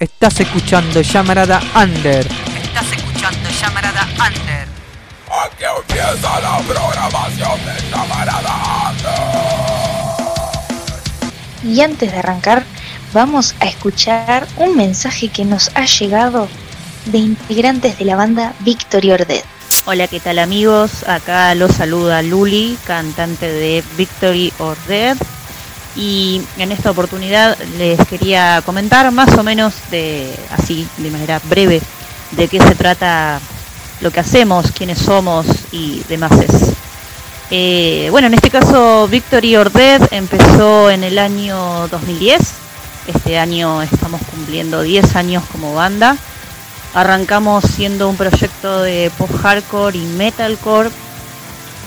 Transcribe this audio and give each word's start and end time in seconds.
Estás 0.00 0.38
escuchando 0.38 1.00
Llamarada 1.00 1.60
Under. 1.74 2.24
Estás 2.62 2.92
escuchando 2.92 3.50
Llamarada 3.50 4.06
Under. 4.12 4.68
Aquí 5.28 5.64
empieza 5.76 6.40
la 6.40 6.58
programación 6.58 7.58
de 7.64 7.90
Llamarada 7.90 8.92
Under. 11.64 11.74
Y 11.74 11.80
antes 11.80 12.12
de 12.12 12.18
arrancar, 12.20 12.62
vamos 13.12 13.56
a 13.58 13.64
escuchar 13.64 14.46
un 14.58 14.76
mensaje 14.76 15.30
que 15.30 15.44
nos 15.44 15.72
ha 15.74 15.84
llegado 15.86 16.46
de 17.06 17.18
integrantes 17.18 17.98
de 17.98 18.04
la 18.04 18.14
banda 18.14 18.54
Victory 18.60 19.10
or 19.10 19.26
Dead. 19.26 19.42
Hola, 19.84 20.06
¿qué 20.06 20.20
tal 20.20 20.38
amigos? 20.38 21.08
Acá 21.08 21.52
los 21.56 21.72
saluda 21.72 22.22
Luli, 22.22 22.78
cantante 22.86 23.50
de 23.50 23.82
Victory 23.96 24.52
or 24.60 24.76
Dead. 24.86 25.16
Y 25.98 26.40
en 26.58 26.70
esta 26.70 26.92
oportunidad 26.92 27.58
les 27.76 27.98
quería 28.06 28.62
comentar 28.64 29.10
más 29.10 29.36
o 29.36 29.42
menos 29.42 29.74
de 29.90 30.32
así, 30.56 30.86
de 30.96 31.10
manera 31.10 31.40
breve, 31.50 31.82
de 32.30 32.46
qué 32.46 32.60
se 32.60 32.76
trata 32.76 33.40
lo 34.00 34.12
que 34.12 34.20
hacemos, 34.20 34.70
quiénes 34.70 34.98
somos 34.98 35.44
y 35.72 36.04
demás. 36.08 36.30
Eh, 37.50 38.08
bueno, 38.12 38.28
en 38.28 38.34
este 38.34 38.48
caso 38.48 39.08
Victory 39.08 39.56
or 39.56 39.72
Dead 39.72 40.00
empezó 40.12 40.88
en 40.88 41.02
el 41.02 41.18
año 41.18 41.88
2010. 41.88 42.38
Este 43.08 43.36
año 43.36 43.82
estamos 43.82 44.20
cumpliendo 44.30 44.82
10 44.82 45.16
años 45.16 45.42
como 45.50 45.74
banda. 45.74 46.16
Arrancamos 46.94 47.64
siendo 47.64 48.08
un 48.08 48.16
proyecto 48.16 48.82
de 48.82 49.10
post-hardcore 49.18 49.98
y 49.98 50.02
metalcore, 50.02 50.90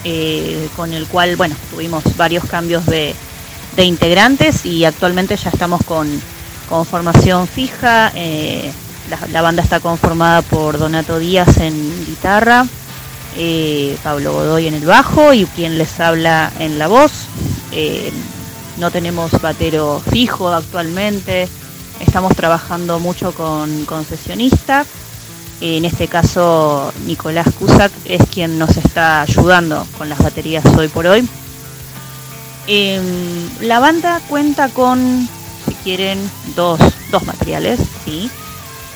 eh, 0.03 0.67
con 0.75 0.91
el 0.91 1.07
cual, 1.07 1.37
bueno, 1.37 1.55
tuvimos 1.69 2.03
varios 2.17 2.43
cambios 2.45 2.85
de, 2.87 3.15
de 3.75 3.85
integrantes 3.85 4.65
y 4.65 4.85
actualmente 4.85 5.35
ya 5.37 5.49
estamos 5.49 5.81
con, 5.83 6.07
con 6.69 6.85
formación 6.85 7.47
fija. 7.47 8.11
Eh, 8.15 8.71
la, 9.31 9.41
banda 9.41 9.61
está 9.61 9.79
conformada 9.79 10.41
por 10.41 10.77
Donato 10.77 11.19
Díaz 11.19 11.57
en 11.57 12.05
guitarra, 12.05 12.65
eh, 13.35 13.97
Pablo 14.03 14.33
Godoy 14.33 14.67
en 14.67 14.75
el 14.75 14.85
bajo 14.85 15.33
y 15.33 15.45
quien 15.45 15.77
les 15.77 15.99
habla 15.99 16.51
en 16.59 16.79
la 16.79 16.87
voz. 16.87 17.11
Eh, 17.71 18.11
no 18.77 18.89
tenemos 18.89 19.31
batero 19.41 20.01
fijo 20.11 20.49
actualmente, 20.49 21.49
estamos 21.99 22.35
trabajando 22.35 22.99
mucho 22.99 23.33
con, 23.33 23.85
con 23.85 24.05
sesionistas. 24.05 24.87
En 25.59 25.85
este 25.85 26.07
caso, 26.07 26.91
Nicolás 27.05 27.47
Cusac 27.59 27.91
es 28.05 28.21
quien 28.33 28.57
nos 28.57 28.77
está 28.77 29.21
ayudando 29.21 29.85
con 29.97 30.09
las 30.09 30.17
baterías 30.17 30.65
hoy 30.65 30.87
por 30.87 31.05
hoy. 31.05 31.27
Eh, 32.67 33.01
la 33.61 33.79
banda 33.79 34.21
cuenta 34.27 34.69
con, 34.69 35.27
si 35.67 35.73
quieren, 35.83 36.19
dos, 36.55 36.79
dos 37.11 37.25
materiales. 37.25 37.79
¿sí? 38.05 38.29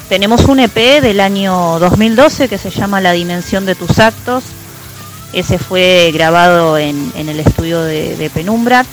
Tenemos 0.09 0.45
un 0.45 0.59
EP 0.59 1.01
del 1.01 1.19
año 1.19 1.79
2012 1.79 2.47
que 2.47 2.57
se 2.57 2.69
llama 2.69 3.01
La 3.01 3.11
Dimensión 3.11 3.65
de 3.65 3.75
tus 3.75 3.99
Actos. 3.99 4.43
Ese 5.33 5.57
fue 5.57 6.11
grabado 6.13 6.77
en, 6.77 7.11
el 7.15 7.39
estudio 7.39 7.81
de, 7.81 8.29
Penumbra. 8.33 8.85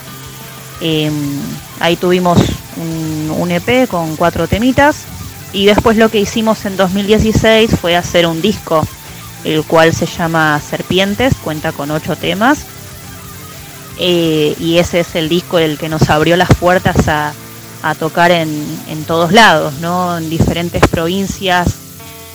Eh, 0.81 1.11
ahí 1.79 1.97
tuvimos 1.97 2.39
un, 2.77 3.33
un, 3.39 3.51
EP 3.51 3.89
con 3.89 4.17
cuatro 4.17 4.49
temitas. 4.49 5.05
Y 5.53 5.67
después 5.67 5.99
lo 5.99 6.09
que 6.09 6.19
hicimos 6.19 6.65
en 6.65 6.79
2016 6.79 7.71
fue 7.79 7.95
hacer 7.95 8.27
un 8.27 8.41
disco, 8.41 8.87
el 9.45 9.63
cual 9.65 9.93
se 9.93 10.07
llama 10.07 10.59
Serpientes, 10.67 11.35
cuenta 11.45 11.73
con 11.73 11.91
ocho 11.91 12.17
temas 12.17 12.65
eh, 13.99 14.55
y 14.59 14.79
ese 14.79 15.01
es 15.01 15.15
el 15.15 15.29
disco 15.29 15.59
el 15.59 15.79
que 15.79 15.89
nos 15.89 16.09
abrió 16.11 16.37
las 16.37 16.55
puertas 16.55 17.09
a, 17.09 17.33
tocar 17.99 18.31
en, 18.31 18.65
en, 18.89 19.05
todos 19.05 19.33
lados, 19.33 19.75
¿no? 19.81 20.17
en 20.17 20.31
diferentes 20.31 20.87
provincias 20.87 21.75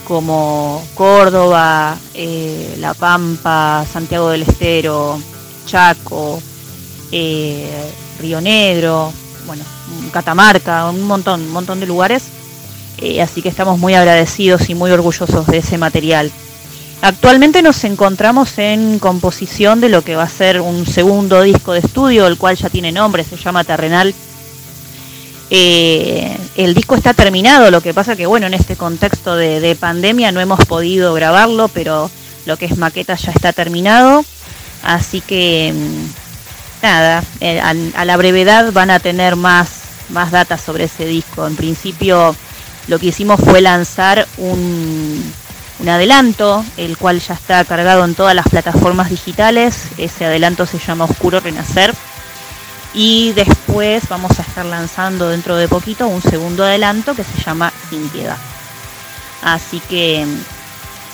como 0.06 0.84
Córdoba, 0.94 1.98
eh, 2.14 2.76
La 2.80 2.94
Pampa, 2.94 3.86
Santiago 3.92 4.30
del 4.30 4.42
Estero, 4.42 5.18
Chaco, 5.66 6.42
eh, 7.14 7.70
Río 8.20 8.42
Negro, 8.42 9.14
bueno, 9.46 9.64
Catamarca, 10.12 10.90
un 10.90 11.04
montón, 11.04 11.42
un 11.42 11.52
montón 11.52 11.80
de 11.80 11.86
lugares. 11.86 12.24
Así 13.22 13.42
que 13.42 13.50
estamos 13.50 13.78
muy 13.80 13.94
agradecidos 13.94 14.70
y 14.70 14.76
muy 14.76 14.92
orgullosos 14.92 15.46
de 15.48 15.60
ese 15.60 15.78
material. 15.78 16.32
Actualmente 17.02 17.62
nos 17.62 17.84
encontramos 17.84 18.58
en 18.58 19.00
composición 19.00 19.80
de 19.82 19.90
lo 19.90 20.02
que 20.02 20.16
va 20.16 20.24
a 20.24 20.30
ser 20.30 20.62
un 20.62 20.86
segundo 20.86 21.42
disco 21.44 21.74
de 21.74 21.80
estudio, 21.80 22.26
el 22.28 22.38
cual 22.38 22.56
ya 22.56 22.70
tiene 22.70 22.92
nombre, 22.92 23.24
se 23.24 23.38
llama 23.38 23.64
Terrenal. 23.64 24.16
Eh, 25.50 26.36
el 26.56 26.74
disco 26.74 26.96
está 26.96 27.14
terminado, 27.14 27.72
lo 27.72 27.82
que 27.82 27.94
pasa 27.94 28.16
que 28.16 28.26
bueno, 28.26 28.48
en 28.48 28.54
este 28.54 28.76
contexto 28.76 29.36
de, 29.36 29.62
de, 29.62 29.76
pandemia 29.76 30.32
no 30.32 30.42
hemos 30.42 30.66
podido 30.66 31.14
grabarlo, 31.14 31.70
pero 31.70 32.12
lo 32.46 32.58
que 32.58 32.66
es 32.66 32.78
maqueta 32.78 33.16
ya 33.16 33.32
está 33.32 33.54
terminado. 33.54 34.26
Así 34.84 35.22
que 35.22 35.74
nada, 36.82 37.24
eh, 37.40 37.60
a, 37.60 38.06
la 38.06 38.18
brevedad 38.18 38.72
van 38.72 38.90
a 38.90 39.00
tener 39.00 39.36
más, 39.36 39.70
más 40.10 40.32
sobre 40.62 40.86
ese 40.86 41.06
disco. 41.06 41.46
En 41.46 41.56
principio 41.56 42.36
lo 42.88 43.00
que 43.00 43.08
hicimos 43.08 43.40
fue 43.40 43.62
lanzar 43.62 44.28
un 44.38 45.34
un 45.80 45.90
adelanto, 45.90 46.66
el 46.78 46.98
cual 46.98 47.20
ya 47.20 47.34
está 47.34 47.64
cargado 47.66 48.04
en 48.06 48.16
todas 48.16 48.36
las 48.36 48.48
plataformas 48.48 49.10
digitales. 49.10 49.90
Ese 49.98 50.26
adelanto 50.26 50.66
se 50.66 50.80
llama 50.80 51.06
Oscuro 51.06 51.40
Renacer. 51.40 51.94
Y 52.94 53.34
después 53.34 54.08
vamos 54.10 54.40
a 54.40 54.42
estar 54.42 54.66
lanzando 54.66 55.30
dentro 55.30 55.56
de 55.56 55.68
poquito 55.68 56.08
un 56.08 56.22
segundo 56.22 56.64
adelanto 56.64 57.14
que 57.14 57.24
se 57.24 57.42
llama 57.44 57.72
Sin 57.90 58.10
Piedad. 58.10 58.38
Así 59.44 59.80
que 59.82 60.26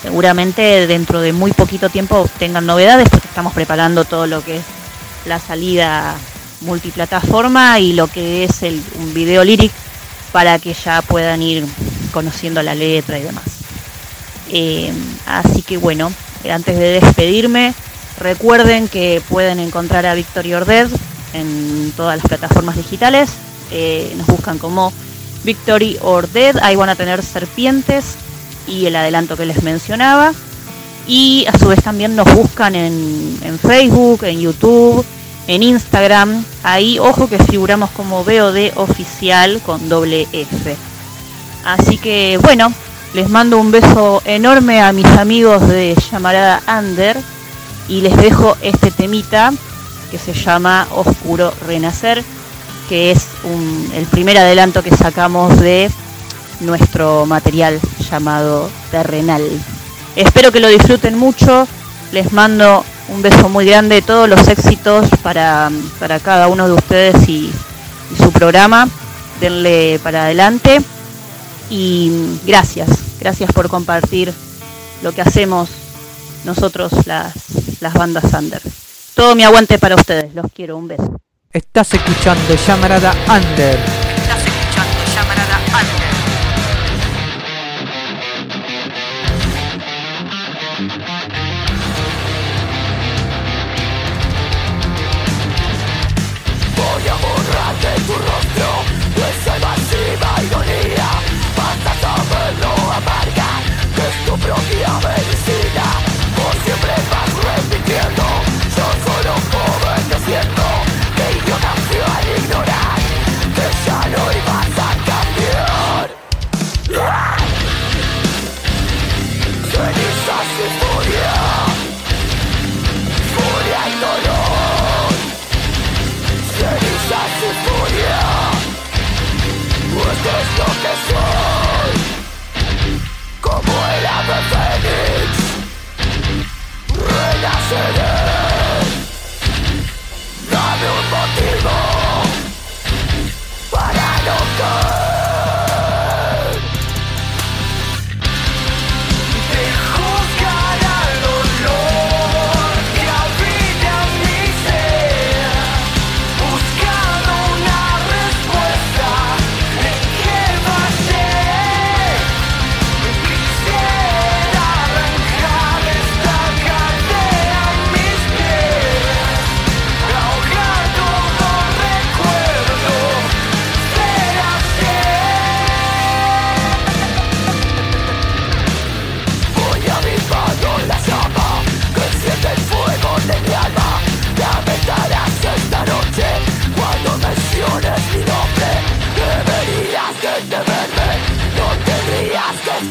seguramente 0.02 0.88
dentro 0.88 1.20
de 1.20 1.34
muy 1.34 1.52
poquito 1.52 1.90
tiempo 1.90 2.30
tengan 2.40 2.66
novedades 2.66 3.10
porque 3.10 3.28
estamos 3.28 3.54
preparando 3.54 4.06
todo 4.06 4.28
lo 4.28 4.44
que 4.44 4.58
es 4.58 4.64
la 5.26 5.40
salida 5.40 6.16
multiplataforma 6.62 7.80
y 7.80 7.94
lo 7.94 8.08
que 8.08 8.46
es 8.46 8.64
el, 8.64 8.82
un 8.96 9.14
video 9.14 9.44
lyric 9.44 9.72
para 10.32 10.58
que 10.60 10.74
ya 10.74 11.02
puedan 11.02 11.42
ir 11.42 11.66
conociendo 12.14 12.62
la 12.64 12.76
letra 12.76 13.20
y 13.20 13.24
demás. 13.24 13.53
Eh, 14.56 14.94
así 15.26 15.64
que 15.64 15.78
bueno, 15.78 16.12
antes 16.50 16.78
de 16.78 17.02
despedirme, 17.02 17.74
recuerden 18.20 18.88
que 18.88 19.22
pueden 19.28 19.60
encontrar 19.60 20.06
a 20.06 20.14
Victory 20.14 20.54
or 20.54 20.66
Dead 20.66 20.88
en 21.34 21.92
todas 21.98 22.18
las 22.18 22.28
plataformas 22.28 22.78
digitales. 22.78 23.32
Eh, 23.72 24.14
nos 24.16 24.28
buscan 24.28 24.60
como 24.60 24.94
Victory 25.44 25.98
or 26.02 26.30
Dead. 26.30 26.56
Ahí 26.62 26.76
van 26.76 26.90
a 26.90 26.96
tener 26.96 27.24
serpientes 27.24 28.16
y 28.68 28.86
el 28.86 28.96
adelanto 28.96 29.36
que 29.36 29.48
les 29.48 29.64
mencionaba. 29.64 30.34
Y 31.08 31.46
a 31.52 31.58
su 31.58 31.68
vez 31.68 31.82
también 31.82 32.16
nos 32.16 32.32
buscan 32.34 32.76
en, 32.76 33.40
en 33.42 33.58
Facebook, 33.58 34.24
en 34.24 34.40
YouTube, 34.40 35.04
en 35.48 35.64
Instagram. 35.64 36.46
Ahí, 36.62 37.00
ojo 37.00 37.28
que 37.28 37.40
figuramos 37.40 37.90
como 37.90 38.24
VOD 38.24 38.78
oficial 38.78 39.62
con 39.66 39.90
doble 39.90 40.28
F. 40.32 40.76
Así 41.66 41.98
que 41.98 42.38
bueno, 42.42 42.72
les 43.14 43.30
mando 43.30 43.60
un 43.60 43.72
beso 43.72 44.22
enorme 44.26 44.82
a 44.82 44.92
mis 44.92 45.06
amigos 45.06 45.68
de 45.68 45.96
Llamarada 46.12 46.62
Under 46.68 47.16
y 47.88 48.02
les 48.02 48.18
dejo 48.18 48.58
este 48.62 48.90
temita 48.90 49.54
que 50.10 50.18
se 50.18 50.34
llama 50.34 50.88
Oscuro 50.92 51.54
Renacer, 51.68 52.24
que 52.90 53.12
es 53.12 53.28
el 53.96 54.06
primer 54.06 54.38
adelanto 54.38 54.82
que 54.82 54.96
sacamos 54.96 55.60
de 55.60 55.92
nuestro 56.60 57.28
material 57.28 57.80
llamado 58.10 58.70
Terrenal. 58.90 59.44
Espero 60.16 60.52
que 60.52 60.60
lo 60.60 60.68
disfruten 60.68 61.18
mucho, 61.18 61.68
les 62.12 62.32
mando 62.34 62.84
un 63.10 63.22
beso 63.22 63.48
muy 63.48 63.66
grande, 63.66 64.02
todos 64.02 64.28
los 64.28 64.48
éxitos 64.48 65.08
para, 65.22 65.70
para 66.00 66.20
cada 66.20 66.48
uno 66.48 66.68
de 66.68 66.74
ustedes 66.74 67.30
y, 67.30 67.52
y 68.12 68.24
su 68.24 68.32
programa. 68.32 68.88
Denle 69.40 70.00
para 70.02 70.24
adelante 70.24 70.82
y 71.70 72.40
gracias, 72.46 72.90
gracias 73.20 73.52
por 73.52 73.70
compartir 73.70 74.34
lo 75.02 75.12
que 75.12 75.22
hacemos 75.22 75.70
nosotros 76.46 76.92
las, 77.06 77.34
las 77.82 77.94
bandas 77.94 78.34
under. 78.34 78.62
Todo 79.16 79.36
mi 79.36 79.44
aguante 79.44 79.78
para 79.78 79.96
ustedes, 79.96 80.34
los 80.34 80.48
quiero, 80.54 80.78
un 80.78 80.88
beso. 80.88 81.20
Estás 81.52 81.94
escuchando 81.94 82.56
Llamarada 82.56 83.14
Under. 83.28 84.03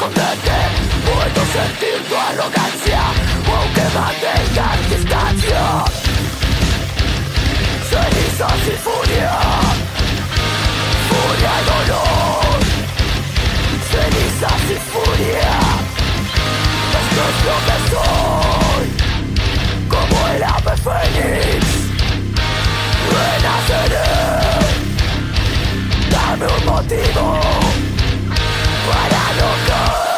Esconderte 0.03 0.59
Puedo 1.05 1.47
sentir 1.53 1.99
tu 2.09 2.15
arrogancia 2.17 3.01
Aunque 3.47 3.85
mantengan 3.95 4.79
distancia 4.91 5.85
Cenizas 7.91 8.61
y 8.67 8.77
furia 8.87 9.33
Furia 11.09 11.53
y 11.59 11.65
dolor 11.71 12.59
Cenizas 13.91 14.63
y 14.71 14.79
furia 14.91 15.55
Esto 17.01 17.23
es 17.31 17.39
lo 17.47 17.57
que 17.67 17.77
soy 17.93 18.87
Como 19.89 20.17
el 20.29 20.43
ave 20.43 20.75
fénix 20.85 21.65
Renaceré 23.13 24.11
Dame 26.11 26.47
un 26.47 26.67
motivo 26.67 27.92
para 29.43 30.07
no 30.07 30.12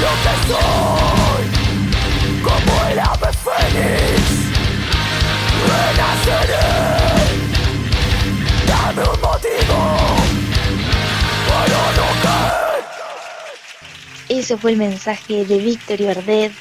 lo 0.00 0.10
que 0.24 0.34
soy 0.48 1.44
Como 2.42 2.72
el 2.90 2.98
ave 2.98 3.30
fénix 3.44 4.22
Renaceré 5.68 6.68
Dame 8.66 9.02
un 9.02 9.20
motivo 9.20 9.78
Para 11.48 11.82
no 11.96 12.08
caer 12.22 12.84
Ese 14.28 14.56
fue 14.56 14.72
el 14.72 14.76
mensaje 14.76 15.44
de 15.44 15.58
Victory 15.58 16.06
Ordead. 16.06 16.52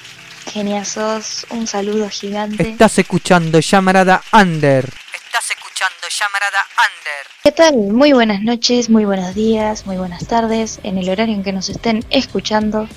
Geniazos, 0.53 1.45
un 1.49 1.67
saludo 1.67 2.09
gigante. 2.09 2.69
Estás 2.69 2.97
escuchando 2.97 3.59
Llamarada 3.59 4.23
Under. 4.31 4.85
Estás 5.13 5.51
escuchando 5.51 6.07
Llamarada 6.09 6.61
Under. 6.77 7.27
¿Qué 7.43 7.51
tal? 7.51 7.75
Muy 7.93 8.13
buenas 8.13 8.41
noches, 8.41 8.89
muy 8.89 9.03
buenos 9.03 9.35
días, 9.35 9.85
muy 9.85 9.97
buenas 9.97 10.25
tardes, 10.27 10.79
en 10.83 10.97
el 10.97 11.09
horario 11.09 11.35
en 11.35 11.43
que 11.43 11.51
nos 11.51 11.67
estén 11.67 12.05
escuchando. 12.09 12.87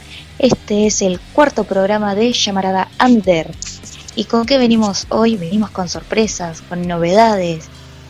Este 0.43 0.87
es 0.87 1.03
el 1.03 1.21
cuarto 1.21 1.65
programa 1.65 2.15
de 2.15 2.33
Llamarada 2.33 2.89
Under. 2.99 3.51
¿Y 4.17 4.25
con 4.25 4.47
qué 4.47 4.57
venimos 4.57 5.07
hoy? 5.11 5.37
Venimos 5.37 5.69
con 5.69 5.91
sorpresas, 5.91 6.63
con 6.63 6.89
novedades. 6.89 7.67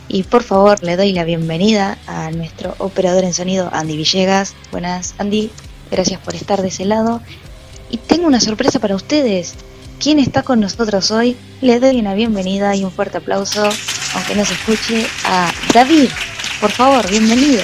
Y 0.07 0.23
por 0.23 0.45
favor, 0.45 0.81
le 0.85 0.97
doy 0.97 1.13
la 1.13 1.25
bienvenida 1.25 1.99
a 2.07 2.31
nuestro 2.31 2.77
operador 2.79 3.25
en 3.25 3.35
sonido, 3.35 3.69
Andy 3.73 3.97
Villegas. 3.97 4.55
Buenas, 4.71 5.17
Andy. 5.19 5.51
Gracias 5.91 6.21
por 6.21 6.37
estar 6.37 6.63
de 6.63 6.69
ese 6.69 6.85
lado. 6.85 7.21
Y 7.91 7.97
tengo 7.97 8.29
una 8.29 8.41
sorpresa 8.41 8.79
para 8.79 8.95
ustedes. 8.95 9.55
¿Quién 9.99 10.21
está 10.21 10.45
con 10.45 10.61
nosotros 10.61 11.11
hoy? 11.11 11.37
Le 11.61 11.81
doy 11.81 11.99
una 11.99 12.15
bienvenida 12.15 12.77
y 12.77 12.85
un 12.85 12.93
fuerte 12.93 13.19
aplauso, 13.19 13.69
aunque 14.15 14.37
no 14.37 14.45
se 14.45 14.55
escuche, 14.55 15.05
a 15.25 15.51
David. 15.75 16.09
Por 16.61 16.71
favor, 16.71 17.11
bienvenido. 17.11 17.63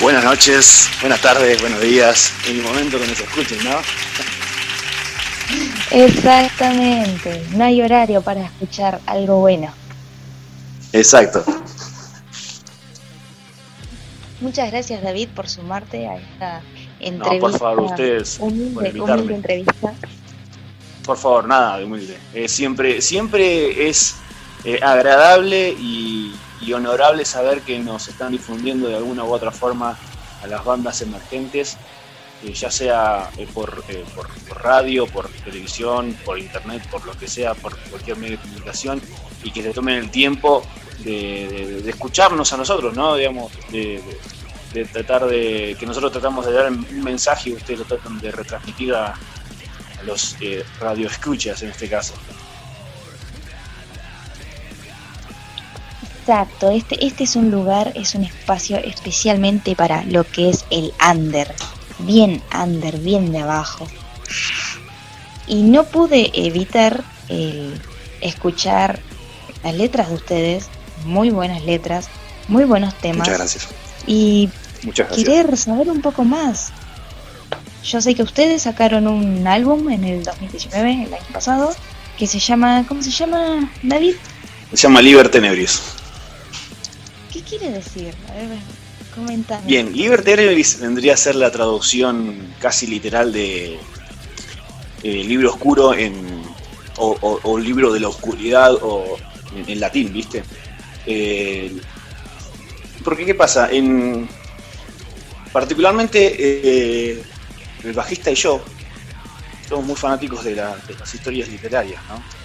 Buenas 0.00 0.24
noches, 0.24 0.88
buenas 1.00 1.20
tardes, 1.20 1.60
buenos 1.60 1.80
días, 1.80 2.32
en 2.48 2.56
el 2.56 2.62
momento 2.62 2.98
que 2.98 3.06
nos 3.06 3.20
escuchen, 3.20 3.58
¿no? 3.64 3.76
Exactamente, 5.90 7.44
no 7.52 7.64
hay 7.64 7.82
horario 7.82 8.22
para 8.22 8.44
escuchar 8.44 9.00
algo 9.06 9.38
bueno. 9.40 9.72
Exacto. 10.92 11.44
Muchas 14.40 14.70
gracias 14.72 15.02
David 15.02 15.28
por 15.36 15.48
sumarte 15.48 16.08
a 16.08 16.16
esta 16.16 16.60
No, 16.60 17.06
entrevista. 17.06 17.38
por 17.40 17.58
favor, 17.58 17.80
ustedes 17.82 18.38
por 18.38 18.50
invitarme. 18.50 19.12
humilde 19.12 19.34
entrevista. 19.36 19.94
Por 21.04 21.16
favor, 21.16 21.46
nada 21.46 21.78
de 21.78 21.84
humilde. 21.84 22.16
Eh, 22.34 22.48
siempre, 22.48 23.00
siempre 23.00 23.88
es 23.88 24.16
eh, 24.64 24.80
agradable 24.82 25.70
y, 25.78 26.32
y 26.62 26.72
honorable 26.72 27.24
saber 27.24 27.62
que 27.62 27.78
nos 27.78 28.08
están 28.08 28.32
difundiendo 28.32 28.88
de 28.88 28.96
alguna 28.96 29.24
u 29.24 29.32
otra 29.32 29.50
forma 29.50 29.98
a 30.42 30.46
las 30.46 30.64
bandas 30.64 31.02
emergentes, 31.02 31.76
eh, 32.44 32.52
ya 32.52 32.70
sea 32.70 33.30
eh, 33.36 33.46
por, 33.52 33.84
eh, 33.88 34.04
por, 34.14 34.28
radio, 34.62 35.06
por 35.06 35.28
televisión, 35.28 36.16
por 36.24 36.38
internet, 36.38 36.82
por 36.90 37.04
lo 37.04 37.12
que 37.18 37.28
sea, 37.28 37.54
por 37.54 37.76
cualquier 37.90 38.16
medio 38.16 38.36
de 38.36 38.42
comunicación, 38.42 39.00
y 39.42 39.50
que 39.50 39.62
se 39.62 39.72
tomen 39.72 39.96
el 39.96 40.10
tiempo 40.10 40.64
de, 41.00 41.88
escucharnos 41.88 42.52
a 42.52 42.56
nosotros, 42.56 42.94
¿no? 42.94 43.16
Digamos, 43.16 43.52
de 43.70 44.02
tratar 44.86 45.26
de 45.26 45.76
que 45.78 45.86
nosotros 45.86 46.12
tratamos 46.12 46.46
de 46.46 46.52
dar 46.52 46.70
un 46.70 47.04
mensaje 47.04 47.50
y 47.50 47.52
ustedes 47.54 47.80
lo 47.80 47.84
tratan 47.84 48.18
de 48.20 48.32
retransmitir 48.32 48.94
a, 48.94 49.08
a 49.08 50.02
los 50.04 50.36
eh, 50.40 50.64
radioescuchas 50.80 51.62
en 51.62 51.70
este 51.70 51.88
caso. 51.88 52.14
Exacto, 56.22 56.70
este, 56.70 57.04
este 57.04 57.24
es 57.24 57.34
un 57.34 57.50
lugar, 57.50 57.92
es 57.96 58.14
un 58.14 58.22
espacio 58.22 58.76
especialmente 58.76 59.74
para 59.74 60.04
lo 60.04 60.22
que 60.22 60.50
es 60.50 60.64
el 60.70 60.92
under. 61.10 61.52
Bien 61.98 62.40
under, 62.54 62.96
bien 62.98 63.32
de 63.32 63.40
abajo. 63.40 63.88
Y 65.48 65.62
no 65.62 65.82
pude 65.82 66.30
evitar 66.32 67.02
el 67.28 67.80
escuchar 68.20 69.00
las 69.64 69.74
letras 69.74 70.10
de 70.10 70.14
ustedes, 70.14 70.68
muy 71.04 71.30
buenas 71.30 71.64
letras, 71.64 72.08
muy 72.46 72.64
buenos 72.64 72.94
temas. 72.94 73.26
Muchas 73.26 73.38
gracias. 73.38 73.68
Y 74.06 74.48
Muchas 74.84 75.08
gracias. 75.08 75.28
querer 75.28 75.56
saber 75.56 75.90
un 75.90 76.02
poco 76.02 76.22
más. 76.22 76.72
Yo 77.82 78.00
sé 78.00 78.14
que 78.14 78.22
ustedes 78.22 78.62
sacaron 78.62 79.08
un 79.08 79.44
álbum 79.48 79.90
en 79.90 80.04
el 80.04 80.22
2019, 80.22 81.04
el 81.04 81.14
año 81.14 81.24
pasado, 81.32 81.74
que 82.16 82.28
se 82.28 82.38
llama, 82.38 82.84
¿cómo 82.86 83.02
se 83.02 83.10
llama, 83.10 83.72
David? 83.82 84.14
Se 84.72 84.76
llama 84.76 85.02
Liber 85.02 85.28
Tenebris. 85.28 85.82
¿Qué 87.44 87.58
quiere 87.58 87.74
decir? 87.74 88.14
A. 88.28 88.82
Bien, 89.66 89.92
Liber 89.92 90.22
Tenebris 90.22 90.80
vendría 90.80 91.14
a 91.14 91.16
ser 91.16 91.34
la 91.34 91.50
traducción 91.50 92.54
casi 92.58 92.86
literal 92.86 93.30
de 93.32 93.78
eh, 95.02 95.24
libro 95.24 95.50
oscuro 95.50 95.92
en 95.92 96.42
o, 96.96 97.58
libro 97.58 97.92
de 97.92 98.00
la 98.00 98.08
oscuridad 98.08 98.72
o 98.80 99.18
en, 99.66 99.80
latín, 99.80 100.12
¿viste? 100.12 100.44
Eh, 101.04 101.76
porque 103.04 103.26
qué 103.26 103.34
pasa, 103.34 103.70
en 103.70 104.28
particularmente 105.52 106.34
eh, 106.38 107.22
el 107.84 107.92
bajista 107.92 108.30
y 108.30 108.34
yo 108.34 108.62
somos 109.68 109.84
muy 109.84 109.96
fanáticos 109.96 110.44
de 110.44 110.56
las 110.56 111.14
historias 111.14 111.48
literarias, 111.48 112.00
¿no? 112.08 112.41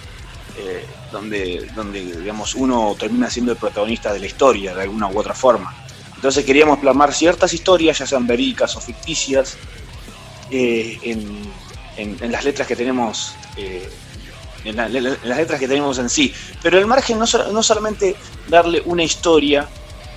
Eh, 0.60 0.84
donde, 1.12 1.70
donde 1.76 2.00
digamos 2.00 2.54
uno 2.56 2.96
termina 2.98 3.30
siendo 3.30 3.52
el 3.52 3.58
protagonista 3.58 4.12
de 4.12 4.18
la 4.18 4.26
historia 4.26 4.74
de 4.74 4.82
alguna 4.82 5.06
u 5.08 5.16
otra 5.18 5.32
forma. 5.32 5.72
Entonces 6.16 6.44
queríamos 6.44 6.80
plasmar 6.80 7.14
ciertas 7.14 7.52
historias, 7.54 7.98
ya 7.98 8.06
sean 8.06 8.26
verídicas 8.26 8.74
o 8.76 8.80
ficticias, 8.80 9.56
eh, 10.50 10.98
en, 11.04 11.52
en- 11.96 12.32
las 12.32 12.44
letras 12.44 12.66
que 12.66 12.74
tenemos, 12.74 13.34
eh, 13.56 13.88
en, 14.64 14.76
la- 14.76 14.86
en 14.86 15.04
las 15.04 15.38
letras 15.38 15.60
que 15.60 15.68
tenemos 15.68 15.96
en 15.98 16.08
sí. 16.10 16.34
Pero 16.60 16.76
el 16.78 16.86
margen 16.86 17.18
no, 17.20 17.24
no 17.52 17.62
solamente 17.62 18.16
darle 18.48 18.82
una 18.84 19.04
historia, 19.04 19.68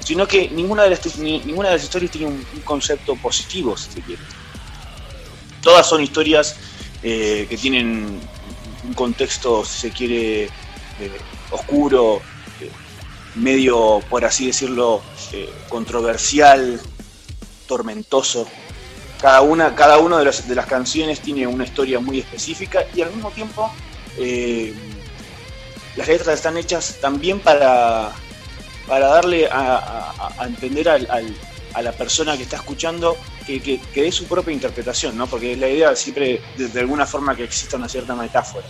sino 0.04 0.28
que 0.28 0.50
ninguna 0.50 0.84
de 0.84 0.90
las, 0.90 1.18
ni- 1.20 1.40
ninguna 1.42 1.70
de 1.70 1.76
las 1.76 1.84
historias 1.84 2.12
tiene 2.12 2.28
un, 2.28 2.44
concepto 2.64 3.16
positivo, 3.16 3.78
si 3.78 3.92
se 3.92 4.02
quiere. 4.02 4.22
Todas 5.62 5.88
son 5.88 6.02
historias 6.02 6.56
que 7.02 7.58
tienen 7.62 8.20
un 8.84 8.94
contexto, 8.94 9.64
si 9.66 9.80
se 9.80 9.92
quiere, 9.92 10.44
eh, 10.46 10.50
oscuro, 11.52 12.22
eh, 12.60 12.70
medio, 13.36 14.02
por 14.10 14.26
así 14.26 14.48
decirlo, 14.48 15.02
eh, 15.34 15.50
controversial, 15.70 16.80
tormentoso. 17.68 18.48
Cada 19.22 19.42
una, 19.42 19.76
cada 19.76 20.00
una 20.00 20.18
de, 20.20 20.26
las- 20.26 20.48
de 20.48 20.56
las 20.56 20.66
canciones 20.66 21.20
tiene 21.22 21.46
una 21.48 21.64
historia 21.64 22.00
muy 22.00 22.20
específica 22.20 22.84
y 22.96 23.02
al 23.02 23.12
mismo 23.12 23.30
tiempo 23.32 23.72
las 25.96 26.08
letras 26.08 26.36
están 26.36 26.58
hechas 26.58 26.98
también 27.02 27.40
para, 27.40 28.12
para 28.88 29.08
darle 29.08 29.48
a, 29.52 30.14
entender 30.46 30.90
al, 30.90 31.08
a 31.74 31.82
la 31.82 31.92
persona 31.92 32.38
que 32.38 32.44
está 32.44 32.58
escuchando 32.58 33.18
que, 33.46 33.62
que, 33.62 33.80
dé 33.94 34.12
su 34.12 34.26
propia 34.26 34.54
interpretación, 34.54 35.18
¿no? 35.18 35.28
Porque 35.28 35.56
la 35.56 35.68
idea 35.68 35.96
siempre, 35.96 36.42
de, 36.58 36.80
alguna 36.80 37.06
forma, 37.06 37.36
que 37.36 37.44
exista 37.44 37.78
una 37.78 37.90
cierta 37.90 38.16
metáfora. 38.16 38.66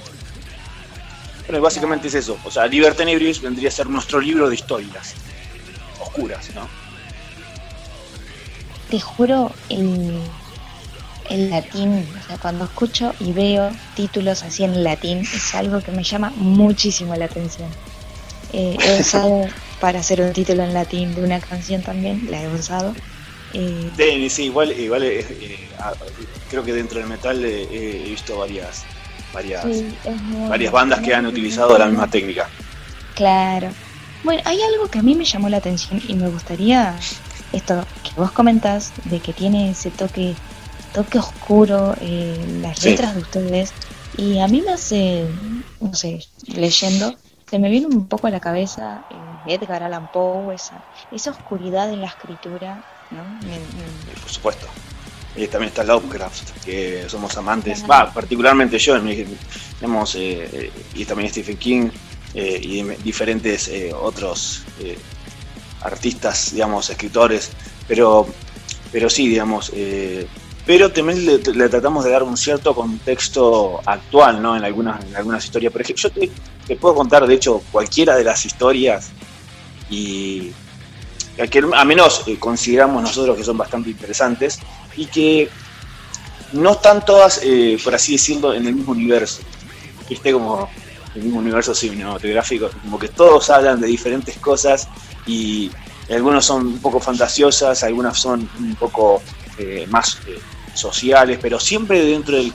Bueno, 1.47 1.61
básicamente 1.61 2.07
es 2.07 2.15
eso. 2.15 2.37
O 2.43 2.51
sea, 2.51 2.67
Liber 2.67 2.95
Tenebris 2.95 3.41
vendría 3.41 3.69
a 3.69 3.71
ser 3.71 3.87
nuestro 3.87 4.19
libro 4.19 4.49
de 4.49 4.55
historias 4.55 5.15
oscuras, 5.99 6.49
¿no? 6.55 6.67
Te 8.89 8.99
juro, 8.99 9.51
el, 9.69 10.19
el 11.29 11.49
latín, 11.49 12.05
o 12.21 12.27
sea, 12.27 12.37
cuando 12.37 12.65
escucho 12.65 13.13
y 13.19 13.31
veo 13.31 13.71
títulos 13.95 14.43
así 14.43 14.63
en 14.63 14.83
latín, 14.83 15.19
es 15.19 15.55
algo 15.55 15.79
que 15.81 15.91
me 15.91 16.03
llama 16.03 16.31
muchísimo 16.35 17.15
la 17.15 17.25
atención. 17.25 17.69
Eh, 18.53 18.77
he 18.79 18.99
usado 18.99 19.47
para 19.81 19.99
hacer 19.99 20.21
un 20.21 20.31
título 20.31 20.63
en 20.63 20.73
latín 20.73 21.13
de 21.15 21.23
una 21.23 21.41
canción 21.41 21.81
también, 21.81 22.27
la 22.29 22.43
he 22.43 22.47
usado. 22.47 22.95
Eh, 23.53 24.29
sí, 24.29 24.43
igual, 24.43 24.71
igual 24.79 25.03
eh, 25.03 25.25
eh, 25.27 25.59
creo 26.49 26.63
que 26.63 26.71
dentro 26.71 26.99
del 26.99 27.09
metal 27.09 27.43
he 27.43 28.05
visto 28.07 28.37
varias 28.37 28.85
varias, 29.33 29.65
varias 30.47 30.71
bandas 30.71 30.99
que 31.01 31.13
han 31.13 31.25
utilizado 31.25 31.77
la 31.77 31.87
misma 31.87 32.09
técnica. 32.09 32.47
Claro. 33.15 33.69
Bueno, 34.23 34.41
hay 34.45 34.61
algo 34.61 34.87
que 34.87 34.99
a 34.99 35.01
mí 35.01 35.15
me 35.15 35.25
llamó 35.25 35.49
la 35.49 35.57
atención 35.57 36.01
y 36.07 36.13
me 36.13 36.29
gustaría 36.29 36.95
esto 37.51 37.85
que 38.03 38.11
vos 38.15 38.31
comentás 38.31 38.93
de 39.05 39.19
que 39.19 39.33
tiene 39.33 39.71
ese 39.71 39.89
toque 39.89 40.35
toque 40.93 41.17
oscuro 41.17 41.95
las 42.61 42.83
letras 42.83 43.15
de 43.15 43.21
ustedes 43.21 43.73
y 44.17 44.39
a 44.39 44.47
mí 44.47 44.61
me 44.61 44.73
hace 44.73 45.25
no 45.79 45.93
sé 45.93 46.25
leyendo 46.47 47.15
se 47.51 47.59
me 47.59 47.69
viene 47.69 47.87
un 47.87 48.07
poco 48.07 48.27
a 48.27 48.29
la 48.29 48.39
cabeza 48.39 49.03
eh, 49.09 49.55
Edgar 49.55 49.83
Allan 49.83 50.09
Poe, 50.09 50.55
esa, 50.55 50.81
esa 51.11 51.31
oscuridad 51.31 51.91
en 51.91 51.99
la 51.99 52.07
escritura, 52.07 52.81
¿no? 53.11 53.23
Por 54.21 54.31
supuesto. 54.31 54.67
Y 55.35 55.47
también 55.47 55.67
está 55.67 55.83
Lovecraft, 55.83 56.63
que 56.63 57.09
somos 57.09 57.35
amantes, 57.35 57.83
va, 57.89 58.09
particularmente 58.13 58.79
yo, 58.79 58.97
tenemos, 59.79 60.15
eh, 60.15 60.71
y 60.95 61.03
también 61.03 61.29
Stephen 61.29 61.57
King 61.57 61.89
eh, 62.33 62.57
y 62.63 62.83
diferentes 63.03 63.69
otros 63.99 64.63
artistas, 65.81 66.53
digamos, 66.53 66.89
escritores, 66.89 67.51
pero, 67.85 68.27
pero 68.93 69.09
sí, 69.09 69.27
digamos, 69.27 69.73
pero 70.65 70.91
también 70.91 71.25
le, 71.25 71.39
tratamos 71.39 72.03
de 72.03 72.11
dar 72.11 72.23
un 72.23 72.37
cierto 72.37 72.75
contexto 72.75 73.81
actual, 73.85 74.41
¿no? 74.41 74.55
En 74.55 74.63
algunas, 74.63 75.03
algunas 75.15 75.43
historias. 75.43 75.71
Por 75.71 75.81
ejemplo, 75.81 76.09
yo 76.09 76.29
te, 76.67 76.75
puedo 76.75 76.95
contar, 76.95 77.25
de 77.25 77.33
hecho, 77.33 77.61
cualquiera 77.71 78.15
de 78.15 78.23
las 78.23 78.45
historias 78.45 79.11
y 79.89 80.51
que 81.49 81.63
a 81.73 81.85
menos 81.85 82.23
eh, 82.27 82.37
consideramos 82.37 83.01
nosotros 83.01 83.35
que 83.35 83.43
son 83.43 83.57
bastante 83.57 83.89
interesantes 83.89 84.59
y 84.95 85.07
que 85.07 85.49
no 86.53 86.73
están 86.73 87.03
todas, 87.03 87.41
eh, 87.43 87.79
por 87.83 87.95
así 87.95 88.13
decirlo, 88.13 88.53
en 88.53 88.67
el 88.67 88.75
mismo 88.75 88.91
universo. 88.91 89.41
Viste 90.07 90.31
como 90.33 90.69
el 91.15 91.23
mismo 91.23 91.39
universo 91.39 91.73
cinematográfico, 91.73 92.69
como 92.83 92.99
que 92.99 93.07
todos 93.07 93.49
hablan 93.49 93.81
de 93.81 93.87
diferentes 93.87 94.37
cosas 94.37 94.87
y 95.25 95.71
algunos 96.09 96.45
son 96.45 96.67
un 96.67 96.79
poco 96.79 96.99
fantasiosas, 96.99 97.83
algunas 97.83 98.17
son 98.17 98.47
un 98.59 98.75
poco 98.75 99.21
eh, 99.61 99.87
más 99.87 100.17
eh, 100.27 100.39
sociales, 100.73 101.37
pero 101.41 101.59
siempre 101.59 102.03
dentro 102.03 102.35
del 102.35 102.51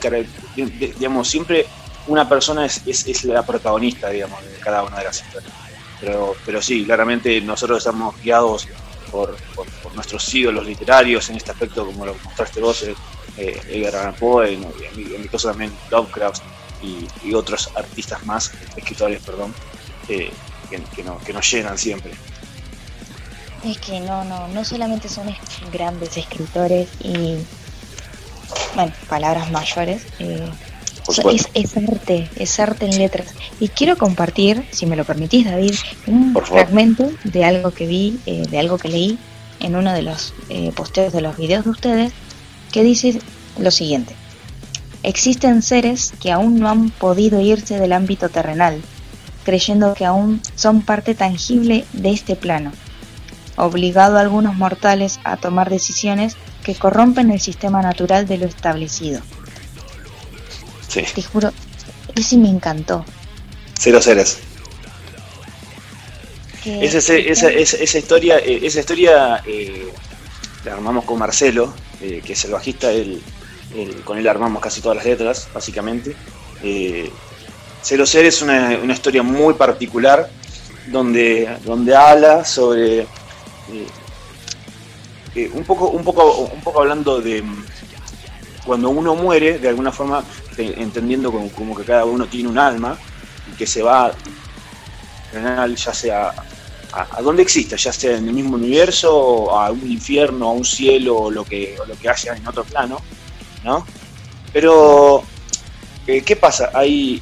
digamos, 0.55 1.27
siempre 1.27 1.65
una 2.07 2.27
persona 2.27 2.65
es, 2.65 2.81
es, 2.85 3.23
la 3.25 3.43
protagonista, 3.43 4.09
digamos, 4.09 4.43
de 4.43 4.57
cada 4.59 4.83
una 4.83 4.97
de 4.97 5.05
las 5.05 5.21
historias. 5.21 5.53
Pero, 5.99 6.35
pero 6.45 6.61
sí, 6.61 6.83
claramente 6.85 7.39
nosotros 7.41 7.79
estamos 7.79 8.15
guiados 8.21 8.67
por, 9.11 9.35
por, 9.55 9.67
nuestros 9.95 10.33
ídolos 10.33 10.65
literarios 10.65 11.29
en 11.29 11.37
este 11.37 11.51
aspecto, 11.51 11.85
como 11.85 12.05
lo 12.05 12.15
mostraste 12.23 12.61
vos, 12.61 12.83
eh, 12.83 12.95
eh 13.37 13.61
Edgar 13.69 13.95
Allan 13.95 14.15
Poe, 14.15 14.53
en, 14.53 14.67
mi, 14.95 15.27
caso 15.27 15.49
también 15.49 15.71
Lovecraft 15.89 16.43
y, 17.23 17.33
otros 17.33 17.69
artistas 17.75 18.25
más, 18.25 18.51
escritores, 18.75 19.21
perdón, 19.23 19.53
que, 20.05 20.31
que 20.69 21.33
nos 21.33 21.51
llenan 21.51 21.77
siempre. 21.77 22.11
Es 23.67 23.79
que 23.79 23.99
no, 23.99 24.23
no, 24.23 24.47
no 24.47 24.63
solamente 24.63 25.09
son 25.09 25.25
grandes 25.73 26.15
escritores 26.15 26.87
y, 27.03 27.35
bueno, 28.75 28.93
palabras 29.09 29.51
mayores, 29.51 30.03
eh, 30.19 30.47
es, 31.53 31.75
arte, 31.75 32.29
es 32.37 32.59
arte 32.61 32.85
en 32.85 32.97
letras. 32.97 33.33
Y 33.59 33.67
quiero 33.67 33.97
compartir, 33.97 34.65
si 34.71 34.85
me 34.85 34.95
lo 34.95 35.03
permitís, 35.03 35.45
David, 35.45 35.75
un 36.05 36.33
fragmento 36.45 37.11
de 37.25 37.43
algo 37.43 37.71
que 37.71 37.87
vi, 37.87 38.21
eh, 38.25 38.43
de 38.49 38.57
algo 38.57 38.77
que 38.77 38.87
leí 38.87 39.19
en 39.59 39.75
uno 39.75 39.91
de 39.91 40.01
los 40.01 40.33
eh, 40.47 40.71
posteos 40.73 41.11
de 41.11 41.19
los 41.19 41.35
videos 41.35 41.65
de 41.65 41.71
ustedes, 41.71 42.13
que 42.71 42.83
dice 42.83 43.19
lo 43.59 43.71
siguiente. 43.71 44.15
Existen 45.03 45.61
seres 45.61 46.13
que 46.21 46.31
aún 46.31 46.57
no 46.57 46.69
han 46.69 46.89
podido 46.89 47.41
irse 47.41 47.77
del 47.77 47.91
ámbito 47.91 48.29
terrenal, 48.29 48.81
creyendo 49.43 49.93
que 49.93 50.05
aún 50.05 50.41
son 50.55 50.83
parte 50.83 51.15
tangible 51.15 51.83
de 51.91 52.11
este 52.11 52.37
plano 52.37 52.71
obligado 53.57 54.17
a 54.17 54.21
algunos 54.21 54.55
mortales 54.55 55.19
a 55.23 55.37
tomar 55.37 55.69
decisiones 55.69 56.35
que 56.63 56.75
corrompen 56.75 57.31
el 57.31 57.41
sistema 57.41 57.81
natural 57.81 58.27
de 58.27 58.37
lo 58.37 58.45
establecido. 58.45 59.21
Sí. 60.87 61.03
Te 61.13 61.21
juro, 61.21 61.51
ese 62.15 62.37
me 62.37 62.49
encantó. 62.49 63.03
Cero 63.77 64.01
seres. 64.01 64.39
Esa, 66.65 66.97
esa, 67.15 67.49
esa, 67.49 67.97
historia, 67.97 68.39
eh, 68.39 68.59
esa 68.63 68.81
historia 68.81 69.41
eh, 69.45 69.87
la 70.65 70.73
armamos 70.73 71.05
con 71.05 71.17
Marcelo, 71.17 71.73
eh, 72.01 72.21
que 72.25 72.33
es 72.33 72.45
el 72.45 72.51
bajista, 72.51 72.89
con 74.03 74.17
él 74.17 74.27
armamos 74.27 74.61
casi 74.61 74.81
todas 74.81 74.97
las 74.97 75.05
letras, 75.05 75.47
básicamente. 75.53 76.15
Cero 77.81 78.05
Seres 78.05 78.35
es 78.35 78.41
una, 78.41 78.77
una, 78.83 78.93
historia 78.93 79.23
muy 79.23 79.53
particular 79.53 80.29
donde, 80.87 81.57
donde 81.63 81.95
habla 81.95 82.43
sobre 82.43 83.07
eh, 83.71 83.87
eh, 85.35 85.51
un, 85.53 85.63
poco, 85.63 85.89
un, 85.89 86.03
poco, 86.03 86.37
un 86.37 86.61
poco 86.61 86.81
hablando 86.81 87.21
de 87.21 87.41
mm, 87.41 87.65
cuando 88.65 88.89
uno 88.89 89.15
muere, 89.15 89.59
de 89.59 89.69
alguna 89.69 89.91
forma, 89.91 90.23
entendiendo 90.57 91.31
como, 91.31 91.75
que 91.75 91.83
cada 91.83 92.05
uno 92.05 92.25
tiene 92.27 92.49
un 92.49 92.57
alma 92.57 92.97
y 93.51 93.55
que 93.55 93.67
se 93.67 93.81
va 93.81 94.11
ya 95.31 95.93
sea 95.93 96.33
a, 96.93 97.21
donde 97.21 97.43
exista, 97.43 97.75
ya 97.75 97.91
sea 97.91 98.17
en 98.17 98.27
el 98.27 98.33
mismo 98.33 98.55
universo, 98.55 99.51
a 99.51 99.71
un 99.71 99.91
infierno, 99.91 100.49
a 100.49 100.51
un 100.53 100.65
cielo, 100.65 101.17
o 101.17 101.31
lo 101.31 101.43
que, 101.43 101.77
lo 101.87 101.95
que 101.95 102.09
haya 102.09 102.35
en 102.35 102.47
otro 102.47 102.63
plano, 102.63 102.99
¿no? 103.63 103.85
Pero, 104.51 105.23
eh, 106.07 106.21
¿qué 106.21 106.35
pasa? 106.35 106.71
Ahí 106.73 107.21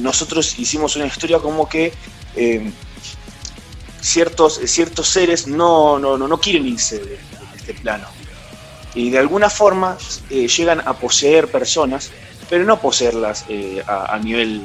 nosotros 0.00 0.58
hicimos 0.58 0.96
una 0.96 1.06
historia 1.06 1.38
como 1.38 1.68
que 1.68 1.92
ciertos, 4.02 4.60
ciertos 4.66 5.08
seres 5.08 5.46
no, 5.46 5.98
no, 5.98 6.18
no, 6.18 6.38
quieren 6.38 6.66
irse 6.66 6.98
de, 6.98 7.18
este 7.56 7.72
plano. 7.74 8.06
Y 8.94 9.10
de 9.10 9.18
alguna 9.18 9.48
forma 9.48 9.96
eh, 10.28 10.48
llegan 10.48 10.82
a 10.84 10.92
poseer 10.92 11.48
personas, 11.48 12.10
pero 12.50 12.64
no 12.64 12.78
poseerlas 12.78 13.46
eh, 13.48 13.82
a, 13.86 14.18
nivel 14.18 14.60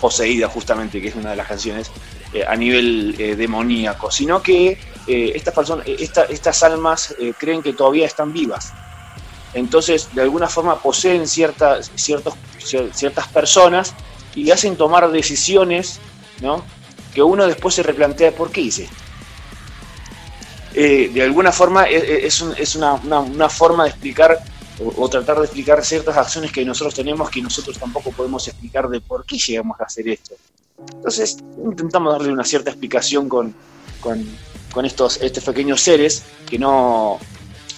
poseída 0.00 0.48
justamente, 0.48 1.00
que 1.00 1.08
es 1.08 1.14
una 1.14 1.30
de 1.30 1.36
las 1.36 1.46
canciones, 1.46 1.90
eh, 2.32 2.44
a 2.46 2.56
nivel 2.56 3.16
demoníaco, 3.36 4.10
sino 4.10 4.42
que 4.42 4.78
estas, 5.06 5.54
personas, 5.54 5.86
estas 5.86 6.62
almas 6.64 7.14
creen 7.38 7.62
que 7.62 7.72
todavía 7.72 8.06
están 8.06 8.32
vivas. 8.32 8.72
Entonces, 9.54 10.08
de 10.12 10.22
alguna 10.22 10.48
forma 10.48 10.82
poseen 10.82 11.28
ciertas, 11.28 11.92
ciertos, 11.94 12.34
ciertas 12.92 13.28
personas 13.28 13.94
y 14.34 14.50
hacen 14.50 14.76
tomar 14.76 15.10
decisiones 15.12 16.00
¿no? 16.40 16.62
Que 17.16 17.22
uno 17.22 17.46
después 17.46 17.74
se 17.74 17.82
replantea 17.82 18.30
por 18.32 18.50
qué 18.50 18.60
hice 18.60 18.86
eh, 20.74 21.10
de 21.10 21.22
alguna 21.22 21.50
forma 21.50 21.84
eh, 21.84 21.96
eh, 21.96 22.26
es, 22.26 22.44
es 22.58 22.76
una, 22.76 23.48
forma 23.48 23.84
de 23.84 23.88
explicar 23.88 24.38
o, 24.84 25.08
tratar 25.08 25.38
de 25.38 25.44
explicar 25.44 25.82
ciertas 25.82 26.14
acciones 26.18 26.52
que 26.52 26.62
nosotros 26.62 26.94
tenemos 26.94 27.30
que 27.30 27.40
nosotros 27.40 27.78
tampoco 27.78 28.12
podemos 28.12 28.46
explicar 28.46 28.86
de 28.90 29.00
por 29.00 29.24
qué 29.24 29.38
llegamos 29.38 29.80
a 29.80 29.84
hacer 29.84 30.06
esto. 30.08 30.34
Entonces 30.92 31.38
intentamos 31.64 32.12
darle 32.12 32.30
una 32.30 32.44
cierta 32.44 32.68
explicación 32.68 33.30
con, 33.30 33.54
con, 34.02 34.84
estos, 34.84 35.16
estos 35.22 35.42
pequeños 35.42 35.80
seres 35.80 36.22
que 36.46 36.58
no, 36.58 37.18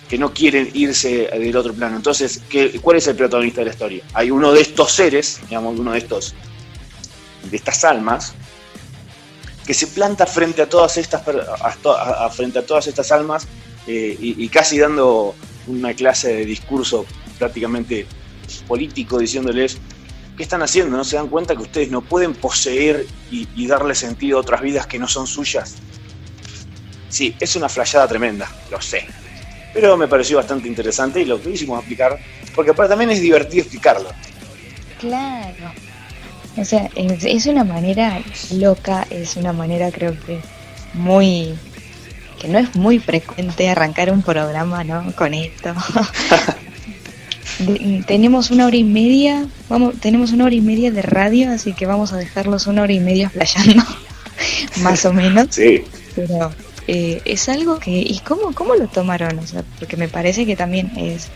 que 0.08 0.18
no 0.18 0.34
quieren 0.34 0.68
irse 0.74 1.28
del 1.32 1.56
otro 1.56 1.72
plano. 1.74 1.94
Entonces, 1.94 2.42
¿qué, 2.48 2.80
¿cuál 2.80 2.96
es 2.96 3.06
el 3.06 3.14
protagonista 3.14 3.60
de 3.60 3.66
la 3.66 3.70
historia? 3.70 4.02
Hay 4.14 4.32
uno 4.32 4.52
de 4.52 4.62
estos 4.62 4.90
seres, 4.90 5.38
digamos, 5.48 5.78
uno 5.78 5.92
de 5.92 5.98
estos, 5.98 6.34
de 7.48 7.56
estas 7.56 7.84
almas, 7.84 8.34
que 9.68 9.74
se 9.74 9.86
planta 9.86 10.24
frente 10.24 10.62
a 10.62 10.66
todas 10.66 10.96
estas, 10.96 11.22
frente 12.32 12.58
a 12.58 12.64
todas 12.64 12.86
estas 12.86 13.12
almas 13.12 13.46
eh, 13.86 14.16
y, 14.18 14.48
casi 14.48 14.78
dando 14.78 15.34
una 15.66 15.92
clase 15.92 16.32
de 16.32 16.46
discurso 16.46 17.04
prácticamente 17.38 18.06
político 18.66 19.18
diciéndoles 19.18 19.76
¿qué 20.38 20.42
están 20.42 20.62
haciendo? 20.62 20.96
¿No 20.96 21.04
se 21.04 21.16
dan 21.16 21.28
cuenta 21.28 21.54
que 21.54 21.60
ustedes 21.60 21.90
no 21.90 22.00
pueden 22.00 22.32
poseer 22.32 23.04
y, 23.30 23.66
darle 23.66 23.94
sentido 23.94 24.38
a 24.38 24.40
otras 24.40 24.62
vidas 24.62 24.86
que 24.86 24.98
no 24.98 25.06
son 25.06 25.26
suyas? 25.26 25.74
Sí, 27.10 27.36
es 27.38 27.54
una 27.54 27.68
flayada 27.68 28.08
tremenda, 28.08 28.50
lo 28.70 28.80
sé. 28.80 29.06
Pero 29.74 29.98
me 29.98 30.08
pareció 30.08 30.38
bastante 30.38 30.66
interesante 30.66 31.20
y 31.20 31.26
lo 31.26 31.38
quisimos 31.42 31.80
explicar, 31.80 32.18
porque 32.54 32.72
también 32.72 33.10
es 33.10 33.20
divertido 33.20 33.64
explicarlo. 33.64 34.08
Claro. 34.98 35.87
O 36.58 36.64
sea, 36.64 36.88
es, 36.94 37.24
es 37.24 37.46
una 37.46 37.64
manera 37.64 38.20
loca, 38.52 39.06
es 39.10 39.36
una 39.36 39.52
manera 39.52 39.90
creo 39.90 40.16
que 40.26 40.40
muy 40.94 41.54
que 42.40 42.48
no 42.48 42.58
es 42.58 42.74
muy 42.76 42.98
frecuente 43.00 43.68
arrancar 43.68 44.12
un 44.12 44.22
programa, 44.22 44.84
¿no? 44.84 45.12
Con 45.16 45.34
esto. 45.34 45.74
De- 47.58 48.04
tenemos 48.06 48.50
una 48.52 48.66
hora 48.66 48.76
y 48.76 48.84
media, 48.84 49.46
vamos, 49.68 49.94
tenemos 50.00 50.30
una 50.32 50.44
hora 50.44 50.54
y 50.54 50.60
media 50.60 50.92
de 50.92 51.02
radio, 51.02 51.50
así 51.50 51.72
que 51.72 51.86
vamos 51.86 52.12
a 52.12 52.16
dejarlos 52.16 52.66
una 52.68 52.82
hora 52.82 52.92
y 52.92 53.00
media 53.00 53.28
flayando, 53.30 53.82
más 54.82 55.04
o 55.04 55.12
menos. 55.12 55.48
Sí, 55.50 55.82
Pero 56.14 56.52
eh, 56.86 57.20
es 57.24 57.48
algo 57.48 57.80
que, 57.80 57.90
¿y 57.90 58.20
cómo, 58.24 58.54
cómo 58.54 58.76
lo 58.76 58.86
tomaron? 58.86 59.38
O 59.40 59.46
sea, 59.46 59.64
porque 59.80 59.96
me 59.96 60.06
parece 60.08 60.46
que 60.46 60.54
también 60.54 60.92
es, 60.96 61.28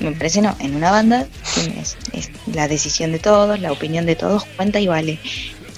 me 0.00 0.12
parece 0.12 0.42
no, 0.42 0.56
en 0.60 0.74
una 0.74 0.90
banda 0.90 1.26
es, 1.78 1.96
es 2.12 2.30
la 2.54 2.68
decisión 2.68 3.12
de 3.12 3.18
todos, 3.18 3.60
la 3.60 3.72
opinión 3.72 4.06
de 4.06 4.16
todos 4.16 4.44
cuenta 4.56 4.80
y 4.80 4.86
vale. 4.86 5.18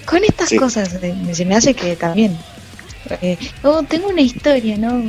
Con 0.04 0.22
estas 0.24 0.48
Sí. 0.48 0.56
cosas 0.56 0.94
eh, 1.02 1.14
se 1.32 1.44
me 1.44 1.54
hace 1.56 1.74
que 1.74 1.96
también, 1.96 2.36
eh, 3.20 3.36
oh, 3.62 3.82
tengo 3.82 4.08
una 4.08 4.20
historia, 4.20 4.76
¿no? 4.76 5.02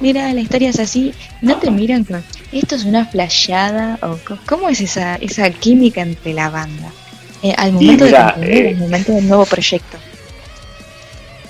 Mira, 0.00 0.32
la 0.32 0.40
historia 0.40 0.70
es 0.70 0.78
así, 0.78 1.14
no 1.40 1.58
te 1.58 1.70
miran 1.70 2.04
con, 2.04 2.22
esto 2.52 2.74
es 2.74 2.84
una 2.84 3.06
flayada, 3.06 3.98
o 4.02 4.18
cómo 4.46 4.68
es 4.68 4.80
esa, 4.80 5.16
esa 5.16 5.48
química 5.50 6.00
entre 6.02 6.32
la 6.32 6.50
banda. 6.50 6.90
Eh, 7.42 7.54
al 7.56 7.72
momento 7.72 8.06
mira, 8.06 8.26
de 8.26 8.32
componer, 8.32 8.56
eh, 8.58 8.68
al 8.70 8.76
momento 8.76 9.12
del 9.12 9.28
nuevo 9.28 9.44
proyecto. 9.46 9.98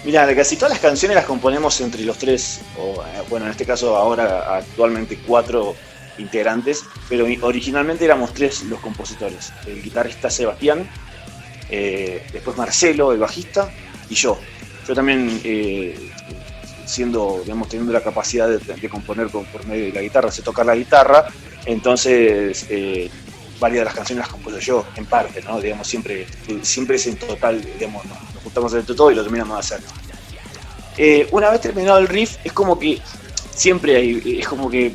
Mira, 0.04 0.34
casi 0.34 0.56
todas 0.56 0.72
las 0.72 0.80
canciones 0.80 1.14
las 1.14 1.24
componemos 1.24 1.80
entre 1.80 2.02
los 2.02 2.18
tres, 2.18 2.60
o 2.78 3.02
bueno, 3.30 3.46
en 3.46 3.52
este 3.52 3.64
caso 3.64 3.96
ahora 3.96 4.56
actualmente 4.56 5.18
cuatro 5.26 5.74
integrantes, 6.18 6.84
pero 7.08 7.26
originalmente 7.42 8.04
éramos 8.04 8.32
tres 8.32 8.62
los 8.64 8.80
compositores. 8.80 9.52
El 9.66 9.82
guitarrista 9.82 10.30
Sebastián, 10.30 10.88
eh, 11.70 12.26
después 12.32 12.56
Marcelo, 12.56 13.12
el 13.12 13.18
bajista, 13.18 13.70
y 14.08 14.14
yo. 14.14 14.38
Yo 14.86 14.94
también, 14.94 15.40
eh, 15.44 16.10
siendo, 16.84 17.40
digamos, 17.42 17.68
teniendo 17.68 17.92
la 17.92 18.02
capacidad 18.02 18.48
de, 18.48 18.88
componer 18.88 19.28
por 19.28 19.66
medio 19.66 19.86
de 19.86 19.92
la 19.92 20.02
guitarra, 20.02 20.30
sé 20.30 20.42
tocar 20.42 20.66
la 20.66 20.76
guitarra, 20.76 21.26
entonces 21.64 22.66
eh, 22.68 23.10
varias 23.58 23.80
de 23.80 23.84
las 23.86 23.94
canciones 23.94 24.24
las 24.24 24.32
compuso 24.32 24.58
yo, 24.58 24.84
en 24.96 25.06
parte, 25.06 25.40
¿no? 25.42 25.60
Digamos, 25.60 25.86
siempre, 25.88 26.26
eh, 26.48 26.58
siempre 26.62 26.96
es 26.96 27.06
en 27.06 27.16
total, 27.16 27.62
digamos, 27.78 28.04
nos, 28.04 28.20
nos 28.34 28.42
juntamos 28.42 28.74
entre 28.74 28.94
todo 28.94 29.10
y 29.10 29.14
lo 29.14 29.22
terminamos 29.22 29.56
de 29.56 29.76
hacer. 29.76 31.26
Una 31.32 31.50
vez 31.50 31.60
terminado 31.60 31.98
el 31.98 32.06
riff, 32.06 32.36
es 32.44 32.52
como 32.52 32.78
que 32.78 33.00
siempre 33.54 33.96
hay, 33.96 34.38
es 34.40 34.46
como 34.46 34.68
que, 34.68 34.92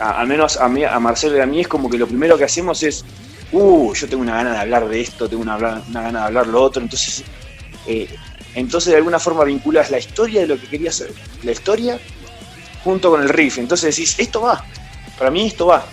al 0.00 0.26
menos 0.26 0.56
a, 0.56 0.68
Marcelo 0.68 1.36
y 1.36 1.40
a 1.40 1.46
mí, 1.46 1.60
es 1.60 1.68
como 1.68 1.90
que 1.90 1.98
lo 1.98 2.06
primero 2.06 2.38
que 2.38 2.44
hacemos 2.44 2.82
es, 2.82 3.04
uh, 3.52 3.92
yo 3.94 4.08
tengo 4.08 4.22
una 4.22 4.36
gana 4.36 4.52
de 4.52 4.58
hablar 4.58 4.88
de 4.88 5.00
esto, 5.00 5.28
tengo 5.28 5.42
una, 5.42 5.56
una 5.56 6.02
gana 6.02 6.20
de 6.20 6.26
hablar 6.26 6.46
lo 6.46 6.62
otro, 6.62 6.82
entonces, 6.82 7.22
eh, 7.86 8.08
entonces 8.54 8.92
de 8.92 8.96
alguna 8.96 9.18
forma 9.18 9.44
vinculas 9.44 9.90
la 9.90 9.98
historia 9.98 10.40
de 10.40 10.46
lo 10.46 10.58
que 10.58 10.68
querías 10.68 10.94
hacer, 11.00 11.14
la 11.42 11.52
historia 11.52 12.00
junto 12.82 13.10
con 13.10 13.20
el 13.22 13.28
riff, 13.28 13.58
entonces 13.58 13.94
decís, 13.94 14.18
esto 14.18 14.40
va, 14.40 14.64
para 15.18 15.30
mí 15.30 15.46
esto 15.46 15.66
va. 15.66 15.84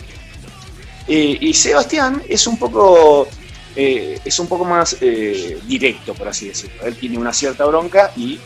Eh, 1.10 1.38
y 1.40 1.54
Sebastián 1.54 2.22
es 2.28 2.48
un 2.48 2.58
poco 2.58 3.28
eh, 3.76 4.20
es 4.24 4.40
un 4.40 4.48
poco 4.48 4.66
más 4.66 4.98
directo, 5.00 6.14
por 6.14 6.28
así 6.28 6.48
decirlo. 6.48 6.84
Él 6.84 6.98
tiene 6.98 7.18
una 7.18 7.32
cierta 7.32 7.66
bronca 7.66 8.12
y 8.16 8.40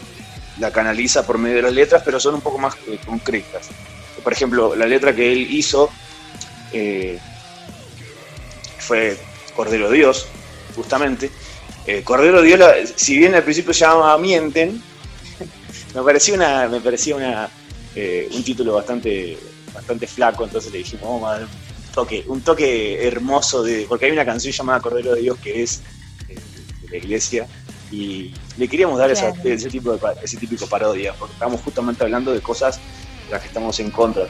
la 0.60 0.72
canaliza 0.72 1.26
por 1.26 1.38
medio 1.38 1.58
de 1.58 1.62
las 1.64 1.74
letras, 1.74 2.02
pero 2.04 2.20
son 2.20 2.36
un 2.36 2.42
poco 2.42 2.58
más 2.58 2.76
concretas. 3.06 3.70
Por 4.24 4.34
ejemplo, 4.34 4.76
la 4.76 4.86
letra 4.86 5.16
que 5.16 5.32
él 5.32 5.48
hizo 5.52 5.90
eh, 6.74 7.20
fue 8.80 9.18
Cordero 9.56 9.90
de 9.90 9.98
Dios, 9.98 10.28
justamente. 10.76 11.32
Eh, 11.88 12.04
Cordero 12.04 12.42
de 12.42 12.48
Dios, 12.48 12.62
si 12.96 13.18
bien 13.18 13.34
al 13.36 13.44
principio 13.44 13.74
se 13.74 13.82
llamaba 13.82 14.18
Mienten, 14.18 14.82
me 15.96 16.02
parecía 16.04 16.36
una, 16.36 16.68
me 16.68 16.80
parecía 16.80 17.16
una, 17.16 17.50
eh, 17.96 18.30
un 18.32 18.44
título 18.44 18.74
bastante, 18.76 19.38
bastante 19.74 20.08
flaco, 20.08 20.44
entonces 20.44 20.72
le 20.72 20.80
dijimos, 20.80 21.04
vamos 21.10 21.30
a 21.30 21.32
dar 21.34 21.42
un 21.44 21.94
toque, 21.94 22.24
un 22.28 22.42
toque 22.42 23.06
hermoso 23.08 23.64
de. 23.64 23.86
Porque 23.90 24.06
hay 24.06 24.12
una 24.12 24.26
canción 24.26 24.54
llamada 24.54 24.80
Cordero 24.80 25.14
de 25.16 25.22
Dios 25.22 25.38
que 25.40 25.64
es 25.64 25.82
eh, 26.30 26.36
de 26.84 26.90
la 26.90 26.98
iglesia. 26.98 27.48
Y 27.92 28.34
le 28.58 28.70
queríamos 28.70 28.98
dar 28.98 29.12
esa- 29.12 29.34
ese 29.44 29.70
tipo 29.70 29.92
de 29.92 30.00
ese 30.24 30.38
típico 30.38 30.66
parodia, 30.68 31.14
porque 31.20 31.34
estamos 31.34 31.60
justamente 31.60 32.04
hablando 32.04 32.32
de 32.32 32.40
cosas 32.40 32.80
las 33.32 33.42
que 33.42 33.48
estamos 33.48 33.80
en 33.80 33.90
contra. 33.90 34.28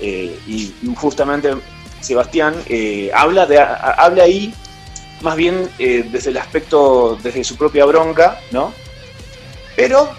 Eh, 0.00 0.38
y 0.46 0.72
justamente 0.94 1.54
Sebastián 2.00 2.54
eh, 2.68 3.10
habla, 3.14 3.46
de, 3.46 3.58
habla 3.58 4.22
ahí 4.22 4.54
más 5.20 5.36
bien 5.36 5.68
eh, 5.78 6.08
desde 6.10 6.30
el 6.30 6.38
aspecto, 6.38 7.18
desde 7.22 7.42
su 7.44 7.56
propia 7.56 7.84
bronca, 7.84 8.40
¿no? 8.52 8.72
Pero 9.74 10.12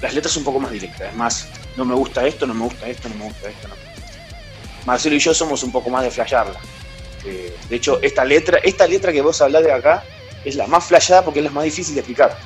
las 0.00 0.14
letras 0.14 0.32
son 0.32 0.42
un 0.42 0.44
poco 0.44 0.60
más 0.60 0.70
directas, 0.70 1.10
es 1.10 1.16
más, 1.16 1.48
no 1.76 1.84
me 1.84 1.94
gusta 1.94 2.26
esto, 2.26 2.46
no 2.46 2.54
me 2.54 2.64
gusta 2.64 2.88
esto, 2.88 3.08
no 3.08 3.14
me 3.16 3.24
gusta 3.24 3.50
esto, 3.50 3.68
no. 3.68 3.74
Marcelo 4.86 5.16
y 5.16 5.18
yo 5.18 5.34
somos 5.34 5.62
un 5.62 5.72
poco 5.72 5.90
más 5.90 6.04
de 6.04 6.10
flashearla. 6.10 6.58
De 7.24 7.76
hecho, 7.76 7.98
esta 8.02 8.24
letra, 8.24 8.58
esta 8.62 8.86
letra 8.86 9.12
que 9.12 9.20
vos 9.20 9.42
hablás 9.42 9.64
de 9.64 9.72
acá 9.72 10.04
es 10.44 10.54
la 10.54 10.66
más 10.66 10.84
flasheada 10.84 11.24
porque 11.24 11.40
es 11.40 11.44
la 11.44 11.50
más 11.50 11.64
difícil 11.64 11.94
de 11.94 12.00
explicar. 12.00 12.38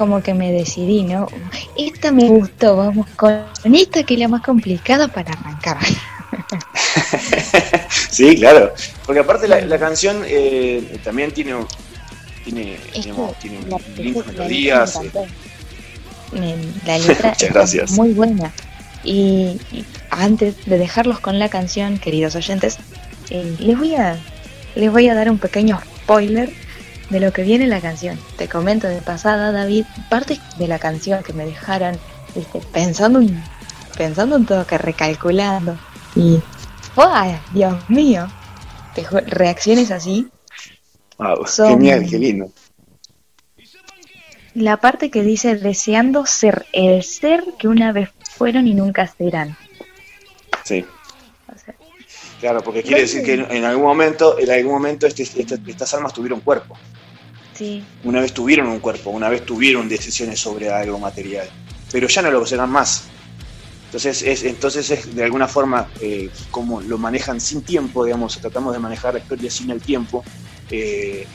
Como 0.00 0.22
que 0.22 0.32
me 0.32 0.50
decidí, 0.50 1.02
¿no? 1.02 1.28
Esta 1.76 2.10
me 2.10 2.26
gustó, 2.28 2.74
vamos 2.74 3.06
con 3.16 3.44
esta 3.64 4.02
que 4.02 4.14
es 4.14 4.20
la 4.20 4.28
más 4.28 4.40
complicada 4.42 5.08
para 5.08 5.30
arrancar. 5.34 5.76
sí, 8.10 8.36
claro. 8.36 8.72
Porque 9.04 9.20
aparte 9.20 9.46
la, 9.46 9.60
la 9.60 9.78
canción 9.78 10.22
eh, 10.26 10.98
también 11.04 11.32
tiene, 11.32 11.54
un- 11.54 11.66
tiene, 12.44 12.78
Es 12.94 13.04
digamos, 13.04 13.38
tiene 13.40 13.58
la- 13.68 13.76
lindas 13.98 14.26
la 14.26 14.32
letra 14.32 14.34
melodías. 14.44 14.98
me 16.32 16.50
eh, 16.50 16.56
La 16.86 16.98
letra 17.06 17.34
gracias. 17.50 17.90
muy 17.90 18.14
buena. 18.14 18.50
Y, 19.04 19.60
y 19.70 19.84
antes 20.08 20.64
de 20.64 20.78
dejarlos 20.78 21.20
con 21.20 21.38
la 21.38 21.50
canción, 21.50 21.98
queridos 21.98 22.36
oyentes, 22.36 22.78
eh, 23.28 23.54
les 23.58 23.76
voy 23.78 23.96
a 23.96 24.16
les 24.76 24.90
voy 24.90 25.08
a 25.08 25.14
dar 25.14 25.30
un 25.30 25.36
pequeño 25.38 25.78
spoiler 26.04 26.50
de 27.10 27.20
lo 27.20 27.32
que 27.32 27.42
viene 27.42 27.64
en 27.64 27.70
la 27.70 27.80
canción. 27.80 28.18
Te 28.36 28.48
comento 28.48 28.86
de 28.88 29.02
pasada, 29.02 29.52
David, 29.52 29.84
parte 30.08 30.40
de 30.58 30.68
la 30.68 30.78
canción 30.78 31.22
que 31.22 31.32
me 31.32 31.44
dejaron 31.44 31.98
¿viste? 32.34 32.60
pensando 32.72 33.20
en, 33.20 33.42
pensando 33.98 34.36
en 34.36 34.46
todo, 34.46 34.66
que 34.66 34.78
recalculando. 34.78 35.76
Y 36.16 36.38
¡ay, 36.96 37.36
Dios 37.52 37.74
mío! 37.90 38.26
Te 38.94 39.04
reacciones 39.26 39.90
así 39.92 40.28
wow, 41.18 41.46
Son- 41.46 41.68
Genial, 41.68 42.06
qué 42.08 42.18
lindo. 42.18 42.50
La 44.54 44.78
parte 44.78 45.10
que 45.10 45.22
dice 45.22 45.54
deseando 45.56 46.26
ser 46.26 46.66
el 46.72 47.04
ser 47.04 47.44
que 47.58 47.68
una 47.68 47.92
vez 47.92 48.10
fueron 48.22 48.66
y 48.66 48.74
nunca 48.74 49.06
serán. 49.06 49.56
Sí. 50.64 50.84
O 51.46 51.56
sea, 51.56 51.74
Claro, 52.40 52.60
porque 52.62 52.82
quiere 52.82 53.02
decir 53.02 53.22
que 53.22 53.34
en, 53.34 53.50
en 53.50 53.64
algún 53.64 53.84
momento, 53.84 54.38
en 54.38 54.50
algún 54.50 54.72
momento 54.72 55.06
este- 55.06 55.22
este- 55.22 55.60
estas 55.68 55.94
almas 55.94 56.12
tuvieron 56.12 56.40
cuerpo. 56.40 56.76
Una 58.04 58.20
vez 58.20 58.32
tuvieron 58.32 58.68
un 58.68 58.80
cuerpo, 58.80 59.10
una 59.10 59.28
vez 59.28 59.44
tuvieron 59.44 59.88
decisiones 59.88 60.40
sobre 60.40 60.70
algo 60.70 60.98
material, 60.98 61.48
pero 61.92 62.08
ya 62.08 62.22
no 62.22 62.30
lo 62.30 62.46
serán 62.46 62.70
más. 62.70 63.04
Entonces 63.86 64.22
es, 64.22 64.44
entonces 64.44 64.90
es 64.90 65.14
de 65.14 65.24
alguna 65.24 65.48
forma 65.48 65.90
eh, 66.00 66.30
como 66.50 66.80
lo 66.80 66.96
manejan 66.96 67.40
sin 67.40 67.62
tiempo, 67.62 68.04
digamos, 68.04 68.38
tratamos 68.38 68.72
de 68.72 68.78
manejar 68.78 69.14
la 69.14 69.20
historia 69.20 69.50
sin 69.50 69.70
el 69.70 69.80
tiempo. 69.80 70.24
eh, 70.70 71.26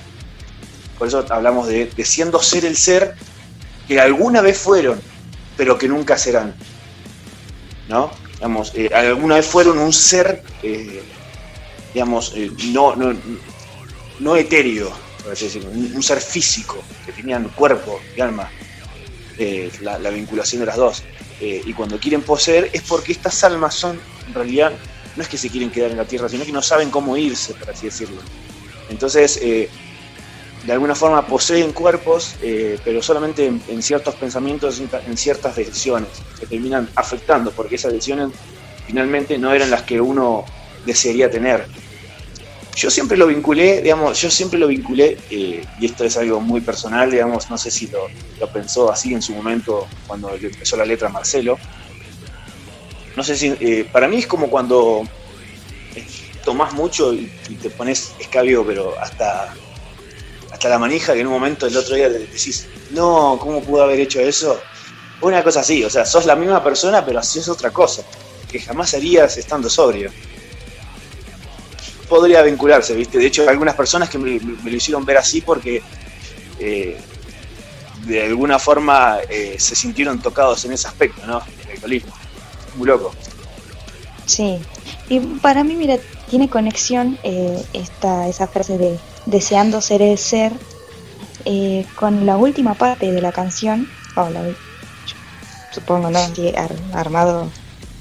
por 0.98 1.10
eso 1.10 1.26
hablamos 1.30 1.68
de 1.68 1.88
deseando 1.98 2.42
ser 2.42 2.64
el 2.64 2.78
ser 2.78 3.16
que 3.86 4.00
alguna 4.00 4.40
vez 4.40 4.58
fueron, 4.58 5.00
pero 5.58 5.78
que 5.78 5.90
nunca 5.90 6.18
serán. 6.18 6.56
¿No? 7.90 8.10
Digamos, 8.36 8.72
eh, 8.74 8.90
alguna 8.94 9.36
vez 9.36 9.46
fueron 9.46 9.78
un 9.78 9.92
ser, 9.92 10.42
digamos, 11.94 12.34
no, 12.72 12.96
no, 12.96 13.14
no 14.20 14.36
etéreo, 14.38 14.94
un, 15.26 16.04
ser 16.04 16.22
físico, 16.22 16.84
que 17.06 17.12
tenían 17.12 17.50
cuerpo 17.50 18.00
y 18.16 18.22
alma, 18.22 18.50
eh, 19.38 19.72
la, 19.82 20.00
la 20.00 20.10
vinculación 20.10 20.62
de 20.62 20.66
las 20.68 20.78
dos. 20.78 21.04
Eh, 21.42 21.62
y 21.66 21.74
cuando 21.74 22.00
quieren 22.00 22.22
poseer 22.22 22.70
es 22.72 22.82
porque 22.84 23.12
estas 23.12 23.44
almas 23.44 23.76
son, 23.76 24.00
en 24.28 24.34
realidad, 24.34 24.72
no 25.16 25.24
es 25.24 25.28
que 25.30 25.38
se 25.38 25.50
quieren 25.50 25.70
quedar 25.70 25.92
en 25.92 25.98
la 25.98 26.06
tierra, 26.06 26.30
sino 26.30 26.46
que 26.46 26.52
no 26.52 26.62
saben 26.62 26.90
cómo 26.90 27.18
irse, 27.18 27.54
por 27.54 27.70
así 27.70 27.88
decirlo. 27.88 28.22
Entonces, 28.90 29.40
eh, 29.42 29.70
de 30.66 30.72
alguna 30.72 30.96
forma 30.96 31.28
poseen 31.28 31.74
cuerpos, 31.74 32.36
pero 32.84 33.02
solamente 33.04 33.46
en, 33.46 33.84
ciertos 33.84 34.16
pensamientos, 34.16 34.80
en, 34.80 34.90
en 35.08 35.16
ciertas 35.16 35.56
decisiones, 35.56 36.10
que 36.40 36.48
terminan 36.48 36.90
afectando, 36.96 37.52
porque 37.52 37.76
esas 37.76 37.94
decisiones 37.94 38.30
finalmente 38.88 39.38
no 39.38 39.54
eran 39.54 39.70
las 39.70 39.84
que 39.84 40.02
uno 40.02 40.44
desearía 40.86 41.30
tener. 41.30 41.68
Yo 42.76 42.92
siempre 42.92 43.18
lo 43.18 43.28
vinculé, 43.28 43.82
digamos, 43.82 44.20
yo 44.20 44.30
siempre 44.30 44.60
lo 44.60 44.68
vinculé, 44.68 45.18
eh, 45.30 45.66
y 45.80 45.86
esto 45.86 46.04
es 46.04 46.18
algo 46.18 46.42
muy 46.42 46.60
personal, 46.60 47.10
digamos, 47.10 47.50
no 47.50 47.58
sé 47.58 47.72
si 47.72 47.88
lo, 47.88 48.10
pensó 48.52 48.92
así 48.92 49.14
en 49.14 49.22
su 49.22 49.34
momento 49.34 49.88
cuando 50.06 50.36
le 50.36 50.48
empezó 50.48 50.76
la 50.76 50.86
letra 50.86 51.08
Marcelo. 51.08 51.58
No 53.16 53.24
sé 53.24 53.38
si, 53.38 53.56
eh, 53.62 53.88
para 53.90 54.10
mí 54.10 54.18
es 54.18 54.28
como 54.28 54.50
cuando 54.50 55.08
tomás 56.44 56.74
mucho 56.74 57.14
y, 57.14 57.32
te 57.62 57.70
pones 57.70 58.14
escabio, 58.20 58.66
pero 58.66 58.94
hasta, 59.00 59.54
hasta 60.52 60.70
la 60.70 60.78
manija, 60.78 61.14
que 61.14 61.22
en 61.22 61.28
un 61.28 61.34
momento 61.34 61.68
el 61.68 61.78
otro 61.78 61.96
día 61.96 62.10
te 62.10 62.20
decís, 62.20 62.68
no, 62.92 63.38
¿cómo 63.42 63.62
pudo 63.62 63.84
haber 63.84 64.02
hecho 64.02 64.20
eso? 64.20 64.60
Una 65.22 65.44
cosa 65.44 65.62
así, 65.62 65.82
o 65.84 65.90
sea, 65.90 66.06
sos 66.06 66.26
la 66.26 66.36
misma 66.36 66.62
persona, 66.62 67.06
pero 67.06 67.20
así 67.20 67.40
es 67.40 67.48
otra 67.48 67.72
cosa, 67.72 68.04
que 68.50 68.60
jamás 68.60 68.94
harías 68.94 69.38
estando 69.38 69.70
sobrio. 69.70 70.12
Podría 72.08 72.42
vincularse, 72.44 72.94
¿viste? 72.96 73.18
De 73.18 73.26
hecho, 73.26 73.42
hay 73.44 73.50
algunas 73.50 73.76
personas 73.76 74.10
que 74.10 74.18
me, 74.18 74.40
me 74.40 74.72
lo 74.72 74.78
hicieron 74.78 75.04
ver 75.06 75.18
así 75.18 75.42
porque 75.42 75.82
eh, 76.60 76.98
de 78.06 78.24
alguna 78.24 78.60
forma 78.60 79.18
eh, 79.30 79.56
se 79.58 79.76
sintieron 79.76 80.20
tocados 80.20 80.64
en 80.66 80.74
ese 80.74 80.88
aspecto, 80.88 81.26
¿no? 81.26 81.42
El 81.66 81.72
alcoholismo. 81.72 82.14
Muy 82.76 82.88
loco. 82.88 83.14
Sí. 84.26 84.60
Y 85.10 85.20
para 85.20 85.64
mí, 85.64 85.76
mira, 85.76 85.98
tiene 86.30 86.50
conexión 86.50 87.18
eh, 87.24 87.64
esta, 87.74 88.28
esa 88.28 88.48
frase 88.48 88.78
de 88.78 89.00
deseando 89.26 89.82
ser 89.82 90.02
el 90.02 90.18
ser 90.18 90.52
eh, 91.46 91.86
con 91.96 92.26
la 92.26 92.38
última 92.38 92.74
parte 92.74 93.12
de 93.12 93.22
la 93.22 93.32
canción, 93.32 93.88
o 94.16 94.30
la, 94.30 94.44
supongo, 95.72 96.10
¿no? 96.10 96.20
Armado 96.94 97.50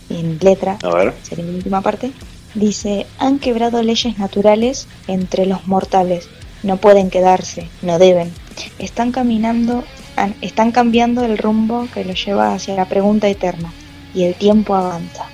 en 0.08 0.38
letra, 0.40 0.78
A 0.82 0.94
ver. 0.94 1.14
sería 1.22 1.44
la 1.44 1.52
última 1.52 1.80
parte, 1.80 2.12
dice, 2.54 3.06
han 3.18 3.38
quebrado 3.38 3.82
leyes 3.82 4.18
naturales 4.18 4.86
entre 5.06 5.46
los 5.46 5.66
mortales, 5.66 6.28
no 6.62 6.76
pueden 6.78 7.10
quedarse, 7.10 7.68
no 7.82 7.98
deben, 7.98 8.32
están 8.78 9.12
caminando, 9.12 9.84
han- 10.16 10.34
están 10.40 10.72
cambiando 10.72 11.24
el 11.24 11.36
rumbo 11.38 11.86
que 11.92 12.04
los 12.04 12.24
lleva 12.24 12.54
hacia 12.54 12.74
la 12.74 12.86
pregunta 12.88 13.28
eterna, 13.28 13.72
y 14.14 14.24
el 14.24 14.34
tiempo 14.34 14.74
avanza. 14.74 15.26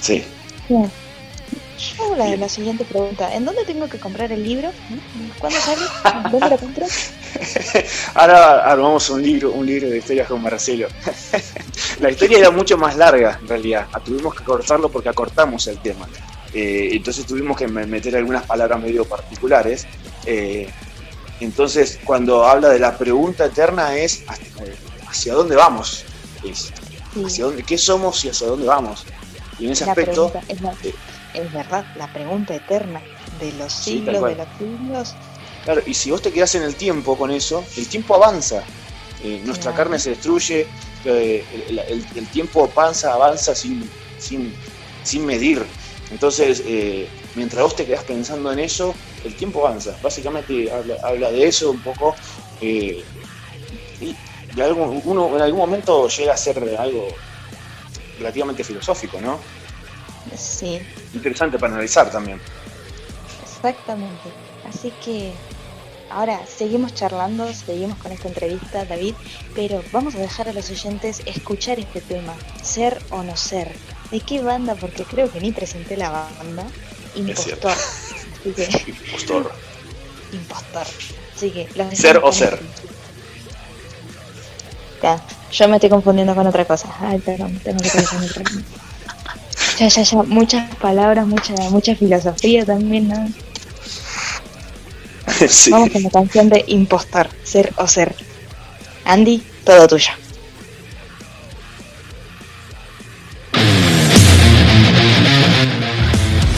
Sí. 0.00 0.22
Bien. 0.68 0.90
Yo 1.96 2.04
hago 2.04 2.16
la, 2.16 2.36
la 2.36 2.48
siguiente 2.48 2.84
pregunta, 2.84 3.34
¿en 3.34 3.46
dónde 3.46 3.64
tengo 3.64 3.88
que 3.88 3.98
comprar 3.98 4.30
el 4.32 4.44
libro? 4.44 4.70
¿Cuándo 5.38 5.58
sale? 5.60 5.80
¿Dónde 6.30 6.50
lo 6.50 6.58
compro? 6.58 6.86
Ahora 8.14 8.70
armamos 8.70 9.08
un 9.08 9.22
libro, 9.22 9.52
un 9.52 9.64
libro 9.64 9.88
de 9.88 9.96
historias 9.98 10.28
con 10.28 10.42
Marcelo. 10.42 10.88
la 12.00 12.10
historia 12.10 12.38
era 12.38 12.50
mucho 12.50 12.76
más 12.78 12.96
larga, 12.96 13.38
en 13.40 13.48
realidad. 13.48 13.88
Ah, 13.92 14.00
Tuvimos 14.00 14.34
que 14.34 14.44
cortarlo 14.44 14.90
porque 14.90 15.08
acortamos 15.08 15.66
el 15.66 15.78
tema. 15.78 16.08
Eh, 16.52 16.90
entonces 16.92 17.26
tuvimos 17.26 17.56
que 17.56 17.68
me- 17.68 17.86
meter 17.86 18.16
algunas 18.16 18.44
palabras 18.44 18.80
medio 18.80 19.04
particulares. 19.04 19.86
Eh, 20.26 20.68
entonces, 21.40 21.98
cuando 22.04 22.44
habla 22.44 22.68
de 22.70 22.78
la 22.78 22.96
pregunta 22.96 23.46
eterna 23.46 23.96
es 23.96 24.24
hacia 25.06 25.34
dónde 25.34 25.56
vamos. 25.56 26.04
Es, 26.44 26.72
Sí, 27.12 27.24
hacia 27.24 27.44
dónde, 27.46 27.62
¿Qué 27.64 27.76
somos 27.76 28.24
y 28.24 28.28
hacia 28.28 28.46
dónde 28.46 28.66
vamos? 28.66 29.06
Y 29.58 29.66
en 29.66 29.72
ese 29.72 29.84
la 29.84 29.92
aspecto, 29.92 30.30
pregunta, 30.30 30.52
es, 30.52 30.60
la- 30.60 30.76
eh, 30.88 30.94
es 31.34 31.52
verdad, 31.52 31.84
la 31.96 32.06
pregunta 32.08 32.54
eterna 32.54 33.02
de 33.38 33.52
los 33.52 33.72
Sí, 33.72 33.92
siglos, 33.98 34.18
cual. 34.20 34.36
de 34.36 34.44
los 34.44 34.48
siglos. 34.56 35.16
Claro, 35.64 35.82
y 35.86 35.94
si 35.94 36.10
vos 36.10 36.22
te 36.22 36.32
quedás 36.32 36.54
en 36.54 36.62
el 36.62 36.74
tiempo 36.76 37.16
con 37.18 37.30
eso, 37.30 37.64
el 37.76 37.86
tiempo 37.88 38.14
avanza. 38.14 38.62
Eh, 39.22 39.40
nuestra 39.44 39.72
Claro. 39.72 39.76
carne 39.76 39.98
se 39.98 40.10
destruye, 40.10 40.66
eh, 41.04 41.46
el, 41.68 41.78
el- 41.78 42.06
el 42.14 42.30
tiempo 42.30 42.64
avanza, 42.76 43.12
avanza 43.14 43.54
sin, 43.54 43.90
sin, 44.16 44.60
sin 45.02 45.24
medir. 45.26 45.72
Entonces, 46.08 46.62
eh, 46.66 47.12
mientras 47.34 47.62
vos 47.62 47.76
te 47.76 47.86
quedás 47.86 48.04
pensando 48.04 48.52
en 48.52 48.58
eso, 48.60 49.00
el 49.22 49.36
tiempo 49.36 49.66
avanza. 49.66 49.98
Básicamente 50.02 50.70
habla, 50.72 50.96
habla 51.02 51.30
de 51.32 51.44
eso 51.48 51.70
un 51.72 51.82
poco. 51.82 52.16
eh, 52.58 53.06
y 54.00 54.20
de 54.50 54.62
algo, 54.64 55.00
uno 55.04 55.36
en 55.36 55.42
algún 55.42 55.60
momento 55.60 56.08
llega 56.08 56.32
a 56.34 56.36
ser 56.36 56.58
algo 56.78 57.22
relativamente 58.16 58.64
filosófico, 58.64 59.20
¿no? 59.20 59.48
Sí, 60.36 60.88
Interesante 61.12 61.58
para 61.60 61.72
analizar 61.74 62.10
también. 62.10 62.42
exactamente. 63.38 64.36
Así 64.62 64.92
que 64.98 65.42
ahora 66.10 66.40
seguimos 66.46 66.94
charlando, 66.94 67.52
seguimos 67.52 67.96
con 67.98 68.12
esta 68.12 68.28
entrevista, 68.28 68.84
David, 68.84 69.14
pero 69.54 69.82
vamos 69.92 70.14
a 70.14 70.18
dejar 70.18 70.48
a 70.48 70.52
los 70.52 70.70
oyentes 70.70 71.22
escuchar 71.26 71.78
este 71.78 72.00
tema, 72.00 72.34
ser 72.62 73.00
o 73.10 73.22
no 73.22 73.36
ser. 73.36 73.74
¿De 74.10 74.20
qué 74.20 74.42
banda? 74.42 74.74
Porque 74.74 75.04
creo 75.04 75.30
que 75.30 75.40
ni 75.40 75.52
presenté 75.52 75.96
la 75.96 76.10
banda. 76.10 76.64
Impostor. 77.14 77.72
Así 78.40 78.52
que, 78.54 78.64
Impostor. 78.90 79.52
impostor. 80.32 80.86
Así 81.36 81.50
que 81.50 81.68
los 81.74 81.96
Ser 81.96 82.18
o 82.22 82.32
ser. 82.32 82.54
este. 82.54 82.88
Ya, 85.02 85.22
yo 85.52 85.68
me 85.68 85.76
estoy 85.76 85.90
confundiendo 85.90 86.34
con 86.34 86.46
otra 86.46 86.64
cosa. 86.64 86.94
Ay, 87.00 87.18
perdón, 87.18 87.58
tengo 87.64 87.80
que 87.82 87.88
pensar 87.90 88.22
en 88.22 88.28
otra 88.30 88.42
cosa. 88.44 88.60
Ya, 89.78 89.88
ya, 89.88 90.02
ya, 90.02 90.22
muchas 90.24 90.76
palabras, 90.76 91.26
mucha, 91.26 91.54
mucha 91.70 91.94
filosofía 91.96 92.64
también, 92.66 93.08
¿no? 93.08 93.28
Sí. 95.48 95.70
Vamos 95.70 95.90
con 95.90 96.02
la 96.02 96.10
canción 96.10 96.48
de 96.48 96.64
Impostor, 96.68 97.28
ser 97.42 97.72
o 97.76 97.86
ser. 97.86 98.14
Andy, 99.04 99.42
todo 99.64 99.88
tuyo. 99.88 100.10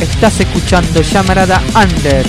Estás 0.00 0.40
escuchando 0.40 1.00
Llamarada 1.00 1.62
Under. 1.74 2.26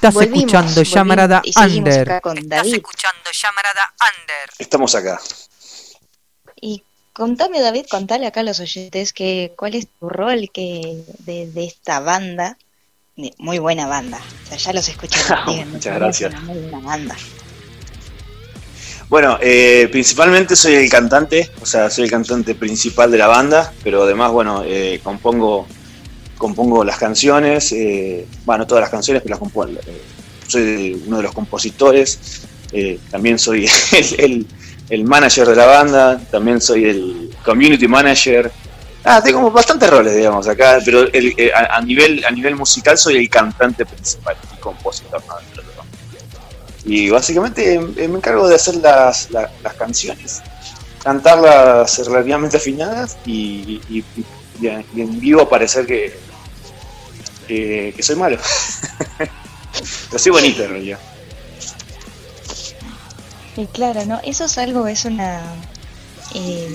Estás 0.00 0.14
Volvimos, 0.14 0.38
escuchando 0.44 0.82
Llamarada 0.82 1.42
Under. 1.56 2.08
Estás 2.22 2.66
escuchando 2.68 3.30
Llamarada 3.32 3.94
Under. 4.00 4.50
Estamos 4.58 4.94
acá. 4.94 5.20
Y 6.58 6.82
contame, 7.12 7.60
David, 7.60 7.84
contale 7.90 8.26
acá 8.26 8.40
a 8.40 8.44
los 8.44 8.60
oyentes 8.60 9.12
que 9.12 9.52
cuál 9.58 9.74
es 9.74 9.88
tu 9.98 10.08
rol 10.08 10.48
que 10.54 11.04
de, 11.18 11.50
de 11.50 11.64
esta 11.66 12.00
banda. 12.00 12.56
De- 13.14 13.34
Muy 13.36 13.58
buena 13.58 13.86
banda. 13.88 14.18
O 14.44 14.48
sea, 14.48 14.56
ya 14.56 14.72
los 14.72 14.86
díganme, 14.86 15.66
Muchas 15.70 15.94
gracias. 15.94 16.30
Una 16.32 16.40
muy 16.40 16.58
buena 16.60 16.78
banda. 16.78 17.16
Bueno, 19.10 19.36
eh, 19.42 19.86
principalmente 19.92 20.56
soy 20.56 20.76
el 20.76 20.88
cantante, 20.88 21.50
o 21.60 21.66
sea, 21.66 21.90
soy 21.90 22.04
el 22.04 22.10
cantante 22.10 22.54
principal 22.54 23.10
de 23.10 23.18
la 23.18 23.26
banda, 23.26 23.70
pero 23.84 24.04
además, 24.04 24.30
bueno, 24.32 24.62
eh, 24.64 24.98
compongo, 25.04 25.66
compongo 26.40 26.82
las 26.84 26.96
canciones, 26.98 27.70
eh, 27.72 28.26
bueno, 28.46 28.60
no 28.62 28.66
todas 28.66 28.80
las 28.80 28.90
canciones, 28.90 29.22
pero 29.22 29.34
las 29.34 29.38
compongo. 29.38 29.78
eh, 29.86 30.02
soy 30.48 31.00
uno 31.06 31.18
de 31.18 31.22
los 31.22 31.32
compositores, 31.32 32.18
eh, 32.72 32.98
también 33.10 33.38
soy 33.38 33.68
el, 34.18 34.46
el- 34.88 35.04
manager 35.04 35.46
de 35.46 35.54
la 35.54 35.66
banda, 35.66 36.18
también 36.30 36.60
soy 36.60 36.84
el 36.86 37.30
community 37.44 37.86
manager. 37.86 38.50
Ah, 39.04 39.20
tengo 39.22 39.50
bastantes 39.50 39.88
roles, 39.88 40.16
digamos, 40.16 40.48
acá, 40.48 40.78
pero 40.84 41.02
el- 41.12 41.34
eh, 41.36 41.52
a, 41.54 41.80
nivel, 41.82 42.24
a 42.24 42.30
nivel 42.30 42.56
musical 42.56 42.96
soy 42.98 43.16
el 43.18 43.28
cantante 43.28 43.84
principal 43.86 44.36
y 44.54 44.58
compositor. 44.60 45.22
Y 46.84 47.10
básicamente 47.10 47.74
eh, 47.74 48.08
me 48.08 48.16
encargo 48.16 48.48
de 48.48 48.54
hacer 48.54 48.76
las, 48.76 49.30
la- 49.30 49.50
las 49.62 49.74
canciones, 49.74 50.40
cantarlas 51.04 51.98
relativamente 52.06 52.56
afinadas 52.56 53.18
y, 53.26 53.80
y- 53.90 54.04
y- 54.16 54.24
y 54.62 55.00
en 55.00 55.20
vivo 55.20 55.48
parecer 55.48 55.86
que, 55.86 56.12
que, 57.50 57.92
que 57.96 58.02
soy 58.02 58.16
malo. 58.16 58.38
Pero 60.10 60.18
soy 60.18 60.32
bonito 60.32 60.62
en 60.64 60.70
realidad. 60.70 60.98
Y 63.56 63.66
claro, 63.66 64.04
¿no? 64.06 64.20
Eso 64.24 64.44
es 64.44 64.58
algo, 64.58 64.86
es 64.86 65.04
una... 65.04 65.42
eh, 66.34 66.68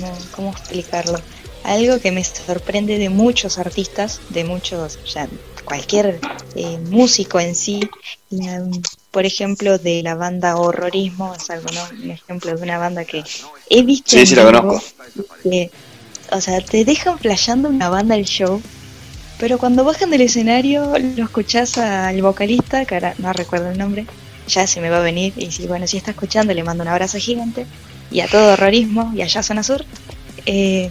no, 0.00 0.12
¿Cómo 0.34 0.50
explicarlo? 0.50 1.20
Algo 1.64 1.98
que 1.98 2.12
me 2.12 2.22
sorprende 2.22 2.98
de 2.98 3.08
muchos 3.08 3.58
artistas, 3.58 4.20
de 4.28 4.44
muchos, 4.44 4.98
o 5.02 5.06
sea, 5.06 5.28
cualquier 5.64 6.20
eh, 6.54 6.78
músico 6.78 7.40
en 7.40 7.54
sí. 7.54 7.88
Um, 8.30 8.82
por 9.10 9.24
ejemplo, 9.24 9.78
de 9.78 10.02
la 10.02 10.14
banda 10.14 10.56
Horrorismo, 10.56 11.34
es 11.34 11.48
algo, 11.50 11.66
¿no? 11.72 11.82
Un 12.02 12.10
ejemplo 12.10 12.54
de 12.54 12.62
una 12.62 12.78
banda 12.78 13.04
que 13.04 13.22
he 13.70 13.82
visto. 13.82 14.10
Sí, 14.10 14.26
sí, 14.26 14.34
la 14.34 14.44
conozco. 14.44 14.82
que, 15.42 15.70
o 16.32 16.40
sea, 16.40 16.60
te 16.60 16.84
dejan 16.84 17.18
flasheando 17.18 17.68
una 17.68 17.88
banda 17.88 18.14
el 18.16 18.24
show, 18.24 18.60
pero 19.38 19.58
cuando 19.58 19.84
bajan 19.84 20.10
del 20.10 20.22
escenario 20.22 20.92
lo 21.16 21.24
escuchás 21.24 21.78
al 21.78 22.20
vocalista, 22.22 22.84
que 22.84 22.94
ahora 22.94 23.14
no 23.18 23.32
recuerdo 23.32 23.70
el 23.70 23.78
nombre, 23.78 24.06
ya 24.48 24.66
se 24.66 24.80
me 24.80 24.90
va 24.90 24.98
a 24.98 25.02
venir, 25.02 25.32
y 25.36 25.50
si 25.50 25.66
bueno, 25.66 25.86
si 25.86 25.96
está 25.96 26.10
escuchando 26.12 26.52
le 26.54 26.62
mando 26.64 26.82
un 26.82 26.88
abrazo 26.88 27.18
gigante, 27.18 27.66
y 28.10 28.20
a 28.20 28.26
todo 28.28 28.52
horrorismo, 28.52 29.12
y 29.14 29.22
allá 29.22 29.42
zona 29.42 29.62
sur, 29.62 29.84
eh, 30.46 30.90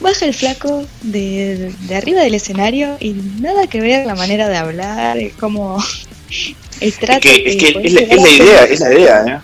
baja 0.00 0.24
el 0.26 0.34
flaco 0.34 0.84
de, 1.02 1.72
de 1.80 1.96
arriba 1.96 2.20
del 2.22 2.34
escenario 2.34 2.96
y 3.00 3.14
nada 3.40 3.66
que 3.66 3.80
ver 3.80 4.06
la 4.06 4.14
manera 4.14 4.48
de 4.48 4.56
hablar, 4.56 5.16
es 5.18 5.32
como 5.34 5.78
el 6.80 6.88
Es 6.88 6.98
trato 6.98 7.20
que, 7.20 7.42
es, 7.46 7.56
que 7.56 7.68
es, 7.82 7.92
la, 7.92 8.00
es 8.00 8.22
la 8.22 8.30
idea, 8.30 8.64
es 8.64 8.80
la 8.80 8.92
idea, 8.92 9.24
¿eh? 9.26 9.38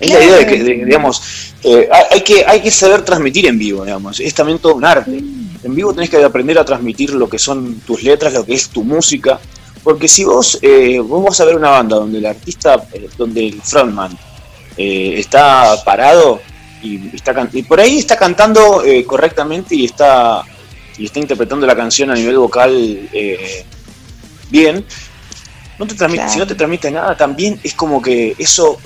Es 0.00 0.12
la 0.12 0.24
idea 0.24 0.36
de 0.36 0.46
que, 0.46 0.64
de- 0.64 0.84
digamos, 0.86 1.49
eh, 1.62 1.88
hay, 2.10 2.22
que, 2.22 2.44
hay 2.46 2.60
que 2.60 2.70
saber 2.70 3.02
transmitir 3.02 3.46
en 3.46 3.58
vivo, 3.58 3.84
digamos. 3.84 4.20
Es 4.20 4.34
también 4.34 4.58
todo 4.58 4.74
un 4.74 4.84
arte. 4.84 5.10
En 5.62 5.74
vivo 5.74 5.92
tenés 5.92 6.08
que 6.08 6.22
aprender 6.22 6.58
a 6.58 6.64
transmitir 6.64 7.10
lo 7.12 7.28
que 7.28 7.38
son 7.38 7.80
tus 7.80 8.02
letras, 8.02 8.32
lo 8.32 8.44
que 8.44 8.54
es 8.54 8.68
tu 8.68 8.82
música. 8.82 9.38
Porque 9.82 10.08
si 10.08 10.24
vos, 10.24 10.58
eh, 10.62 10.98
vos 11.00 11.24
vas 11.24 11.40
a 11.40 11.44
ver 11.44 11.56
una 11.56 11.70
banda 11.70 11.96
donde 11.96 12.18
el 12.18 12.26
artista, 12.26 12.86
eh, 12.92 13.08
donde 13.16 13.46
el 13.48 13.62
frontman 13.62 14.16
eh, 14.76 15.14
está 15.16 15.82
parado 15.84 16.40
y, 16.82 17.14
está 17.14 17.48
y 17.52 17.62
por 17.62 17.80
ahí 17.80 17.98
está 17.98 18.16
cantando 18.16 18.84
eh, 18.84 19.04
correctamente 19.04 19.74
y 19.74 19.86
está, 19.86 20.42
y 20.98 21.06
está 21.06 21.18
interpretando 21.18 21.66
la 21.66 21.76
canción 21.76 22.10
a 22.10 22.14
nivel 22.14 22.38
vocal 22.38 23.08
bien, 24.50 24.84
no 25.78 25.86
te 25.86 25.94
transmite, 25.94 26.22
Claro. 26.24 26.32
si 26.32 26.38
no 26.38 26.46
te 26.46 26.54
transmite 26.54 26.90
nada, 26.90 27.16
también 27.16 27.58
es 27.62 27.74
como 27.74 28.02
que 28.02 28.34
eso 28.38 28.78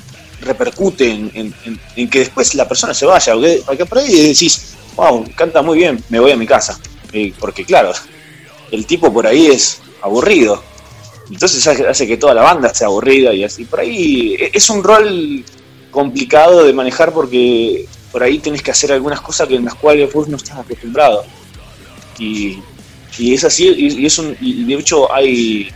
repercute 0.45 1.11
en, 1.11 2.09
que 2.11 2.19
después 2.21 2.55
la 2.55 2.69
persona 2.69 2.95
se 2.95 3.07
vaya, 3.07 3.33
porque, 3.35 3.63
porque 3.65 3.87
por 3.87 3.99
ahí 3.99 4.29
decís, 4.29 4.75
wow, 4.97 5.25
canta 5.35 5.63
muy 5.63 5.79
bien, 5.79 6.03
me 6.09 6.21
voy 6.21 6.33
a 6.33 6.37
mi 6.37 6.47
casa. 6.47 6.79
Porque 7.39 7.65
claro, 7.65 7.93
el 8.71 8.87
tipo 8.87 9.13
por 9.13 9.27
ahí 9.27 9.47
es 9.47 9.81
aburrido. 10.03 10.63
Entonces 11.31 11.67
hace 11.67 12.07
que 12.07 12.17
toda 12.17 12.35
la 12.35 12.43
banda 12.43 12.75
sea 12.75 12.89
aburrida 12.89 13.33
y 13.33 13.45
así. 13.45 13.65
Por 13.65 13.81
ahí 13.81 14.35
e- 14.39 14.51
es 14.53 14.69
un 14.69 14.83
rol 14.83 15.45
complicado 15.91 16.65
de 16.65 16.73
manejar 16.73 17.13
porque 17.13 17.87
por 18.13 18.23
ahí 18.23 18.39
tenés 18.39 18.63
que 18.63 18.71
hacer 18.71 18.93
algunas 18.93 19.21
cosas 19.21 19.49
en 19.51 19.65
las 19.65 19.75
cuales 19.75 20.13
vos 20.13 20.29
no 20.29 20.37
estás 20.37 20.59
acostumbrado. 20.59 21.25
Y, 22.19 22.59
y 23.19 23.35
es 23.35 23.45
así, 23.45 23.69
y, 23.69 24.05
es 24.05 24.19
un, 24.19 24.37
y 24.41 24.65
de 24.65 24.75
hecho 24.75 25.13
hay, 25.13 25.69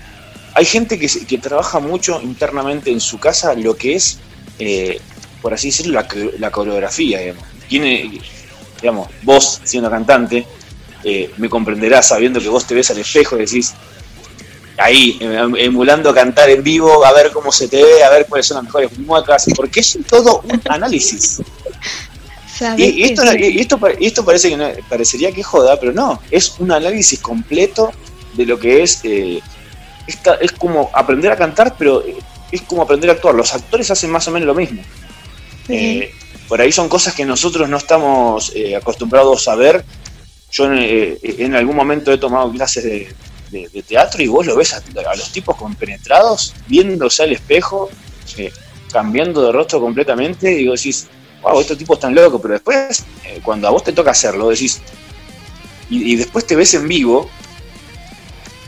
hay 0.54 0.64
gente 0.64 0.98
que, 0.98 1.08
que 1.08 1.38
trabaja 1.38 1.78
mucho 1.78 2.20
internamente 2.22 2.90
en 2.90 3.00
su 3.00 3.18
casa 3.18 3.54
lo 3.54 3.76
que 3.76 3.94
es, 3.94 4.18
eh, 4.58 5.00
por 5.42 5.54
así 5.54 5.68
decirlo, 5.68 5.94
la, 5.94 6.08
co- 6.08 6.32
la 6.38 6.50
coreografía. 6.50 7.20
Digamos. 7.20 7.44
Tiene, 7.68 8.20
digamos, 8.80 9.08
vos 9.22 9.60
siendo 9.64 9.90
cantante, 9.90 10.46
eh, 11.04 11.30
me 11.36 11.48
comprenderás 11.48 12.08
sabiendo 12.08 12.40
que 12.40 12.48
vos 12.48 12.66
te 12.66 12.74
ves 12.74 12.90
al 12.90 12.98
espejo 12.98 13.36
y 13.36 13.40
decís, 13.40 13.72
ahí, 14.78 15.16
em- 15.20 15.56
emulando 15.56 16.12
cantar 16.14 16.48
en 16.50 16.62
vivo, 16.62 17.04
a 17.04 17.12
ver 17.12 17.30
cómo 17.32 17.50
se 17.52 17.68
te 17.68 17.82
ve, 17.82 18.02
a 18.04 18.10
ver 18.10 18.26
cuáles 18.26 18.46
son 18.46 18.56
las 18.56 18.64
mejores 18.64 18.96
muecas, 18.98 19.46
porque 19.56 19.80
es 19.80 19.98
todo 20.08 20.40
un 20.44 20.60
análisis. 20.68 21.40
¿Sabés 22.58 22.88
Y, 22.96 23.02
esto, 23.04 23.24
no- 23.24 23.32
sí? 23.32 23.38
y 23.40 23.60
esto, 23.60 23.78
esto 24.00 24.24
parece 24.24 24.48
que 24.50 24.56
no- 24.56 24.70
parecería 24.88 25.30
que 25.32 25.42
joda, 25.42 25.78
pero 25.78 25.92
no, 25.92 26.20
es 26.30 26.54
un 26.58 26.72
análisis 26.72 27.18
completo 27.20 27.92
de 28.34 28.46
lo 28.46 28.58
que 28.58 28.82
es, 28.82 29.00
eh, 29.04 29.40
esta, 30.06 30.34
es 30.36 30.52
como 30.52 30.90
aprender 30.94 31.30
a 31.30 31.36
cantar, 31.36 31.74
pero 31.78 32.02
es 32.52 32.62
como 32.62 32.82
aprender 32.82 33.10
a 33.10 33.14
actuar. 33.14 33.34
Los 33.34 33.52
actores 33.54 33.90
hacen 33.90 34.10
más 34.10 34.26
o 34.28 34.30
menos 34.30 34.46
lo 34.46 34.54
mismo. 34.54 34.82
Eh, 35.68 36.12
por 36.48 36.60
ahí 36.60 36.72
son 36.72 36.88
cosas 36.88 37.14
que 37.14 37.24
nosotros 37.26 37.68
no 37.68 37.76
estamos 37.76 38.52
eh, 38.54 38.74
acostumbrados 38.76 39.48
a 39.48 39.54
ver. 39.54 39.84
Yo 40.50 40.64
en, 40.66 40.78
eh, 40.80 41.18
en 41.22 41.54
algún 41.54 41.76
momento 41.76 42.10
he 42.12 42.18
tomado 42.18 42.50
clases 42.52 42.84
de, 42.84 43.14
de- 43.50 43.68
de 43.68 43.82
teatro 43.82 44.22
y 44.22 44.28
vos 44.28 44.46
lo 44.46 44.56
ves 44.56 44.72
a, 44.72 44.78
a 44.78 45.14
los 45.16 45.30
tipos 45.30 45.56
compenetrados, 45.56 46.54
viéndose 46.66 47.22
al 47.22 47.32
espejo, 47.32 47.90
cambiando 48.90 49.42
de 49.44 49.52
rostro 49.52 49.80
completamente, 49.80 50.52
y 50.52 50.56
digo, 50.56 50.74
decís, 50.74 51.06
wow, 51.42 51.60
estos 51.60 51.76
tipos 51.76 51.98
están 51.98 52.14
locos, 52.14 52.40
pero 52.40 52.54
después, 52.54 53.04
cuando 53.42 53.68
a 53.68 53.70
vos 53.70 53.84
te 53.84 53.92
toca 53.92 54.10
hacerlo, 54.12 54.48
decís, 54.48 54.80
y, 55.90 56.12
y 56.12 56.16
después 56.16 56.46
te 56.46 56.56
ves 56.56 56.72
en 56.74 56.88
vivo, 56.88 57.28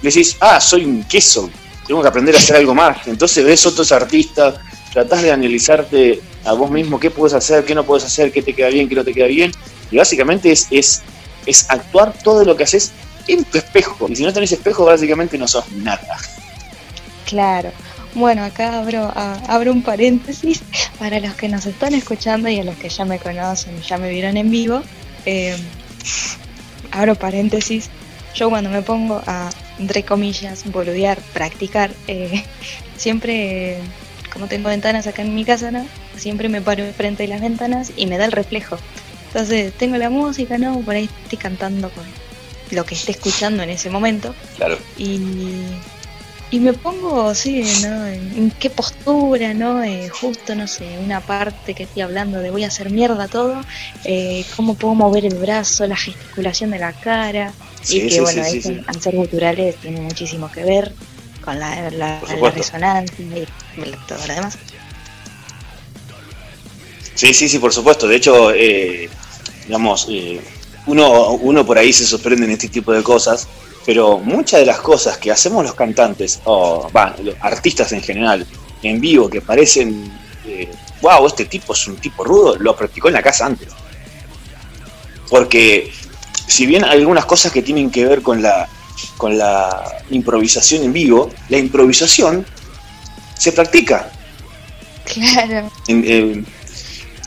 decís, 0.03 0.37
ah, 0.41 0.61
soy 0.61 0.85
un 0.85 1.05
queso, 1.05 1.51
tengo 1.91 2.03
que 2.03 2.09
aprender 2.09 2.37
a 2.37 2.39
hacer 2.39 2.55
algo 2.55 2.73
más. 2.73 2.99
Entonces 3.09 3.45
ves 3.45 3.67
otros 3.67 3.91
artistas, 3.91 4.55
tratás 4.93 5.23
de 5.23 5.33
analizarte 5.33 6.21
a 6.45 6.53
vos 6.53 6.71
mismo 6.71 7.01
qué 7.01 7.11
puedes 7.11 7.35
hacer, 7.35 7.65
qué 7.65 7.75
no 7.75 7.83
puedes 7.85 8.05
hacer, 8.05 8.31
qué 8.31 8.43
te 8.43 8.55
queda 8.55 8.69
bien, 8.69 8.89
qué 8.89 8.95
no 8.95 9.03
te 9.03 9.13
queda 9.13 9.27
bien. 9.27 9.51
Y 9.91 9.97
básicamente 9.97 10.53
es, 10.53 10.69
es, 10.71 11.03
es 11.47 11.67
actuar 11.69 12.13
todo 12.23 12.45
lo 12.45 12.57
que 12.57 12.63
haces 12.63 12.93
en 13.27 13.43
tu 13.43 13.59
espejo. 13.59 14.07
Y 14.09 14.15
si 14.15 14.23
no 14.23 14.33
tenés 14.33 14.53
espejo, 14.53 14.85
básicamente 14.85 15.37
no 15.37 15.49
sos 15.49 15.69
nada. 15.73 16.17
Claro. 17.27 17.73
Bueno, 18.15 18.45
acá 18.45 18.79
abro, 18.79 19.11
a- 19.13 19.41
abro 19.49 19.73
un 19.73 19.83
paréntesis 19.83 20.63
para 21.01 21.19
los 21.19 21.35
que 21.35 21.49
nos 21.49 21.67
están 21.67 21.93
escuchando 21.95 22.49
y 22.49 22.61
a 22.61 22.65
los 22.65 22.77
que 22.77 22.89
ya 22.89 23.05
me 23.05 23.19
conocen 23.19 23.77
y 23.79 23.83
ya 23.85 23.99
me 23.99 24.11
vieron 24.11 24.37
en 24.37 24.49
vivo. 24.49 24.81
eh, 25.27 25.57
abro 26.93 27.17
paréntesis. 27.17 27.91
Yo 28.35 28.49
cuando 28.49 28.71
me 28.71 28.83
pongo 28.83 29.23
a, 29.27 29.51
entre 29.79 30.03
comillas, 30.05 30.65
boludear, 30.71 31.19
practicar, 31.33 31.91
eh, 32.07 32.45
siempre, 32.97 33.79
como 34.33 34.47
tengo 34.47 34.69
ventanas 34.69 35.07
acá 35.07 35.23
en 35.23 35.35
mi 35.35 35.45
casa, 35.45 35.71
¿no? 35.71 35.87
Siempre 36.17 36.49
me 36.49 36.61
paro 36.61 36.85
frente 36.93 37.25
de 37.25 37.29
las 37.29 37.41
ventanas 37.41 37.93
y 37.97 38.07
me 38.07 38.19
da 38.19 38.25
el 38.27 38.33
reflejo. 38.33 38.79
Entonces, 39.29 39.73
tengo 39.75 39.97
la 39.97 40.11
música, 40.11 40.59
¿no? 40.59 40.81
Por 40.81 40.95
ahí 40.95 41.09
estoy 41.25 41.39
cantando 41.39 41.91
con 41.91 42.05
lo 42.71 42.85
que 42.85 42.95
esté 42.95 43.13
escuchando 43.13 43.63
en 43.63 43.71
ese 43.71 43.91
momento 43.91 44.35
Claro. 44.57 44.79
y, 44.97 45.21
y 46.51 46.61
me 46.61 46.73
pongo, 46.73 47.35
sí, 47.35 47.63
¿no? 47.83 48.07
En, 48.07 48.33
en 48.37 48.51
qué 48.51 48.71
postura, 48.71 49.55
¿no? 49.55 49.83
Eh, 49.85 50.09
justo, 50.09 50.55
no 50.55 50.67
sé, 50.67 50.99
una 50.99 51.21
parte 51.21 51.75
que 51.75 51.85
estoy 51.85 52.03
hablando 52.03 52.41
de 52.41 52.51
voy 52.51 52.65
a 52.65 52.69
hacer 52.69 52.91
mierda 52.91 53.29
todo, 53.29 53.61
eh, 54.05 54.45
cómo 54.57 54.75
puedo 54.75 54.95
mover 54.95 55.25
el 55.25 55.37
brazo, 55.37 55.87
la 55.87 55.97
gesticulación 55.97 56.71
de 56.71 56.79
la 56.79 56.93
cara, 56.93 57.53
Sí, 57.83 57.97
y 57.99 58.01
que 58.03 58.11
sí, 58.11 58.21
bueno, 58.21 58.45
sí, 58.45 58.59
eso 58.59 58.73
al 58.87 59.01
ser 59.01 59.17
guturales 59.17 59.77
tiene 59.77 60.01
muchísimo 60.01 60.51
que 60.51 60.65
ver 60.65 60.93
con 61.43 61.59
la, 61.59 61.91
la, 61.91 62.21
la 62.41 62.51
resonancia 62.51 63.25
y 63.25 63.47
todo 64.07 64.27
lo 64.27 64.35
demás. 64.35 64.59
Sí, 67.15 67.33
sí, 67.33 67.49
sí, 67.49 67.59
por 67.59 67.73
supuesto. 67.73 68.07
De 68.07 68.17
hecho, 68.17 68.53
eh, 68.53 69.09
digamos, 69.67 70.07
eh, 70.11 70.41
uno, 70.87 71.33
uno 71.33 71.65
por 71.65 71.79
ahí 71.79 71.93
se 71.93 72.05
sorprende 72.05 72.45
en 72.45 72.53
este 72.53 72.69
tipo 72.69 72.93
de 72.93 73.03
cosas 73.03 73.47
Pero 73.87 74.19
muchas 74.19 74.61
de 74.61 74.67
las 74.67 74.79
cosas 74.81 75.17
que 75.19 75.31
hacemos 75.31 75.65
los 75.65 75.75
cantantes, 75.75 76.41
o 76.45 76.91
los 77.23 77.35
artistas 77.41 77.93
en 77.93 78.03
general, 78.03 78.47
en 78.83 79.01
vivo, 79.01 79.29
que 79.29 79.41
parecen, 79.41 80.13
eh, 80.47 80.71
wow, 81.01 81.27
este 81.27 81.47
tipo 81.47 81.73
es 81.73 81.87
un 81.87 81.97
tipo 81.97 82.23
rudo, 82.25 82.57
lo 82.59 82.77
practicó 82.77 83.09
en 83.09 83.15
la 83.15 83.23
casa 83.23 83.47
antes. 83.47 83.69
Porque 85.29 85.93
si 86.47 86.67
bien 86.67 86.85
hay 86.85 86.99
algunas 86.99 87.25
cosas 87.25 87.53
que 87.53 87.63
tienen 87.63 87.91
que 87.91 88.05
ver 88.05 88.23
con 88.23 88.43
la, 88.43 88.69
con 89.17 89.39
la 89.39 90.03
improvisación 90.11 90.83
en 90.85 90.93
vivo, 90.93 91.31
la 91.49 91.59
improvisación 91.59 92.45
se 93.39 93.53
practica. 93.53 94.11
Claro. 95.05 95.71
En- 95.89 96.05
eh, 96.07 96.45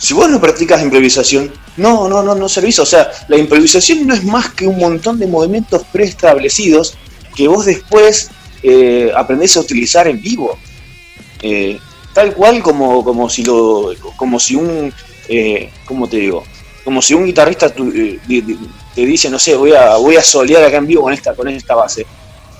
si 0.03 0.13
vos 0.13 0.29
no 0.29 0.41
practicas 0.41 0.81
improvisación, 0.83 1.51
no, 1.77 2.09
no, 2.09 2.21
no, 2.21 2.35
no 2.35 2.49
servís. 2.49 2.77
O 2.79 2.85
sea, 2.85 3.09
la 3.29 3.37
improvisación 3.37 4.05
no 4.05 4.13
es 4.13 4.23
más 4.25 4.49
que 4.53 4.67
un 4.67 4.77
montón 4.77 5.17
de 5.17 5.27
movimientos 5.27 5.83
preestablecidos 5.91 6.95
que 7.35 7.47
vos 7.47 7.65
después 7.65 8.29
eh, 8.61 9.11
aprendés 9.15 9.55
a 9.55 9.61
utilizar 9.61 10.07
en 10.07 10.21
vivo. 10.21 10.57
Eh, 11.41 11.79
tal 12.13 12.33
cual 12.33 12.61
como, 12.61 13.03
como 13.03 13.29
si 13.29 13.43
lo, 13.43 13.91
como 14.17 14.39
si 14.39 14.55
un, 14.55 14.93
eh, 15.29 15.69
¿cómo 15.85 16.07
te 16.07 16.17
digo? 16.17 16.43
Como 16.83 17.01
si 17.01 17.13
un 17.13 17.25
guitarrista 17.25 17.69
tu- 17.73 17.91
eh, 17.95 18.19
te 18.93 19.05
dice, 19.05 19.29
no 19.29 19.39
sé, 19.39 19.55
voy 19.55 19.73
a, 19.73 19.95
voy 19.95 20.17
a 20.17 20.21
solear 20.21 20.63
acá 20.63 20.77
en 20.77 20.87
vivo 20.87 21.03
con 21.03 21.13
esta, 21.13 21.33
con 21.33 21.47
esta 21.47 21.75
base. 21.75 22.05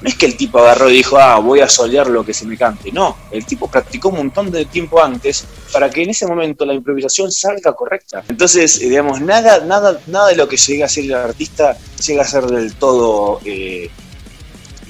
No 0.03 0.09
es 0.09 0.15
que 0.15 0.25
el 0.25 0.35
tipo 0.35 0.59
agarró 0.59 0.89
y 0.89 0.97
dijo, 0.97 1.17
ah, 1.17 1.39
voy 1.39 1.61
a 1.61 1.69
solear 1.69 2.07
lo 2.07 2.25
que 2.25 2.33
se 2.33 2.45
me 2.45 2.57
cante. 2.57 2.91
No, 2.91 3.15
el 3.31 3.45
tipo 3.45 3.71
practicó 3.71 4.09
un 4.09 4.17
montón 4.17 4.51
de 4.51 4.65
tiempo 4.65 5.01
antes 5.01 5.45
para 5.71 5.89
que 5.89 6.03
en 6.03 6.09
ese 6.09 6.27
momento 6.27 6.65
la 6.65 6.73
improvisación 6.73 7.31
salga 7.31 7.71
correcta. 7.71 8.21
Entonces, 8.27 8.81
eh, 8.81 8.89
digamos, 8.89 9.21
nada, 9.21 9.61
nada, 9.61 10.01
nada 10.07 10.27
de 10.27 10.35
lo 10.35 10.45
que 10.49 10.57
llega 10.57 10.87
a 10.87 10.89
ser 10.89 11.05
el 11.05 11.13
artista 11.13 11.77
llega 12.05 12.23
a 12.23 12.25
ser 12.25 12.43
del 12.47 12.75
todo 12.75 13.39
eh, 13.45 13.89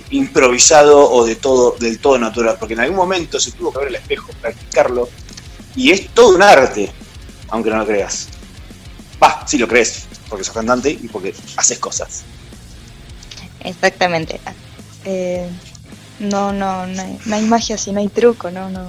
improvisado 0.09 1.07
o 1.07 1.23
de 1.27 1.35
todo, 1.35 1.75
del 1.79 1.99
todo 1.99 2.17
natural, 2.17 2.57
porque 2.59 2.73
en 2.73 2.79
algún 2.79 2.97
momento 2.97 3.39
se 3.39 3.51
tuvo 3.51 3.71
que 3.71 3.79
ver 3.81 3.87
el 3.89 3.95
espejo, 3.95 4.31
practicarlo, 4.41 5.09
y 5.75 5.91
es 5.91 6.09
todo 6.09 6.35
un 6.35 6.41
arte, 6.41 6.91
aunque 7.49 7.69
no 7.69 7.77
lo 7.77 7.85
creas. 7.85 8.29
Va, 9.21 9.45
sí 9.45 9.59
lo 9.59 9.67
crees, 9.67 10.05
porque 10.27 10.43
sos 10.43 10.55
cantante 10.55 10.89
y 10.89 11.07
porque 11.07 11.35
haces 11.55 11.77
cosas. 11.77 12.23
Exactamente. 13.59 14.39
Eh, 15.05 15.47
no, 16.19 16.53
no, 16.53 16.87
no 16.87 17.01
hay, 17.01 17.19
no 17.25 17.35
hay 17.35 17.45
magia 17.45 17.77
si 17.77 17.91
no 17.91 17.99
hay 17.99 18.07
truco, 18.07 18.51
no, 18.51 18.69
no. 18.69 18.87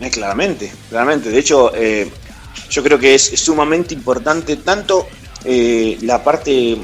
Eh, 0.00 0.10
claramente, 0.10 0.72
claramente. 0.90 1.30
De 1.30 1.38
hecho, 1.38 1.74
eh, 1.74 2.10
yo 2.68 2.82
creo 2.82 2.98
que 2.98 3.14
es, 3.14 3.30
sumamente 3.38 3.94
importante 3.94 4.56
tanto 4.56 5.08
eh, 5.44 5.98
la 6.02 6.22
parte, 6.22 6.76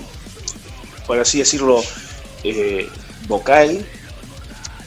por 1.06 1.18
así 1.18 1.38
decirlo, 1.38 1.82
vocal, 3.26 3.84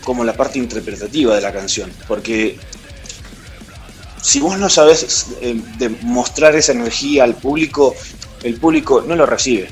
como 0.03 0.24
la 0.24 0.34
parte 0.34 0.59
interpretativa 0.59 1.36
de 1.36 1.41
la 1.41 1.51
canción. 1.51 1.91
Porque 2.07 2.57
si 4.22 4.39
vos 4.39 4.57
no 4.57 4.70
sabes 4.70 5.28
eh, 5.41 5.59
demostrar 5.78 6.55
esa 6.55 6.72
energía 6.72 7.24
al 7.24 7.36
público, 7.36 7.95
el 8.43 8.55
público 8.55 9.01
no 9.01 9.16
lo 9.16 9.26
recibe. 9.26 9.70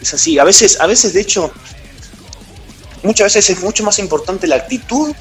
Es 0.00 0.14
así. 0.14 0.38
A 0.38 0.44
veces, 0.44 0.80
a 0.80 0.86
veces 0.86 1.12
de 1.14 1.22
hecho, 1.22 1.52
muchas 3.02 3.26
veces 3.34 3.50
es 3.50 3.62
mucho 3.62 3.84
más 3.84 3.98
importante 3.98 4.46
la 4.46 4.56
actitud 4.56 5.14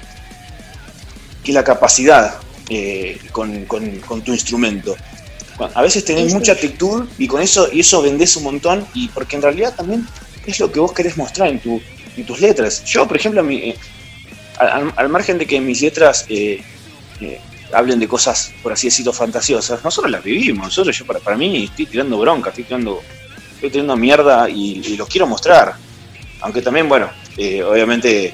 que 1.43 1.53
la 1.53 1.63
capacidad 1.63 2.35
eh, 2.69 3.19
con, 3.31 3.65
con- 3.65 3.99
con 3.99 4.21
tu 4.23 4.33
instrumento. 4.33 4.95
A 5.73 5.81
veces 5.81 6.03
tenés 6.03 6.33
mucha 6.33 6.51
actitud 6.53 7.07
y 7.17 7.27
con 7.27 7.41
eso, 7.41 7.69
y 7.71 7.79
eso 7.81 8.01
vendés 8.01 8.35
un 8.35 8.43
montón, 8.43 8.85
y 8.93 9.07
porque 9.09 9.35
en 9.37 9.41
realidad 9.41 9.73
también 9.75 10.05
es 10.45 10.59
lo 10.59 10.71
que 10.71 10.79
vos 10.79 10.91
querés 10.91 11.15
mostrar 11.17 11.47
en, 11.49 11.59
tu, 11.59 11.81
en 12.17 12.25
tus 12.25 12.41
letras. 12.41 12.83
Yo, 12.85 13.07
por 13.07 13.15
ejemplo, 13.17 13.41
mi- 13.43 13.69
eh, 13.69 13.75
al, 14.57 14.67
al- 14.69 14.93
al 14.97 15.09
margen 15.09 15.37
de 15.37 15.45
que 15.45 15.59
mis 15.61 15.81
letras 15.81 16.25
eh, 16.29 16.61
eh, 17.21 17.39
hablen 17.71 17.99
de 17.99 18.07
cosas, 18.07 18.51
por 18.63 18.73
así 18.73 18.87
decirlo, 18.87 19.13
fantasiosas, 19.13 19.83
nosotros 19.83 20.11
las 20.11 20.23
vivimos. 20.23 20.65
Nosotros, 20.65 20.97
yo 20.97 21.05
para, 21.05 21.19
para 21.19 21.37
mí, 21.37 21.65
estoy 21.65 21.85
tirando 21.85 22.17
bronca, 22.17 22.49
estoy 22.49 22.63
tirando, 22.65 23.01
estoy 23.53 23.69
tirando 23.69 23.95
mierda 23.95 24.49
y, 24.49 24.81
y 24.85 24.97
los 24.97 25.07
quiero 25.07 25.25
mostrar. 25.27 25.75
Aunque 26.41 26.61
también, 26.61 26.89
bueno, 26.89 27.09
eh, 27.37 27.63
obviamente 27.63 28.33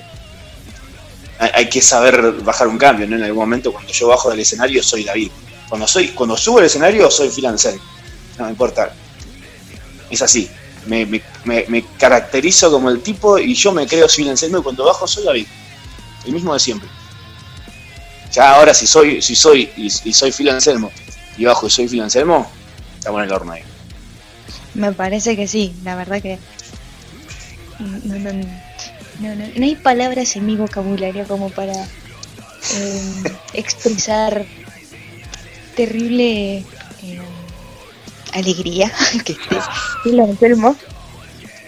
hay, 1.40 1.70
que 1.70 1.82
saber 1.82 2.34
bajar 2.44 2.68
un 2.68 2.78
cambio, 2.78 3.08
¿no? 3.08 3.16
En 3.16 3.24
algún 3.24 3.40
momento 3.40 3.72
cuando 3.72 3.92
yo 3.92 4.08
bajo 4.08 4.30
del 4.30 4.40
escenario 4.42 4.84
soy 4.84 5.04
David. 5.04 5.32
Cuando 5.68 5.88
soy, 5.88 6.10
cuando 6.10 6.38
subo 6.38 6.60
al 6.60 6.66
escenario 6.66 7.10
soy 7.10 7.30
Phil. 7.30 7.48
No 8.38 8.44
me 8.46 8.50
importa. 8.52 8.94
Es 10.10 10.22
así. 10.22 10.50
Me, 10.86 11.06
me- 11.06 11.22
me- 11.46 11.86
caracterizo 11.98 12.72
como 12.72 12.90
el 12.90 13.02
tipo 13.02 13.38
y 13.40 13.54
yo 13.54 13.72
me 13.72 13.88
creo 13.88 14.08
Phil 14.08 14.32
y 14.32 14.62
cuando 14.62 14.86
bajo 14.86 15.08
soy 15.08 15.24
David. 15.24 15.48
El 16.26 16.34
mismo 16.34 16.54
de 16.54 16.60
siempre. 16.60 16.90
Ya 18.32 18.56
ahora 18.56 18.74
si 18.74 18.86
soy, 18.86 19.22
si 19.22 19.36
soy 19.36 19.70
y, 19.76 19.90
soy 19.90 20.32
Phil 20.32 20.50
y 21.38 21.46
bajo 21.46 21.68
y 21.68 21.70
soy 21.70 21.88
Phil 21.88 22.02
Anselmo, 22.02 22.50
estamos 22.98 23.20
en 23.20 23.26
el 23.26 23.34
horno 23.34 23.52
ahí. 23.54 23.64
Me 24.74 24.92
parece 24.94 25.36
que 25.36 25.48
sí, 25.48 25.74
la 25.84 25.96
verdad 25.96 26.22
que. 26.22 26.38
No, 27.80 28.32
no, 29.22 29.36
no- 29.36 29.48
no 29.56 29.66
hay 29.66 29.76
palabras 29.76 30.36
en 30.36 30.46
mi 30.46 30.56
vocabulario 30.56 31.28
como 31.28 31.50
para 31.50 31.74
eh, 31.74 33.24
expresar 33.54 34.46
terrible 35.76 36.58
eh, 37.04 37.22
alegría 38.34 38.92
que 39.26 39.34
esté 39.34 39.58
lo 40.06 40.26
enfermo. 40.26 40.76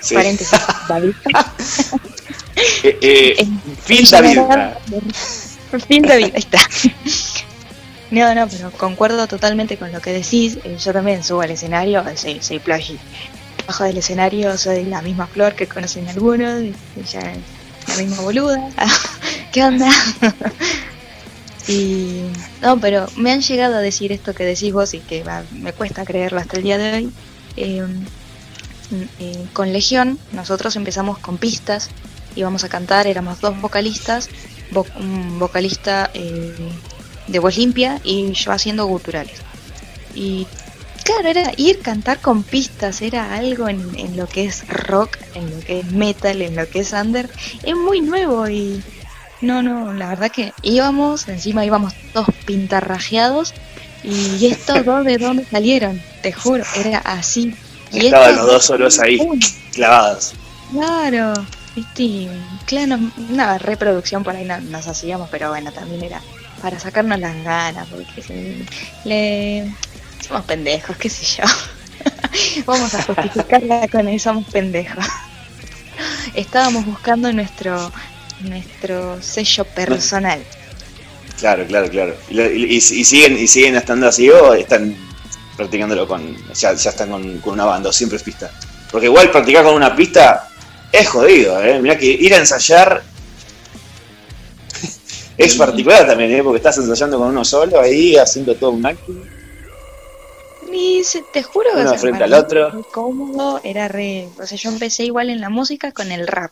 Sí. 0.01 0.15
Paréntesis, 0.15 0.59
David. 0.89 1.13
Eh, 2.83 2.97
eh, 3.01 3.35
en 3.39 3.61
David. 4.09 4.39
Phil 5.87 6.01
David, 6.03 6.25
ahí 6.35 6.39
está. 6.39 6.59
No, 8.11 8.35
no, 8.35 8.47
pero 8.47 8.69
concuerdo 8.71 9.27
totalmente 9.27 9.77
con 9.77 9.91
lo 9.91 10.01
que 10.01 10.11
decís. 10.11 10.57
Eh, 10.63 10.77
Yo 10.77 10.93
también 10.93 11.23
subo 11.23 11.41
al 11.41 11.51
escenario, 11.51 12.03
soy, 12.15 12.41
soy 12.41 12.59
plagi. 12.59 12.99
Bajo 13.67 13.83
del 13.85 13.97
escenario 13.97 14.57
soy 14.57 14.85
la 14.85 15.01
misma 15.01 15.25
flor 15.27 15.55
que 15.55 15.67
conocen 15.67 16.07
algunos, 16.09 16.63
ya 17.11 17.21
la 17.87 17.95
misma 17.97 18.21
boluda. 18.21 18.69
¿Qué 19.53 19.63
onda? 19.63 19.87
y 21.67 22.23
no, 22.61 22.79
pero 22.79 23.07
me 23.15 23.31
han 23.31 23.41
llegado 23.41 23.75
a 23.75 23.79
decir 23.79 24.11
esto 24.11 24.33
que 24.33 24.43
decís 24.45 24.73
vos 24.73 24.93
y 24.93 24.99
que 24.99 25.23
va, 25.23 25.43
me 25.51 25.71
cuesta 25.73 26.03
creerlo 26.03 26.39
hasta 26.39 26.57
el 26.57 26.63
día 26.63 26.77
de 26.77 26.93
hoy. 26.93 27.11
Eh, 27.55 27.85
eh, 29.19 29.45
con 29.53 29.71
Legión 29.71 30.19
nosotros 30.33 30.75
empezamos 30.75 31.17
con 31.19 31.37
pistas, 31.37 31.89
íbamos 32.35 32.63
a 32.63 32.69
cantar, 32.69 33.07
éramos 33.07 33.39
dos 33.39 33.59
vocalistas, 33.61 34.29
vo- 34.71 34.85
un 34.99 35.39
vocalista 35.39 36.11
eh, 36.13 36.53
de 37.27 37.39
voz 37.39 37.57
limpia 37.57 38.01
y 38.03 38.33
yo 38.33 38.51
haciendo 38.51 38.85
guturales. 38.85 39.39
Y 40.15 40.47
claro, 41.03 41.27
era 41.29 41.51
ir 41.57 41.79
cantar 41.81 42.19
con 42.19 42.43
pistas, 42.43 43.01
era 43.01 43.35
algo 43.35 43.67
en, 43.69 43.97
en 43.97 44.15
lo 44.17 44.27
que 44.27 44.45
es 44.45 44.67
rock, 44.67 45.17
en 45.35 45.49
lo 45.51 45.59
que 45.65 45.79
es 45.79 45.91
metal, 45.91 46.41
en 46.41 46.55
lo 46.55 46.67
que 46.69 46.79
es 46.79 46.93
under, 46.93 47.29
es 47.63 47.75
muy 47.75 48.01
nuevo 48.01 48.47
y 48.49 48.81
no, 49.41 49.61
no, 49.61 49.93
la 49.93 50.07
verdad 50.07 50.31
que 50.31 50.53
íbamos, 50.61 51.27
encima 51.27 51.65
íbamos 51.65 51.93
todos 52.13 52.29
pintarrajeados 52.45 53.53
y 54.03 54.45
estos 54.47 54.85
dos 54.85 55.03
de 55.05 55.17
dónde 55.17 55.45
salieron, 55.45 56.01
te 56.21 56.31
juro, 56.31 56.63
era 56.77 56.99
así. 56.99 57.53
Y 57.91 58.05
Estaban 58.07 58.35
los 58.37 58.47
dos 58.47 58.65
solos 58.65 58.99
ahí, 58.99 59.19
Uy, 59.19 59.39
clavados. 59.73 60.33
Claro, 60.71 61.33
viste, 61.75 62.27
claro, 62.65 62.97
una 63.29 63.57
reproducción 63.57 64.23
por 64.23 64.35
ahí 64.35 64.45
no- 64.45 64.59
nos 64.61 64.87
hacíamos, 64.87 65.29
pero 65.29 65.49
bueno, 65.49 65.71
también 65.71 66.03
era 66.03 66.21
para 66.61 66.79
sacarnos 66.79 67.19
las 67.19 67.43
ganas, 67.43 67.87
porque 67.89 68.21
se- 68.21 68.65
le 69.05 69.71
somos 70.25 70.45
pendejos, 70.45 70.95
qué 70.97 71.09
sé 71.09 71.25
yo. 71.41 71.43
Vamos 72.65 72.93
a 72.93 73.03
justificarla 73.03 73.87
con 73.87 74.07
eso, 74.07 74.29
somos 74.29 74.45
pendejos. 74.49 75.05
Estábamos 76.33 76.85
buscando 76.85 77.31
nuestro 77.33 77.91
nuestro 78.41 79.21
sello 79.21 79.63
personal. 79.65 80.43
Claro, 81.39 81.65
claro, 81.65 81.89
claro. 81.89 82.15
Y, 82.29 82.33
lo- 82.33 82.51
y- 82.51 82.63
y- 82.65 82.75
y 82.77 82.81
siguen 83.05 83.37
y 83.37 83.47
siguen 83.47 83.75
estando 83.75 84.07
así 84.07 84.29
o 84.29 84.53
están 84.53 84.95
practicándolo 85.55 86.07
con. 86.07 86.35
Ya, 86.53 86.73
ya 86.73 86.89
están 86.89 87.09
con, 87.09 87.39
con 87.39 87.53
una 87.53 87.65
banda, 87.65 87.89
o 87.89 87.93
siempre 87.93 88.17
es 88.17 88.23
pista. 88.23 88.51
Porque 88.91 89.07
igual 89.07 89.31
practicar 89.31 89.63
con 89.63 89.75
una 89.75 89.95
pista 89.95 90.49
es 90.91 91.07
jodido, 91.07 91.63
¿eh? 91.63 91.79
Mirá 91.79 91.97
que 91.97 92.05
ir 92.05 92.33
a 92.33 92.37
ensayar 92.37 93.03
es 95.37 95.55
particular 95.55 96.05
también, 96.07 96.31
¿eh? 96.33 96.43
Porque 96.43 96.57
estás 96.57 96.77
ensayando 96.77 97.17
con 97.17 97.29
uno 97.29 97.45
solo 97.45 97.79
ahí, 97.79 98.15
haciendo 98.17 98.55
todo 98.55 98.71
un 98.71 98.85
acto. 98.85 99.13
Y 100.73 101.03
se- 101.03 101.21
te 101.21 101.43
juro 101.43 101.69
que 101.73 101.81
Uno 101.81 101.85
o 101.89 101.89
sea, 101.93 101.99
frente 101.99 102.23
al 102.23 102.33
otro. 102.33 102.71
fue 102.71 102.83
cómodo, 102.91 103.61
era 103.63 103.87
re. 103.87 104.27
O 104.41 104.45
sea, 104.45 104.57
yo 104.57 104.69
empecé 104.71 105.05
igual 105.05 105.29
en 105.29 105.39
la 105.39 105.49
música 105.49 105.91
con 105.91 106.11
el 106.11 106.27
rap. 106.27 106.51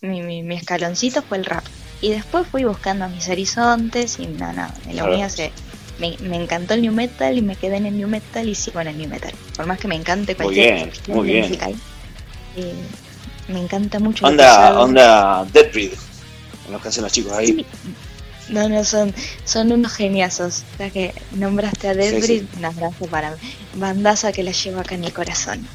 Mi, 0.00 0.20
mi, 0.20 0.42
mi 0.42 0.54
escaloncito 0.56 1.22
fue 1.22 1.38
el 1.38 1.44
rap. 1.46 1.64
Y 2.00 2.10
después 2.10 2.46
fui 2.46 2.64
buscando 2.64 3.08
mis 3.08 3.28
horizontes 3.28 4.18
y 4.18 4.26
no, 4.26 4.52
no, 4.52 4.66
en 4.86 4.96
lo 4.96 5.04
Claro. 5.04 5.16
mío 5.16 5.30
se. 5.30 5.50
Me, 5.98 6.16
me 6.20 6.36
encantó 6.36 6.74
el 6.74 6.82
new 6.82 6.92
metal 6.92 7.38
y 7.38 7.40
me 7.40 7.54
quedé 7.56 7.76
en 7.76 7.86
el 7.86 7.96
new 7.96 8.08
metal 8.08 8.48
y 8.48 8.54
sigo 8.56 8.80
en 8.80 8.88
el 8.88 8.98
new 8.98 9.08
metal. 9.08 9.32
Por 9.56 9.64
más 9.66 9.78
que 9.78 9.86
me 9.88 9.94
encante 9.94 10.34
cualquier 10.34 10.74
bien, 10.74 10.88
estilo 10.88 11.16
muy 11.18 11.26
bien. 11.28 11.42
musical, 11.46 11.74
eh, 12.56 12.74
Me 13.48 13.60
encanta 13.60 13.98
mucho. 14.00 14.26
Onda, 14.26 14.80
onda 14.80 15.44
Deadbreed, 15.52 15.92
en 16.66 16.72
los 16.72 16.82
que 16.82 16.88
hacen 16.88 17.04
los 17.04 17.12
chicos 17.12 17.32
ahí. 17.32 17.46
Sí. 17.46 17.66
No, 18.48 18.68
no, 18.68 18.84
son, 18.84 19.14
son 19.44 19.72
unos 19.72 19.92
geniazos. 19.92 20.62
Ya 20.78 20.90
que 20.90 21.14
nombraste 21.32 21.88
a 21.88 21.94
Deadbreed, 21.94 22.42
sí. 22.42 22.48
un 22.58 22.64
abrazo 22.64 23.06
para 23.06 23.36
bandaza 23.74 24.32
que 24.32 24.42
la 24.42 24.52
llevo 24.52 24.80
acá 24.80 24.94
en 24.94 25.04
el 25.04 25.12
corazón. 25.12 25.66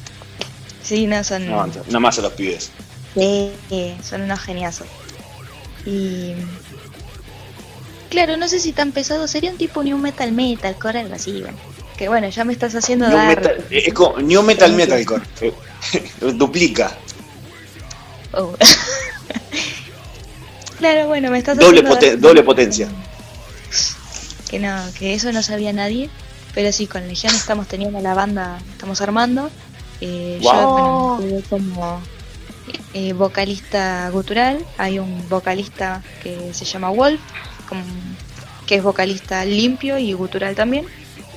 Sí, 0.82 1.06
no, 1.06 1.22
son, 1.24 1.46
No, 1.46 1.66
nada 1.66 2.00
más 2.00 2.18
a 2.18 2.22
los 2.22 2.32
pibes. 2.32 2.70
sí, 3.14 3.50
son 4.02 4.22
unos 4.22 4.40
geniazos. 4.40 4.86
Y. 5.86 6.34
Claro, 8.08 8.36
no 8.36 8.48
sé 8.48 8.58
si 8.58 8.72
tan 8.72 8.92
pesado, 8.92 9.28
sería 9.28 9.50
un 9.50 9.56
tipo 9.56 9.82
New 9.84 9.98
Metal 9.98 10.32
Metalcore, 10.32 11.00
algo 11.00 11.14
así, 11.14 11.40
bueno. 11.42 11.58
Que 11.96 12.08
bueno, 12.08 12.28
ya 12.28 12.44
me 12.44 12.52
estás 12.52 12.74
haciendo 12.74 13.06
New 13.08 13.16
dar. 13.16 13.28
metal, 13.36 13.64
eh, 13.70 13.84
es 13.86 13.94
como 13.94 14.18
New 14.18 14.42
Metal 14.42 14.72
Metalcore. 14.72 15.22
Duplica. 16.34 16.96
Oh. 18.32 18.54
claro, 20.80 21.06
bueno, 21.06 21.30
me 21.30 21.38
estás 21.38 21.56
Doble, 21.56 21.84
poten- 21.84 22.18
doble 22.18 22.42
potencia. 22.42 22.88
Que 24.50 24.58
no, 24.58 24.76
que 24.98 25.14
eso 25.14 25.30
no 25.32 25.42
sabía 25.42 25.72
nadie. 25.72 26.10
Pero 26.54 26.72
sí, 26.72 26.88
con 26.88 27.06
Legión 27.06 27.32
estamos 27.34 27.68
teniendo 27.68 28.00
la 28.00 28.14
banda, 28.14 28.58
estamos 28.72 29.00
armando. 29.00 29.48
Eh, 30.00 30.40
Yo 30.42 30.50
Wow. 30.52 30.72
bueno, 30.72 31.18
me 31.20 31.28
quedé 31.28 31.42
como 31.48 32.00
eh, 32.94 33.12
vocalista 33.12 34.10
gutural. 34.10 34.58
Hay 34.76 34.98
un 34.98 35.28
vocalista 35.28 36.02
que 36.24 36.52
se 36.52 36.64
llama 36.64 36.90
Wolf, 36.90 37.20
que 38.66 38.74
es 38.76 38.82
vocalista 38.82 39.44
limpio 39.44 39.96
y 39.98 40.12
gutural 40.12 40.56
también. 40.56 40.86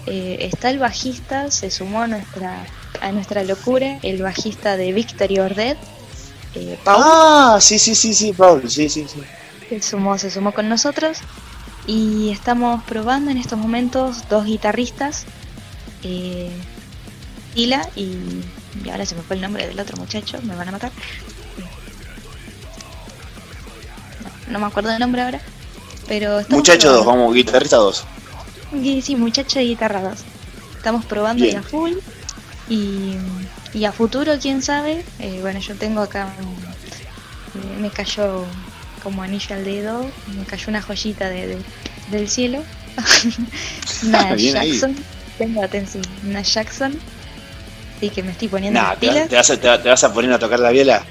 Eh, 0.08 0.38
está 0.52 0.72
el 0.72 0.80
bajista, 0.80 1.52
se 1.52 1.70
sumó 1.70 2.02
a 2.02 2.08
nuestra, 2.08 2.66
a 3.00 3.12
nuestra 3.12 3.44
locura, 3.44 4.00
el 4.02 4.22
bajista 4.24 4.76
de 4.78 4.91
Victory 4.94 5.38
or 5.39 5.54
Dead, 5.54 5.78
eh, 6.54 6.80
Paul. 6.84 7.06
Ah, 7.06 7.58
sí, 7.62 7.80
sí, 7.80 7.95
sí, 7.95 8.14
sí, 8.14 8.34
Paul, 8.34 8.70
sí, 8.70 8.89
sí, 8.89 9.08
sí. 9.08 9.30
se 9.70 9.82
sumó, 9.82 10.18
se 10.18 10.30
sumó 10.32 10.54
con 10.54 10.70
nosotros 10.70 11.20
y 11.86 12.30
estamos 12.32 12.84
probando 12.86 13.32
en 13.32 13.38
estos 13.38 13.60
momentos 13.60 14.28
dos 14.30 14.45
guitarristas, 14.45 15.26
eh, 16.04 16.66
Tila 17.54 17.89
y, 17.95 18.45
y 18.84 18.89
ahora 18.89 19.06
se 19.06 19.16
me 19.16 19.22
fue 19.24 19.36
el 19.36 19.41
nombre 19.41 19.68
del 19.68 19.80
otro 19.80 19.97
muchacho, 19.97 20.39
me 20.43 20.56
van 20.56 20.70
a 20.70 20.72
matar. 20.74 20.91
No, 24.20 24.32
no 24.47 24.60
me 24.60 24.66
acuerdo 24.66 24.89
del 24.89 24.99
nombre 24.99 25.22
ahora, 25.22 25.41
pero 26.08 26.39
estamos 26.39 26.60
Muchachos 26.60 26.91
dos, 26.91 27.04
probando. 27.04 27.06
vamos, 27.06 27.34
guitarrista 27.36 27.78
dos. 27.78 28.06
Y 28.72 29.01
sí, 29.01 29.16
muchacho 29.16 29.60
de 29.60 29.66
guitarra 29.66 30.01
dos. 30.01 30.20
Estamos 30.78 31.06
probando 31.06 31.45
ya 31.47 31.64
full 31.64 31.93
y, 32.70 33.18
y 33.74 33.86
a 33.86 33.92
futuro, 33.92 34.34
quién 34.42 34.62
sabe. 34.62 35.04
Eh, 35.20 35.40
bueno, 35.42 35.60
yo 35.60 35.76
tengo 35.76 36.02
acá, 36.02 36.34
un- 36.40 36.64
eh, 37.62 37.78
me 37.80 37.90
cayó 37.90 38.46
como 39.02 39.22
anillo 39.24 39.56
al 39.56 39.64
dedo, 39.66 40.06
me 40.38 40.46
cayó 40.46 40.66
una 40.70 40.82
joyita 40.82 41.30
de, 41.30 41.48
de- 41.48 41.62
del 42.12 42.30
cielo. 42.30 42.64
una. 44.04 44.36
Jackson, 44.36 44.96
tengo 45.38 45.64
atención, 45.64 46.04
una 46.24 46.42
Jackson. 46.42 46.98
Así 47.98 48.10
que 48.10 48.24
me 48.24 48.32
estoy 48.32 48.48
poniendo 48.50 48.80
Nah, 48.80 48.90
las 48.90 49.00
te, 49.00 49.08
pilas. 49.08 49.30
te 49.30 49.36
vas 49.36 49.50
a, 49.50 49.58
te, 49.60 49.78
te 49.80 49.90
vas 49.90 50.04
a 50.04 50.14
poner 50.14 50.32
a 50.34 50.40
tocar 50.40 50.60
la 50.60 50.72
viola. 50.72 51.04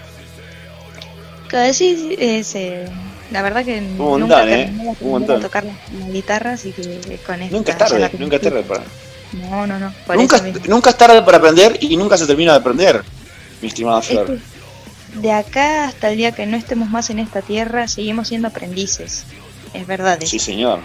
Claro, 1.49 1.73
sí, 1.75 2.15
es, 2.19 2.55
eh, 2.55 2.89
la 3.31 3.43
verdad 3.43 3.65
que 3.65 3.79
Un 3.79 3.97
nunca 4.21 4.45
montón, 4.45 4.49
¿eh? 4.49 4.65
terminé 4.65 4.85
de 4.85 4.97
Un 5.01 5.11
montón. 5.11 5.41
tocar 5.41 5.65
la, 5.65 5.73
la 5.99 6.07
guitarra, 6.11 6.53
así 6.53 6.73
que 6.73 7.19
con 7.27 7.41
esta 7.43 7.57
Nunca 7.57 7.73
es 7.73 7.79
tarde, 7.79 8.11
nunca 8.19 8.37
es 8.37 8.43
tarde 8.43 8.63
para. 8.63 8.85
No, 9.33 9.67
no, 9.67 9.79
no. 9.79 9.93
por 10.07 10.17
Nunca, 10.17 10.41
mismo. 10.43 10.61
nunca 10.69 10.91
es 10.91 10.99
tarde 10.99 11.23
para 11.23 11.39
aprender 11.39 11.79
y 11.81 11.97
nunca 11.97 12.19
se 12.19 12.27
termina 12.27 12.53
de 12.53 12.59
aprender, 12.59 13.03
mi 13.63 13.69
estimada 13.69 14.01
Es 14.01 14.07
Flor. 14.09 14.39
de 15.15 15.33
acá 15.33 15.85
hasta 15.87 16.11
el 16.11 16.17
día 16.19 16.33
que 16.33 16.45
no 16.47 16.57
estemos 16.57 16.89
más 16.91 17.09
en 17.11 17.19
esta 17.19 17.41
tierra, 17.43 17.89
seguimos 17.89 18.29
siendo 18.29 18.49
aprendices. 18.49 19.25
Es 19.73 19.87
verdad. 19.87 20.19
Sí, 20.25 20.39
señor. 20.39 20.81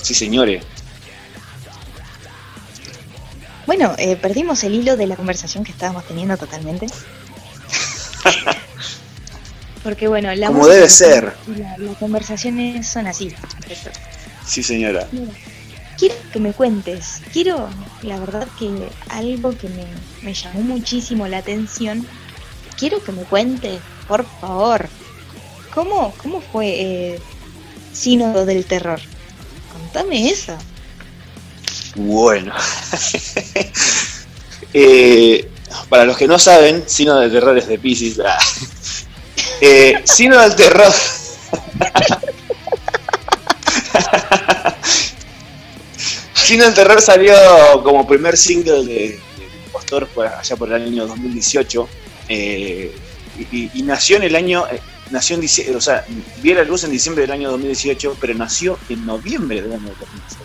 Sí, 0.00 0.14
señores. 0.14 0.64
Bueno, 3.66 3.94
eh, 3.98 4.16
perdimos 4.16 4.62
el 4.64 4.74
hilo 4.74 4.96
de 4.96 5.06
la 5.06 5.16
conversación 5.16 5.62
que 5.64 5.70
estábamos 5.72 6.04
teniendo 6.06 6.36
totalmente. 6.36 6.86
Porque 9.82 10.06
bueno, 10.08 10.32
la 10.34 10.46
Como 10.48 10.66
debe 10.68 10.88
ser. 10.88 11.34
la- 11.56 11.76
las 11.78 11.96
conversaciones 11.96 12.86
son 12.88 13.06
así. 13.08 13.32
Perfecto. 13.66 13.98
Sí, 14.46 14.62
señora. 14.62 15.06
Mira, 15.12 15.32
quiero 15.98 16.14
que 16.32 16.40
me 16.40 16.52
cuentes, 16.52 17.20
quiero, 17.32 17.68
la 18.02 18.18
verdad 18.18 18.48
que 18.58 18.88
algo 19.08 19.56
que 19.56 19.68
me, 19.68 19.84
me 20.22 20.34
llamó 20.34 20.60
muchísimo 20.62 21.26
la 21.28 21.38
atención, 21.38 22.06
quiero 22.78 23.02
que 23.02 23.12
me 23.12 23.22
cuentes, 23.22 23.80
por 24.08 24.26
favor, 24.40 24.88
¿cómo, 25.74 26.14
cómo 26.22 26.40
fue 26.40 26.68
eh, 26.68 27.20
Sínodo 27.92 28.44
del 28.46 28.64
Terror? 28.64 29.00
Contame 29.72 30.28
eso. 30.30 30.56
Bueno. 31.94 32.54
Eh, 34.74 35.50
para 35.90 36.06
los 36.06 36.16
que 36.16 36.26
no 36.26 36.38
saben, 36.38 36.84
Sino 36.86 37.20
del 37.20 37.30
Terror 37.30 37.58
es 37.58 37.68
de 37.68 37.78
Pisces. 37.78 38.16
Eh, 39.60 40.00
Sino 40.04 40.40
del 40.40 40.56
Terror. 40.56 40.92
Del 46.48 46.74
Terror 46.74 47.00
salió 47.00 47.34
como 47.82 48.06
primer 48.06 48.36
single 48.36 48.84
de, 48.84 49.20
Impostor 49.66 50.06
por 50.08 50.26
allá 50.26 50.56
por 50.56 50.68
el 50.68 50.82
año 50.82 51.06
2018. 51.06 51.88
eh, 52.28 52.94
y, 53.50 53.82
nació 53.82 54.16
en 54.16 54.24
el 54.24 54.36
año. 54.36 54.66
eh, 54.70 54.80
nació 55.10 55.36
en 55.36 55.76
o 55.76 55.80
sea, 55.80 56.04
vio 56.42 56.54
la 56.54 56.64
luz 56.64 56.84
en 56.84 56.90
diciembre 56.90 57.22
del 57.22 57.30
año 57.32 57.50
2018, 57.52 58.16
pero 58.20 58.34
nació 58.34 58.78
en 58.88 59.06
noviembre 59.06 59.62
del 59.62 59.72
año 59.72 59.88
2018. 59.98 60.44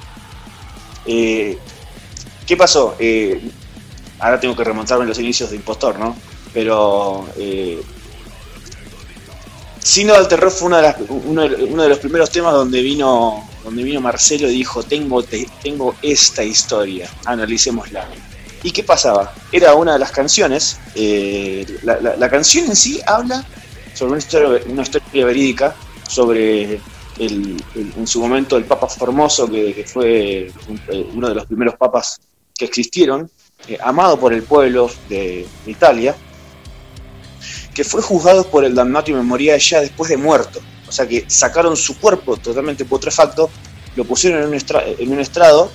Eh, 1.07 1.57
¿Qué 2.45 2.55
pasó? 2.55 2.95
Ahora 4.19 4.39
tengo 4.39 4.55
que 4.55 4.63
remontarme 4.63 5.05
los 5.05 5.19
inicios 5.19 5.49
de 5.49 5.57
Impostor, 5.57 5.99
¿no? 5.99 6.15
Pero 6.53 7.27
Sino 9.79 10.13
del 10.13 10.27
Terror 10.27 10.51
fue 10.51 10.67
uno 11.09 11.41
de 11.47 11.89
los 11.89 11.99
primeros 11.99 12.29
temas 12.29 12.53
donde 12.53 12.81
vino 12.81 13.47
donde 13.67 13.83
vino 13.83 13.99
Marcelo 13.99 14.49
y 14.49 14.53
dijo, 14.53 14.81
tengo, 14.81 15.21
te- 15.23 15.49
tengo 15.61 15.93
esta 16.01 16.41
historia, 16.41 17.09
analicémosla. 17.25 18.07
¿Y 18.63 18.71
qué 18.71 18.81
pasaba? 18.81 19.33
Era 19.51 19.75
una 19.75 19.93
de 19.93 19.99
las 19.99 20.11
canciones, 20.11 20.79
eh, 20.95 21.65
la, 21.83 22.29
canción 22.29 22.67
en 22.67 22.77
sí 22.77 23.01
habla 23.05 23.45
sobre 23.93 24.11
una 24.71 24.81
historia, 24.83 25.25
verídica, 25.25 25.75
sobre 26.07 26.79
el- 27.19 27.61
en 27.75 28.07
su 28.07 28.21
momento 28.21 28.55
el 28.55 28.63
Papa 28.63 28.87
Formoso, 28.87 29.49
que, 29.51 29.83
fue 29.85 30.47
eh, 30.87 31.07
uno 31.13 31.27
de 31.27 31.35
los 31.35 31.45
primeros 31.45 31.75
papas 31.75 32.21
que 32.57 32.63
existieron, 32.63 33.29
eh, 33.67 33.77
amado 33.83 34.17
por 34.17 34.33
el 34.33 34.43
pueblo 34.43 34.89
de, 35.09 35.45
Italia, 35.65 36.15
que 37.75 37.83
fue 37.83 38.01
juzgado 38.01 38.49
por 38.49 38.63
el 38.63 38.73
damnatio 38.73 39.17
memoriae 39.17 39.59
ya 39.59 39.81
después 39.81 40.09
de 40.09 40.15
muerto. 40.15 40.61
O 40.87 40.91
sea 40.91 41.07
que 41.07 41.25
sacaron 41.27 41.75
su 41.75 41.97
cuerpo 41.99 42.37
totalmente 42.37 42.85
putrefacto, 42.85 43.49
lo 43.95 44.05
pusieron 44.05 44.41
en 44.43 44.49
un, 44.49 44.53
estra- 44.55 44.83
en 44.87 45.11
un 45.11 45.19
estrado 45.19 45.69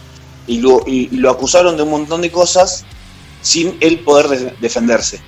y 0.46 0.60
lo, 0.60 0.82
y- 0.86 1.08
lo 1.16 1.30
acusaron 1.30 1.76
de 1.76 1.82
un 1.82 1.90
montón 1.90 2.20
de 2.22 2.30
cosas 2.30 2.84
sin 3.42 3.76
él 3.80 4.00
poder 4.00 4.28
de- 4.28 4.54
defenderse. 4.60 5.20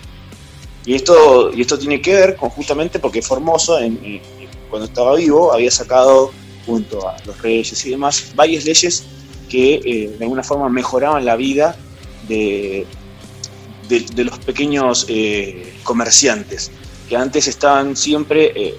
Y 0.87 0.95
esto, 0.95 1.51
y 1.53 1.63
esto 1.63 1.79
tiene 1.79 2.01
que 2.01 2.15
ver 2.15 2.37
con 2.37 2.51
justamente 2.51 2.99
porque 2.99 3.23
Formoso, 3.23 3.79
cuando 4.71 4.87
estaba 4.87 5.15
vivo, 5.17 5.53
había 5.53 5.71
sacado, 5.71 6.31
junto 6.67 7.09
a 7.09 7.17
los 7.27 7.41
reyes 7.43 7.85
y 7.87 7.91
demás, 7.91 8.33
varias 8.35 8.65
leyes 8.65 9.05
que 9.49 9.75
eh, 9.85 10.15
de 10.19 10.25
alguna 10.25 10.43
forma 10.43 10.69
mejoraban 10.69 11.25
la 11.25 11.37
vida 11.37 11.77
de, 12.29 12.87
de, 13.89 14.01
de 14.01 14.25
los 14.25 14.39
pequeños 14.41 15.07
eh, 15.09 15.75
comerciantes, 15.85 16.71
que 17.09 17.17
antes 17.17 17.47
estaban 17.49 17.97
siempre, 17.97 18.53
eh, 18.55 18.75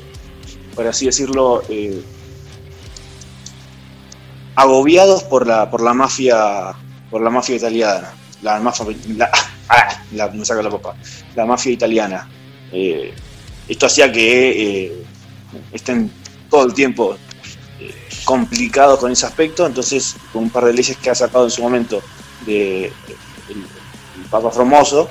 por 0.76 0.86
así 0.88 1.06
decirlo, 1.06 1.64
eh, 1.70 2.04
agobiados 4.56 5.24
por 5.24 5.48
la, 5.48 5.72
por 5.72 5.82
la 5.82 5.94
mafia 5.94 6.74
por 7.10 7.22
la 7.22 7.30
mafia 7.30 7.56
italiana. 7.56 8.14
La 8.42 8.60
mafia, 8.60 8.86
la, 9.16 9.32
ah, 9.70 10.44
saca 10.44 10.62
la. 10.62 10.80
La 11.36 11.46
mafia 11.46 11.72
italiana. 11.72 12.28
Eh, 12.72 13.14
esto 13.68 13.86
hacía 13.86 14.12
que 14.12 14.86
eh, 14.86 15.06
estén 15.72 16.12
todo 16.50 16.66
el 16.66 16.74
tiempo 16.74 17.18
complicados 18.26 19.00
con 19.00 19.12
ese 19.12 19.26
aspecto, 19.26 19.66
entonces 19.66 20.16
con 20.34 20.44
un 20.44 20.50
par 20.50 20.66
de 20.66 20.74
leyes 20.74 20.98
que 20.98 21.10
ha 21.10 21.16
sacado 21.16 21.46
en 21.46 21.52
su 21.52 21.62
momento 21.62 22.02
de, 22.46 22.86
el, 22.86 23.66
Papa 24.30 24.50
Formoso, 24.52 25.08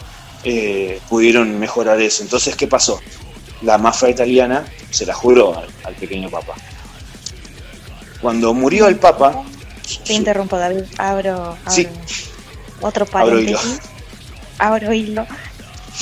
pudieron 1.08 1.58
mejorar 1.58 2.00
eso. 2.00 2.22
Entonces, 2.22 2.54
¿qué 2.56 2.66
pasó? 2.66 3.00
La 3.62 3.78
mafia 3.78 4.11
italiana 4.11 4.64
se 4.90 5.07
la 5.07 5.14
juró 5.14 5.57
al, 5.59 5.68
al 5.84 5.94
pequeño 5.94 6.28
Papa. 6.30 6.55
Cuando 8.20 8.55
murió 8.55 8.86
el 8.88 8.96
Papa, 8.96 9.42
Te 10.07 10.14
interrumpo, 10.14 10.57
David. 10.57 10.84
Abro, 10.98 11.34
abro 11.34 11.57
Sí. 11.68 11.86
otro 12.80 13.07
paréntesis. 13.07 13.80
Abro 14.59 14.92
hilo. 14.92 15.26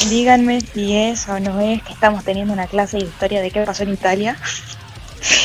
díganme 0.08 0.60
si 0.60 0.96
es 0.96 1.28
o 1.28 1.38
no 1.40 1.60
es 1.60 1.82
que 1.82 1.92
estamos 1.92 2.24
teniendo 2.24 2.52
una 2.52 2.66
clase 2.66 2.96
de 2.98 3.04
historia 3.04 3.40
de 3.42 3.50
qué 3.50 3.60
pasó 3.62 3.82
en 3.82 3.92
Italia. 3.92 4.36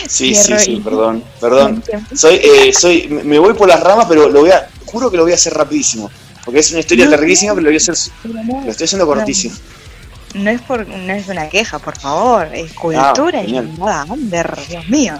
Sí, 0.07 0.33
sí, 0.33 0.35
Cierro 0.43 0.59
sí, 0.59 0.81
perdón, 0.83 1.23
perdón. 1.41 1.83
Soy, 2.15 2.35
eh, 2.35 2.73
soy, 2.73 3.07
me 3.07 3.39
voy 3.39 3.53
por 3.53 3.67
las 3.67 3.79
ramas, 3.81 4.05
pero 4.07 4.29
lo 4.29 4.41
voy 4.41 4.51
a, 4.51 4.67
juro 4.85 5.09
que 5.11 5.17
lo 5.17 5.23
voy 5.23 5.31
a 5.33 5.35
hacer 5.35 5.53
rapidísimo. 5.53 6.09
Porque 6.45 6.59
es 6.61 6.71
una 6.71 6.79
historia 6.79 7.05
No, 7.05 7.11
larguísima, 7.11 7.53
pero 7.53 7.63
lo 7.63 7.69
voy 7.69 7.75
a 7.75 7.77
hacer, 7.77 7.95
no, 8.23 8.61
lo 8.65 8.71
estoy 8.71 8.85
haciendo 8.85 9.05
cortísimo. 9.05 9.53
no 9.55 9.86
es 10.33 10.61
por, 10.61 10.87
no 10.87 11.13
es 11.13 11.27
una 11.27 11.49
queja, 11.49 11.79
por 11.79 11.97
favor, 11.97 12.49
es 12.53 12.73
cultura 12.73 13.43
y 13.43 13.53
nada 13.53 14.05
under, 14.09 14.57
Dios 14.67 14.87
mío. 14.89 15.19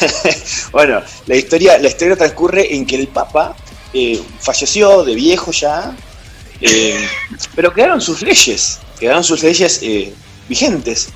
Bueno, 0.70 1.00
la 1.26 1.34
historia, 1.34 1.78
la 1.78 1.88
historia 1.88 2.16
transcurre 2.16 2.74
en 2.74 2.86
que 2.86 2.96
el 2.96 3.08
Papa 3.08 3.56
eh, 3.92 4.22
falleció 4.38 5.02
de 5.02 5.14
viejo 5.14 5.50
ya, 5.50 5.96
eh, 6.60 7.08
pero 7.56 7.72
quedaron 7.72 8.00
sus 8.00 8.22
leyes, 8.22 8.78
quedaron 9.00 9.24
sus 9.24 9.42
leyes 9.42 9.80
eh, 9.82 10.12
vigentes. 10.48 11.08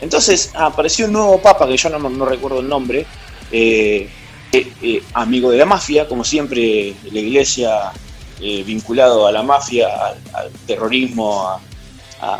Entonces 0.00 0.50
apareció 0.54 1.06
un 1.06 1.12
nuevo 1.12 1.40
Papa, 1.40 1.66
que 1.66 1.76
yo 1.76 1.88
no, 1.88 2.10
no 2.10 2.26
recuerdo 2.26 2.60
el 2.60 2.68
nombre, 2.68 3.06
amigo 5.14 5.50
de 5.50 5.58
la 5.58 5.64
mafia, 5.64 6.08
como 6.08 6.24
siempre 6.24 6.94
la 7.10 7.18
iglesia 7.18 7.92
eh, 8.38 8.62
vinculado 8.64 9.26
a 9.26 9.32
la 9.32 9.42
mafia, 9.42 9.88
al, 9.88 10.18
al 10.34 10.50
terrorismo, 10.66 11.48
a, 11.48 11.60
a- 12.20 12.34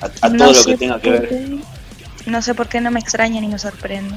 a- 0.00 0.06
a 0.06 0.10
todo 0.10 0.30
No 0.30 0.52
lo 0.52 0.64
que 0.64 0.76
tenga 0.76 1.00
que 1.00 1.10
ver. 1.10 1.28
qué- 1.28 1.58
No 2.26 2.42
sé 2.42 2.54
por 2.54 2.68
qué 2.68 2.80
no 2.80 2.90
me 2.90 3.00
extraña 3.00 3.40
ni 3.40 3.48
me 3.48 3.58
sorprende. 3.58 4.14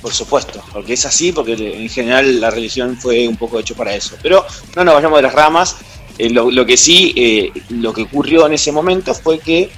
Por 0.00 0.12
supuesto, 0.12 0.62
porque 0.72 0.92
es 0.94 1.04
así, 1.06 1.32
porque 1.32 1.52
en 1.54 1.88
general 1.88 2.40
la 2.40 2.50
religión 2.50 2.96
fue 2.96 3.26
un 3.28 3.36
poco 3.36 3.58
hecho 3.58 3.74
para 3.74 3.94
eso. 3.94 4.16
Pero 4.22 4.44
no 4.74 4.84
nos 4.84 4.94
vayamos 4.94 5.18
de 5.18 5.22
las 5.22 5.34
ramas. 5.34 5.76
Eh, 6.18 6.30
lo, 6.30 6.50
lo 6.50 6.64
que 6.64 6.76
sí, 6.76 7.12
eh, 7.16 7.52
lo 7.70 7.92
que 7.92 8.02
ocurrió 8.02 8.46
en 8.46 8.54
ese 8.54 8.72
momento 8.72 9.12
fue 9.14 9.38
que 9.38 9.70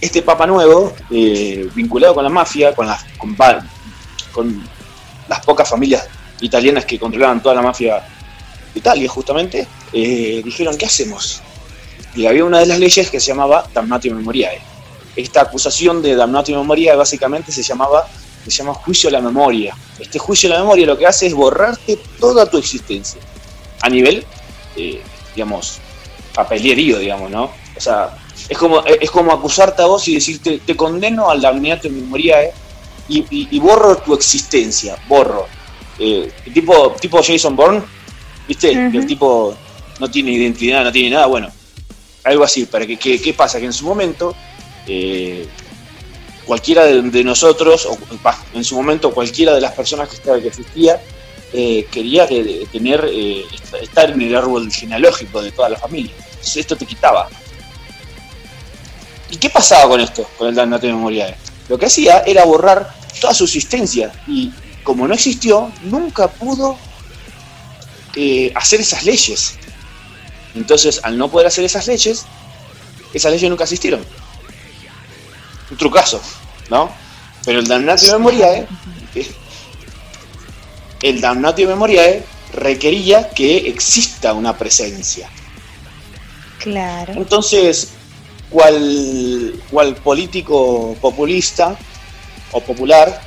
este 0.00 0.22
Papa 0.22 0.46
Nuevo, 0.46 0.92
eh, 1.10 1.68
vinculado 1.74 2.14
con 2.14 2.24
la 2.24 2.30
mafia, 2.30 2.74
con 2.74 2.86
las, 2.86 3.04
con, 3.16 3.36
con 4.32 4.68
las 5.28 5.44
pocas 5.44 5.68
familias 5.68 6.06
italianas 6.40 6.84
que 6.84 6.98
controlaban 6.98 7.40
toda 7.42 7.54
la 7.54 7.62
mafia 7.62 7.96
de 8.72 8.78
Italia, 8.80 9.08
justamente, 9.08 9.66
dijeron, 9.92 10.76
¿qué 10.76 10.86
hacemos? 10.86 11.40
Y 12.14 12.26
había 12.26 12.44
una 12.44 12.60
de 12.60 12.66
las 12.66 12.78
leyes 12.78 13.10
que 13.10 13.20
se 13.20 13.28
llamaba 13.28 13.66
Damnatio 13.72 14.14
Memoriae. 14.14 14.60
Esta 15.16 15.42
acusación 15.42 16.02
de 16.02 16.14
Damnatio 16.14 16.56
Memoriae 16.58 16.96
básicamente 16.96 17.52
se 17.52 17.62
llamaba 17.62 18.06
se 18.44 18.50
llama 18.50 18.74
juicio 18.74 19.08
a 19.08 19.12
la 19.12 19.20
memoria. 19.20 19.74
Este 19.98 20.18
juicio 20.18 20.50
a 20.50 20.54
la 20.54 20.60
memoria 20.60 20.86
lo 20.86 20.98
que 20.98 21.06
hace 21.06 21.26
es 21.26 21.34
borrarte 21.34 21.98
toda 22.20 22.48
tu 22.48 22.58
existencia. 22.58 23.20
A 23.80 23.88
nivel, 23.88 24.24
eh, 24.76 25.00
digamos, 25.34 25.78
papelerío, 26.34 26.98
digamos, 26.98 27.30
¿no? 27.30 27.44
O 27.76 27.80
sea, 27.80 28.16
es 28.48 28.56
como, 28.56 28.84
es 28.84 29.10
como 29.10 29.32
acusarte 29.32 29.82
a 29.82 29.86
vos 29.86 30.06
y 30.08 30.14
decirte, 30.14 30.60
te 30.64 30.76
condeno 30.76 31.30
al 31.30 31.40
damniato 31.40 31.88
memoriae 31.88 32.52
y, 33.08 33.20
y, 33.30 33.48
y 33.50 33.58
borro 33.58 33.96
tu 33.98 34.14
existencia, 34.14 34.96
borro. 35.08 35.46
Eh, 35.98 36.30
tipo, 36.52 36.94
tipo 37.00 37.22
Jason 37.22 37.56
Bourne, 37.56 37.82
¿viste? 38.48 38.72
El 38.72 39.06
tipo 39.06 39.54
no 40.00 40.10
tiene 40.10 40.32
identidad, 40.32 40.84
no 40.84 40.92
tiene 40.92 41.10
nada, 41.10 41.26
bueno, 41.26 41.50
algo 42.24 42.44
así. 42.44 42.66
Para 42.66 42.86
que, 42.86 42.96
que- 42.96 43.20
¿Qué 43.20 43.32
pasa? 43.34 43.58
Que 43.60 43.66
en 43.66 43.72
su 43.72 43.84
momento, 43.86 44.34
eh, 44.86 45.46
cualquiera 46.44 46.84
de, 46.84 47.24
nosotros, 47.24 47.86
o 47.86 47.96
en 48.54 48.64
su 48.64 48.74
momento 48.76 49.12
cualquiera 49.12 49.54
de 49.54 49.60
las 49.60 49.72
personas 49.72 50.08
que, 50.08 50.16
estaba, 50.16 50.40
que 50.40 50.48
existía, 50.48 51.00
eh, 51.52 51.86
quería 51.90 52.26
que- 52.26 52.66
tener 52.72 53.08
eh, 53.10 53.44
est- 53.52 53.74
estar 53.82 54.10
en 54.10 54.20
el 54.22 54.34
árbol 54.34 54.70
genealógico 54.72 55.40
de 55.42 55.52
toda 55.52 55.68
la 55.68 55.78
familia. 55.78 56.12
Entonces 56.18 56.56
esto 56.58 56.76
te 56.76 56.84
quitaba. 56.86 57.28
¿Y 59.30 59.36
qué 59.36 59.50
pasaba 59.50 59.88
con 59.88 60.00
esto, 60.00 60.28
con 60.36 60.48
el 60.48 60.54
damnatio 60.54 60.90
memoriae? 60.90 61.34
Lo 61.68 61.78
que 61.78 61.86
hacía 61.86 62.20
era 62.26 62.44
borrar 62.44 62.94
toda 63.20 63.32
su 63.34 63.44
existencia 63.44 64.12
y 64.26 64.52
como 64.82 65.08
no 65.08 65.14
existió, 65.14 65.72
nunca 65.84 66.28
pudo 66.28 66.76
eh, 68.16 68.52
hacer 68.54 68.80
esas 68.80 69.04
leyes. 69.04 69.54
Entonces, 70.54 71.00
al 71.02 71.18
no 71.18 71.30
poder 71.30 71.46
hacer 71.46 71.64
esas 71.64 71.86
leyes, 71.86 72.24
esas 73.12 73.32
leyes 73.32 73.50
nunca 73.50 73.64
existieron. 73.64 74.04
Un 75.70 75.76
trucazo, 75.76 76.20
¿no? 76.70 76.90
Pero 77.44 77.58
el 77.58 77.66
damnatio 77.66 78.12
memoriae, 78.12 78.66
eh, 79.14 79.32
el 81.02 81.20
damnatio 81.20 81.68
memoriae 81.68 82.24
requería 82.52 83.30
que 83.30 83.68
exista 83.68 84.32
una 84.32 84.56
presencia. 84.56 85.28
Claro. 86.58 87.12
Entonces, 87.14 87.90
cual, 88.48 89.60
cual 89.70 89.96
político 89.96 90.96
populista 91.00 91.76
o 92.52 92.60
popular, 92.60 93.20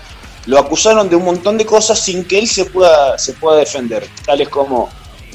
lo 0.45 0.57
acusaron 0.57 1.09
de 1.09 1.15
un 1.17 1.25
montón 1.25 1.57
de 1.57 1.65
cosas 1.65 1.99
sin 1.99 2.23
que 2.23 2.39
él 2.39 2.47
se 2.47 2.65
pueda, 2.65 3.17
se 3.17 3.33
pueda 3.33 3.57
defender, 3.57 4.07
tales 4.25 4.47
como 4.47 4.89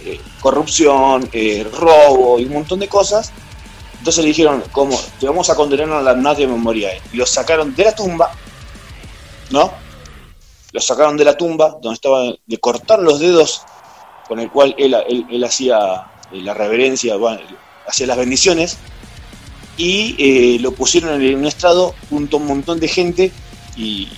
eh, 0.04 0.20
corrupción, 0.40 1.28
eh, 1.32 1.66
robo 1.72 2.38
y 2.38 2.44
un 2.44 2.52
montón 2.52 2.78
de 2.78 2.88
cosas. 2.88 3.32
Entonces 3.98 4.24
le 4.24 4.28
dijeron, 4.28 4.64
como 4.72 4.98
te 5.20 5.26
vamos 5.26 5.48
a 5.50 5.54
condenar 5.54 5.90
a 5.90 6.02
la 6.02 6.14
Nadia 6.14 6.48
Memoriae. 6.48 7.00
Y 7.12 7.16
lo 7.16 7.26
sacaron 7.26 7.74
de 7.74 7.84
la 7.84 7.94
tumba, 7.94 8.30
¿no? 9.50 9.72
Lo 10.72 10.80
sacaron 10.80 11.16
de 11.16 11.24
la 11.24 11.36
tumba, 11.36 11.76
donde 11.80 11.94
estaba, 11.94 12.24
le 12.46 12.58
cortaron 12.58 13.04
los 13.04 13.20
dedos 13.20 13.62
con 14.26 14.40
el 14.40 14.50
cual 14.50 14.74
él, 14.78 14.96
él- 15.30 15.44
hacía 15.44 15.76
eh, 16.32 16.40
la 16.42 16.54
reverencia, 16.54 17.16
bueno, 17.16 17.40
hacía 17.86 18.06
las 18.06 18.16
bendiciones, 18.16 18.78
y 19.76 20.58
lo 20.58 20.72
pusieron 20.72 21.20
en 21.22 21.36
un 21.36 21.46
estrado 21.46 21.94
junto 22.08 22.36
a 22.36 22.40
un 22.40 22.46
montón 22.46 22.78
de 22.78 22.88
gente 22.88 23.32
y 23.76 24.08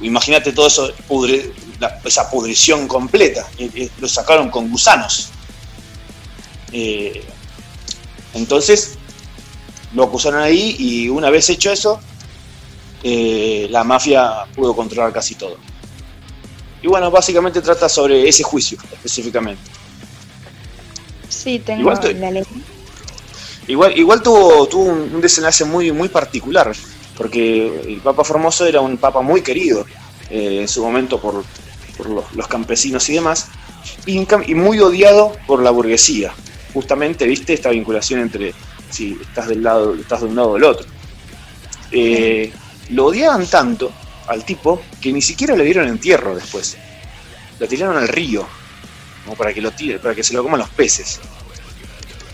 imagínate 0.00 0.52
todo 0.52 0.66
eso, 0.66 0.90
pudre- 1.08 1.52
la- 1.80 2.00
esa 2.04 2.28
pudrición 2.30 2.86
completa, 2.88 3.46
Eh, 3.58 3.70
eh, 3.74 3.90
lo 4.00 4.08
sacaron 4.08 4.50
con 4.50 4.70
gusanos. 4.70 5.30
Eh, 6.72 7.24
entonces 8.34 8.94
lo 9.94 10.04
acusaron 10.04 10.42
ahí 10.42 10.76
y 10.78 11.08
una 11.08 11.30
vez 11.30 11.48
hecho 11.48 11.72
eso, 11.72 12.00
eh, 13.02 13.68
la 13.70 13.84
mafia 13.84 14.44
pudo 14.54 14.74
controlar 14.74 15.12
casi 15.12 15.34
todo. 15.34 15.56
Y 16.82 16.86
bueno, 16.86 17.10
básicamente 17.10 17.60
trata 17.60 17.88
sobre 17.88 18.28
ese 18.28 18.42
juicio 18.42 18.78
específicamente. 18.92 19.62
Sí, 21.28 21.58
tengo 21.60 21.80
Igual 21.80 22.20
la 22.20 22.30
letra. 22.30 22.52
Igual, 23.66 23.98
igual 23.98 24.22
tuvo, 24.22 24.66
tuvo 24.66 24.84
un, 24.84 25.14
un 25.14 25.20
desenlace 25.20 25.64
muy, 25.64 25.92
muy 25.92 26.08
particular, 26.08 26.74
porque 27.16 27.66
el 27.86 28.00
Papa 28.00 28.24
Formoso 28.24 28.64
era 28.64 28.80
un 28.80 28.96
Papa 28.96 29.20
muy 29.20 29.42
querido 29.42 29.84
eh, 30.30 30.58
en 30.62 30.68
su 30.68 30.82
momento 30.82 31.20
por, 31.20 31.44
por 31.98 32.08
los, 32.08 32.48
campesinos 32.48 33.08
y 33.10 33.14
demás, 33.14 33.48
y, 34.06 34.24
muy 34.54 34.80
odiado 34.80 35.36
por 35.46 35.62
la 35.62 35.70
burguesía. 35.70 36.32
Justamente, 36.72 37.26
viste, 37.26 37.52
esta 37.52 37.70
vinculación 37.70 38.20
entre 38.20 38.54
si 38.88 39.18
estás 39.20 39.48
del 39.48 39.62
lado, 39.62 39.94
estás 39.94 40.20
de 40.20 40.26
un 40.26 40.36
lado 40.36 40.50
o 40.50 40.54
del 40.54 40.64
otro. 40.64 40.86
Eh, 41.90 42.52
lo 42.90 43.06
odiaban 43.06 43.46
tanto 43.46 43.92
al 44.28 44.44
tipo 44.44 44.80
que 45.00 45.12
ni 45.12 45.20
siquiera 45.20 45.56
le 45.56 45.64
dieron 45.64 45.88
entierro 45.88 46.34
después. 46.34 46.76
Lo 47.58 47.68
tiraron 47.68 47.96
al 47.96 48.08
río, 48.08 48.46
como 49.24 49.36
para 49.36 49.52
que 49.52 49.60
lo 49.60 49.72
tire, 49.72 49.98
para 49.98 50.14
que 50.14 50.22
se 50.22 50.32
lo 50.32 50.42
coman 50.42 50.60
los 50.60 50.70
peces 50.70 51.20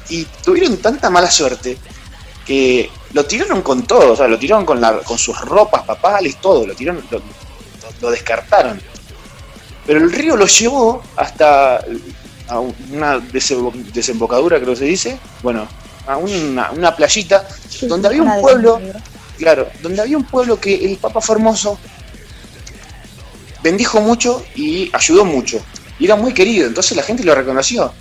y 0.08 0.24
tuvieron 0.44 0.76
tanta 0.78 1.10
mala 1.10 1.30
suerte 1.30 1.78
que 2.46 2.90
lo 3.12 3.24
tiraron 3.24 3.62
con 3.62 3.86
todo, 3.86 4.12
o 4.12 4.16
sea, 4.16 4.28
lo 4.28 4.38
tiraron 4.38 4.66
con, 4.66 4.80
la, 4.80 4.98
con 4.98 5.16
sus 5.16 5.40
ropas 5.40 5.82
papales, 5.84 6.36
todo, 6.40 6.66
lo 6.66 6.74
tiraron, 6.74 7.02
lo 8.00 8.10
descartaron. 8.10 8.80
Pero 9.86 10.00
el 10.00 10.10
río 10.12 10.36
lo 10.36 10.46
llevó 10.46 11.02
hasta 11.16 11.84
a 12.48 12.60
una 12.60 13.18
desembo- 13.18 13.72
desembocadura, 13.92 14.58
creo 14.58 14.70
que 14.70 14.76
se 14.80 14.84
dice, 14.84 15.18
bueno, 15.42 15.66
a 16.06 16.16
una, 16.18 16.70
una 16.72 16.94
playita, 16.94 17.46
Sí, 17.68 17.86
donde 17.86 18.08
había 18.08 18.22
un 18.22 18.28
pueblo, 18.42 18.78
claro, 19.38 19.68
donde 19.82 20.00
había 20.02 20.16
un 20.16 20.24
pueblo 20.24 20.60
que 20.60 20.74
el 20.74 20.96
Papa 20.98 21.20
Formoso 21.20 21.78
bendijo 23.62 24.00
mucho 24.00 24.44
y 24.54 24.90
ayudó 24.92 25.24
mucho. 25.24 25.60
Y 25.98 26.04
era 26.06 26.16
muy 26.16 26.34
querido, 26.34 26.66
entonces 26.66 26.96
la 26.96 27.02
gente 27.02 27.24
lo 27.24 27.34
reconoció. 27.34 27.92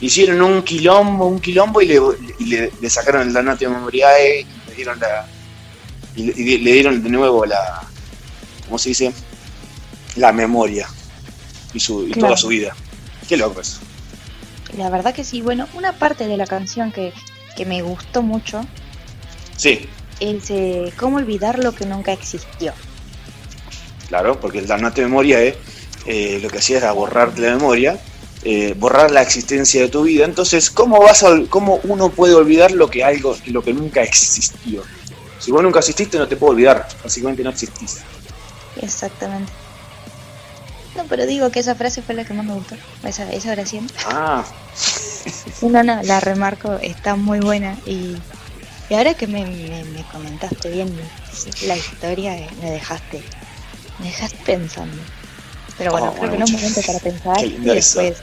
Hicieron 0.00 0.42
un 0.42 0.62
quilombo, 0.62 1.26
un 1.26 1.38
quilombo 1.40 1.80
y 1.80 1.86
le, 1.86 2.00
y 2.40 2.44
le- 2.46 2.72
le 2.80 2.90
sacaron 2.90 3.22
el 3.22 3.32
Danatio 3.32 3.70
Memoriae 3.70 4.40
y 4.40 4.44
le 4.68 4.74
dieron 4.74 4.98
la. 4.98 5.26
Y 6.16 6.24
le, 6.24 6.32
y 6.40 6.58
le 6.58 6.72
dieron 6.72 7.02
de 7.02 7.08
nuevo 7.08 7.46
la. 7.46 7.82
¿Cómo 8.64 8.78
se 8.78 8.88
dice? 8.88 9.12
La 10.16 10.32
memoria. 10.32 10.88
Y, 11.74 11.80
su, 11.80 12.06
y 12.06 12.12
Claro. 12.12 12.28
toda 12.28 12.36
su 12.36 12.48
vida. 12.48 12.74
Qué 13.28 13.36
loco 13.36 13.60
eso. 13.60 13.78
La 14.76 14.90
verdad 14.90 15.14
que 15.14 15.24
sí. 15.24 15.40
Bueno, 15.42 15.68
una 15.74 15.92
parte 15.92 16.26
de 16.26 16.36
la 16.36 16.46
canción 16.46 16.92
que, 16.92 17.12
que 17.56 17.66
me 17.66 17.82
gustó 17.82 18.22
mucho 18.22 18.64
Sí, 19.56 19.86
es 20.20 20.50
eh, 20.50 20.92
cómo 20.98 21.18
olvidar 21.18 21.58
lo 21.58 21.72
que 21.72 21.84
nunca 21.86 22.12
existió. 22.12 22.72
claro, 24.08 24.40
porque 24.40 24.58
el 24.58 24.66
Danatio 24.66 25.04
Memoriae 25.04 25.56
eh, 26.06 26.40
lo 26.42 26.48
que 26.48 26.58
hacía 26.58 26.78
era 26.78 26.92
borrarte 26.92 27.40
la 27.42 27.54
memoria 27.54 27.98
eh, 28.44 28.74
borrar 28.76 29.12
la 29.12 29.22
existencia 29.22 29.82
de 29.82 29.88
tu 29.88 30.02
vida. 30.02 30.24
Entonces, 30.24 30.68
¿cómo, 30.68 30.98
vas 31.00 31.22
a, 31.22 31.28
¿cómo 31.48 31.78
uno 31.84 32.08
puede 32.10 32.34
olvidar 32.34 32.72
lo 32.72 32.90
que, 32.90 33.04
algo, 33.04 33.36
lo 33.46 33.62
que 33.62 33.72
nunca 33.72 34.02
existió? 34.02 34.82
Si 35.38 35.52
vos 35.52 35.62
nunca 35.62 35.78
exististe, 35.78 36.18
no 36.18 36.26
te 36.26 36.36
puedo 36.36 36.52
olvidar. 36.52 36.88
Básicamente 37.04 37.44
no 37.44 37.50
existís. 37.50 37.98
Exactamente. 38.80 39.52
No, 40.96 41.06
pero 41.08 41.26
digo 41.26 41.50
que 41.50 41.60
esa 41.60 41.74
frase 41.76 42.02
fue 42.02 42.14
la 42.14 42.24
que 42.24 42.34
más 42.34 42.44
me 42.46 42.54
gustó. 42.54 42.76
Esa, 43.02 43.30
esa 43.32 43.52
oración. 43.52 43.90
Ah, 44.06 44.44
No, 45.62 45.82
no, 45.84 46.02
la 46.02 46.20
remarco, 46.20 46.78
está 46.80 47.16
muy 47.16 47.40
buena. 47.40 47.78
Y, 47.84 48.24
y 48.88 48.94
ahora 48.94 49.14
que 49.14 49.26
me, 49.28 49.46
me- 49.46 49.84
me 49.86 50.04
comentaste 50.06 50.70
bien 50.70 51.12
la 51.62 51.76
historia, 51.76 52.36
eh, 52.38 52.50
me 52.58 52.70
dejaste, 52.70 53.24
me 53.98 54.08
dejaste 54.08 54.38
pensando. 54.44 55.04
Pero 55.76 55.92
bueno, 55.92 56.10
Oh, 56.10 56.16
creo 56.18 56.30
que 56.30 56.38
no 56.38 56.46
es 56.46 56.50
momento 56.52 56.82
para 56.82 57.00
pensar. 57.00 57.44
Y 57.44 57.74
después. 57.74 58.22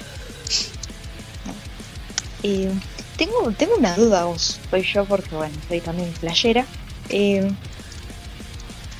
Tengo, 3.15 3.53
tengo 3.57 3.75
una 3.77 3.95
duda, 3.95 4.25
vos. 4.25 4.61
Soy 4.69 4.83
yo 4.83 5.05
porque, 5.07 5.35
bueno, 5.35 5.61
soy 5.67 5.81
también 5.81 6.15
playera. 6.15 6.69
Eh, 7.09 7.41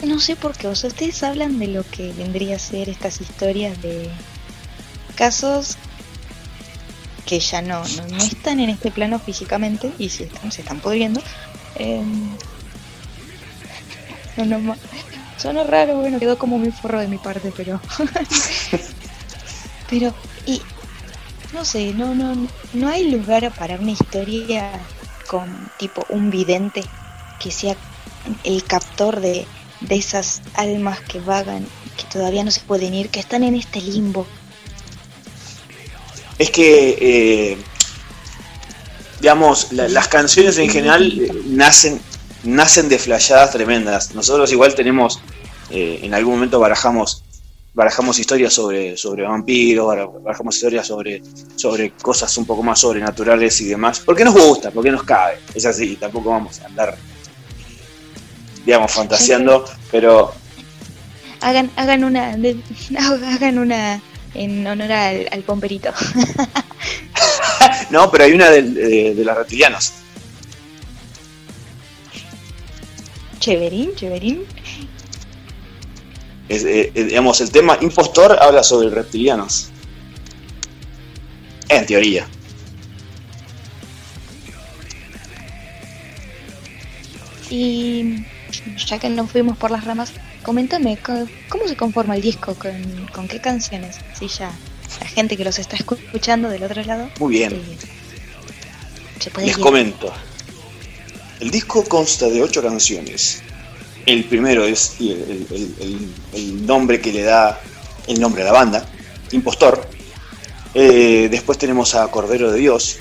no 0.04 0.20
sé 0.20 0.36
por 0.36 0.56
qué, 0.56 0.68
o 0.68 0.76
sea, 0.76 0.90
ustedes 0.90 1.24
hablan 1.24 1.60
de 1.60 1.68
lo 1.68 1.84
que 1.90 2.14
vendría 2.14 2.56
a 2.56 2.60
ser 2.60 2.90
estas 2.90 3.20
historias 3.22 3.82
de 3.82 4.10
casos 5.16 5.76
que 7.26 7.40
ya 7.40 7.62
no, 7.62 7.84
no, 8.10 8.18
están 8.18 8.60
en 8.60 8.70
este 8.70 8.92
plano 8.92 9.20
físicamente 9.20 9.92
y 10.00 10.10
si 10.10 10.24
están, 10.24 10.52
se 10.52 10.62
están 10.62 10.80
pudriendo. 10.80 11.22
Eh, 11.76 12.04
no, 14.38 15.64
raro, 15.66 15.98
bueno, 15.98 16.20
quedó 16.20 16.38
como 16.38 16.58
muy 16.58 16.72
forro 16.72 17.00
de 17.00 17.08
mi 17.08 17.18
parte, 17.18 17.54
pero. 17.56 17.80
pero, 19.90 20.14
y. 20.46 20.62
No 21.54 21.66
sé, 21.66 21.94
no, 21.94 22.14
no, 22.14 22.36
no 22.74 22.88
hay 22.90 23.10
lugar 23.10 23.52
para 23.58 23.76
una 23.76 23.92
historia 23.92 24.72
con 25.28 25.70
tipo 25.78 26.06
un 26.10 26.30
vidente 26.30 26.84
que 27.40 27.52
sea 27.52 27.76
el 28.44 28.64
captor 28.64 29.20
de, 29.20 29.48
de 29.82 29.96
esas 29.96 30.42
almas 30.56 31.00
que 31.02 31.20
vagan, 31.20 31.66
que 31.98 32.04
todavía 32.12 32.44
no 32.44 32.52
se 32.52 32.62
pueden 32.62 32.94
ir, 32.94 33.10
que 33.10 33.20
están 33.20 33.44
en 33.44 33.56
este 33.56 33.82
limbo. 33.82 34.26
es 36.38 36.52
que, 36.52 36.98
eh, 37.02 37.58
digamos, 39.20 39.74
la- 39.74 39.88
las 39.90 40.08
canciones 40.08 40.58
en 40.58 40.70
general 40.70 41.20
eh, 41.20 41.32
nacen, 41.48 42.00
nacen 42.44 42.88
de 42.88 42.98
flayadas 42.98 43.52
tremendas. 43.52 44.16
Nosotros 44.16 44.50
igual 44.54 44.74
tenemos, 44.74 45.20
eh, 45.70 46.00
en 46.04 46.14
algún 46.14 46.36
momento 46.36 46.58
barajamos, 46.60 47.24
barajamos 47.74 48.20
historias 48.20 48.54
sobre, 48.54 48.96
sobre 48.96 49.24
vampiros, 49.24 49.86
bara- 49.86 50.06
barajamos 50.06 50.56
historias 50.56 50.88
sobre, 50.88 51.22
sobre 51.58 51.92
cosas 51.92 52.36
un 52.38 52.46
poco 52.46 52.64
más 52.64 52.80
sobrenaturales 52.80 53.60
y 53.60 53.66
demás. 53.66 54.00
Porque 54.00 54.24
nos 54.24 54.34
gusta, 54.34 54.72
porque 54.72 54.92
nos 54.92 55.04
cabe. 55.04 55.40
Es 55.54 55.66
así, 55.66 55.98
tampoco 55.98 56.30
vamos 56.30 56.62
a 56.62 56.68
andar, 56.68 56.96
digamos, 58.70 58.92
fantaseando, 58.92 59.66
pero 59.90 60.32
Hagan, 61.42 61.72
hagan 61.76 62.04
una, 62.04 62.38
de- 62.38 62.62
hagan 63.00 63.58
una 63.58 64.00
en 64.36 64.68
honor 64.68 64.92
al, 64.92 65.28
al 65.32 65.42
pomperito. 65.42 65.92
no, 67.90 68.12
pero 68.12 68.26
hay 68.26 68.34
una 68.34 68.52
del- 68.52 68.76
de, 68.76 69.16
de 69.16 69.26
los 69.26 69.36
reptilianos. 69.36 69.94
Chéverín, 73.40 73.96
chéverín. 73.96 74.44
Es, 76.48 76.64
eh, 76.64 76.92
eh, 76.94 77.04
digamos, 77.06 77.42
el 77.42 77.50
tema 77.50 77.76
impostor 77.82 78.38
habla 78.40 78.62
sobre 78.62 78.92
reptilianos. 78.92 79.70
En 81.70 81.88
teoría. 81.88 82.28
Y 87.50 88.24
ya 88.86 89.00
que 89.00 89.10
nos 89.10 89.32
fuimos 89.32 89.58
por 89.58 89.72
las 89.72 89.84
ramas, 89.86 90.12
coméntame, 90.44 90.98
co- 90.98 91.28
¿cómo 91.50 91.68
se 91.68 91.76
conforma 91.76 92.16
el 92.16 92.22
disco? 92.22 92.56
¿Con, 92.56 93.08
con 93.14 93.28
qué 93.28 93.40
canciones? 93.40 93.98
Si 94.18 94.28
ya 94.28 94.52
la 95.00 95.08
gente 95.08 95.38
que 95.38 95.44
los 95.44 95.60
está 95.60 95.76
escuchando 95.76 96.50
del 96.50 96.64
otro 96.64 96.84
lado 96.84 97.10
Muy 97.20 97.34
bien. 97.36 97.54
eh, 97.54 97.78
se 99.20 99.30
puede 99.32 99.48
Les 99.48 99.58
comento. 99.58 100.12
El 101.40 101.52
disco 101.52 101.84
consta 101.86 102.28
de 102.28 102.42
ocho 102.44 102.62
canciones. 102.62 103.42
El 104.06 104.26
primero 104.26 104.66
es 104.66 104.96
el, 105.00 105.08
el- 105.12 105.48
el- 105.52 105.76
el- 105.80 106.14
el 106.34 106.66
nombre 106.66 107.00
que 107.00 107.12
le 107.14 107.24
da 107.24 107.60
el 108.08 108.20
nombre 108.20 108.42
a 108.42 108.46
la 108.46 108.52
banda, 108.52 108.86
Impostor. 109.32 109.88
Eh, 110.74 111.28
después 111.32 111.58
tenemos 111.58 111.96
a 111.96 112.08
Cordero 112.10 112.52
de 112.52 112.60
Dios. 112.60 112.98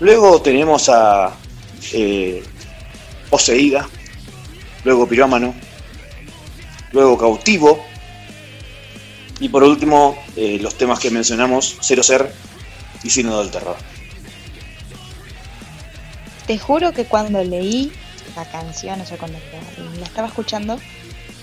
Luego 0.00 0.40
tenemos 0.42 0.88
a 0.88 1.34
eh, 1.92 2.42
Poseída. 3.30 3.88
Luego 4.84 5.06
Pirómano. 5.08 5.54
Luego 6.92 7.18
Cautivo. 7.18 7.84
Y 9.40 9.48
por 9.50 9.62
último, 9.62 10.18
eh, 10.36 10.58
los 10.60 10.74
temas 10.76 10.98
que 10.98 11.10
mencionamos, 11.10 11.76
Cero 11.80 12.02
Ser 12.02 12.32
y 13.04 13.10
Sínodo 13.10 13.40
del 13.42 13.50
Terror. 13.50 13.76
Te 16.46 16.58
juro 16.58 16.92
que 16.92 17.04
cuando 17.04 17.44
leí 17.44 17.92
la 18.34 18.44
canción, 18.50 19.00
o 19.00 19.06
sea, 19.06 19.16
cuando 19.18 19.38
la, 19.38 19.98
la 20.00 20.06
estaba 20.06 20.28
escuchando, 20.28 20.78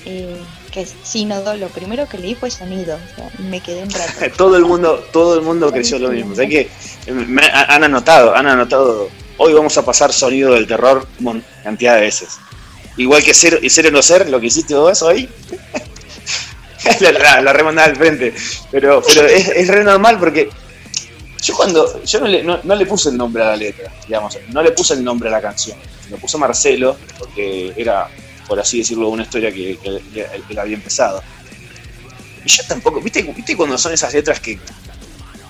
eh, 0.06 0.36
que 0.72 0.82
es 0.82 0.94
sínodo, 1.04 1.56
lo 1.56 1.68
primero 1.70 2.08
que 2.10 2.18
leí 2.18 2.36
fue 2.36 2.50
sonido. 2.52 2.96
o 2.98 3.16
sea, 3.16 3.30
me 3.40 3.60
quedé 3.62 3.84
un 3.84 3.92
rato. 3.92 4.12
todo 4.38 4.58
el 4.58 4.66
mundo 4.66 4.96
todo 5.14 5.36
el 5.36 5.42
mundo 5.42 5.72
creyó 5.72 5.98
lo 6.00 6.10
mismo 6.10 6.36
¿Sabes 6.36 6.50
que 6.50 7.14
me 7.14 7.42
ha- 7.44 7.74
han 7.76 7.84
anotado 7.84 8.36
han 8.36 8.46
anotado 8.48 9.10
hoy 9.38 9.54
vamos 9.54 9.78
a 9.78 9.86
pasar 9.86 10.12
sonido 10.14 10.54
del 10.54 10.68
terror 10.68 11.08
cantidad 11.64 11.96
de 11.96 12.02
veces 12.02 12.38
igual 12.98 13.24
que 13.24 13.34
cero 13.34 13.58
y 13.62 13.70
cero 13.70 13.90
no 13.92 14.02
ser 14.02 14.30
lo 14.30 14.40
que 14.40 14.48
hiciste 14.48 14.76
vos 14.76 15.02
hoy 15.02 15.30
la, 17.00 17.12
la, 17.12 17.42
la 17.42 17.54
remandada 17.54 17.90
al 17.90 17.96
frente 17.96 18.34
pero 18.72 19.02
pero 19.06 19.28
es, 19.28 19.50
es 19.50 19.68
re 19.68 19.84
normal 19.84 20.18
porque 20.20 20.50
yo 21.42 21.56
cuando 21.56 22.04
yo 22.04 22.20
no 22.20 22.28
le, 22.28 22.44
no, 22.44 22.60
le 22.64 22.86
puse 22.86 23.10
el 23.10 23.18
nombre 23.18 23.44
a 23.44 23.48
la 23.48 23.56
letra 23.56 23.92
digamos 24.08 24.38
no 24.50 24.62
le 24.62 24.72
puse 24.72 24.94
el 24.94 25.04
nombre 25.04 25.30
a 25.30 25.32
la 25.34 25.42
canción 25.42 25.78
lo 26.10 26.18
puso 26.18 26.38
Marcelo 26.38 26.98
porque 27.20 27.74
era 27.76 28.08
por 28.48 28.60
así 28.60 28.80
decirlo 28.80 29.10
una 29.10 29.24
historia 29.24 29.52
que, 29.52 29.78
que, 29.78 30.54
la 30.54 30.62
había 30.62 30.76
empezado 30.76 31.22
y 32.46 32.50
yo 32.50 32.64
tampoco, 32.68 33.02
¿viste, 33.02 33.24
¿viste 33.24 33.58
cuando 33.58 33.78
son 33.78 33.94
esas 33.94 34.14
letras 34.14 34.40
que. 34.40 34.60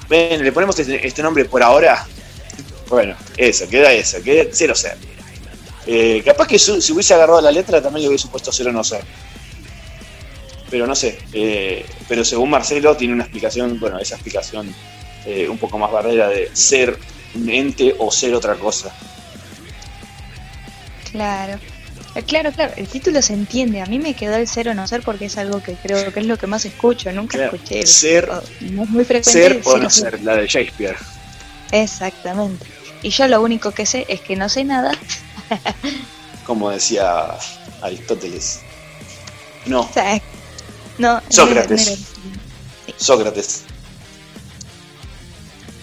Ven, 0.09 0.43
le 0.43 0.51
ponemos 0.51 0.79
este, 0.79 1.05
este 1.05 1.21
nombre 1.21 1.45
por 1.45 1.61
ahora? 1.61 2.05
Bueno, 2.87 3.15
eso, 3.35 3.67
queda 3.67 3.91
eso, 3.91 4.21
queda 4.23 4.45
cero 4.51 4.73
ser. 4.73 4.97
Eh, 5.87 6.21
capaz 6.25 6.47
que 6.47 6.57
su- 6.59 6.81
si 6.81 6.91
hubiese 6.93 7.13
agarrado 7.13 7.41
la 7.41 7.51
letra 7.51 7.81
también 7.81 8.03
le 8.03 8.09
hubiese 8.09 8.27
puesto 8.27 8.51
cero 8.51 8.71
no 8.71 8.83
ser. 8.83 9.03
Pero 10.69 10.87
no 10.87 10.95
sé, 10.95 11.19
eh, 11.31 11.85
pero 12.07 12.25
según 12.25 12.49
Marcelo 12.49 12.97
tiene 12.97 13.13
una 13.13 13.23
explicación, 13.23 13.79
bueno, 13.79 13.99
esa 13.99 14.15
explicación 14.15 14.73
eh, 15.25 15.47
un 15.47 15.57
poco 15.57 15.77
más 15.77 15.91
barrera 15.91 16.27
de 16.29 16.49
ser 16.53 16.97
un 17.35 17.49
ente 17.49 17.95
o 17.99 18.11
ser 18.11 18.33
otra 18.33 18.55
cosa. 18.55 18.93
Claro. 21.11 21.53
Eh, 22.15 22.23
Claro, 22.23 22.51
claro, 22.53 22.73
el 22.77 22.87
título 22.87 23.21
se 23.21 23.33
entiende. 23.33 23.81
A 23.81 23.85
mí 23.87 23.99
me 23.99 24.13
quedó 24.13 24.35
el 24.37 24.47
cero 24.47 24.73
no 24.73 24.87
ser 24.87 25.01
porque 25.01 25.25
es 25.25 25.37
algo 25.37 25.61
que 25.61 25.73
creo 25.75 26.13
que 26.13 26.19
es 26.21 26.25
lo 26.25 26.37
que 26.37 26.47
más 26.47 26.63
escucho. 26.65 27.11
Nunca 27.11 27.37
Claro, 27.37 27.55
escuché. 27.55 27.79
el- 27.81 27.87
ser- 27.87 28.29
o- 28.29 28.41
no 28.61 28.83
es 28.83 28.89
muy 28.89 29.03
frecuente. 29.03 29.31
Ser 29.31 29.61
o 29.65 29.77
no 29.77 29.89
ser, 29.89 30.21
la 30.23 30.35
de 30.37 30.47
Shakespeare. 30.47 30.95
Exactamente. 31.71 32.65
Y 33.01 33.09
yo 33.09 33.27
lo 33.27 33.41
único 33.41 33.71
que 33.71 33.85
sé 33.85 34.05
es 34.07 34.21
que 34.21 34.35
no 34.35 34.47
sé 34.49 34.63
nada. 34.63 34.91
Como 36.45 36.69
decía 36.69 37.37
Aristóteles. 37.81 38.59
No, 39.65 39.83
Sócrates. 39.83 40.21
no 40.97 41.13
no 41.15 41.21
Sócrates. 42.97 43.63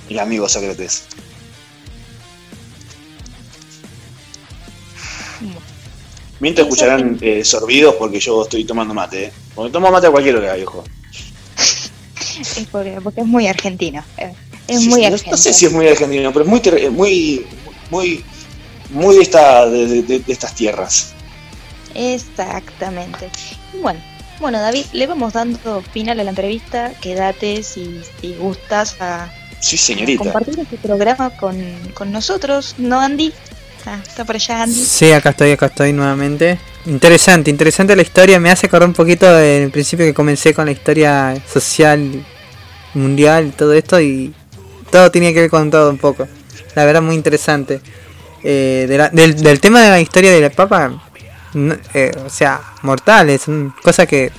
El 0.08 0.18
amigo 0.20 0.48
Sócrates. 0.48 1.04
Mientras 6.40 6.66
escucharán 6.66 7.18
eh, 7.20 7.44
sorbidos 7.44 7.94
porque 7.96 8.18
yo 8.18 8.42
estoy 8.42 8.64
tomando 8.64 8.94
mate. 8.94 9.26
¿eh? 9.26 9.32
Porque 9.54 9.70
tomo 9.72 9.90
mate 9.90 10.08
a 10.08 10.10
cualquier 10.10 10.36
hora, 10.36 10.54
viejo. 10.54 10.84
Es 12.40 12.66
porque, 12.72 12.98
porque 13.02 13.20
es 13.20 13.26
muy 13.26 13.46
argentino. 13.46 14.02
eh, 14.16 14.32
Es 14.66 14.80
Sí, 14.80 14.88
muy 14.88 15.02
no, 15.02 15.06
argentino. 15.08 15.32
no 15.32 15.36
sé 15.36 15.52
si 15.52 15.66
es 15.66 15.72
muy 15.72 15.86
argentino, 15.86 16.32
pero 16.32 16.44
es 16.44 16.50
muy, 16.50 16.60
ter- 16.60 16.90
muy, 16.90 17.46
muy, 17.90 18.24
muy 18.92 19.16
de, 19.16 19.22
esta, 19.22 19.66
de, 19.68 20.02
de- 20.02 20.18
de 20.20 20.32
estas 20.32 20.54
tierras. 20.54 21.12
Exactamente. 21.94 23.30
Bueno, 23.80 24.00
bueno, 24.40 24.60
David, 24.60 24.86
le 24.92 25.06
vamos 25.06 25.32
dando 25.34 25.82
final 25.92 26.18
a 26.20 26.24
la 26.24 26.30
entrevista. 26.30 26.92
Quédate 27.00 27.62
si, 27.62 28.00
si 28.20 28.34
gustas 28.34 28.96
a, 29.00 29.30
Sí, 29.60 29.76
a 29.76 29.78
señorita. 29.78 30.24
compartir 30.24 30.58
este 30.60 30.76
programa 30.78 31.30
con, 31.36 31.56
con 31.94 32.10
nosotros, 32.12 32.74
¿no, 32.78 33.00
Andy? 33.00 33.32
Ah, 33.86 33.98
está 34.06 34.24
por 34.24 34.36
allá, 34.36 34.62
Andy. 34.62 34.74
Sí, 34.84 35.10
acá 35.12 35.30
estoy, 35.30 35.52
acá 35.52 35.66
estoy 35.66 35.92
nuevamente. 35.92 36.58
Interesante, 36.86 37.50
interesante 37.50 37.94
la 37.96 38.02
historia. 38.02 38.38
Me 38.40 38.50
hace 38.50 38.66
acordar 38.66 38.88
un 38.88 38.94
poquito 38.94 39.32
del 39.34 39.70
principio 39.70 40.04
que 40.06 40.14
comencé 40.14 40.54
con 40.54 40.66
la 40.66 40.72
historia 40.72 41.34
social 41.52 42.24
mundial 42.94 43.46
y 43.48 43.50
todo 43.50 43.72
esto 43.72 44.00
y 44.00 44.34
todo 44.90 45.10
tenía 45.10 45.32
que 45.32 45.40
ver 45.42 45.50
con 45.50 45.70
todo 45.70 45.90
un 45.90 45.98
poco. 45.98 46.26
La 46.74 46.84
verdad 46.84 47.02
muy 47.02 47.14
interesante. 47.14 47.80
Eh, 48.44 48.86
de 48.88 48.98
la- 48.98 49.08
del, 49.10 49.40
del 49.40 49.60
tema 49.60 49.82
de 49.82 49.90
la 49.90 50.00
historia 50.00 50.32
del 50.32 50.50
Papa, 50.50 51.00
no- 51.54 51.76
eh, 51.94 52.10
o 52.24 52.28
sea, 52.30 52.60
mortales, 52.82 53.42
cosa 53.82 54.06
que 54.06 54.30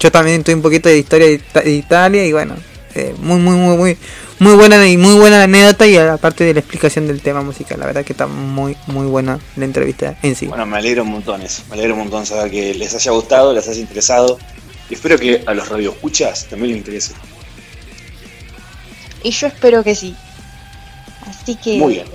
yo 0.00 0.10
también 0.10 0.42
tuve 0.42 0.54
un 0.56 0.62
poquito 0.62 0.88
de 0.88 0.98
historia 0.98 1.26
de 1.28 1.70
Italia 1.70 2.26
y 2.26 2.32
bueno, 2.32 2.56
eh, 2.94 3.14
muy 3.18 3.38
muy 3.38 3.54
muy 3.56 3.76
muy 3.76 3.96
muy 4.40 4.54
buena 4.54 4.84
y 4.88 4.96
muy 4.96 5.14
buena 5.14 5.42
anécdota 5.44 5.86
y 5.86 5.96
aparte 5.98 6.42
de 6.44 6.54
la 6.54 6.60
explicación 6.60 7.06
del 7.06 7.20
tema 7.20 7.42
musical, 7.42 7.78
la 7.78 7.86
verdad 7.86 8.04
que 8.04 8.14
está 8.14 8.26
muy 8.26 8.76
muy 8.86 9.06
buena 9.06 9.38
la 9.56 9.64
entrevista 9.64 10.16
en 10.22 10.34
sí. 10.34 10.46
Bueno, 10.46 10.64
me 10.66 10.78
alegro 10.78 11.02
un 11.02 11.10
montón 11.10 11.42
eso. 11.42 11.62
Me 11.68 11.74
alegro 11.74 11.92
un 11.94 12.00
montón 12.00 12.24
saber 12.26 12.50
que 12.50 12.74
les 12.74 12.94
haya 12.94 13.12
gustado, 13.12 13.52
les 13.52 13.68
haya 13.68 13.80
interesado. 13.80 14.38
Y 14.88 14.94
espero 14.94 15.18
que 15.18 15.44
a 15.46 15.54
los 15.54 15.68
radioescuchas 15.68 16.46
también 16.46 16.70
les 16.70 16.78
interese. 16.78 17.12
Y 19.22 19.30
yo 19.30 19.46
espero 19.46 19.84
que 19.84 19.94
sí. 19.94 20.16
Así 21.26 21.54
que 21.56 21.76
Muy 21.76 21.94
bien. 21.94 22.06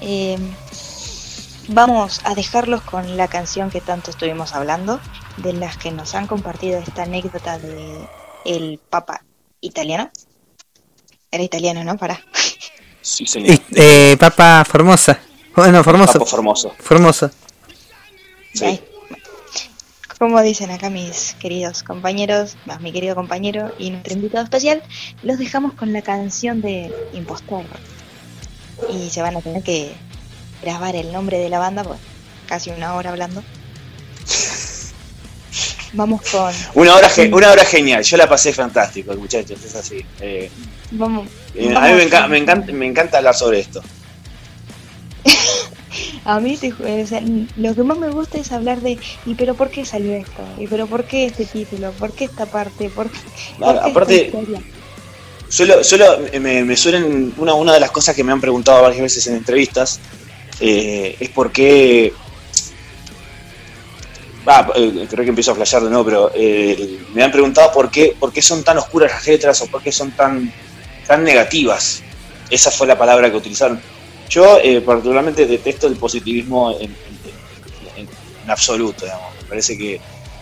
Eh, 0.00 0.38
vamos 1.68 2.20
a 2.24 2.34
dejarlos 2.34 2.82
con 2.82 3.16
la 3.16 3.28
canción 3.28 3.70
que 3.70 3.80
tanto 3.80 4.10
estuvimos 4.10 4.54
hablando, 4.54 5.00
de 5.38 5.52
las 5.52 5.76
que 5.76 5.90
nos 5.90 6.14
han 6.14 6.26
compartido 6.26 6.78
esta 6.78 7.02
anécdota 7.02 7.58
de 7.58 8.08
el 8.44 8.80
Papa 8.90 9.22
italiano. 9.60 10.10
Era 11.30 11.42
italiano, 11.42 11.84
¿no? 11.84 11.96
Para. 11.96 12.20
Sí, 13.00 13.26
señor. 13.26 13.50
Y, 13.50 13.62
eh, 13.76 14.16
Papa 14.18 14.64
Formosa. 14.64 15.18
Bueno, 15.54 15.82
Formoso. 15.84 16.12
Papo 16.14 16.26
Formoso. 16.26 16.74
Formoso. 16.78 17.30
Sí. 18.54 18.80
Como 20.18 20.42
dicen 20.42 20.70
acá 20.72 20.90
mis 20.90 21.34
queridos 21.34 21.84
compañeros, 21.84 22.56
más 22.66 22.80
mi 22.80 22.92
querido 22.92 23.14
compañero 23.14 23.72
y 23.78 23.90
nuestro 23.90 24.14
invitado 24.14 24.42
especial, 24.42 24.82
los 25.22 25.38
dejamos 25.38 25.74
con 25.74 25.92
la 25.92 26.02
canción 26.02 26.60
de 26.60 26.92
Impostor. 27.12 27.64
Y 28.92 29.10
se 29.10 29.22
van 29.22 29.36
a 29.36 29.40
tener 29.40 29.62
que 29.62 29.92
grabar 30.62 30.94
el 30.96 31.12
nombre 31.12 31.38
de 31.38 31.48
la 31.48 31.58
banda, 31.58 31.82
pues 31.84 31.98
casi 32.46 32.70
una 32.70 32.94
hora 32.94 33.10
hablando. 33.10 33.42
Vamos 35.94 36.20
con. 36.30 36.52
Una 36.74 36.94
hora, 36.94 37.08
ge- 37.08 37.30
una 37.32 37.50
hora 37.50 37.64
genial. 37.64 38.02
Yo 38.02 38.16
la 38.18 38.28
pasé 38.28 38.52
fantástico, 38.52 39.14
muchachos. 39.14 39.64
Es 39.64 39.74
así. 39.74 40.04
Eh, 40.20 40.50
Vamos, 40.90 41.28
eh, 41.54 41.74
a 41.74 41.80
mí 41.88 41.94
me, 41.94 42.08
enca- 42.08 42.28
me 42.28 42.38
encanta, 42.38 42.72
me 42.72 42.86
encanta 42.86 43.18
hablar 43.18 43.34
sobre 43.34 43.60
esto. 43.60 43.82
A 46.24 46.40
mí 46.40 46.56
te 46.58 46.72
o 46.72 47.06
sea, 47.06 47.22
lo 47.56 47.74
que 47.74 47.82
más 47.82 47.96
me 47.98 48.10
gusta 48.10 48.38
es 48.38 48.52
hablar 48.52 48.80
de, 48.82 48.98
¿y 49.24 49.34
pero 49.34 49.54
por 49.54 49.70
qué 49.70 49.86
salió 49.86 50.12
esto? 50.14 50.42
¿Y 50.58 50.66
pero 50.66 50.86
por 50.86 51.04
qué 51.04 51.24
este 51.24 51.46
título? 51.46 51.90
¿Por 51.92 52.12
qué 52.12 52.24
esta 52.26 52.44
parte? 52.44 52.90
¿Por 52.90 53.10
qué, 53.10 53.18
por 53.18 53.56
Claro, 53.56 53.80
qué 53.82 53.90
aparte- 53.90 54.26
esta 54.26 54.38
Suelo, 55.48 55.82
suelo- 55.82 56.18
me, 56.40 56.76
suelen, 56.76 57.32
una, 57.38 57.54
una 57.54 57.72
de 57.74 57.80
las 57.80 57.90
cosas 57.90 58.14
que 58.14 58.22
me 58.24 58.32
han 58.32 58.40
preguntado 58.40 58.82
varias 58.82 59.00
veces 59.02 59.26
en 59.26 59.34
entrevistas 59.36 60.00
eh, 60.60 61.16
es 61.18 61.30
por 61.30 61.50
qué. 61.52 62.12
Va, 64.46 64.70
eh, 64.76 65.06
creo 65.10 65.24
que 65.24 65.28
empiezo 65.30 65.52
a 65.52 65.54
flashear 65.54 65.82
de 65.82 65.90
nuevo, 65.90 66.04
pero 66.04 66.30
eh, 66.34 66.98
me 67.12 67.22
han 67.22 67.30
preguntado 67.32 67.70
por 67.72 67.90
qué, 67.90 68.16
por 68.18 68.32
qué 68.32 68.40
son 68.40 68.62
tan 68.64 68.78
oscuras 68.78 69.10
las 69.10 69.26
letras 69.26 69.60
o 69.62 69.66
por 69.68 69.82
qué 69.82 69.92
son 69.92 70.12
tan, 70.12 70.52
tan 71.06 71.24
negativas. 71.24 72.04
Esa 72.48 72.70
fue 72.70 72.86
la 72.86 72.96
palabra 72.98 73.30
que 73.30 73.36
utilizaron. 73.36 73.82
Yo, 74.28 74.58
particularmente, 74.84 75.46
detesto 75.46 75.86
el 75.86 75.96
positivismo 75.96 76.78
en, 76.78 76.96
en- 77.96 78.08
absoluto, 78.46 79.04
digamos. 79.04 79.34
Me 79.42 79.48
parece 79.48 79.76
que. 79.76 80.00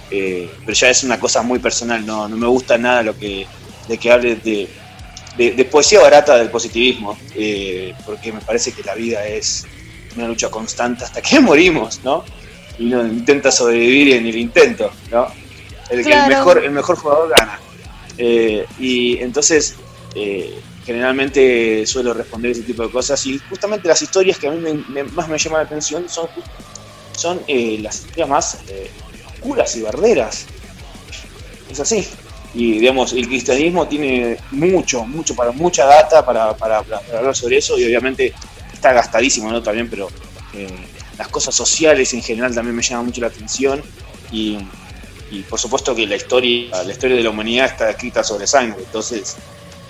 pero 0.09 0.75
ya 0.75 0.91
es 0.91 1.03
una 1.03 1.19
cosa 1.19 1.43
muy 1.43 1.59
personal, 1.59 2.05
no, 2.07 2.29
no 2.29 2.37
me 2.37 2.47
gusta 2.47 2.79
nada 2.79 3.03
lo 3.03 3.17
que, 3.17 3.49
de 3.89 3.99
que 3.99 4.13
hable 4.13 4.37
de, 4.37 4.69
de, 5.37 5.53
de 5.53 5.65
poesía 5.67 6.01
barata 6.01 6.37
del 6.37 6.51
positivismo, 6.51 7.19
eh, 7.35 7.95
porque 8.05 8.33
me 8.33 8.41
parece 8.41 8.73
que 8.73 8.83
la 8.83 8.95
vida 8.95 9.27
es 9.27 9.65
una 10.17 10.29
lucha 10.29 10.49
constante 10.51 11.05
hasta 11.05 11.21
que 11.21 11.41
morimos, 11.51 12.01
¿no? 12.05 12.25
Y 12.79 12.87
uno 12.87 13.07
intenta 13.07 13.51
sobrevivir 13.51 14.15
en 14.15 14.27
el 14.27 14.37
intento, 14.37 14.91
¿no? 15.11 15.27
El, 15.91 16.03
que 16.03 16.09
el 16.13 16.17
Claro. 16.25 16.29
mejor, 16.29 16.65
el 16.65 16.71
mejor 16.73 16.97
jugador 16.97 17.31
gana. 17.39 17.61
Eh, 18.19 18.67
y 18.79 19.19
entonces, 19.19 19.77
eh, 20.15 20.59
generalmente 20.85 21.87
suelo 21.87 22.15
responder 22.15 22.53
ese 22.53 22.63
tipo 22.63 22.83
de 22.83 22.91
cosas 22.91 23.25
y 23.27 23.39
justamente 23.51 23.89
las 23.89 24.01
historias 24.03 24.39
que 24.39 24.49
a 24.49 24.51
mí 24.51 24.59
me- 24.59 24.85
me- 25.03 25.05
más 25.11 25.29
me 25.29 25.37
llaman 25.39 25.61
la 25.61 25.67
atención 25.67 26.09
son, 26.09 26.29
son 27.17 27.41
eh, 27.47 27.79
las 27.83 27.97
historias 27.97 28.29
más 28.29 28.59
oscuras 29.35 29.77
y 29.77 29.83
verdaderas. 29.83 30.47
Es 31.71 31.81
así. 31.81 32.07
Y 32.59 32.79
digamos, 32.81 33.13
el 33.13 33.27
cristianismo 33.27 33.87
tiene 33.89 34.41
mucho, 34.51 35.07
mucho, 35.07 35.35
para 35.35 35.53
mucha 35.53 35.85
data 35.87 36.25
para, 36.25 36.57
para- 36.57 36.83
para 36.85 37.03
hablar 37.19 37.35
sobre 37.37 37.59
eso 37.59 37.79
y 37.79 37.85
obviamente 37.85 38.35
está 38.71 38.93
gastadísimo, 38.93 39.51
¿no? 39.51 39.63
También, 39.63 39.91
pero 39.91 40.15
eh, 40.53 40.89
las 41.19 41.29
cosas 41.29 41.55
sociales 41.55 42.13
en 42.15 42.23
general 42.23 42.55
también 42.55 42.77
me 42.77 42.83
llaman 42.83 43.07
mucho 43.07 43.21
la 43.21 43.29
atención 43.29 43.85
y, 44.29 44.59
y 45.29 45.45
por 45.45 45.59
supuesto 45.61 45.95
que 45.95 46.07
la 46.07 46.17
historia, 46.17 46.83
la 46.85 46.93
historia 46.93 47.17
de 47.17 47.23
la 47.25 47.31
humanidad 47.31 47.67
está 47.67 47.91
escrita 47.91 48.25
sobre 48.25 48.47
sangre, 48.47 48.85
entonces 48.85 49.43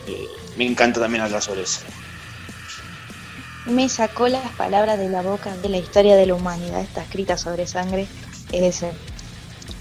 eh, 0.04 0.28
me 0.54 0.66
encanta 0.66 1.00
también 1.00 1.22
hablar 1.24 1.42
sobre 1.42 1.62
eso. 1.62 1.80
Me 3.66 3.90
sacó 3.90 4.28
las 4.28 4.54
palabras 4.54 4.98
de 4.98 5.10
la 5.10 5.20
boca 5.20 5.58
de 5.58 5.68
la 5.68 5.76
historia 5.76 6.16
de 6.16 6.24
la 6.24 6.34
humanidad, 6.34 6.80
está 6.80 7.02
escrita 7.02 7.36
sobre 7.36 7.66
sangre. 7.66 8.08
Es, 8.50 8.82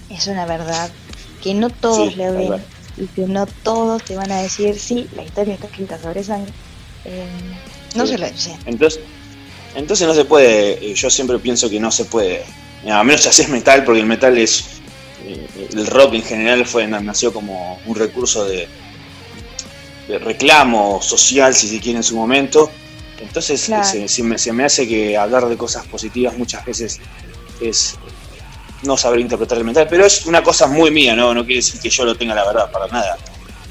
es 0.08 0.26
una 0.26 0.46
verdad 0.46 0.90
que 1.40 1.54
no 1.54 1.70
todos 1.70 2.16
Sí, 2.16 2.16
le 2.16 2.30
ven. 2.32 2.66
Y 2.96 3.06
que 3.06 3.22
no 3.22 3.46
todos 3.62 4.02
te 4.04 4.16
van 4.16 4.30
a 4.32 4.40
decir, 4.42 4.78
sí, 4.78 5.06
la 5.14 5.22
historia 5.22 5.54
está 5.54 5.66
escrita 5.66 5.98
sobre 6.00 6.22
sangre. 6.24 6.52
Eh, 7.04 7.26
no 7.94 8.06
Sí. 8.06 8.12
se 8.12 8.18
lo 8.18 8.30
dicen. 8.30 8.58
Entonces, 8.66 9.00
entonces 9.74 10.06
no 10.06 10.14
se 10.14 10.24
puede, 10.24 10.72
eh, 10.90 10.94
yo 10.94 11.10
siempre 11.10 11.38
pienso 11.38 11.68
que 11.68 11.78
no 11.78 11.90
se 11.90 12.04
puede, 12.06 12.42
eh, 12.84 12.90
a 12.90 13.02
menos 13.04 13.22
si 13.22 13.28
haces 13.28 13.48
metal, 13.48 13.84
porque 13.84 14.00
el 14.00 14.06
metal 14.06 14.36
es, 14.38 14.64
el 15.72 15.86
rock 15.88 16.14
en 16.14 16.22
general 16.22 16.66
fue 16.66 16.86
nació 16.86 17.32
como 17.32 17.78
un 17.86 17.94
recurso 17.96 18.44
de, 18.44 18.68
de 20.08 20.18
reclamo 20.18 21.00
social, 21.02 21.54
si 21.54 21.68
se 21.68 21.80
quiere, 21.80 21.98
en 21.98 22.04
su 22.04 22.16
momento. 22.16 22.70
Entonces 23.20 23.64
Claro. 23.64 23.84
se, 23.84 24.08
se 24.08 24.22
me, 24.22 24.38
se 24.38 24.52
me 24.52 24.64
hace 24.64 24.86
que 24.86 25.16
hablar 25.16 25.46
de 25.48 25.56
cosas 25.56 25.86
positivas 25.86 26.36
muchas 26.36 26.64
veces 26.64 27.00
es 27.60 27.96
no 28.86 28.96
saber 28.96 29.20
interpretar 29.20 29.58
el 29.58 29.64
metal, 29.64 29.86
pero 29.90 30.06
es 30.06 30.24
una 30.26 30.42
cosa 30.42 30.66
muy 30.66 30.90
mía, 30.90 31.14
¿no? 31.14 31.34
No 31.34 31.44
quiere 31.44 31.56
decir 31.60 31.80
que 31.80 31.90
yo 31.90 32.04
lo 32.04 32.14
tenga 32.14 32.34
la 32.34 32.44
verdad, 32.46 32.70
para 32.70 32.86
nada. 32.88 33.16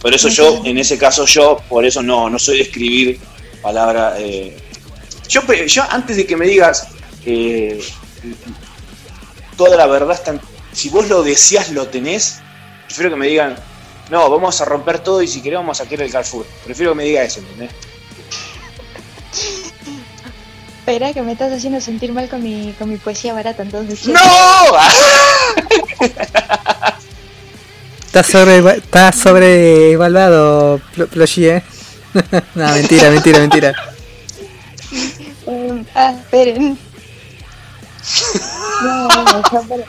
Por 0.01 0.13
eso 0.13 0.27
yo, 0.29 0.61
en 0.65 0.77
ese 0.77 0.97
caso 0.97 1.25
yo, 1.25 1.57
por 1.67 1.83
eso 1.85 2.03
no, 2.03 2.29
no 2.29 2.37
soy 2.37 2.57
de 2.57 2.63
escribir 2.63 3.19
palabras... 3.61 4.15
eh, 4.19 4.55
yo, 5.27 5.41
yo 5.65 5.83
antes 5.89 6.17
de 6.17 6.27
que 6.27 6.35
me 6.37 6.45
digas 6.45 6.87
eh, 7.25 7.81
toda 9.57 9.75
la 9.77 9.87
verdad 9.87 10.11
está 10.15 10.31
en- 10.31 10.41
si 10.71 10.89
vos 10.89 11.07
lo 11.07 11.23
deseas 11.23 11.71
lo 11.71 11.87
tenés 11.87 12.39
prefiero 12.85 13.09
que 13.09 13.15
me 13.15 13.27
digan 13.27 13.55
no 14.11 14.29
vamos 14.29 14.61
a 14.61 14.65
romper 14.65 14.99
todo 14.99 15.21
y 15.23 15.27
si 15.27 15.41
querés 15.41 15.57
vamos 15.57 15.79
a 15.79 15.83
saquear 15.83 16.01
el 16.03 16.11
Carrefour 16.11 16.45
prefiero 16.63 16.91
que 16.91 16.97
me 16.97 17.03
diga 17.05 17.23
eso 17.23 17.39
¿entendés? 17.39 17.71
Espera 20.85 21.13
que 21.13 21.21
me 21.23 21.31
estás 21.31 21.51
haciendo 21.51 21.81
sentir 21.81 22.13
mal 22.13 22.29
con 22.29 22.43
mi, 22.43 22.71
con 22.77 22.87
mi 22.87 22.97
poesía 22.97 23.33
barata, 23.33 23.63
entonces. 23.63 24.05
¡No! 24.07 24.19
Está 28.05 28.21
sobre 28.21 28.59
está 28.77 29.11
sobrevaluado 29.11 30.79
Pl- 30.93 31.07
Ploshi, 31.07 31.47
eh. 31.47 31.63
no, 32.55 32.67
mentira, 32.69 33.09
mentira, 33.09 33.39
mentira. 33.39 33.73
eh, 35.47 35.83
ah, 35.95 36.13
esperen. 36.19 36.77
No, 38.83 39.07
no, 39.07 39.41
yo, 39.51 39.63
pero- 39.67 39.85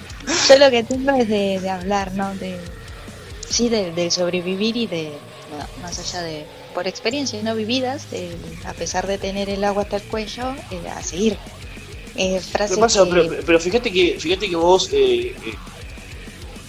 yo 0.49 0.57
lo 0.59 0.71
que 0.71 0.83
tengo 0.83 1.11
es 1.15 1.29
de, 1.29 1.61
de 1.61 1.69
hablar, 1.71 2.13
¿no? 2.13 2.35
De, 2.37 2.59
sí, 3.51 3.69
de, 3.69 3.93
de 3.93 4.11
sobrevivir 4.11 4.77
y 4.79 4.87
de, 4.87 5.13
bueno, 5.51 5.67
más 5.83 5.99
allá 5.99 6.23
de, 6.23 6.47
por 6.77 6.87
experiencias 6.87 7.43
no 7.43 7.55
vividas, 7.57 8.11
de, 8.11 8.29
a 8.67 8.75
pesar 8.75 9.07
de 9.07 9.17
tener 9.17 9.49
el 9.49 9.65
agua 9.65 9.85
hasta 9.85 9.97
el 9.97 10.03
cuello, 10.03 10.55
eh, 10.71 10.87
a 10.95 11.03
seguir. 11.03 11.39
Eh, 12.17 12.39
frase 12.39 12.75
Pero, 12.75 12.81
pasa, 12.83 13.05
que- 13.05 13.11
pero, 13.11 13.31
pero 13.47 13.59
fíjate 13.59 13.91
que 13.91 14.17
fíjate 14.21 14.51
que 14.51 14.57
vos 14.57 14.91
eh, 14.93 15.35
eh, 15.47 15.55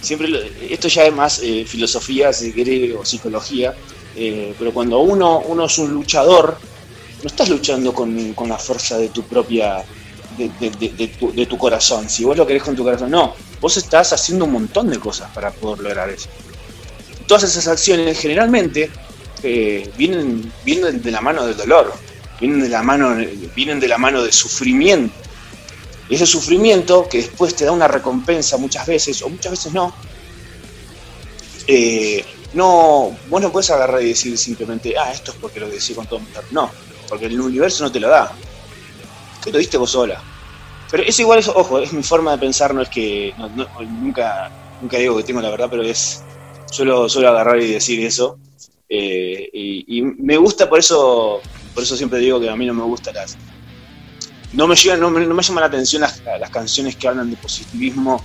siempre 0.00 0.28
lo- 0.28 0.40
esto 0.70 0.88
ya 0.88 1.04
es 1.04 1.12
más 1.12 1.40
eh, 1.42 1.66
filosofía 1.66 2.32
si 2.32 2.52
querés 2.52 2.94
o 2.96 3.04
psicología 3.04 3.74
eh, 4.16 4.54
pero 4.58 4.72
cuando 4.72 4.98
uno 5.00 5.40
uno 5.40 5.66
es 5.66 5.76
un 5.78 5.92
luchador 5.92 6.56
no 7.22 7.26
estás 7.26 7.48
luchando 7.50 7.92
con, 7.92 8.32
con 8.32 8.48
la 8.48 8.56
fuerza 8.58 8.96
de 8.96 9.08
tu 9.10 9.22
propia 9.24 9.84
de, 10.38 10.48
de- 10.60 10.70
de- 10.70 10.94
de 11.00 11.08
tu, 11.08 11.32
de 11.34 11.44
tu 11.46 11.58
corazón. 11.58 12.08
Si 12.08 12.24
vos 12.24 12.34
lo 12.36 12.46
querés 12.46 12.62
con 12.62 12.74
tu 12.76 12.82
corazón 12.82 13.10
no. 13.10 13.34
Vos 13.60 13.76
estás 13.76 14.12
haciendo 14.14 14.46
un 14.46 14.52
montón 14.52 14.88
de 14.88 14.98
cosas 14.98 15.30
para 15.34 15.50
poder 15.50 15.80
lograr 15.80 16.08
eso. 16.08 16.28
Todas 17.26 17.42
esas 17.44 17.66
acciones 17.68 18.18
generalmente 18.18 18.90
eh, 19.42 19.90
vienen 19.96 20.52
vienen 20.64 21.02
de 21.02 21.10
la 21.10 21.20
mano 21.20 21.46
del 21.46 21.56
dolor 21.56 21.92
vienen 22.40 22.60
de 22.60 22.68
la 22.68 22.82
mano 22.82 23.16
vienen 23.54 23.80
de 23.80 23.88
la 23.88 23.98
mano 23.98 24.22
del 24.22 24.32
sufrimiento 24.32 25.14
y 26.08 26.14
ese 26.14 26.26
sufrimiento 26.26 27.06
que 27.08 27.18
después 27.18 27.54
te 27.54 27.64
da 27.64 27.72
una 27.72 27.86
recompensa 27.86 28.56
muchas 28.56 28.86
veces, 28.86 29.20
o 29.22 29.28
muchas 29.28 29.52
veces 29.52 29.72
no, 29.74 29.92
eh, 31.66 32.24
no, 32.54 33.16
vos 33.28 33.42
no 33.42 33.52
puedes 33.52 33.70
agarrar 33.70 34.02
y 34.02 34.08
decir 34.08 34.36
simplemente, 34.38 34.96
ah, 34.96 35.12
esto 35.12 35.32
es 35.32 35.36
porque 35.36 35.60
lo 35.60 35.68
decís 35.68 35.94
con 35.94 36.06
todo 36.06 36.20
mi 36.20 36.26
No, 36.50 36.70
porque 37.08 37.26
el 37.26 37.38
universo 37.38 37.84
no 37.84 37.92
te 37.92 38.00
lo 38.00 38.08
da. 38.08 38.32
Que 39.44 39.52
lo 39.52 39.58
diste 39.58 39.76
vos 39.76 39.90
sola. 39.90 40.22
Pero 40.90 41.02
es 41.02 41.18
igual, 41.20 41.40
eso, 41.40 41.52
ojo, 41.54 41.78
es 41.78 41.92
mi 41.92 42.02
forma 42.02 42.32
de 42.32 42.38
pensar, 42.38 42.72
no 42.72 42.80
es 42.80 42.88
que 42.88 43.34
nunca, 43.36 44.50
nunca 44.80 44.96
digo 44.96 45.18
que 45.18 45.24
tengo 45.24 45.42
la 45.42 45.50
verdad, 45.50 45.68
pero 45.70 45.82
es 45.82 46.22
suelo, 46.70 47.06
suelo 47.10 47.28
agarrar 47.28 47.60
y 47.60 47.70
decir 47.70 48.00
eso. 48.00 48.38
Eh, 48.88 49.50
y, 49.52 50.02
me 50.02 50.36
gusta 50.36 50.68
por 50.68 50.78
eso, 50.78 51.40
por 51.74 51.82
eso 51.82 51.96
siempre 51.96 52.18
digo 52.20 52.40
que 52.40 52.48
a 52.48 52.56
mí 52.56 52.64
no 52.64 52.74
me 52.74 52.82
gustan 52.82 53.14
las, 53.14 53.36
no 54.52 54.66
me 54.66 54.74
llegan, 54.74 55.00
no 55.00 55.10
me, 55.10 55.26
no 55.26 55.34
me 55.34 55.42
llama 55.42 55.60
la 55.60 55.66
atención 55.66 56.02
las, 56.02 56.22
canciones 56.50 56.96
que 56.96 57.08
hablan 57.08 57.30
de 57.30 57.36
positivismo 57.36 58.24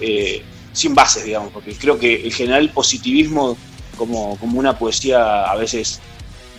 eh, 0.00 0.42
sin 0.72 0.94
bases, 0.94 1.24
digamos, 1.24 1.52
porque 1.52 1.74
creo 1.74 1.98
que 1.98 2.24
en 2.24 2.30
general 2.30 2.70
positivismo 2.70 3.56
como, 3.96 4.38
como 4.38 4.58
una 4.58 4.78
poesía 4.78 5.44
a 5.44 5.56
veces, 5.56 6.00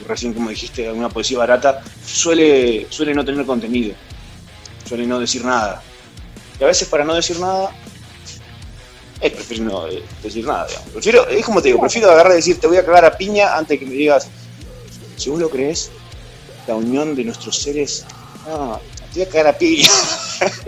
recién 0.08 0.34
como 0.34 0.50
dijiste, 0.50 0.92
una 0.92 1.10
poesía 1.10 1.38
barata, 1.38 1.82
suele, 2.06 2.88
suele 2.90 3.14
no 3.14 3.24
tener 3.24 3.46
contenido, 3.46 3.94
suele 4.88 5.06
no 5.06 5.20
decir 5.20 5.46
nada. 5.46 5.82
Y 6.60 6.64
a 6.64 6.68
veces 6.68 6.88
para 6.88 7.04
no 7.06 7.14
decir 7.14 7.40
nada, 7.40 7.72
es 9.22 9.32
prefiero 9.32 9.64
no 9.64 9.88
eh, 9.88 10.04
decir 10.22 10.46
nada, 10.46 10.68
digamos. 10.68 10.90
Prefiero, 10.92 11.28
es 11.28 11.46
como 11.46 11.62
te 11.62 11.70
digo, 11.70 11.80
prefiero 11.80 12.12
agarrar 12.12 12.34
y 12.34 12.38
decir 12.38 12.60
te 12.60 12.68
voy 12.68 12.78
a 12.78 12.86
cagar 12.86 13.06
a 13.06 13.18
piña 13.18 13.56
antes 13.56 13.80
que 13.80 13.86
me 13.86 13.94
digas, 13.94 14.28
si 15.16 15.30
vos 15.30 15.40
lo 15.40 15.50
crees, 15.50 15.90
la 16.68 16.76
unión 16.76 17.16
de 17.16 17.24
nuestros 17.24 17.58
seres, 17.58 18.06
no, 18.48 18.80
te 19.14 19.20
voy 19.20 19.28
a 19.28 19.32
cagar 19.32 19.48
a 19.48 19.58
piña. 19.58 19.90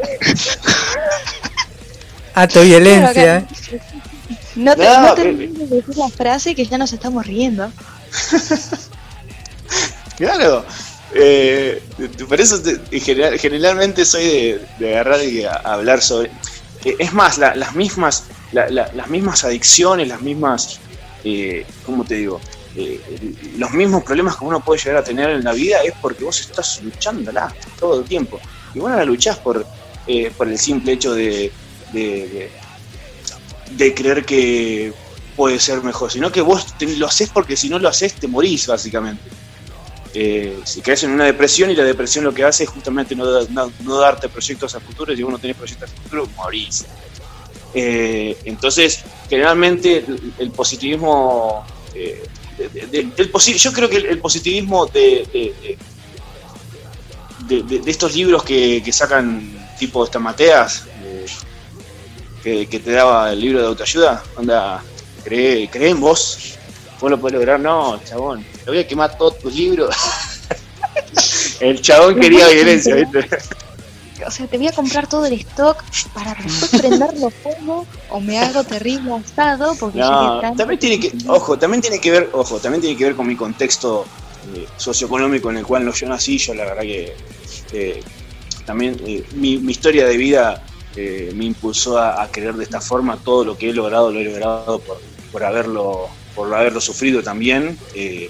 Acto 2.34 2.62
violencia. 2.62 3.48
No 4.56 4.76
te, 4.76 4.84
no, 4.84 5.02
no 5.02 5.14
te 5.14 5.34
de 5.34 5.48
decir 5.48 5.98
la 5.98 6.10
frase 6.10 6.56
que 6.56 6.66
ya 6.66 6.78
nos 6.78 6.93
estamos 6.93 7.26
riendo. 7.26 7.72
claro. 10.18 10.66
Eh, 11.14 11.82
por 12.28 12.41
eso 12.41 12.62
te, 12.62 13.00
general, 13.00 13.39
generalmente 13.39 14.06
soy 14.06 14.26
de, 14.26 14.68
de, 14.80 14.93
agarrar 14.93 15.24
y 15.24 15.43
a, 15.43 15.54
a 15.54 15.74
hablar 15.74 16.02
sobre. 16.02 16.32
Eh, 16.86 16.96
es 17.00 17.14
más, 17.14 17.38
la, 17.38 17.56
las 17.56 17.76
mismas 17.76 18.26
la, 18.52 18.70
la, 18.70 18.92
las 18.94 19.10
mismas 19.10 19.44
adicciones, 19.44 20.08
las 20.08 20.22
mismas, 20.22 20.80
eh, 21.24 21.66
¿cómo 21.86 22.04
te 22.04 22.16
digo? 22.16 22.40
Eh, 22.76 23.02
los 23.58 23.72
mismos 23.72 24.04
problemas 24.04 24.38
que 24.38 24.46
uno 24.46 24.64
puede 24.64 24.80
llegar 24.80 24.98
a 24.98 25.04
tener 25.04 25.30
en 25.32 25.44
la 25.44 25.54
vida 25.54 25.80
es 25.84 25.94
porque 26.02 26.24
vos 26.24 26.40
estás 26.40 26.82
luchándola 26.84 27.54
todo 27.80 28.00
el 28.00 28.06
tiempo. 28.06 28.40
Y 28.74 28.80
bueno, 28.80 28.98
la 28.98 29.06
luchás 29.06 29.38
por, 29.38 29.66
eh, 30.06 30.32
por 30.38 30.48
el 30.48 30.60
simple 30.60 30.94
hecho 30.94 31.14
de, 31.14 31.52
de, 31.92 32.02
de, 32.02 32.52
de, 33.72 33.94
creer 33.94 34.26
que 34.26 34.94
puede 35.36 35.60
ser 35.60 35.82
mejor, 35.84 36.12
sino 36.12 36.32
que 36.32 36.42
vos 36.42 36.78
te, 36.78 36.86
lo 36.98 37.08
haces 37.08 37.30
porque 37.30 37.58
si 37.58 37.70
no 37.70 37.80
lo 37.80 37.90
haces 37.90 38.14
te 38.14 38.28
morís, 38.28 38.68
básicamente. 38.68 39.24
Eh, 40.14 40.60
si 40.64 40.82
caes 40.82 41.03
en 41.03 41.12
una 41.12 41.26
depresión 41.26 41.70
y 41.70 41.76
la 41.76 41.84
depresión 41.84 42.24
lo 42.24 42.34
que 42.34 42.43
hace 42.43 42.64
es 42.64 42.70
justamente 42.70 43.16
no, 43.16 43.26
no, 43.49 43.97
darte 43.99 44.30
proyectos 44.30 44.74
a 44.76 44.80
futuro, 44.80 45.16
si 45.16 45.24
vos 45.24 45.32
no 45.32 45.39
tenés 45.39 45.58
proyectos 45.58 45.91
a 45.91 46.01
futuro, 46.01 46.28
morís. 46.36 46.86
Eh, 47.74 48.38
entonces, 48.45 49.03
generalmente 49.30 50.03
el, 50.39 50.51
positivismo, 50.51 51.66
eh, 51.93 52.24
de, 52.58 52.70
de, 52.70 52.88
de, 52.88 53.12
el 53.18 53.30
posi 53.30 53.58
yo 53.58 53.72
creo 53.72 53.89
que 53.89 53.97
el, 53.97 54.20
positivismo 54.20 54.88
de, 54.88 55.78
estos 57.86 58.16
libros 58.16 58.43
que, 58.43 58.84
sacan 58.91 59.68
tipo 59.78 60.03
estas 60.03 60.22
mateas, 60.22 60.86
eh, 61.03 61.26
que, 62.43 62.68
que, 62.68 62.80
te 62.80 62.91
daba 62.91 63.32
el 63.32 63.39
libro 63.39 63.62
de 63.62 63.68
autoayuda, 63.68 64.24
onda, 64.36 64.82
cree, 65.24 65.70
cree 65.70 65.89
en 65.89 65.99
vos, 65.99 66.57
vos 67.00 67.12
lo 67.12 67.20
podés 67.20 67.36
lograr, 67.36 67.60
no, 67.60 68.00
chabón, 68.04 68.45
te 68.64 68.72
voy 68.72 68.80
a 68.80 68.88
quemar 68.88 69.18
todos 69.18 69.39
tus 69.39 69.54
libros. 69.54 69.95
el 71.60 71.82
chabón 71.82 72.20
quería 72.20 72.48
violencia, 72.54 72.95
¿viste? 72.95 73.28
o 74.26 74.32
sea, 74.32 74.48
te 74.48 74.58
voy 74.58 74.68
a 74.68 74.72
comprar 74.72 75.08
todo 75.08 75.26
el 75.26 75.34
stock 75.34 75.84
para 76.14 76.34
después 76.34 76.82
prenderlo 76.82 77.30
fuego 77.30 77.86
o 78.10 78.20
me 78.20 78.39
hago 78.39 78.64
terrible 78.64 79.14
asado 79.14 79.76
porque 79.80 80.00
no, 80.00 80.41
también 80.56 80.80
tiene 80.80 81.00
que, 81.00 81.14
ojo, 81.28 81.58
también 81.58 81.82
tiene 81.82 82.00
que 82.02 82.12
ver, 82.12 82.30
ojo, 82.34 82.60
también 82.60 82.82
tiene 82.82 82.98
que 82.98 83.06
ver 83.06 83.16
con 83.16 83.28
mi 83.28 83.36
contexto 83.36 84.06
eh, 84.56 84.68
socioeconómico 84.76 85.50
en 85.52 85.58
el 85.58 85.66
cual 85.66 85.86
no, 85.86 85.93
yo 85.93 86.08
nací, 86.10 86.38
yo 86.38 86.54
la 86.56 86.66
verdad 86.66 86.82
que 86.82 87.16
eh, 87.74 88.04
también 88.66 89.00
eh, 89.06 89.24
mi, 89.36 89.58
mi, 89.58 89.72
historia 89.72 90.06
de 90.06 90.18
vida 90.18 90.64
eh, 90.95 91.32
me 91.36 91.45
impulsó 91.45 91.98
a, 91.98 92.22
a, 92.22 92.32
querer 92.32 92.56
de 92.56 92.64
esta 92.64 92.82
forma 92.82 93.18
todo 93.18 93.45
lo 93.45 93.58
que 93.58 93.70
he 93.70 93.74
logrado, 93.74 94.12
lo 94.12 94.20
he 94.20 94.26
logrado 94.26 94.80
por, 94.80 95.00
por 95.32 95.43
haberlo, 95.43 96.10
por 96.38 96.54
haberlo 96.54 96.80
sufrido 96.80 97.24
también 97.24 97.78
eh, 97.96 98.30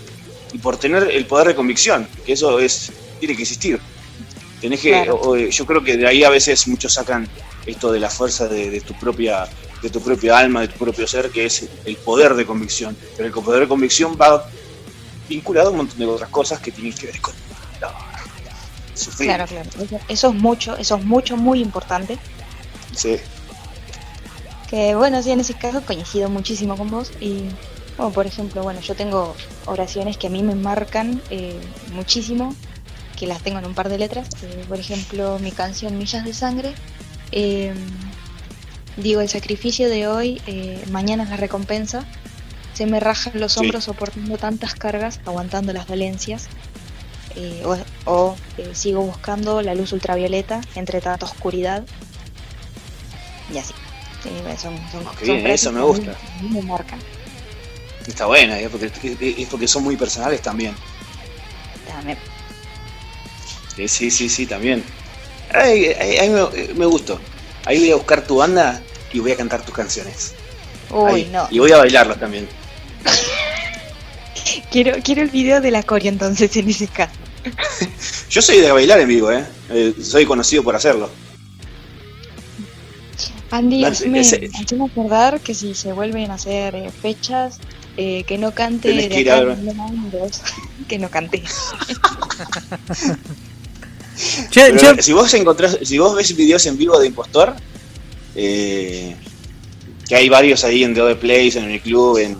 y 0.54 0.58
por 0.60 0.78
tener 0.78 1.12
el 1.12 1.26
poder 1.26 1.50
de 1.50 1.56
convicción, 1.56 2.08
que 2.26 2.32
eso 2.32 2.58
es, 2.58 2.90
tiene 3.20 3.36
que 3.36 3.42
existir. 3.42 3.82
Tenés 4.62 4.80
que, 4.80 4.92
claro. 4.92 5.20
o, 5.22 5.36
yo 5.36 5.66
creo 5.66 5.84
que 5.84 5.98
de 5.98 6.08
ahí 6.08 6.24
a 6.24 6.30
veces 6.30 6.70
muchos 6.70 6.94
sacan 6.94 7.28
esto 7.66 7.92
de 7.92 8.00
la 8.00 8.10
fuerza 8.10 8.48
de, 8.48 8.72
de, 8.72 8.80
tu 8.80 8.98
propia 8.98 9.46
de 9.84 9.90
tu 9.90 10.02
propia 10.02 10.38
alma, 10.38 10.62
de 10.62 10.70
tu 10.70 10.80
propio 10.80 11.06
ser, 11.06 11.30
que 11.30 11.46
es 11.46 11.68
el 11.84 11.98
poder 11.98 12.34
de 12.34 12.46
convicción. 12.46 12.98
Pero 13.18 13.28
el 13.28 13.34
poder 13.34 13.60
de 13.60 13.68
convicción 13.68 14.18
va 14.20 14.50
vinculado 15.28 15.68
a 15.68 15.72
un 15.72 15.78
montón 15.78 16.00
de 16.00 16.06
otras 16.06 16.30
cosas 16.30 16.62
que 16.62 16.72
tienen 16.72 16.94
que 16.94 17.08
ver 17.08 17.20
con 17.20 17.36
no, 17.82 17.90
sufrir. 18.96 19.28
Claro, 19.28 19.46
claro. 19.46 19.70
Eso, 19.84 20.00
eso, 20.08 20.30
es 20.30 20.34
mucho, 20.34 20.78
eso 20.78 20.96
es 20.96 21.04
mucho, 21.04 21.36
muy 21.36 21.62
importante. 21.62 22.18
Sí. 22.96 23.18
Que 24.70 24.96
bueno, 24.96 25.22
sí, 25.22 25.32
en 25.32 25.42
ese 25.42 25.54
caso 25.54 25.82
coincido 25.82 26.30
muchísimo 26.30 26.78
con 26.78 26.90
vos 26.90 27.12
y 27.20 27.44
bueno, 27.98 28.14
por 28.14 28.28
ejemplo, 28.28 28.64
bueno, 28.64 28.80
yo 28.82 28.96
tengo 28.96 29.36
oraciones 29.66 30.18
que 30.18 30.28
a 30.28 30.30
mí 30.30 30.44
me 30.44 30.56
marcan 30.56 31.22
eh, 31.30 31.60
muchísimo 31.94 32.56
que 33.18 33.28
las 33.28 33.42
tengo 33.42 33.60
en 33.60 33.66
un 33.66 33.74
par 33.74 33.90
de 33.90 33.98
letras. 33.98 34.30
Eh, 34.44 34.64
por 34.70 34.80
ejemplo, 34.80 35.40
mi 35.40 35.52
canción 35.52 35.98
Millas 35.98 36.24
de 36.24 36.34
Sangre. 36.34 36.74
Eh, 37.32 37.74
digo, 38.96 39.20
el 39.20 39.28
sacrificio 39.28 39.90
de 39.90 40.08
hoy, 40.08 40.42
eh, 40.48 40.82
mañana 40.92 41.24
es 41.24 41.30
la 41.30 41.38
recompensa. 41.38 42.06
Se 42.74 42.86
me 42.86 43.00
rajan 43.00 43.34
los 43.36 43.58
hombros 43.58 43.84
sí. 43.84 43.90
soportando 43.90 44.38
tantas 44.38 44.76
cargas, 44.76 45.20
aguantando 45.26 45.74
las 45.74 45.88
dolencias. 45.88 46.48
o, 47.66 47.78
o 48.06 48.36
sigo 48.74 49.02
buscando 49.02 49.62
la 49.62 49.76
luz 49.76 49.92
ultravioleta 49.92 50.62
entre 50.76 51.02
tanta 51.02 51.26
oscuridad. 51.26 51.84
Y 53.54 53.58
así. 53.58 53.74
son, 54.62 54.78
son, 54.92 55.08
okay, 55.08 55.28
son 55.28 55.48
eso 55.48 55.72
me 55.72 55.82
gusta. 55.82 56.16
Me, 56.42 56.50
me 56.50 56.62
marcan. 56.62 57.00
Está 58.08 58.26
buena, 58.26 58.60
es 58.60 58.70
porque, 58.70 58.92
es 59.20 59.48
porque 59.50 59.68
son 59.68 59.84
muy 59.84 59.98
personales 59.98 60.42
también. 60.42 60.74
También. 61.88 62.18
Sí, 63.88 64.10
sí, 64.10 64.30
sí, 64.30 64.46
también. 64.46 64.84
Ay, 65.54 65.94
ay, 66.00 66.18
ay 66.18 66.30
me, 66.30 66.74
me, 66.74 66.86
gustó. 66.86 67.20
Ahí 67.66 67.80
voy 67.80 67.92
a 67.92 67.96
buscar 67.96 68.26
tu 68.26 68.38
banda 68.38 68.82
y 69.14 69.20
voy 69.20 69.32
a 69.32 69.36
cantar 69.38 69.64
tus 69.64 69.74
canciones. 69.74 70.34
Uy, 70.90 71.12
Ahí. 71.12 71.30
no. 71.32 71.48
Y 71.52 71.60
voy 71.60 71.72
a 71.72 71.78
bailarlas 71.78 72.20
también. 72.20 72.48
quiero, 74.72 74.96
quiero 75.04 75.22
el 75.22 75.30
video 75.30 75.62
de 75.62 75.72
la 75.72 75.84
Corea 75.84 76.10
entonces 76.10 76.56
en 76.58 76.70
ese 76.70 76.88
caso. 76.88 77.14
Yo 78.30 78.42
soy 78.42 78.60
de 78.60 78.72
bailar 78.72 79.00
en 79.00 79.08
vivo, 79.08 79.32
¿eh? 79.32 79.46
eh 79.70 79.94
soy 80.02 80.26
conocido 80.26 80.64
por 80.64 80.76
hacerlo. 80.76 81.10
Andy, 83.52 83.86
hazme, 83.86 84.20
ese... 84.20 84.50
hazme 84.54 84.86
acordar 84.86 85.40
que 85.40 85.54
si 85.54 85.74
se 85.74 85.94
vuelven 85.94 86.32
a 86.32 86.34
hacer 86.34 86.76
eh, 86.76 86.92
fechas, 86.92 87.60
eh, 87.98 88.24
que 88.26 88.38
no 88.38 88.54
cante 88.54 88.94
de 88.94 89.10
que, 89.10 89.30
acá, 89.30 89.58
que 90.88 91.00
no 91.00 91.10
cante. 91.10 91.44
Si 95.00 95.14
vos 95.14 95.32
encontrás, 95.36 95.78
si 95.84 96.00
vos 96.00 96.16
ves 96.16 96.36
videos 96.36 96.66
en 96.66 96.76
vivo 96.76 97.00
de 97.00 97.06
Impostor, 97.06 97.56
eh, 98.36 99.16
que 100.08 100.16
hay 100.16 100.28
varios 100.28 100.64
ahí 100.64 100.84
en 100.84 100.96
The 100.96 101.02
Other 101.02 101.20
Place, 101.20 101.60
en 101.60 101.70
el 101.70 101.82
club, 101.82 102.18
en, 102.18 102.36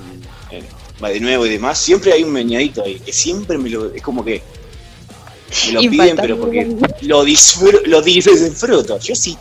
en 0.50 0.66
de 1.14 1.20
nuevo 1.20 1.46
y 1.46 1.50
demás, 1.50 1.78
siempre 1.78 2.14
hay 2.14 2.24
un 2.24 2.32
meñadito 2.32 2.84
ahí, 2.84 3.00
que 3.00 3.14
siempre 3.14 3.60
me 3.60 3.70
lo, 3.70 3.94
es 3.94 4.02
como 4.02 4.26
que 4.26 4.42
me 5.68 5.74
lo 5.74 5.80
piden, 5.82 6.16
pero 6.16 6.40
porque 6.40 6.76
lo, 7.02 7.24
disfruto, 7.24 7.80
lo 7.86 8.02
disfruto. 8.02 9.00
Yo 9.00 9.16
sí, 9.16 9.38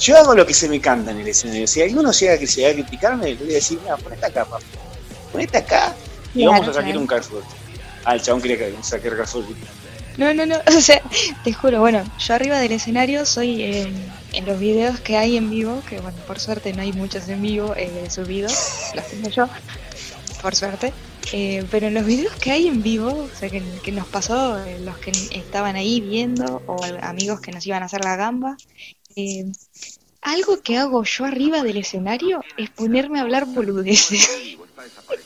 yo 0.00 0.16
hago 0.16 0.34
lo 0.34 0.46
que 0.46 0.54
se 0.54 0.68
me 0.68 0.80
canta 0.80 1.10
en 1.10 1.18
el 1.18 1.28
escenario. 1.28 1.66
Si 1.66 1.82
alguno 1.82 2.12
llega 2.12 2.38
que 2.38 2.46
se 2.46 2.66
a 2.66 2.72
criticarme, 2.72 3.34
le 3.34 3.36
voy 3.36 3.50
a 3.50 3.54
decir, 3.56 3.78
mira, 3.82 3.96
ponete 3.96 4.26
acá, 4.26 4.44
papá. 4.44 4.64
Ponete 5.32 5.58
acá 5.58 5.94
y 6.34 6.40
claro, 6.40 6.52
vamos 6.52 6.68
a 6.68 6.72
sacar 6.72 6.84
claro. 6.84 7.00
un 7.00 7.06
Carrefour. 7.06 7.42
Ah, 8.04 8.14
el 8.14 8.22
chabón 8.22 8.42
quería 8.42 8.58
que 8.58 8.74
saque 8.82 9.08
Carrefour. 9.08 9.44
No, 10.16 10.34
no, 10.34 10.46
no, 10.46 10.56
o 10.76 10.80
sea, 10.80 11.00
te 11.44 11.52
juro, 11.52 11.80
bueno, 11.80 12.02
yo 12.18 12.34
arriba 12.34 12.58
del 12.58 12.72
escenario 12.72 13.24
soy 13.24 13.62
en, 13.62 14.12
en, 14.32 14.46
los 14.46 14.58
videos 14.58 15.00
que 15.00 15.16
hay 15.16 15.36
en 15.36 15.48
vivo, 15.48 15.82
que 15.88 16.00
bueno, 16.00 16.18
por 16.26 16.40
suerte 16.40 16.72
no 16.72 16.82
hay 16.82 16.92
muchos 16.92 17.28
en 17.28 17.40
vivo 17.40 17.74
eh, 17.76 18.08
subidos, 18.10 18.52
los 18.94 19.06
tengo 19.06 19.28
yo, 19.28 19.48
por 20.42 20.56
suerte, 20.56 20.92
eh, 21.32 21.64
pero 21.70 21.88
en 21.88 21.94
los 21.94 22.06
videos 22.06 22.34
que 22.36 22.50
hay 22.50 22.68
en 22.68 22.82
vivo, 22.82 23.28
o 23.32 23.38
sea, 23.38 23.50
que, 23.50 23.62
que 23.82 23.92
nos 23.92 24.06
pasó, 24.06 24.58
eh, 24.64 24.78
los 24.80 24.96
que 24.98 25.10
estaban 25.10 25.76
ahí 25.76 26.00
viendo, 26.00 26.62
o 26.66 26.82
amigos 27.02 27.40
que 27.40 27.52
nos 27.52 27.66
iban 27.66 27.82
a 27.82 27.86
hacer 27.86 28.02
la 28.02 28.16
gamba, 28.16 28.56
eh, 29.14 29.44
algo 30.22 30.60
que 30.62 30.78
hago 30.78 31.04
yo 31.04 31.24
arriba 31.24 31.62
del 31.62 31.76
escenario 31.76 32.42
es 32.56 32.70
ponerme 32.70 33.18
a 33.18 33.22
hablar 33.22 33.46
boludeces. 33.46 34.56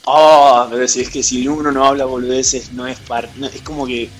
Oh, 0.07 0.67
pero 0.71 0.87
si 0.89 1.01
es 1.03 1.11
que 1.11 1.23
si 1.23 1.47
uno 1.47 1.71
no 1.73 1.85
habla 1.87 2.05
boludeces, 2.07 2.73
no 2.73 2.87
es. 2.87 2.99
No, 3.37 3.47
es 3.47 3.63
como 3.63 3.87
que. 3.87 4.13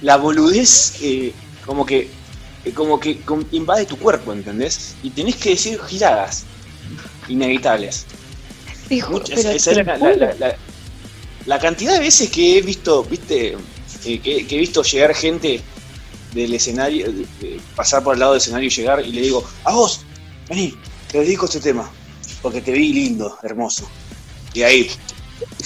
La 0.00 0.16
boludez, 0.16 0.94
eh, 1.02 1.34
como 1.64 1.84
que. 1.86 2.12
eh, 2.64 2.72
como 2.74 2.98
que 3.00 3.22
invade 3.52 3.86
tu 3.86 3.98
cuerpo, 3.98 4.32
¿entendés? 4.32 4.98
Y 5.02 5.12
tenés 5.12 5.36
que 5.36 5.50
decir 5.50 5.80
giradas 5.82 6.48
inevitables. 7.26 8.06
Muchas, 9.08 9.36
pero 9.36 9.50
esa 9.56 9.70
te 9.70 9.80
era 9.80 9.84
la, 9.84 9.98
la- 9.98 10.14
juro. 10.14 10.26
la- 10.26 10.34
la- 10.48 10.58
la 11.44 11.58
cantidad 11.58 11.94
de 11.94 12.00
veces 12.00 12.30
que 12.30 12.58
he 12.58 12.62
visto, 12.62 13.04
viste, 13.08 13.52
eh, 14.04 14.20
que, 14.22 14.46
que 14.46 14.56
he 14.56 14.58
visto 14.58 14.82
llegar 14.82 15.14
gente 15.14 15.64
del 16.30 16.54
escenario, 16.54 17.12
de- 17.12 17.28
de 17.36 17.64
pasar 17.74 18.02
por 18.02 18.14
el 18.14 18.20
lado 18.20 18.32
del 18.32 18.40
escenario 18.42 18.68
y 18.68 18.70
llegar 18.70 19.00
y 19.06 19.12
le 19.12 19.22
digo, 19.22 19.48
a 19.64 19.74
vos, 19.74 20.08
vení, 20.48 20.72
te 21.06 21.18
dedico 21.20 21.46
este 21.46 21.60
tema, 21.60 21.92
porque 22.40 22.62
te 22.62 22.72
vi 22.72 22.92
lindo, 22.92 23.38
hermoso. 23.42 23.88
Y 24.56 24.62
ahí, 24.62 24.90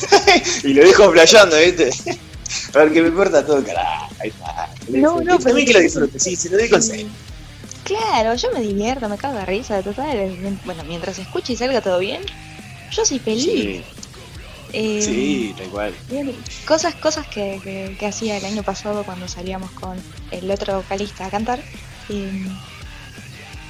y 0.64 0.74
lo 0.74 0.84
dejo 0.84 1.10
playando, 1.12 1.56
viste. 1.58 1.90
A 2.74 2.78
ver 2.78 2.92
qué 2.92 3.02
me 3.02 3.08
importa 3.08 3.46
todo 3.46 3.62
carajo. 3.64 4.12
Ahí 4.20 4.30
está. 4.30 4.68
No, 4.88 5.20
no, 5.20 5.38
También 5.38 5.54
pero- 5.54 5.66
que 5.66 5.72
lo 5.74 5.80
disfrute, 5.80 6.18
sí, 6.18 6.34
se 6.34 6.50
lo 6.50 6.56
digo 6.56 6.74
en 6.76 6.82
serio. 6.82 7.06
Claro, 7.84 8.34
yo 8.34 8.48
me 8.52 8.60
divierto, 8.60 9.08
me 9.08 9.16
cago 9.16 9.38
de 9.38 9.46
risa, 9.46 9.80
total. 9.82 10.36
Bueno, 10.64 10.82
mientras 10.84 11.18
escuche 11.20 11.52
y 11.52 11.56
salga 11.56 11.80
todo 11.80 12.00
bien, 12.00 12.20
yo 12.90 13.04
soy 13.04 13.20
feliz. 13.20 13.44
Sí, 13.44 13.82
Eh, 14.72 15.02
sí, 15.02 15.54
tal 15.56 15.68
cual. 15.68 15.94
Cosas, 16.66 16.94
cosas 16.96 17.26
que, 17.28 17.60
que- 17.62 17.96
que 17.98 18.06
hacía 18.06 18.36
el 18.38 18.44
año 18.44 18.62
pasado 18.64 19.04
cuando 19.04 19.28
salíamos 19.28 19.70
con 19.72 19.96
el 20.32 20.50
otro 20.50 20.76
vocalista 20.78 21.26
a 21.26 21.30
cantar. 21.30 21.60
eh, 22.08 22.42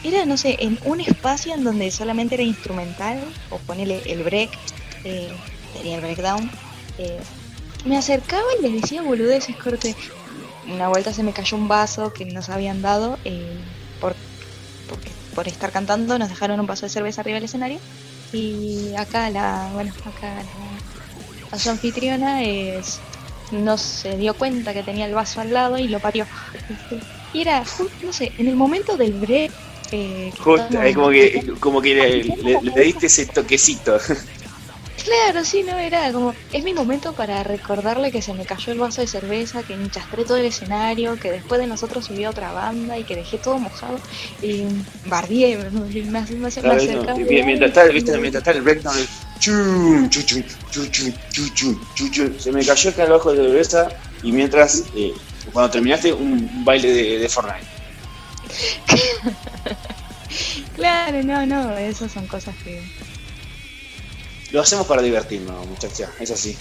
era, 0.02 0.24
no 0.24 0.38
sé, 0.38 0.56
en 0.60 0.78
un 0.86 0.98
espacio 1.02 1.52
en 1.54 1.62
donde 1.62 1.90
solamente 1.90 2.34
era 2.34 2.42
instrumental, 2.44 3.20
o 3.50 3.58
ponele 3.58 4.00
el 4.06 4.22
break, 4.22 4.48
eh, 5.04 5.44
tenía 5.70 5.96
el 5.96 6.00
breakdown. 6.02 6.50
eh, 6.96 7.26
me 7.84 7.96
acercaba 7.98 8.42
y 8.58 8.62
les 8.62 8.72
decía 8.82 9.02
boludeces, 9.02 9.56
corte. 9.56 9.96
Una 10.62 10.88
vuelta 10.88 11.12
se 11.12 11.22
me 11.24 11.32
cayó 11.34 11.56
un 11.56 11.68
vaso 11.68 12.12
que 12.12 12.26
nos 12.26 12.48
habían 12.50 12.82
dado 12.82 13.20
eh, 13.24 13.64
por, 13.98 14.20
porque- 14.86 15.16
por 15.34 15.48
estar 15.48 15.72
cantando, 15.72 16.18
nos 16.18 16.28
dejaron 16.30 16.60
un 16.60 16.66
vaso 16.66 16.86
de 16.86 16.90
cerveza 16.90 17.20
arriba 17.22 17.36
del 17.36 17.44
escenario. 17.44 17.80
Y 18.32 18.94
acá 18.98 19.30
la, 19.30 19.70
bueno, 19.72 19.94
acá 20.04 20.44
la, 20.44 20.82
a 21.50 21.58
su 21.58 21.70
anfitriona 21.70 22.44
es, 22.44 23.04
no 23.50 23.78
se 23.78 24.16
dio 24.18 24.36
cuenta 24.36 24.74
que 24.74 24.84
tenía 24.84 25.06
el 25.06 25.14
vaso 25.14 25.40
al 25.40 25.52
lado 25.52 25.78
y 25.78 25.88
lo 25.88 26.00
parió. 26.00 26.28
Y 27.32 27.42
era, 27.42 27.64
no 28.02 28.12
sé, 28.12 28.34
en 28.38 28.48
el 28.48 28.56
momento 28.56 28.96
del 28.96 29.14
break. 29.14 29.52
eh, 29.92 30.30
Justo, 30.38 30.82
es 30.82 30.94
como 30.94 31.10
que, 31.10 31.44
como 31.60 31.80
que 31.82 31.94
le, 31.94 32.24
le- 32.42 32.60
le 32.62 32.82
diste 32.84 33.06
ese 33.06 33.26
toquecito. 33.26 33.98
Claro, 35.04 35.44
sí, 35.44 35.62
no, 35.64 35.78
era 35.78 36.12
como, 36.12 36.34
es 36.52 36.62
mi 36.64 36.74
momento 36.74 37.14
para 37.14 37.42
recordarle 37.42 38.12
que 38.12 38.22
se 38.22 38.34
me 38.34 38.44
cayó 38.46 38.72
el 38.72 38.78
vaso 38.78 39.00
de 39.00 39.06
cerveza, 39.06 39.62
que 39.64 39.74
enchastré 39.74 40.24
todo 40.24 40.36
el 40.36 40.44
escenario, 40.46 41.18
que 41.18 41.30
después 41.30 41.60
de 41.60 41.66
nosotros 41.66 42.04
subió 42.06 42.30
otra 42.30 42.52
banda 42.52 42.98
y 42.98 43.04
que 43.04 43.16
dejé 43.16 43.38
todo 43.38 43.58
mojado 43.60 44.02
y 44.40 44.66
bardié, 45.02 45.56
me, 45.70 45.90
no, 46.62 46.78
y- 46.82 47.00
y 47.38 47.42
mientras 47.44 47.70
está, 47.70 47.84
viste, 47.86 48.18
mientras 48.18 48.40
está 48.40 48.50
el 48.52 48.62
breakdown, 48.62 48.98
el 48.98 49.08
chum, 49.38 50.08
chu, 50.10 50.22
chum, 50.22 50.42
chu, 50.70 50.86
chum, 50.90 51.12
chu, 51.32 51.48
chum, 51.54 51.80
chu, 51.94 52.08
chum. 52.10 52.38
se 52.38 52.52
me 52.52 52.64
cayó 52.64 52.90
acá 52.90 53.04
abajo 53.04 53.30
de 53.32 53.38
la 53.38 53.44
cerveza 53.44 53.92
y 54.20 54.32
mientras, 54.32 54.90
eh, 54.94 55.14
cuando 55.52 55.70
terminaste, 55.70 56.12
un, 56.12 56.32
un 56.52 56.64
baile 56.64 56.92
de, 56.92 57.18
de 57.18 57.28
Fortnite. 57.28 57.70
Claro, 60.72 61.22
no, 61.22 61.46
no, 61.46 61.76
esas 61.76 62.12
son 62.12 62.26
cosas 62.26 62.56
que... 62.58 62.90
Lo 64.52 64.60
hacemos 64.60 64.86
para 64.86 65.02
divertirnos, 65.02 65.66
muchacha, 65.66 66.10
es 66.18 66.30
así. 66.30 66.56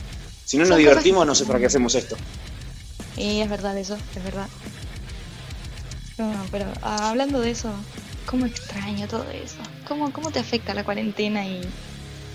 Si 0.45 0.57
no 0.57 0.65
nos 0.65 0.77
divertimos, 0.77 1.25
no 1.25 1.33
sé 1.35 1.45
para 1.45 1.59
qué 1.59 1.65
hacemos 1.67 1.95
esto. 1.95 2.15
Y 3.17 3.39
es 3.41 3.49
verdad 3.49 3.77
eso, 3.77 3.97
es 4.15 4.23
verdad. 4.23 4.47
No, 6.17 6.33
pero 6.51 6.65
ah, 6.81 7.09
hablando 7.09 7.39
de 7.39 7.51
eso, 7.51 7.71
¿cómo 8.25 8.45
extraño 8.45 9.07
todo 9.07 9.25
eso? 9.31 9.55
¿Cómo, 9.87 10.11
cómo 10.11 10.31
te 10.31 10.39
afecta 10.39 10.73
la 10.73 10.83
cuarentena 10.83 11.45
y 11.45 11.61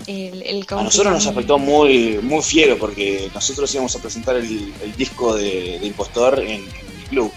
el, 0.07 0.41
el 0.43 0.65
A 0.71 0.83
nosotros 0.83 1.13
nos 1.13 1.27
afectó 1.27 1.57
muy, 1.57 2.19
muy 2.21 2.41
fiero 2.43 2.77
porque 2.77 3.29
nosotros 3.33 3.71
íbamos 3.73 3.95
a 3.95 3.99
presentar 3.99 4.35
el, 4.37 4.73
el 4.81 4.95
disco 4.95 5.35
de, 5.35 5.79
de 5.79 5.85
Impostor 5.87 6.39
en, 6.39 6.49
en 6.49 6.61
el 6.63 7.09
club 7.09 7.31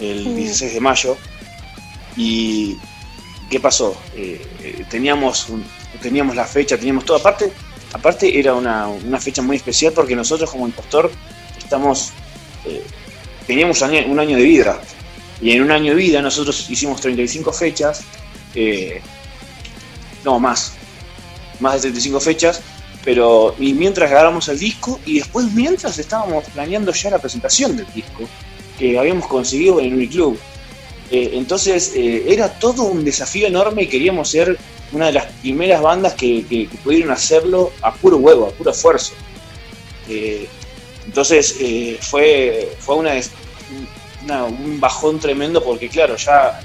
el 0.00 0.26
Mm. 0.28 0.36
16 0.36 0.74
de 0.74 0.80
mayo. 0.80 1.16
¿Y 2.18 2.76
qué 3.50 3.60
pasó? 3.60 3.96
Eh, 4.14 4.46
eh, 4.62 4.84
teníamos, 4.90 5.48
un- 5.48 5.64
teníamos 6.00 6.36
la 6.36 6.44
fecha, 6.44 6.76
teníamos 6.76 7.04
todo. 7.04 7.16
Aparte, 7.16 7.52
aparte 7.92 8.38
era 8.38 8.54
una, 8.54 8.88
una 8.88 9.20
fecha 9.20 9.42
muy 9.42 9.56
especial 9.56 9.92
porque 9.92 10.16
nosotros 10.16 10.50
como 10.50 10.66
Impostor 10.66 11.10
estamos, 11.58 12.12
eh, 12.64 12.82
teníamos 13.46 13.80
un 13.82 14.18
año, 14.18 14.36
de 14.36 14.42
vida. 14.42 14.80
Y 15.40 15.52
en 15.52 15.62
un 15.62 15.70
año 15.70 15.94
de 15.94 15.98
vida 15.98 16.22
nosotros 16.22 16.70
hicimos 16.70 17.00
35 17.00 17.52
fechas, 17.52 18.02
eh, 18.54 19.02
no 20.24 20.38
más, 20.38 20.72
más 21.60 21.74
de 21.74 21.80
35 21.80 22.20
fechas, 22.20 22.62
pero 23.04 23.54
y 23.58 23.72
mientras 23.72 24.10
grabamos 24.10 24.48
el 24.48 24.58
disco 24.58 24.98
y 25.06 25.18
después 25.18 25.52
mientras 25.52 25.98
estábamos 25.98 26.44
planeando 26.52 26.92
ya 26.92 27.10
la 27.10 27.18
presentación 27.18 27.76
del 27.76 27.86
disco 27.94 28.24
que 28.78 28.98
habíamos 28.98 29.26
conseguido 29.26 29.80
en 29.80 29.94
Uniclub. 29.94 30.38
Eh, 31.10 31.30
entonces 31.34 31.92
eh, 31.94 32.24
era 32.26 32.48
todo 32.58 32.82
un 32.82 33.04
desafío 33.04 33.46
enorme 33.46 33.84
y 33.84 33.86
queríamos 33.86 34.28
ser 34.28 34.58
una 34.92 35.06
de 35.06 35.12
las 35.12 35.26
primeras 35.42 35.80
bandas 35.82 36.14
que, 36.14 36.44
que- 36.46 36.68
pudieron 36.84 37.10
hacerlo 37.10 37.72
a 37.82 37.92
puro 37.94 38.16
huevo, 38.18 38.46
a 38.46 38.50
puro 38.50 38.70
esfuerzo. 38.70 39.14
Eh, 40.08 40.46
entonces 41.06 41.56
eh, 41.60 41.98
fue, 42.00 42.76
fue 42.78 42.96
una, 42.96 43.12
un 44.44 44.80
bajón 44.80 45.18
tremendo 45.18 45.62
porque 45.62 45.88
claro, 45.88 46.16
ya 46.16 46.60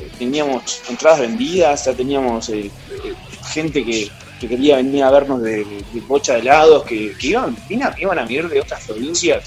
eh, 0.00 0.08
teníamos 0.18 0.82
entradas 0.88 1.20
vendidas, 1.20 1.84
ya 1.84 1.92
teníamos 1.94 2.48
eh, 2.50 2.70
gente 3.52 3.84
que, 3.84 4.10
que 4.40 4.48
quería 4.48 4.76
venir 4.76 5.02
a 5.04 5.10
vernos 5.10 5.42
de, 5.42 5.64
bocha 6.06 6.34
de 6.34 6.40
helados, 6.40 6.84
que, 6.84 7.14
que 7.18 7.28
iban, 7.28 7.56
iban 7.68 8.18
a 8.18 8.22
venir 8.24 8.48
de 8.48 8.60
otras 8.60 8.84
provincias, 8.84 9.44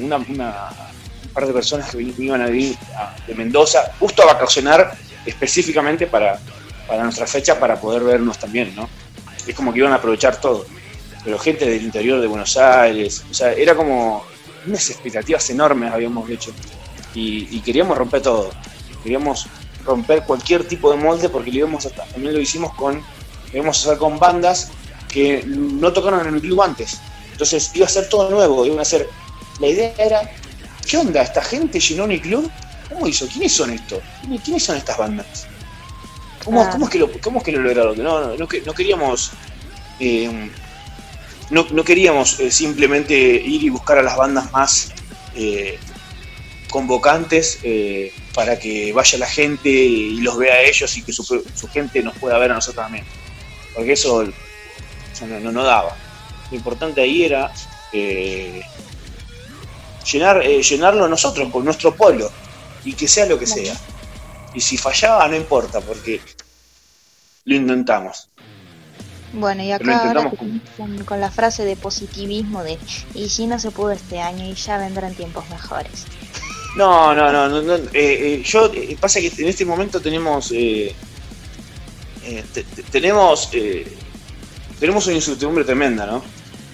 una, 0.00 0.16
una- 0.16 0.70
un 1.24 1.30
par 1.34 1.46
de 1.46 1.52
personas 1.52 1.90
que 1.90 2.00
iban 2.18 2.40
a 2.42 2.46
venir 2.46 2.76
de 3.26 3.34
Mendoza, 3.34 3.92
justo 3.98 4.22
a 4.22 4.26
vacacionar 4.26 4.96
específicamente 5.26 6.06
para, 6.06 6.38
para 6.86 7.02
nuestra 7.04 7.26
fecha, 7.26 7.58
para 7.58 7.80
poder 7.80 8.02
vernos 8.02 8.38
también, 8.38 8.74
¿no? 8.74 8.88
Es 9.46 9.54
como 9.54 9.72
que 9.72 9.78
iban 9.80 9.92
a 9.92 9.96
aprovechar 9.96 10.40
todo. 10.40 10.66
Pero 11.24 11.38
gente 11.38 11.64
del 11.68 11.82
interior 11.82 12.20
de 12.20 12.26
Buenos 12.26 12.56
Aires, 12.56 13.24
o 13.30 13.34
sea, 13.34 13.52
era 13.52 13.74
como 13.74 14.24
unas 14.66 14.90
expectativas 14.90 15.48
enormes 15.50 15.92
habíamos 15.92 16.28
hecho. 16.30 16.52
Y, 17.14 17.48
y 17.56 17.60
queríamos 17.60 17.96
romper 17.96 18.22
todo. 18.22 18.50
Queríamos 19.02 19.46
romper 19.84 20.22
cualquier 20.22 20.66
tipo 20.66 20.90
de 20.90 20.96
molde 20.96 21.28
porque 21.28 21.50
lo 21.50 21.58
íbamos 21.58 21.86
a, 21.86 21.90
también 21.90 22.32
lo 22.34 22.40
hicimos 22.40 22.72
con, 22.74 23.02
íbamos 23.52 23.78
a 23.78 23.88
hacer 23.88 23.98
con 23.98 24.18
bandas 24.18 24.70
que 25.08 25.44
no 25.46 25.92
tocaron 25.92 26.26
en 26.26 26.34
el 26.34 26.40
club 26.40 26.62
antes. 26.62 26.98
Entonces 27.32 27.70
iba 27.74 27.86
a 27.86 27.88
ser 27.88 28.08
todo 28.08 28.30
nuevo, 28.30 28.64
iba 28.66 28.80
a 28.80 28.84
ser. 28.84 29.08
La 29.60 29.66
idea 29.68 29.92
era, 29.98 30.30
¿qué 30.86 30.96
onda? 30.96 31.22
¿Esta 31.22 31.42
gente 31.42 31.78
llenó 31.80 32.06
mi 32.06 32.20
club? 32.20 32.50
¿Cómo 32.88 33.06
hizo? 33.06 33.26
¿Quiénes 33.28 33.52
son 33.52 33.70
estos? 33.70 34.00
¿Quiénes- 34.20 34.40
¿Quiénes 34.42 34.62
son 34.64 34.76
estas 34.76 34.98
bandas? 34.98 35.46
¿Cómo, 36.44 36.62
Ah. 36.62 36.70
cómo 36.70 36.84
es, 36.86 36.90
que 36.92 36.98
lo, 36.98 37.10
cómo 37.20 37.38
es 37.38 37.44
que 37.44 37.52
lo 37.52 37.60
lograron? 37.60 37.96
No, 38.02 38.20
no, 38.20 38.36
no, 38.36 38.48
no 38.66 38.72
queríamos. 38.74 39.30
eh, 40.00 40.50
no, 41.50 41.66
no 41.70 41.84
queríamos 41.84 42.40
eh, 42.40 42.50
simplemente 42.50 43.14
ir 43.14 43.62
y 43.62 43.68
buscar 43.68 43.98
a 43.98 44.02
las 44.02 44.16
bandas 44.16 44.50
más 44.52 44.92
eh, 45.36 45.78
convocantes 46.70 47.58
eh, 47.62 48.12
para 48.34 48.58
que 48.58 48.92
vaya 48.92 49.18
la 49.18 49.26
gente 49.26 49.68
y 49.68 50.20
los 50.20 50.38
vea 50.38 50.54
a 50.54 50.62
ellos 50.62 50.96
y 50.96 51.02
que 51.02 51.12
su, 51.12 51.22
su 51.22 51.68
gente 51.68 52.02
nos 52.02 52.16
pueda 52.18 52.38
ver 52.38 52.50
a 52.50 52.54
nosotros 52.54 52.84
también. 52.84 53.04
Porque 53.74 53.92
eso 53.92 54.24
no, 54.24 55.52
no, 55.52 55.62
daba. 55.62 55.96
Lo 56.50 56.56
importante 56.56 57.00
ahí 57.02 57.24
era 57.24 57.52
llenar, 60.10 60.42
llenarlo 60.42 61.08
nosotros, 61.08 61.50
con 61.52 61.64
nuestro 61.64 61.94
pueblo, 61.94 62.30
y 62.84 62.92
que 62.94 63.06
sea 63.06 63.26
lo 63.26 63.38
que 63.38 63.46
sea. 63.46 63.74
Y 64.54 64.60
si 64.60 64.76
fallaba, 64.76 65.26
no 65.28 65.36
importa, 65.36 65.80
porque 65.80 66.20
lo 67.44 67.54
intentamos. 67.56 68.28
Bueno, 69.32 69.64
y 69.64 69.72
acá 69.72 69.84
ahora 70.08 70.30
con- 70.76 71.04
con, 71.04 71.20
la 71.20 71.30
frase 71.30 71.64
de 71.64 71.74
positivismo 71.76 72.62
de 72.62 72.78
y 73.14 73.28
si 73.28 73.46
no 73.48 73.58
se 73.58 73.72
pudo 73.72 73.90
este 73.90 74.20
año 74.20 74.46
y 74.46 74.54
ya 74.54 74.78
vendrán 74.78 75.14
tiempos 75.14 75.48
mejores. 75.50 76.06
No, 76.76 77.14
no, 77.14 77.32
no, 77.32 77.48
no, 77.48 77.62
no, 77.62 77.74
eh, 77.74 77.88
eh, 77.94 78.42
yo 78.44 78.70
eh, 78.72 78.96
pasa 79.00 79.20
que 79.20 79.32
en 79.36 79.48
este 79.48 79.64
momento 79.64 80.00
tenemos 80.00 80.50
te- 82.52 82.62
te- 82.64 82.82
tenemos 82.84 83.48
eh, 83.52 83.86
tenemos 84.78 85.06
una 85.06 85.16
incertidumbre 85.16 85.64
tremenda, 85.64 86.06
¿no? 86.06 86.22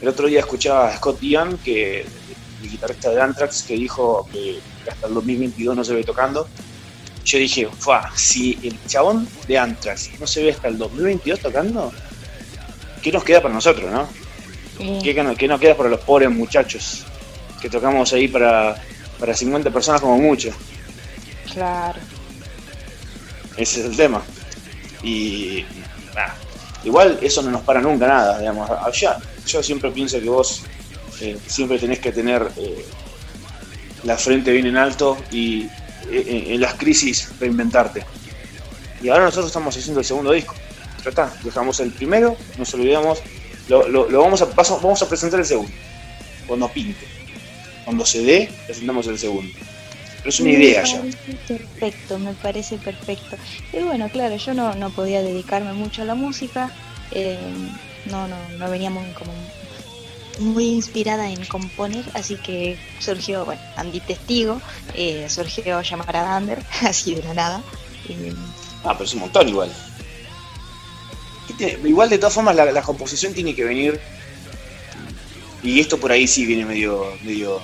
El 0.00 0.08
otro 0.08 0.26
día 0.26 0.40
escuchaba 0.40 0.88
a 0.88 0.96
Scott 0.96 1.20
Ian, 1.22 1.58
que 1.58 2.00
el 2.00 2.70
guitarrista 2.70 3.10
de 3.10 3.20
Anthrax, 3.20 3.62
que 3.62 3.74
dijo 3.74 4.26
que 4.32 4.58
hasta 4.90 5.06
el 5.06 5.14
2022 5.14 5.76
no 5.76 5.84
se 5.84 5.94
ve 5.94 6.04
tocando. 6.04 6.46
Yo 7.24 7.38
dije, 7.38 7.68
Fua, 7.78 8.10
si 8.16 8.58
el 8.62 8.78
chabón 8.86 9.28
de 9.46 9.58
Anthrax 9.58 10.10
no 10.18 10.26
se 10.26 10.42
ve 10.42 10.50
hasta 10.52 10.68
el 10.68 10.78
2022 10.78 11.40
tocando, 11.40 11.92
¿qué 13.02 13.12
nos 13.12 13.24
queda 13.24 13.40
para 13.42 13.54
nosotros, 13.54 13.90
no? 13.90 14.08
¿Qué, 15.02 15.14
qué 15.38 15.48
nos 15.48 15.60
queda 15.60 15.76
para 15.76 15.90
los 15.90 16.00
pobres 16.00 16.30
muchachos? 16.30 17.04
Que 17.60 17.68
tocamos 17.68 18.12
ahí 18.14 18.28
para, 18.28 18.82
para 19.18 19.34
50 19.34 19.70
personas 19.70 20.00
como 20.00 20.18
mucho. 20.18 20.50
claro. 21.52 21.98
Ese 23.56 23.80
es 23.80 23.86
el 23.86 23.96
tema. 23.96 24.22
Y 25.02 25.64
igual 26.84 27.18
eso 27.20 27.42
no 27.42 27.50
nos 27.50 27.62
para 27.62 27.80
nunca 27.80 28.06
nada, 28.06 28.38
digamos. 28.38 28.70
Allá, 28.70 29.18
yo 29.46 29.62
siempre 29.62 29.90
pienso 29.90 30.18
que 30.20 30.28
vos 30.28 30.62
eh, 31.20 31.38
siempre 31.46 31.78
tenés 31.78 31.98
que 31.98 32.12
tener 32.12 32.48
eh, 32.56 32.86
la 34.04 34.16
frente 34.16 34.50
bien 34.52 34.66
en 34.66 34.76
alto 34.76 35.18
y 35.30 35.68
en 36.11 36.61
las 36.61 36.74
crisis 36.74 37.30
reinventarte. 37.38 38.04
Y 39.02 39.08
ahora 39.08 39.24
nosotros 39.24 39.46
estamos 39.46 39.76
haciendo 39.76 40.00
el 40.00 40.06
segundo 40.06 40.32
disco. 40.32 40.54
Ya 41.04 41.11
está, 41.11 41.32
dejamos 41.42 41.80
el 41.80 41.90
primero, 41.92 42.36
nos 42.58 42.74
olvidamos, 42.74 43.20
lo, 43.68 43.88
lo- 43.88 44.11
lo 44.11 44.20
vamos, 44.22 44.42
a, 44.42 44.50
paso- 44.50 44.78
vamos 44.82 45.00
a 45.02 45.08
presentar 45.08 45.40
el 45.40 45.46
segundo. 45.46 45.72
Cuando 46.46 46.68
pinte. 46.68 47.07
Cuando 47.84 48.04
se 48.04 48.22
dé, 48.22 48.50
presentamos 48.66 49.07
el 49.07 49.18
segundo. 49.18 49.53
Pero 50.18 50.28
es 50.28 50.41
una 50.41 50.50
idea 50.50 50.84
ya. 50.84 51.03
Perfecto, 51.49 52.18
me 52.18 52.34
parece 52.34 52.76
perfecto. 52.76 53.37
Y 53.72 53.78
bueno, 53.78 54.11
claro, 54.11 54.37
yo 54.37 54.53
no, 54.53 54.74
no 54.74 54.91
podía 54.91 55.22
dedicarme 55.22 55.72
mucho 55.72 56.03
a 56.03 56.04
la 56.04 56.14
música. 56.14 56.70
eh, 57.12 57.38
no, 58.07 58.26
no, 58.28 58.37
no 58.58 58.70
venía 58.70 58.91
muy, 58.91 59.04
como 59.12 59.32
muy 60.41 60.67
inspirada 60.67 61.30
en 61.30 61.45
componer, 61.46 62.04
así 62.14 62.37
que 62.37 62.79
surgió, 62.99 63.45
bueno, 63.45 63.61
Andy 63.76 64.00
Testigo, 64.00 64.61
eh, 64.95 65.26
surgió 65.29 65.80
Llamarada 65.83 66.37
Under, 66.38 66.64
así 66.83 67.14
de 67.14 67.22
la 67.22 67.34
nada. 67.34 67.62
Ah, 68.84 68.92
pero 68.95 69.04
es 69.04 69.14
un 69.14 69.21
montón 69.21 69.49
igual. 69.49 69.72
Igual 71.84 72.08
de 72.08 72.18
todas 72.18 72.34
formas 72.34 72.57
la, 72.57 72.64
la 72.72 72.83
composición 72.83 73.34
tiene 73.34 73.54
que 73.54 73.64
venir. 73.64 74.00
Y 75.62 75.79
esto 75.80 75.99
por 75.99 76.11
ahí 76.11 76.26
sí 76.26 76.46
viene 76.46 76.64
medio, 76.64 77.12
medio, 77.22 77.61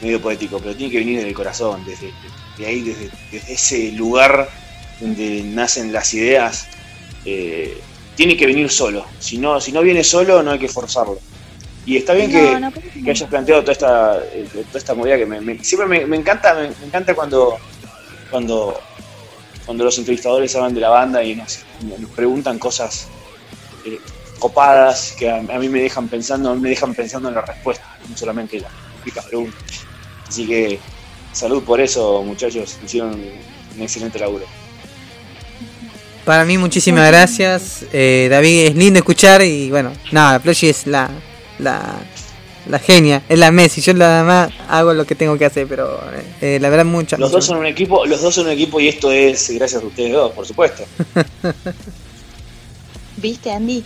medio 0.00 0.22
poético, 0.22 0.60
pero 0.60 0.76
tiene 0.76 0.92
que 0.92 0.98
venir 0.98 1.22
del 1.22 1.34
corazón, 1.34 1.84
desde, 1.84 2.12
de 2.56 2.66
ahí, 2.66 2.80
desde, 2.82 3.10
desde 3.32 3.52
ese 3.52 3.92
lugar 3.92 4.48
donde 5.00 5.42
nacen 5.42 5.92
las 5.92 6.14
ideas. 6.14 6.68
eh, 7.24 7.76
tiene 8.14 8.36
que 8.36 8.46
venir 8.46 8.70
solo. 8.70 9.06
Si 9.18 9.38
no, 9.38 9.60
si 9.60 9.72
no 9.72 9.82
viene 9.82 10.04
solo, 10.04 10.42
no 10.42 10.52
hay 10.52 10.58
que 10.58 10.68
forzarlo. 10.68 11.18
Y 11.84 11.96
está 11.96 12.12
bien 12.14 12.30
que, 12.30 12.60
no, 12.60 12.72
hayas 13.10 13.28
planteado 13.28 13.60
toda 13.62 13.72
esta, 13.72 14.18
eh, 14.32 14.46
toda 14.52 14.78
esta 14.78 14.94
movida 14.94 15.16
que 15.16 15.26
me, 15.26 15.40
me- 15.40 15.62
siempre 15.64 15.86
me, 15.88 16.06
me 16.06 16.16
encanta, 16.16 16.54
me, 16.54 16.68
me 16.68 16.86
encanta 16.86 17.14
cuando, 17.14 17.58
cuando, 18.30 18.80
cuando 19.66 19.84
los 19.84 19.98
entrevistadores 19.98 20.54
hablan 20.54 20.74
de 20.74 20.80
la 20.80 20.90
banda 20.90 21.22
y 21.24 21.34
nos, 21.34 21.58
nos 21.98 22.10
preguntan 22.10 22.58
cosas 22.60 23.08
eh, 23.84 23.98
copadas 24.38 25.12
que 25.18 25.28
a, 25.28 25.36
a 25.38 25.58
mí 25.58 25.68
me 25.68 25.80
dejan 25.80 26.06
pensando, 26.08 26.54
me 26.54 26.68
dejan 26.68 26.94
pensando 26.94 27.28
en 27.28 27.34
la 27.34 27.40
respuesta, 27.42 27.84
no 28.08 28.16
solamente 28.16 28.60
la 28.60 28.68
típica 29.02 29.22
pregunta. 29.22 29.56
Así 30.28 30.46
que 30.46 30.78
salud 31.32 31.64
por 31.64 31.80
eso, 31.80 32.22
muchachos, 32.22 32.78
hicieron 32.84 33.10
un 33.76 33.82
excelente 33.82 34.20
laburo. 34.20 34.44
Para 36.24 36.44
mí, 36.44 36.56
muchísimas 36.56 37.08
gracias. 37.08 37.84
Eh, 37.92 38.28
David, 38.30 38.66
es 38.68 38.74
lindo 38.76 39.00
escuchar 39.00 39.42
y 39.42 39.68
bueno, 39.70 39.92
nada, 40.12 40.38
Ploshi 40.38 40.68
es 40.68 40.86
la, 40.86 41.10
la, 41.58 41.82
la 42.68 42.78
genia, 42.78 43.22
es 43.28 43.38
la 43.38 43.50
Messi. 43.50 43.80
Yo 43.80 43.94
nada 43.94 44.24
más 44.24 44.50
hago 44.68 44.94
lo 44.94 45.04
que 45.04 45.14
tengo 45.14 45.36
que 45.38 45.44
hacer, 45.44 45.66
pero 45.66 46.00
eh, 46.40 46.58
la 46.60 46.68
verdad, 46.68 46.84
mucho. 46.84 47.16
Los 47.16 47.32
dos 47.32 47.44
son 47.44 47.58
un 47.58 47.66
equipo, 47.66 48.06
los 48.06 48.20
dos 48.22 48.34
son 48.34 48.46
un 48.46 48.52
equipo 48.52 48.80
y 48.80 48.88
esto 48.88 49.10
es 49.12 49.50
gracias 49.50 49.82
a 49.82 49.86
ustedes 49.86 50.12
dos, 50.12 50.32
por 50.32 50.46
supuesto. 50.46 50.84
¿Viste, 53.16 53.50
Andy? 53.52 53.84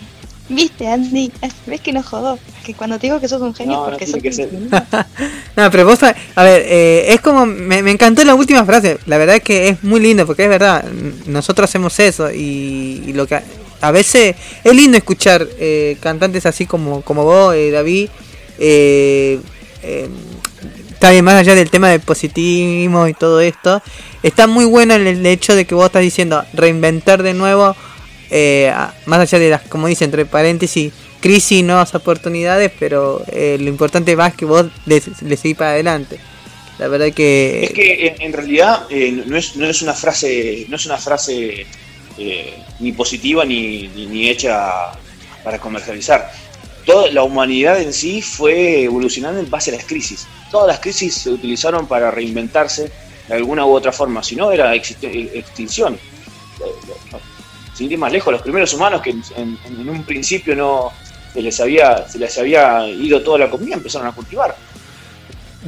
¿Viste, 0.49 0.87
Andy? 0.87 1.31
¿Ves 1.65 1.81
que 1.81 1.91
no 1.91 2.01
jodó? 2.01 2.39
Que 2.65 2.73
cuando 2.73 2.97
te 2.97 3.07
digo 3.07 3.19
que 3.19 3.27
sos 3.27 3.41
un 3.41 3.53
genio 3.53 3.75
No, 3.75 3.83
no 3.83 3.89
porque 3.89 4.05
tiene 4.05 4.11
sos 4.13 4.21
que 4.21 4.29
un 4.29 4.33
ser. 4.33 4.49
genio. 4.49 4.69
No, 5.57 5.71
pero 5.71 5.85
vos, 5.85 5.99
a 6.03 6.43
ver, 6.43 6.63
eh, 6.65 7.05
es 7.13 7.19
como, 7.19 7.45
me, 7.45 7.81
me 7.81 7.91
encantó 7.91 8.23
la 8.23 8.35
última 8.35 8.63
frase, 8.63 8.99
la 9.07 9.17
verdad 9.17 9.37
es 9.37 9.41
que 9.43 9.69
es 9.69 9.83
muy 9.83 9.99
lindo, 9.99 10.25
porque 10.25 10.43
es 10.43 10.49
verdad, 10.49 10.85
nosotros 11.25 11.69
hacemos 11.69 11.99
eso 11.99 12.31
y, 12.31 13.03
y 13.07 13.13
lo 13.13 13.25
que 13.27 13.41
a, 13.81 13.91
veces 13.91 14.35
es 14.63 14.75
lindo 14.75 14.97
escuchar 14.97 15.47
eh, 15.59 15.97
cantantes 15.99 16.45
así 16.45 16.65
como, 16.65 17.01
como 17.01 17.23
vos, 17.23 17.55
eh, 17.55 17.71
David, 17.71 18.09
eh, 18.59 19.39
eh, 19.83 20.09
está 20.91 21.11
bien, 21.11 21.23
más 21.23 21.35
allá 21.35 21.53
del 21.53 21.69
tema 21.69 21.89
del 21.89 22.01
positivismo 22.01 23.07
y 23.07 23.13
todo 23.13 23.39
esto, 23.39 23.81
está 24.23 24.47
muy 24.47 24.65
bueno 24.65 24.95
el, 24.95 25.25
hecho 25.25 25.55
de 25.55 25.65
que 25.65 25.75
vos 25.75 25.85
estás 25.85 26.01
diciendo 26.01 26.43
reinventar 26.53 27.21
de 27.21 27.35
nuevo, 27.35 27.75
eh, 28.31 28.73
más 29.05 29.19
allá 29.19 29.37
de 29.37 29.49
las, 29.51 29.61
como 29.63 29.87
dice 29.87 30.05
entre 30.05 30.25
paréntesis, 30.25 30.91
crisis, 31.21 31.63
nuevas 31.63 31.93
oportunidades, 31.93 32.71
pero 32.79 33.23
eh, 33.31 33.57
lo 33.59 33.69
importante 33.69 34.15
más 34.15 34.33
que 34.33 34.45
vos 34.45 34.65
le, 34.87 35.01
le 35.21 35.37
seguís 35.37 35.57
para 35.57 35.71
adelante. 35.71 36.17
La 36.79 36.87
verdad 36.87 37.11
que... 37.11 37.63
Es 37.63 37.73
que 37.73 38.07
en, 38.07 38.21
en 38.21 38.33
realidad 38.33 38.87
eh, 38.89 39.23
no, 39.25 39.37
es, 39.37 39.55
no 39.55 39.67
es 39.67 39.81
una 39.81 39.93
frase, 39.93 40.65
no 40.69 40.75
es 40.75 40.85
una 40.85 40.97
frase 40.97 41.65
eh, 42.17 42.63
ni 42.79 42.91
positiva 42.91 43.45
ni, 43.45 43.87
ni, 43.89 44.05
ni 44.07 44.29
hecha 44.29 44.71
para 45.43 45.59
comercializar. 45.59 46.31
Toda 46.85 47.11
la 47.11 47.23
humanidad 47.23 47.81
en 47.81 47.91
sí 47.93 48.21
fue 48.21 48.83
evolucionando 48.83 49.39
en 49.39 49.49
base 49.49 49.71
a 49.71 49.75
las 49.75 49.85
crisis. 49.85 50.25
Todas 50.51 50.67
las 50.67 50.79
crisis 50.79 51.13
se 51.15 51.29
utilizaron 51.31 51.85
para 51.87 52.11
reinventarse 52.11 52.89
de 53.27 53.33
alguna 53.33 53.65
u 53.65 53.73
otra 53.73 53.91
forma, 53.91 54.23
si 54.23 54.35
no 54.37 54.51
era 54.51 54.73
extinción. 54.73 55.97
Sin 57.73 57.91
ir 57.91 57.97
más 57.97 58.11
lejos, 58.11 58.31
los 58.31 58.41
primeros 58.41 58.73
humanos 58.73 59.01
que 59.01 59.11
en, 59.11 59.23
en- 59.35 59.57
en 59.65 59.89
un 59.89 60.03
principio 60.03 60.55
no 60.55 60.91
se 61.33 61.41
les 61.41 61.59
había 61.59 62.07
se 62.07 62.17
les 62.17 62.35
había 62.37 62.87
ido 62.87 63.21
toda 63.21 63.37
la 63.39 63.49
comida 63.49 63.75
empezaron 63.75 64.07
a 64.07 64.11
cultivar. 64.13 64.55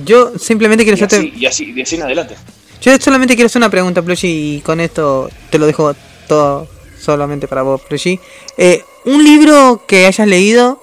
Yo 0.06 0.32
simplemente 0.40 0.84
quiero 0.84 0.98
Y 0.98 1.04
hacerte... 1.04 1.28
así, 1.28 1.34
y 1.38 1.46
así, 1.46 1.72
de 1.74 1.82
así 1.84 1.96
en 1.98 2.04
adelante. 2.04 2.36
Yo 2.82 2.98
solamente 2.98 3.36
quiero 3.36 3.48
hacer 3.48 3.60
una 3.60 3.70
pregunta, 3.70 4.02
Plushi, 4.02 4.56
y 4.58 4.62
con 4.62 4.80
esto 4.80 5.30
te 5.50 5.60
lo 5.60 5.68
dejo 5.68 5.94
todo 6.30 6.68
solamente 6.98 7.48
para 7.50 7.64
vos, 7.64 7.82
Plushi. 7.82 8.20
Eh, 8.58 8.84
un 9.06 9.24
libro 9.24 9.84
que 9.88 10.06
hayas 10.06 10.28
leído, 10.28 10.82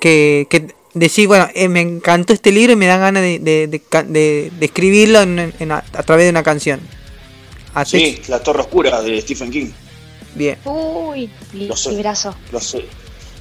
que, 0.00 0.46
que 0.50 0.74
decís, 0.94 1.26
bueno, 1.28 1.48
eh, 1.54 1.68
me 1.68 1.80
encantó 1.80 2.32
este 2.32 2.50
libro 2.50 2.72
y 2.72 2.76
me 2.76 2.86
dan 2.86 3.00
ganas 3.00 3.22
de, 3.22 3.38
de, 3.38 3.66
de 3.68 3.78
ca- 3.80 4.02
de- 4.02 4.50
de 4.58 4.66
escribirlo 4.66 5.20
en, 5.20 5.52
en- 5.58 5.72
a, 5.72 5.78
a 5.92 6.02
través 6.02 6.24
de 6.24 6.30
una 6.30 6.42
canción. 6.42 6.80
Así 7.74 7.98
Sí, 8.00 8.22
La 8.28 8.40
Torre 8.42 8.60
Oscura 8.62 9.00
de 9.02 9.20
Stephen 9.20 9.50
King. 9.50 9.70
Bien. 10.34 10.58
Uy, 10.64 11.30
Lo 11.52 11.76
sé. 11.76 11.90
librazo. 11.92 12.34
Los, 12.50 12.76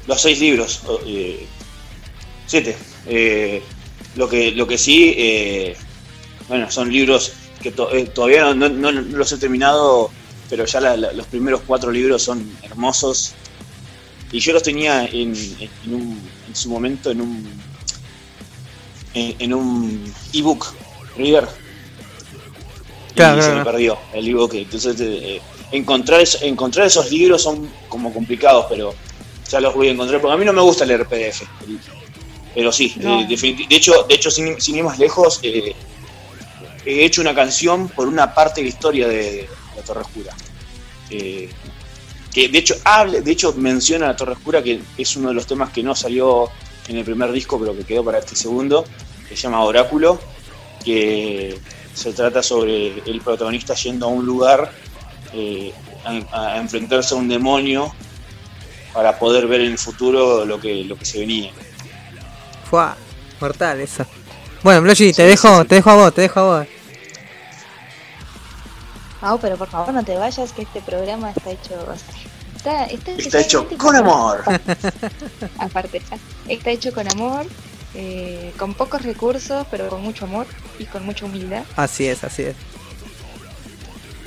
los 0.08 0.22
seis 0.22 0.40
libros. 0.40 0.82
eh, 1.06 1.46
siete. 2.46 2.76
Eh, 3.08 3.62
lo, 4.16 4.28
que, 4.28 4.52
lo 4.52 4.68
que 4.68 4.78
sí, 4.78 5.14
eh, 5.18 5.76
bueno, 6.48 6.70
son 6.72 6.92
libros 6.92 7.34
que 7.62 7.72
to- 7.72 7.92
eh, 7.94 8.06
todavía 8.06 8.54
no, 8.54 8.68
no- 8.68 8.70
no- 8.70 8.92
no 8.92 9.18
los 9.18 9.32
he 9.32 9.38
terminado, 9.38 10.10
pero 10.50 10.66
ya 10.66 10.80
la- 10.82 10.98
la- 10.98 11.12
los 11.14 11.28
primeros 11.28 11.62
cuatro 11.66 11.92
libros 11.92 12.24
son 12.24 12.50
hermosos. 12.64 13.34
Y 14.32 14.40
yo 14.40 14.54
los 14.54 14.64
tenía 14.64 15.06
en, 15.06 15.34
en, 15.86 15.94
un- 15.94 16.22
en 16.48 16.56
su 16.56 16.70
momento 16.70 17.12
en 17.12 17.22
un 17.22 17.62
en, 19.14 19.36
en 19.40 19.54
un 19.54 20.14
ebook 20.34 20.74
reader 21.16 21.48
y 23.12 23.14
Claro, 23.16 23.42
se 23.42 23.48
claro. 23.48 23.60
me 23.60 23.66
perdió 23.66 23.98
el 24.14 24.28
ebook 24.28 24.54
entonces 24.54 24.96
eh, 25.00 25.42
encontrar 25.72 26.22
encontrar 26.42 26.88
esos 26.88 27.10
libros 27.10 27.42
son 27.42 27.68
como 27.90 28.14
complicados 28.14 28.66
pero 28.70 28.94
ya 29.50 29.60
los 29.62 29.74
voy 29.74 29.88
a 29.88 29.92
encontrar 29.92 30.22
porque 30.22 30.34
a 30.34 30.38
mí 30.38 30.46
no 30.46 30.54
me 30.54 30.62
gusta 30.62 30.86
leer 30.86 31.08
PDF 31.08 31.44
pero 32.54 32.72
sí 32.72 32.94
No. 32.98 33.22
eh, 33.22 33.28
de 33.28 33.76
hecho 33.76 34.04
de 34.08 34.14
hecho 34.16 34.30
sin, 34.30 34.60
sin 34.62 34.76
ir 34.76 34.84
más 34.84 35.00
lejos 35.00 35.40
eh, 35.42 35.74
he 36.86 37.06
hecho 37.06 37.22
una 37.22 37.34
canción 37.34 37.88
por 37.90 38.08
una 38.08 38.34
parte 38.36 38.62
de 38.62 38.66
la 38.66 38.70
historia 38.70 39.08
de, 39.08 39.50
Torre 39.88 40.02
Oscura 40.02 40.34
Eh, 41.10 41.50
que 42.34 42.50
de 42.50 42.58
hecho 42.60 42.76
habla, 42.84 43.22
de 43.22 43.32
hecho 43.32 43.54
menciona 43.54 44.08
la 44.08 44.16
Torre 44.16 44.34
Oscura 44.34 44.62
que 44.62 44.82
es 44.98 45.16
uno 45.16 45.30
de 45.30 45.34
los 45.36 45.48
temas 45.48 45.72
que 45.72 45.82
no 45.82 45.96
salió 45.96 46.50
en 46.88 46.98
el 46.98 47.04
primer 47.06 47.32
disco 47.32 47.58
pero 47.60 47.76
que 47.76 47.84
quedó 47.86 48.04
para 48.04 48.20
este 48.20 48.36
segundo 48.36 48.86
que 49.28 49.36
se 49.36 49.44
llama 49.44 49.64
Oráculo 49.64 50.20
que 50.84 51.58
se 51.94 52.14
trata 52.14 52.44
sobre 52.44 53.00
el 53.10 53.22
protagonista 53.22 53.74
yendo 53.74 54.06
a 54.06 54.10
un 54.10 54.26
lugar 54.26 54.72
eh, 55.34 55.74
a, 56.32 56.54
a 56.54 56.58
enfrentarse 56.58 57.16
a 57.16 57.18
un 57.18 57.28
demonio 57.28 57.94
para 58.94 59.18
poder 59.18 59.48
ver 59.48 59.62
en 59.62 59.72
el 59.72 59.78
futuro 59.78 60.46
lo 60.46 60.60
que 60.60 60.84
lo 60.84 60.96
que 60.98 61.06
se 61.06 61.20
venía 61.20 61.52
Fue 62.70 62.84
mortal 63.40 63.80
eso. 63.82 64.06
Bueno, 64.64 64.82
Plushi, 64.82 65.14
te 65.14 65.24
Sí, 65.24 65.30
dejo, 65.30 65.62
sí. 65.62 65.68
te 65.68 65.76
dejo 65.76 65.90
a 65.92 65.96
vos, 65.96 66.14
te 66.14 66.22
dejo 66.22 66.40
a 66.40 66.44
vos. 66.60 66.68
No, 69.22 69.40
pero 69.40 69.58
por 69.58 69.68
favor 69.70 69.94
no 69.94 70.04
te 70.04 70.16
vayas, 70.16 70.52
que 70.52 70.62
este 70.64 70.82
programa 70.82 71.32
está 71.32 71.52
hecho. 71.52 71.74
Está, 72.56 72.86
está, 72.86 73.12
está 73.14 73.40
hecho 73.40 73.68
con 73.78 73.96
amor 73.96 74.44
Aparte, 75.60 76.02
está 76.48 76.70
hecho 76.72 76.92
con 76.94 77.08
amor, 77.12 77.46
eh, 77.94 78.52
con 78.58 78.74
pocos 78.74 79.02
recursos, 79.04 79.66
pero 79.72 79.88
con 79.90 80.02
mucho 80.02 80.26
amor 80.26 80.48
y 80.80 80.86
con 80.86 81.06
mucha 81.06 81.26
humildad. 81.26 81.64
Así 81.76 82.08
es, 82.08 82.24
así 82.24 82.44
es. 82.44 82.56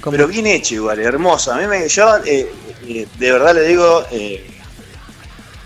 Como- 0.01 0.13
pero 0.13 0.27
bien 0.29 0.47
hecho 0.47 0.75
igual 0.77 0.99
hermoso 1.01 1.53
a 1.53 1.59
mí 1.59 1.67
me 1.67 1.87
yo 1.87 2.17
eh, 2.25 2.51
eh, 2.87 3.07
de 3.19 3.33
verdad 3.33 3.55
le 3.55 3.65
digo 3.69 4.03
eh, 4.11 4.51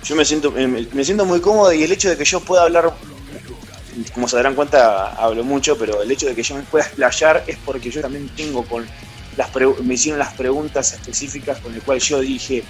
yo 0.03 0.17
me 0.17 0.25
siento, 0.25 0.51
me, 0.51 0.67
me 0.67 1.05
siento 1.05 1.25
muy 1.25 1.41
cómodo 1.41 1.73
y 1.73 1.85
el 1.85 1.93
hecho 1.93 2.09
de 2.11 2.17
que 2.19 2.25
yo 2.25 2.41
pueda 2.41 2.65
hablar, 2.65 2.93
como 4.13 4.27
se 4.29 4.37
darán 4.37 4.55
cuenta, 4.57 5.11
hablo 5.15 5.45
mucho, 5.45 5.79
pero 5.79 6.03
el 6.03 6.11
hecho 6.11 6.27
de 6.27 6.35
que 6.35 6.43
yo 6.43 6.57
me 6.57 6.63
pueda 6.63 6.85
explayar 6.85 7.45
es 7.47 7.57
porque 7.65 7.91
yo 7.91 8.03
también 8.03 8.29
tengo 8.37 8.65
con 8.67 8.87
las 9.36 9.51
me 9.82 9.94
hicieron 9.94 10.19
las 10.19 10.35
preguntas 10.35 10.93
específicas 10.93 11.59
con 11.59 11.74
el 11.74 11.82
cual 11.82 11.98
yo 12.01 12.20
dije, 12.20 12.62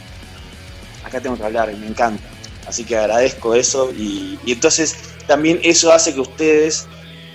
acá 1.05 1.21
tengo 1.21 1.37
que 1.37 1.45
hablar 1.45 1.75
me 1.77 1.87
encanta. 1.87 2.23
Así 2.67 2.85
que 2.85 2.97
agradezco 2.97 3.55
eso 3.55 3.93
y, 3.93 4.39
entonces 4.47 4.97
también 5.27 5.61
eso 5.63 5.93
hace 5.93 6.15
que 6.15 6.21
ustedes 6.21 6.87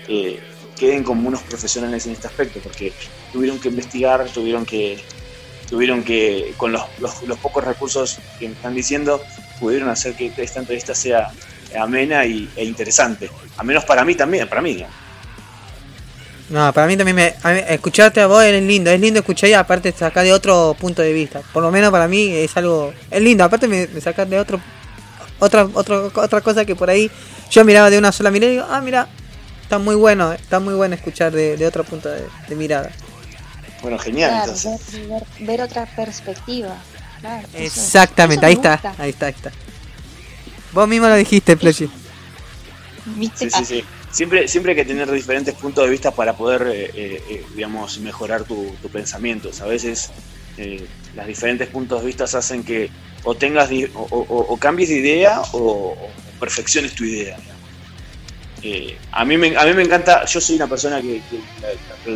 eh, 0.07 0.39
queden 0.77 1.03
como 1.03 1.27
unos 1.27 1.41
profesionales 1.43 2.05
en 2.07 2.13
este 2.13 2.27
aspecto, 2.27 2.59
porque 2.61 2.93
tuvieron 3.31 3.59
que 3.59 3.69
investigar, 3.69 4.27
tuvieron 4.29 4.65
que, 4.65 4.99
tuvieron 5.69 6.03
que, 6.03 6.53
con 6.57 6.71
los, 6.71 6.83
los- 6.99 7.21
los 7.23 7.37
pocos 7.39 7.63
recursos 7.63 8.17
que 8.39 8.47
me 8.47 8.53
están 8.55 8.73
diciendo, 8.73 9.21
pudieron 9.59 9.89
hacer 9.89 10.15
que 10.15 10.31
esta 10.37 10.59
entrevista 10.61 10.95
sea 10.95 11.31
amena 11.79 12.25
y, 12.25 12.49
e 12.55 12.63
interesante. 12.65 13.29
A 13.57 13.63
menos 13.63 13.85
para 13.85 14.03
mí 14.03 14.15
también, 14.15 14.47
para 14.47 14.61
mí. 14.61 14.83
No, 16.49 16.73
para 16.73 16.87
mí 16.87 16.97
también 16.97 17.15
me, 17.15 17.35
a 17.43 17.53
mí, 17.53 17.61
escucharte 17.67 18.21
a 18.21 18.27
vos 18.27 18.43
es 18.43 18.61
lindo, 18.63 18.89
es 18.89 18.99
lindo 18.99 19.19
escuchar 19.19 19.49
y 19.49 19.53
aparte 19.53 19.91
sacar 19.91 20.23
de 20.23 20.33
otro 20.33 20.75
punto 20.79 21.01
de 21.01 21.13
vista. 21.13 21.41
Por 21.53 21.61
lo 21.61 21.71
menos 21.71 21.91
para 21.91 22.07
mí 22.07 22.27
es 22.33 22.57
algo, 22.57 22.91
es 23.11 23.21
lindo, 23.21 23.43
aparte 23.43 23.67
me, 23.67 23.85
me 23.87 24.01
saca 24.01 24.25
de 24.25 24.39
otro, 24.39 24.59
otra, 25.37 25.67
otro, 25.73 26.11
otra 26.15 26.41
cosa 26.41 26.65
que 26.65 26.75
por 26.75 26.89
ahí 26.89 27.09
yo 27.51 27.63
miraba 27.63 27.91
de 27.91 27.99
una 27.99 28.11
sola 28.11 28.31
mirada 28.31 28.51
y 28.51 28.55
digo, 28.55 28.67
ah, 28.67 28.81
mira, 28.81 29.07
está 29.61 29.77
muy 29.77 29.93
bueno, 29.95 30.33
está 30.33 30.59
muy 30.59 30.73
bueno 30.73 30.95
escuchar 30.95 31.31
de, 31.31 31.55
de 31.55 31.67
otro 31.67 31.83
punto 31.83 32.09
de, 32.09 32.23
de 32.47 32.55
mirada. 32.55 32.89
Bueno, 33.83 33.99
genial. 33.99 34.31
Claro, 34.31 34.51
entonces. 34.53 34.91
ver, 34.91 35.09
ver- 35.09 35.47
ver 35.47 35.61
otra 35.61 35.85
perspectiva. 35.85 36.75
Claro, 37.21 37.47
Exactamente, 37.53 38.45
eso 38.45 38.47
ahí 38.47 38.53
está, 38.53 38.95
ahí 38.97 39.09
está, 39.11 39.25
ahí 39.27 39.33
está. 39.35 39.51
Vos 40.71 40.87
mismo 40.87 41.07
lo 41.07 41.15
dijiste. 41.15 41.55
¿Viste? 41.55 41.89
Sí, 43.35 43.49
sí, 43.49 43.65
sí. 43.65 43.83
Siempre, 44.09 44.47
siempre 44.47 44.71
hay 44.71 44.75
que 44.77 44.85
tener 44.85 45.09
diferentes 45.11 45.55
puntos 45.55 45.83
de 45.85 45.91
vista 45.91 46.11
para 46.15 46.35
poder, 46.35 46.63
eh, 46.67 46.91
eh, 46.93 47.23
eh, 47.27 47.45
digamos, 47.53 47.99
mejorar 47.99 48.45
tu, 48.45 48.77
tu 48.81 48.89
pensamiento. 48.89 49.51
A 49.61 49.67
veces 49.67 50.15
eh, 50.57 50.89
los 51.11 51.27
diferentes 51.27 51.69
puntos 51.69 52.01
de 52.01 52.07
vista 52.07 52.23
hacen 52.25 52.63
que 52.63 52.93
o 53.21 53.37
tengas 53.37 53.69
o, 53.93 54.01
o- 54.01 54.53
o 54.53 54.57
cambies 54.59 54.89
de 54.89 54.95
idea 54.99 55.41
o, 55.53 56.13
o 56.31 56.37
perfecciones 56.39 56.95
tu 56.95 57.03
idea. 57.05 57.39
Eh, 58.61 59.01
a, 59.11 59.23
mí 59.25 59.37
me, 59.37 59.55
a 59.57 59.65
mí 59.65 59.73
me 59.73 59.83
encanta, 59.83 60.25
yo 60.25 60.41
soy 60.41 60.55
una 60.57 60.67
persona 60.67 61.01
que, 61.01 61.23
que 61.23 61.45
la, 61.55 61.69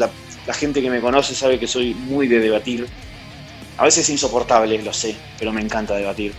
la- 0.07 0.15
la 0.45 0.53
gente 0.53 0.81
que 0.81 0.89
me 0.89 0.99
conoce 1.01 1.35
sabe 1.35 1.57
que 1.59 1.67
soy 1.67 1.95
muy 1.95 2.27
de 2.27 2.39
debatir. 2.39 2.91
A 3.77 3.85
veces 3.85 4.03
es 4.05 4.09
insoportable, 4.11 4.81
lo 4.83 4.93
sé, 4.93 5.25
pero 5.37 5.53
me 5.53 5.61
encanta 5.61 5.95
debatir. 5.95 6.37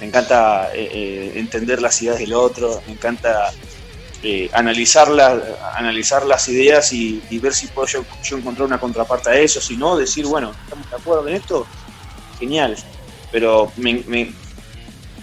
Me 0.00 0.06
encanta 0.08 0.70
eh, 0.74 0.88
eh, 0.92 1.32
entender 1.36 1.82
las 1.82 2.00
ideas 2.02 2.18
del 2.18 2.34
otro, 2.34 2.82
me 2.86 2.92
encanta 2.94 3.56
eh, 4.26 4.48
analizar, 4.54 5.06
analizar 5.74 6.24
las 6.24 6.48
ideas 6.48 6.94
y, 6.94 7.20
ver 7.42 7.52
si 7.52 7.66
puedo 7.66 7.86
yo, 7.86 8.38
encontrar 8.38 8.66
una 8.66 8.80
contraparte 8.80 9.28
a 9.28 9.34
eso, 9.34 9.60
si 9.60 9.76
no, 9.76 9.98
decir, 9.98 10.24
bueno, 10.24 10.54
¿estamos 10.64 10.88
de 10.88 10.96
acuerdo 10.96 11.28
en 11.28 11.34
esto? 11.34 11.66
Genial. 12.38 12.74
Pero 13.30 13.70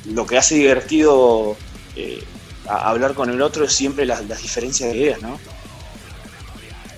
lo 0.05 0.25
que 0.27 0.37
hace 0.37 0.53
divertido 0.53 1.57
eh, 1.95 2.23
hablar 2.67 3.15
con 3.15 3.31
el 3.31 3.41
otro 3.41 3.65
es 3.65 3.73
siempre 3.73 4.05
las, 4.05 4.21
diferencias 4.39 4.91
de 4.91 4.97
ideas, 4.97 5.21
¿no? 5.23 5.39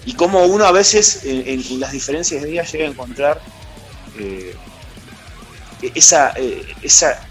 Y 0.05 0.13
cómo 0.15 0.43
uno 0.45 0.65
a 0.65 0.73
veces 0.73 1.21
en, 1.23 1.79
las 1.79 1.93
diferencias 1.93 2.43
de 2.43 2.49
ideas 2.49 2.69
llega 2.69 2.83
a 2.83 2.89
encontrar 2.89 3.41
eh, 4.19 4.53
esa, 5.95 6.33
esa 6.81 7.25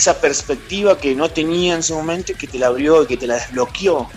esa 0.00 0.20
perspectiva 0.20 0.98
que 0.98 1.14
no 1.14 1.30
tenía 1.30 1.74
en 1.74 1.82
su 1.82 1.94
momento 1.94 2.32
y 2.32 2.34
que 2.34 2.46
te 2.46 2.58
la 2.58 2.66
abrió 2.68 3.02
y 3.02 3.06
que 3.06 3.16
te 3.16 3.26
la 3.26 3.34
desbloqueó 3.34 4.08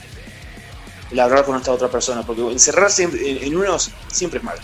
el 1.12 1.20
hablar 1.20 1.46
con 1.46 1.56
esta 1.58 1.72
otra 1.72 1.90
persona, 1.90 2.24
porque 2.24 2.42
encerrarse 2.42 3.04
en, 3.04 3.12
en- 3.16 3.44
en 3.44 3.56
uno 3.56 3.78
siempre 4.12 4.40
es 4.40 4.44
malo. 4.44 4.60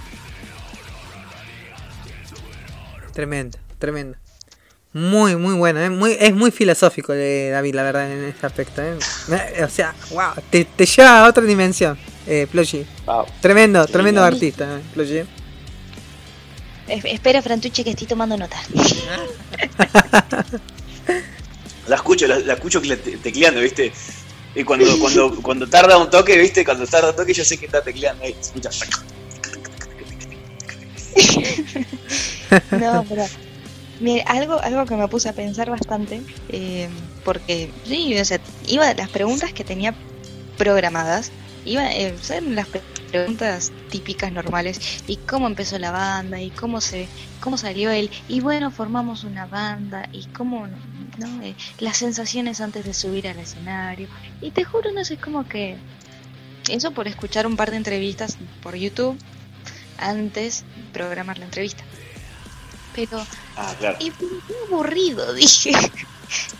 Tremendo, 3.13 3.57
tremendo. 3.77 4.17
Muy, 4.93 5.35
muy 5.35 5.53
bueno, 5.55 5.79
¿eh? 5.81 5.89
muy, 5.91 6.17
es 6.19 6.33
muy 6.33 6.49
filosófico 6.49 7.13
eh, 7.13 7.49
David, 7.51 7.75
la 7.75 7.83
verdad, 7.83 8.11
en 8.11 8.23
este 8.23 8.47
aspecto. 8.47 8.81
¿eh? 8.81 8.97
O 9.63 9.69
sea, 9.69 9.93
wow, 10.11 10.31
te, 10.49 10.65
te 10.65 10.85
lleva 10.87 11.23
a 11.25 11.29
otra 11.29 11.43
dimensión, 11.43 11.99
eh, 12.25 12.47
Plochi. 12.49 12.83
Wow. 13.05 13.25
Tremendo, 13.41 13.85
Sí, 13.85 13.91
tremendo 13.93 14.23
artista, 14.23 14.79
eh. 14.79 15.25
Es- 16.87 17.05
Espera, 17.05 17.43
Frantucci, 17.43 17.83
que 17.83 17.91
estoy 17.91 18.07
tomando 18.07 18.35
nota. 18.35 18.57
La 21.89 21.95
escucho, 21.95 22.27
la, 22.27 22.39
la 22.39 22.53
escucho 22.53 22.81
cle- 22.81 23.01
te- 23.01 23.17
tecleando, 23.17 23.61
¿viste? 23.61 23.91
Y 24.55 24.63
cuando, 24.63 24.85
cuando, 24.99 25.41
cuando 25.41 25.67
tarda 25.67 25.97
un 25.97 26.09
toque, 26.09 26.37
¿viste? 26.37 26.63
Cuando 26.63 26.85
tarda 26.87 27.09
un 27.09 27.15
toque 27.15 27.33
yo 27.33 27.43
sé 27.43 27.57
que 27.57 27.65
está 27.65 27.81
tecleando 27.81 28.23
ahí. 28.23 28.35
escucha. 28.39 28.69
No, 32.71 33.05
pero. 33.07 33.25
Mire, 33.99 34.23
algo, 34.27 34.57
algo 34.61 34.85
que 34.85 34.95
me 34.95 35.07
puse 35.09 35.27
a 35.27 35.33
pensar 35.33 35.69
bastante, 35.69 36.21
eh, 36.47 36.87
porque 37.25 37.69
sí, 37.83 38.17
o 38.17 38.23
sea, 38.23 38.39
iba 38.65 38.93
las 38.93 39.09
preguntas 39.09 39.51
que 39.51 39.65
tenía 39.65 39.93
programadas, 40.57 41.31
iba, 41.65 41.91
eh, 41.91 42.15
son 42.21 42.55
las 42.55 42.69
pre- 42.69 42.81
preguntas 43.11 43.73
típicas 43.89 44.31
normales, 44.31 44.79
y 45.05 45.17
cómo 45.17 45.47
empezó 45.47 45.77
la 45.79 45.91
banda, 45.91 46.41
y 46.41 46.49
cómo 46.51 46.79
se, 46.79 47.09
cómo 47.41 47.57
salió 47.57 47.91
él, 47.91 48.09
y 48.29 48.39
bueno, 48.39 48.71
formamos 48.71 49.25
una 49.25 49.47
banda, 49.47 50.07
y 50.13 50.23
cómo, 50.27 50.65
¿no? 51.19 51.41
Eh, 51.43 51.55
las 51.79 51.97
sensaciones 51.97 52.61
antes 52.61 52.85
de 52.85 52.93
subir 52.93 53.27
al 53.27 53.39
escenario, 53.39 54.07
y 54.41 54.51
te 54.51 54.63
juro, 54.63 54.91
no 54.91 55.03
sé, 55.05 55.15
es 55.15 55.19
como 55.19 55.47
que, 55.47 55.75
eso 56.69 56.91
por 56.91 57.07
escuchar 57.07 57.45
un 57.47 57.55
par 57.57 57.71
de 57.71 57.77
entrevistas 57.77 58.37
por 58.63 58.75
YouTube, 58.75 59.17
antes 59.97 60.61
de 60.61 60.83
programar 60.93 61.37
la 61.39 61.45
entrevista. 61.45 61.83
Pero 62.95 63.25
Ah, 63.55 63.75
claro. 63.79 63.97
y 63.99 64.09
qué 64.11 64.25
aburrido, 64.67 65.33
dije. 65.35 65.71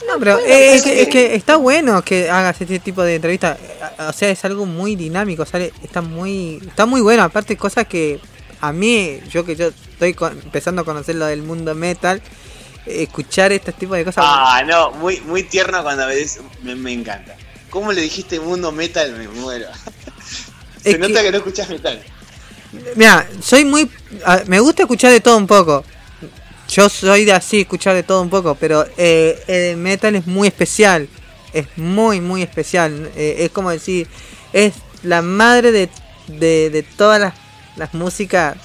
No, 0.08 0.18
pero 0.18 0.40
es, 0.40 0.82
que, 0.82 1.02
es 1.04 1.08
que 1.10 1.36
está 1.36 1.56
bueno 1.58 2.02
que 2.02 2.30
hagas 2.30 2.60
este 2.60 2.80
tipo 2.80 3.04
de 3.04 3.16
entrevistas. 3.16 3.58
O 4.00 4.14
sea, 4.14 4.30
es 4.30 4.44
algo 4.46 4.66
muy 4.66 4.96
dinámico, 4.96 5.46
sale, 5.46 5.72
está 5.84 6.02
muy, 6.02 6.56
está 6.68 6.86
muy 6.86 7.02
bueno. 7.02 7.24
Aparte, 7.24 7.56
cosas 7.56 7.86
que 7.88 8.20
a 8.62 8.72
mí, 8.74 9.20
yo 9.30 9.46
que 9.46 9.56
yo 9.56 9.68
estoy 9.68 10.14
con- 10.16 10.34
empezando 10.42 10.82
a 10.82 10.86
conocer 10.86 11.16
lo 11.16 11.26
del 11.28 11.44
mundo 11.44 11.76
metal, 11.76 12.22
escuchar 12.86 13.52
este 13.52 13.72
tipo 13.74 13.94
de 13.96 14.06
cosas. 14.06 14.24
Ah, 14.28 14.64
no, 14.66 14.92
muy, 14.92 15.20
muy 15.22 15.44
tierno 15.44 15.82
cuando 15.84 16.06
me 16.08 16.16
dices, 16.16 16.42
me, 16.64 16.76
me 16.76 16.94
encanta. 16.94 17.36
¿Cómo 17.70 17.92
le 17.92 18.02
dijiste 18.02 18.40
mundo 18.40 18.72
metal? 18.72 19.12
Me 19.14 19.28
muero. 19.28 19.68
Se 20.84 20.92
Es 20.92 21.00
nota 21.00 21.20
que- 21.20 21.24
que 21.26 21.32
no 21.32 21.38
escuchas 21.38 21.70
metal. 21.70 22.02
Mira, 22.96 23.28
soy 23.42 23.66
muy. 23.66 23.90
me 24.46 24.60
gusta 24.60 24.84
escuchar 24.84 25.12
de 25.12 25.20
todo 25.22 25.38
un 25.38 25.48
poco. 25.48 25.84
Yo 26.70 26.88
soy 26.88 27.26
de 27.26 27.34
así, 27.34 27.62
escuchar 27.62 27.96
de 27.96 28.04
todo 28.04 28.22
un 28.22 28.30
poco, 28.30 28.54
pero 28.56 28.86
eh, 28.96 29.42
el 29.48 29.78
metal 29.78 30.16
es 30.16 30.28
muy 30.28 30.48
especial. 30.48 31.08
Es 31.52 31.66
muy, 31.78 32.22
muy 32.22 32.44
especial. 32.44 33.12
Eh, 33.16 33.38
es 33.40 33.50
como 33.50 33.72
decir, 33.72 34.08
es 34.54 34.74
la 35.02 35.24
madre 35.24 35.72
de, 35.72 35.90
de, 36.28 36.70
de 36.70 36.84
todas 36.84 37.20
las, 37.20 37.34
las 37.76 37.94
músicas, 37.96 38.56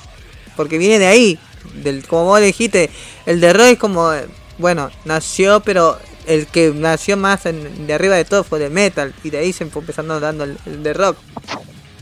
porque 0.55 0.77
viene 0.77 0.99
de 0.99 1.07
ahí. 1.07 1.39
Del, 1.75 2.07
como 2.07 2.25
vos 2.25 2.41
dijiste, 2.41 2.91
el 3.27 3.41
de 3.41 3.53
rock 3.53 3.67
es 3.67 3.79
como, 3.79 4.13
bueno, 4.59 4.91
nació, 5.05 5.61
pero 5.61 5.99
el 6.27 6.47
que 6.47 6.73
nació 6.75 7.17
más 7.17 7.47
en- 7.47 7.87
de 7.87 7.95
arriba 7.95 8.17
de 8.17 8.25
todo 8.25 8.45
fue 8.45 8.59
de 8.59 8.71
metal, 8.71 9.15
y 9.25 9.31
de 9.31 9.39
ahí 9.39 9.53
se 9.53 9.67
fue 9.67 9.81
empezando 9.83 10.21
dando 10.21 10.45
el, 10.45 10.57
el 10.67 10.83
de 10.83 10.93
rock. 10.95 11.19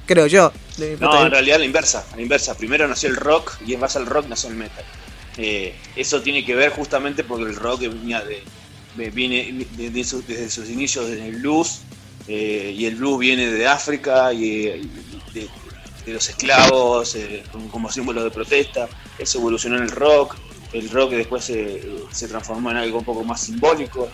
Creo 0.06 0.26
yo. 0.26 0.52
de 0.76 0.97
No, 0.98 1.24
en 1.24 1.30
realidad 1.30 1.59
la 1.59 1.64
inversa, 1.64 2.05
la 2.16 2.22
inversa. 2.22 2.56
Primero 2.56 2.86
nació 2.89 3.09
el 3.09 3.16
rock 3.16 3.52
y 3.66 3.74
en 3.74 3.80
base 3.80 3.98
al 3.98 4.06
rock 4.06 4.26
nació 4.28 4.51
el 4.51 4.56
metal. 4.56 4.84
Eh, 5.39 5.74
eso 5.97 6.20
tiene 6.20 6.44
que 6.44 6.55
ver 6.55 6.70
justamente 6.72 7.24
porque 7.24 7.44
el 7.44 7.56
rock 7.56 7.80
venía 7.82 8.20
de, 8.22 8.43
de- 8.97 9.10
viene 9.10 9.66
de- 9.76 9.90
desde 9.90 10.51
sus 10.51 10.68
inicios 10.68 11.09
desde 11.09 11.28
el 11.28 11.36
blues 11.36 11.80
eh, 12.28 12.74
y 12.76 12.84
el 12.86 12.97
blues 12.97 13.18
viene 13.20 13.47
de 13.51 13.66
África 13.66 14.32
y, 14.32 14.44
y 14.44 14.90
de, 16.04 16.12
los 16.12 16.28
esclavos 16.28 17.14
eh, 17.14 17.42
como- 17.70 17.90
símbolo 17.90 18.22
de 18.24 18.30
protesta. 18.30 18.88
Eso 19.18 19.38
evolucionó 19.38 19.76
en 19.76 19.84
el 19.84 19.90
rock. 19.90 20.36
El 20.72 20.88
rock 20.90 21.10
después 21.12 21.44
se, 21.44 21.82
se 22.10 22.28
transformó 22.28 22.70
en 22.70 22.78
algo 22.78 22.98
un 22.98 23.04
poco 23.04 23.24
más 23.24 23.40
simbólico 23.42 24.08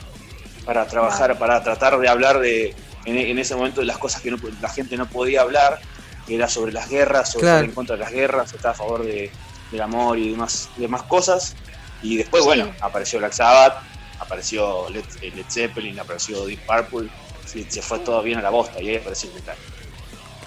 para 0.65 0.87
trabajar, 0.87 1.39
para 1.39 1.63
tratar 1.63 1.99
de 1.99 2.09
hablar 2.09 2.41
de 2.41 2.75
en, 3.05 3.17
en 3.17 3.39
ese 3.39 3.55
momento 3.55 3.81
de 3.81 3.87
las 3.87 3.97
cosas 3.99 4.21
que 4.21 4.31
no, 4.31 4.39
la 4.61 4.69
gente 4.69 4.97
no 4.97 5.07
podía 5.09 5.43
hablar, 5.43 5.81
que 6.27 6.35
era 6.35 6.49
sobre 6.49 6.73
las 6.73 6.91
guerras, 6.91 7.31
sobre 7.33 7.43
Claro. 7.45 7.65
en 7.65 7.73
contra 7.73 7.97
de 7.97 8.03
las 8.03 8.13
guerras, 8.13 8.53
estar 8.53 8.73
a 8.73 8.75
favor 8.75 9.03
de, 9.05 9.31
del 9.71 9.81
amor 9.81 10.19
y 10.19 10.31
demás, 10.33 10.69
demás 10.77 11.05
cosas. 11.05 11.55
Y 12.03 12.17
después, 12.17 12.43
Sí. 12.43 12.49
bueno, 12.49 12.71
apareció 12.81 13.19
Black 13.19 13.33
Sabbath, 13.33 13.83
apareció 14.19 14.91
Led, 14.91 15.05
eh, 15.23 15.33
Led 15.35 15.47
Zeppelin, 15.49 15.99
apareció 15.99 16.45
Deep 16.45 16.61
Purple, 16.67 17.09
sí, 17.47 17.65
se 17.69 17.81
fue 17.81 18.01
todo 18.01 18.23
bien 18.23 18.39
a 18.39 18.43
la 18.43 18.51
bosta 18.51 18.81
y 18.83 18.89
ahí 18.91 18.97
apareció 18.97 19.31
el 19.31 19.37
metal. 19.37 19.57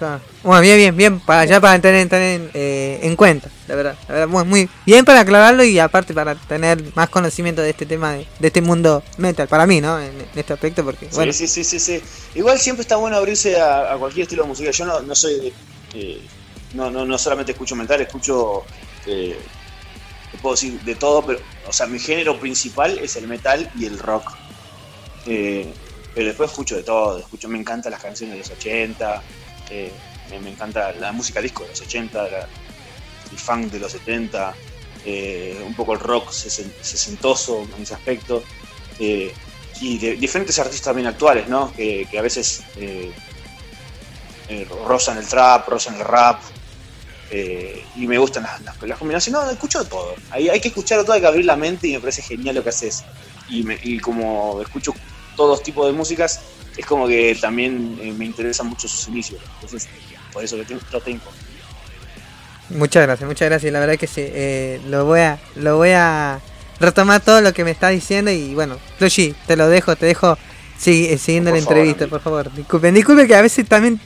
Está. 0.04 0.20
Bueno, 0.42 0.60
bien, 0.60 0.76
bien, 0.76 0.96
bien, 0.96 1.20
para 1.20 1.44
ya 1.44 1.60
para 1.60 1.80
tener, 1.80 2.08
tener 2.08 2.50
eh, 2.54 3.00
en 3.02 3.16
cuenta, 3.16 3.48
la 3.68 3.74
verdad, 3.74 3.96
la 4.08 4.14
verdad, 4.14 4.28
muy, 4.28 4.44
muy 4.44 4.68
bien 4.84 5.04
para 5.04 5.20
aclararlo 5.20 5.64
y 5.64 5.78
aparte 5.78 6.12
para 6.14 6.34
tener 6.34 6.82
más 6.94 7.08
conocimiento 7.08 7.62
de 7.62 7.70
este 7.70 7.86
tema, 7.86 8.12
de, 8.12 8.26
de 8.38 8.46
este 8.48 8.60
mundo 8.60 9.02
metal, 9.18 9.48
para 9.48 9.66
mí, 9.66 9.80
¿no? 9.80 9.98
En, 9.98 10.08
en 10.08 10.26
este 10.34 10.52
aspecto, 10.52 10.84
porque, 10.84 11.08
bueno, 11.12 11.32
sí, 11.32 11.46
sí, 11.46 11.64
sí, 11.64 11.78
sí. 11.78 12.02
Igual 12.34 12.58
siempre 12.58 12.82
está 12.82 12.96
bueno 12.96 13.16
abrirse 13.16 13.60
a, 13.60 13.92
a 13.92 13.96
cualquier 13.96 14.24
estilo 14.24 14.42
de 14.42 14.48
música. 14.48 14.70
Yo 14.70 14.84
no, 14.84 15.00
no 15.00 15.14
soy 15.14 15.52
eh, 15.94 16.20
no, 16.74 16.90
no, 16.90 17.04
no 17.04 17.18
solamente 17.18 17.52
escucho 17.52 17.76
metal, 17.76 18.00
escucho 18.00 18.64
eh, 19.06 19.38
puedo 20.40 20.54
decir 20.54 20.80
de 20.80 20.94
todo, 20.94 21.24
pero 21.24 21.40
o 21.68 21.72
sea, 21.72 21.86
mi 21.86 21.98
género 21.98 22.38
principal 22.38 22.98
es 22.98 23.16
el 23.16 23.28
metal 23.28 23.70
y 23.78 23.86
el 23.86 23.98
rock. 23.98 24.32
Eh, 25.26 25.72
pero 26.14 26.26
después 26.26 26.50
escucho 26.50 26.76
de 26.76 26.82
todo, 26.82 27.18
escucho, 27.18 27.48
me 27.48 27.58
encantan 27.58 27.92
las 27.92 28.02
canciones 28.02 28.34
de 28.34 28.38
los 28.40 28.50
80, 28.50 29.22
me, 30.40 30.50
encanta 30.50 30.92
la 30.92 31.12
música 31.12 31.40
disco 31.40 31.62
de 31.64 31.70
los 31.70 31.80
80, 31.80 32.22
la- 32.24 32.48
el 33.30 33.38
funk 33.38 33.72
de 33.72 33.78
los 33.78 33.92
70, 33.92 34.54
eh, 35.04 35.60
un 35.66 35.74
poco 35.74 35.94
el 35.94 36.00
rock 36.00 36.30
sesen- 36.30 36.72
sesentoso 36.80 37.66
en 37.76 37.82
ese 37.82 37.94
aspecto. 37.94 38.42
eh, 38.98 39.32
y 39.80 39.98
diferentes 39.98 40.56
artistas 40.58 40.84
también 40.84 41.08
actuales, 41.08 41.48
¿no? 41.48 41.72
Que, 41.72 42.06
a 42.16 42.22
veces 42.22 42.62
eh, 42.76 43.10
eh, 44.48 44.66
rozan 44.86 45.18
el 45.18 45.26
trap, 45.26 45.66
rozan 45.68 45.96
el 45.96 46.04
rap, 46.04 46.40
y 47.96 48.06
me 48.06 48.18
gustan 48.18 48.42
las, 48.44 48.60
las- 48.60 48.82
las 48.82 48.98
combinaciones. 48.98 49.42
No, 49.42 49.50
escucho 49.50 49.82
todo. 49.84 50.14
Hay, 50.30 50.60
que 50.60 50.68
escuchar 50.68 51.02
todo, 51.02 51.14
hay 51.14 51.20
que 51.22 51.26
abrir 51.26 51.46
la 51.46 51.56
mente 51.56 51.88
y 51.88 51.94
me 51.94 52.00
parece 52.00 52.22
genial 52.22 52.56
lo 52.56 52.62
que 52.62 52.68
haces. 52.68 53.02
Y, 53.48 53.64
y 53.82 53.98
como 53.98 54.60
escucho 54.60 54.94
todos 55.36 55.62
tipos 55.62 55.86
de 55.86 55.92
músicas, 55.92 56.40
es 56.76 56.86
como 56.86 57.06
que 57.06 57.36
también 57.40 57.98
eh, 58.00 58.12
me 58.12 58.24
interesan 58.26 58.66
mucho 58.68 58.88
sus 58.88 59.08
inicios. 59.08 59.40
Entonces, 59.56 59.88
por 60.32 60.42
eso 60.44 60.56
que 60.56 60.64
tengo 60.64 60.80
lo 60.92 61.00
tengo. 61.00 61.22
muchas 62.70 63.02
gracias, 63.02 63.28
muchas 63.28 63.48
gracias, 63.48 63.72
la 63.72 63.80
verdad 63.80 63.96
que 63.98 64.06
sí, 64.06 64.22
eh, 64.24 64.80
lo 64.88 65.04
voy 65.04 65.20
a, 65.20 65.38
lo 65.56 65.76
voy 65.76 65.90
a 65.90 66.40
retomar 66.80 67.20
todo 67.20 67.40
lo 67.40 67.52
que 67.52 67.64
me 67.64 67.70
está 67.70 67.88
diciendo 67.90 68.30
y 68.30 68.54
bueno, 68.54 68.76
Flushy, 68.98 69.34
te 69.46 69.56
lo 69.56 69.68
dejo, 69.68 69.94
te 69.96 70.06
dejo 70.06 70.36
si- 70.78 71.06
eh, 71.06 71.18
siguiendo 71.18 71.50
Por 71.50 71.58
la 71.58 71.64
favor, 71.64 71.76
entrevista, 71.78 72.04
amigo. 72.04 72.16
por 72.16 72.24
favor, 72.24 72.52
disculpen, 72.54 72.94
disculpen 72.94 73.26
que 73.28 73.34
a 73.36 73.42
veces 73.42 73.68
también 73.68 74.00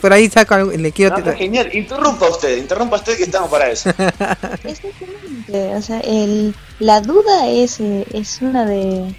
por 0.00 0.12
ahí 0.12 0.28
saco 0.30 0.54
algo, 0.54 0.70
le 0.72 0.92
quiero... 0.92 1.18
No, 1.18 1.36
genial. 1.36 1.70
Interrumpa 1.74 2.28
usted, 2.28 2.56
interrumpa 2.56 2.96
usted 2.96 3.16
que 3.16 3.24
estamos 3.24 3.50
para 3.50 3.68
eso. 3.70 3.90
Exactamente, 4.64 5.74
o 5.74 5.82
sea, 5.82 6.00
el, 6.00 6.54
la 6.78 7.00
duda 7.00 7.48
es, 7.48 7.80
eh, 7.80 8.06
es 8.12 8.38
una 8.40 8.64
de... 8.64 9.14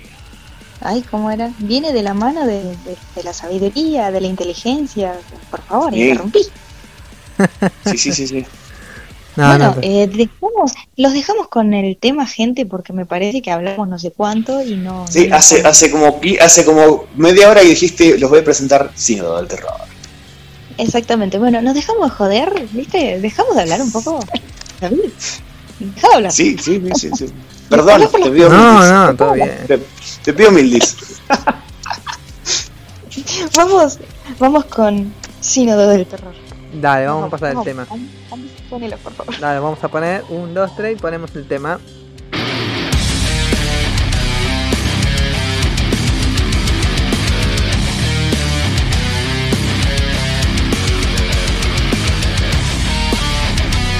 Ay, 0.81 1.03
¿cómo 1.11 1.29
era? 1.29 1.51
Viene 1.59 1.91
de 1.93 2.03
la 2.03 2.13
mano 2.13 2.45
de, 2.45 2.63
de- 2.63 2.97
de 3.15 3.23
la 3.23 3.33
sabiduría, 3.33 4.11
de 4.11 4.21
la 4.21 4.27
inteligencia. 4.27 5.13
Por 5.51 5.61
favor, 5.63 5.93
interrumpí. 5.95 6.39
Sí, 7.85 7.97
sí, 7.97 8.11
sí, 8.13 8.27
sí. 8.27 8.45
No, 9.35 9.47
bueno, 9.47 9.65
no, 9.67 9.75
pero- 9.75 9.87
eh, 9.87 10.07
dejamos, 10.07 10.73
los 10.97 11.13
dejamos 11.13 11.47
con 11.47 11.73
el 11.73 11.95
tema, 11.95 12.25
gente, 12.25 12.65
porque 12.65 12.91
me 12.91 13.05
parece 13.05 13.41
que 13.41 13.51
hablamos 13.51 13.87
no 13.87 13.97
sé 13.97 14.11
cuánto 14.11 14.61
y 14.61 14.75
no... 14.75 15.05
Sí, 15.07 15.27
no- 15.27 15.35
hace, 15.37 15.61
hace, 15.65 15.91
como, 15.91 16.19
hace 16.41 16.65
como 16.65 17.05
media 17.15 17.49
hora 17.49 17.61
que 17.61 17.67
dijiste, 17.67 18.17
los 18.17 18.29
voy 18.29 18.39
a 18.39 18.43
presentar 18.43 18.91
Sínodo 18.95 19.37
del 19.37 19.47
Terror. 19.47 19.71
Exactamente, 20.77 21.37
bueno, 21.37 21.61
nos 21.61 21.73
dejamos 21.73 22.09
de 22.09 22.15
joder, 22.15 22.67
¿viste? 22.71 23.19
Dejamos 23.21 23.55
de 23.55 23.61
hablar 23.61 23.81
un 23.81 23.91
poco. 23.91 24.19
David, 24.81 24.99
Deja 25.79 26.07
de 26.09 26.15
hablar. 26.15 26.31
Sí, 26.33 26.57
sí, 26.57 26.81
sí, 26.95 27.09
sí. 27.09 27.09
sí. 27.15 27.25
Perdón, 27.69 28.01
te 28.11 28.31
pido 28.31 28.49
no, 28.49 28.73
mil 28.73 28.81
dis. 28.81 28.91
no, 28.91 29.15
todo 29.15 29.33
bien. 29.33 29.57
Te, 29.67 29.79
te 30.23 30.33
pido 30.33 30.51
mil 30.51 30.71
dis. 30.71 30.97
Vamos, 33.55 33.99
vamos 34.39 34.65
con 34.65 35.13
Sínodo 35.41 35.87
del 35.89 36.05
Terror. 36.05 36.33
Dale, 36.73 37.07
vamos 37.07 37.25
a 37.25 37.29
pasar 37.29 37.55
el 37.57 37.63
tema. 37.63 37.85
Vamos, 37.89 38.07
vamos, 38.29 38.47
ponelo, 38.69 38.97
por 38.97 39.13
favor. 39.13 39.39
Dale, 39.39 39.59
vamos 39.59 39.83
a 39.83 39.87
poner 39.87 40.23
un, 40.29 40.53
dos, 40.53 40.75
tres 40.75 40.97
y 40.97 41.01
ponemos 41.01 41.35
el 41.35 41.47
tema. 41.47 41.79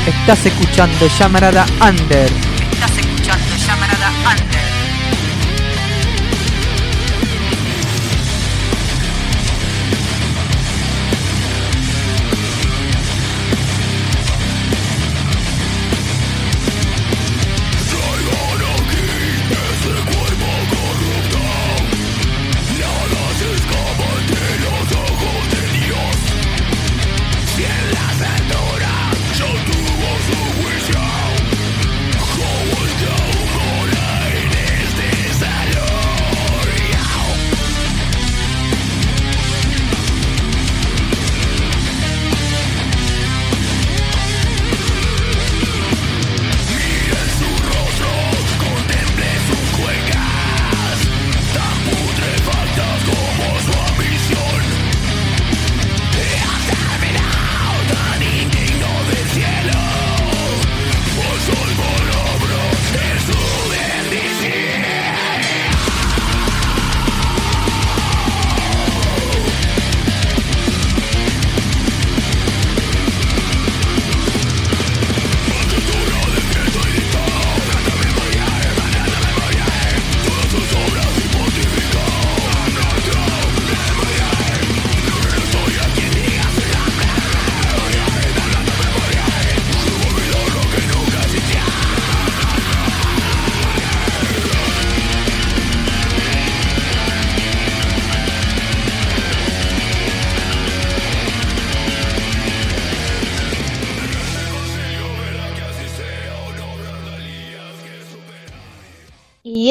Estás 0.08 0.46
escuchando 0.46 1.08
Llamarada 1.20 1.66
Under. 1.82 2.49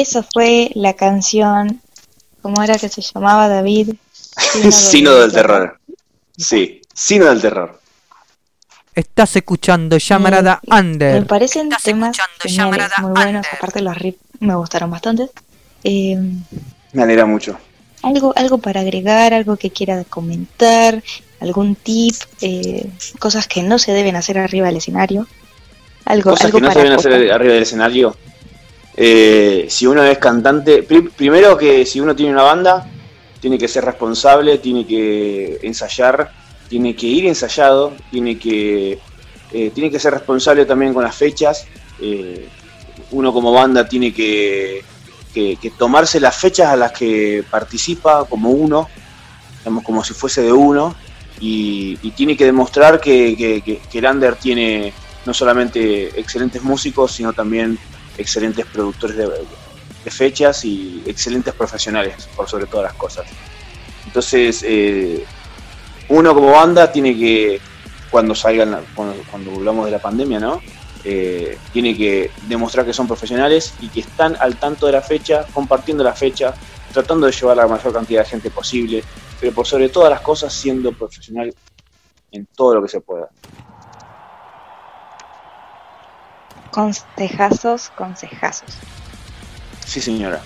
Y 0.09 0.17
esa 0.17 0.23
fue 0.23 0.71
la 0.73 0.93
canción, 0.95 1.81
¿cómo 2.41 2.63
era 2.63 2.79
que 2.79 2.89
se 2.89 2.99
llamaba 2.99 3.47
David? 3.47 3.93
Sínodo 4.71 5.21
del 5.21 5.31
Terror. 5.31 5.79
Sí, 6.35 6.81
Sínodo 6.91 7.29
del 7.29 7.41
Terror. 7.41 7.79
Estás 8.95 9.35
escuchando 9.35 9.97
Llamarada 9.99 10.59
Me 10.67 10.79
Under. 10.79 11.27
parecen 11.27 11.67
Estás 11.67 11.83
temas 11.83 12.17
geniales, 12.41 12.89
muy 13.01 13.11
buenos, 13.11 13.45
Under. 13.45 13.55
aparte 13.55 13.81
los 13.81 13.95
riffs 13.99 14.17
me 14.39 14.55
gustaron 14.55 14.89
bastante. 14.89 15.29
Eh, 15.83 16.17
Me 16.93 17.03
alegra 17.03 17.27
mucho. 17.27 17.55
algo, 18.01 18.33
algo 18.35 18.57
para 18.57 18.81
agregar, 18.81 19.35
algo 19.35 19.57
que 19.57 19.69
quiera 19.69 20.03
comentar, 20.05 21.03
algún 21.39 21.75
tip, 21.75 22.15
eh, 22.41 22.89
cosas 23.19 23.47
que 23.47 23.61
no 23.61 23.77
se 23.77 23.91
deben 23.91 24.15
hacer 24.15 24.39
arriba 24.39 24.65
del 24.67 24.77
escenario. 24.77 25.27
Algo, 26.05 26.31
Cosas 26.31 26.45
algo 26.45 26.57
que 26.57 26.65
no 26.65 26.71
se 26.71 26.79
deben 26.79 26.93
hacer 26.93 27.31
arriba 27.31 27.53
del 27.53 27.61
escenario. 27.63 28.17
Eh, 29.01 29.67
si 29.69 29.87
uno 29.87 30.03
es 30.03 30.17
cantante, 30.17 30.83
pri- 30.83 31.07
primero 31.15 31.57
que 31.57 31.85
si 31.85 32.01
uno 32.01 32.13
tiene 32.13 32.33
una 32.33 32.43
banda, 32.43 32.85
tiene 33.39 33.57
que 33.57 33.69
ser 33.69 33.85
responsable, 33.85 34.57
tiene 34.57 34.85
que 34.85 35.57
ensayar, 35.63 36.31
tiene 36.67 36.93
que 36.97 37.07
ir 37.07 37.25
ensayado, 37.27 37.93
tiene 38.11 38.37
que, 38.37 38.99
eh, 39.53 39.71
tiene 39.73 39.89
que 39.89 39.99
ser 39.99 40.11
responsable 40.13 40.65
también 40.65 40.93
con 40.93 41.03
las 41.05 41.15
fechas. 41.15 41.65
Eh, 42.01 42.49
uno 43.11 43.31
como 43.31 43.53
banda 43.53 43.87
tiene 43.87 44.13
que, 44.13 44.83
que- 45.33 45.57
tomarse 45.77 46.19
las 46.19 46.35
fechas 46.35 46.67
a 46.67 46.75
las 46.75 46.91
que 46.91 47.45
participa 47.49 48.25
como 48.25 48.49
uno, 48.49 48.89
digamos, 49.59 49.85
como 49.85 50.03
si 50.03 50.13
fuese 50.13 50.41
de 50.41 50.51
uno. 50.51 50.93
y, 51.41 51.95
tiene 52.17 52.35
que 52.35 52.43
demostrar 52.43 52.99
que- 52.99 53.61
que 53.63 53.97
el 53.97 54.05
Under 54.05 54.35
tiene 54.35 54.91
no 55.25 55.33
solamente 55.33 56.19
excelentes 56.19 56.61
músicos, 56.61 57.13
sino 57.13 57.31
también 57.31 57.79
excelentes 58.19 58.65
productores 58.65 59.17
de, 59.17 59.29
fechas 60.11 60.65
y 60.65 61.03
excelentes 61.05 61.53
profesionales, 61.53 62.27
por 62.35 62.49
sobre 62.49 62.65
todas 62.65 62.85
las 62.85 62.93
cosas. 62.93 63.27
Entonces, 64.07 64.63
eh, 64.65 65.23
uno 66.07 66.33
como 66.33 66.51
banda 66.51 66.91
tiene 66.91 67.15
que, 67.15 67.61
cuando 68.09 68.33
salgan, 68.33 68.85
cuando, 68.95 69.51
volvamos 69.51 69.85
de 69.85 69.91
la 69.91 69.99
pandemia, 69.99 70.39
¿no? 70.39 70.61
Eh, 71.03 71.57
tiene 71.71 71.95
que 71.95 72.31
demostrar 72.47 72.85
que 72.85 72.93
son 72.93 73.07
profesionales 73.07 73.75
y 73.81 73.89
que 73.89 73.99
están 73.99 74.35
al 74.39 74.57
tanto 74.57 74.87
de 74.87 74.93
la 74.93 75.01
fecha, 75.01 75.45
compartiendo 75.53 76.03
la 76.03 76.13
fecha, 76.13 76.55
tratando 76.91 77.27
de 77.27 77.31
llevar 77.31 77.57
la 77.57 77.67
mayor 77.67 77.93
cantidad 77.93 78.23
de 78.23 78.29
gente 78.29 78.49
posible, 78.49 79.03
pero 79.39 79.53
por 79.53 79.67
sobre 79.67 79.89
todas 79.89 80.09
las 80.09 80.21
cosas 80.21 80.51
siendo 80.51 80.91
profesional 80.91 81.53
en 82.31 82.47
todo 82.47 82.75
lo 82.75 82.81
que 82.81 82.89
se 82.89 83.01
pueda. 83.01 83.29
Consejazos, 86.71 87.89
consejazos. 87.95 88.69
Sí, 89.85 89.99
señora. 90.01 90.41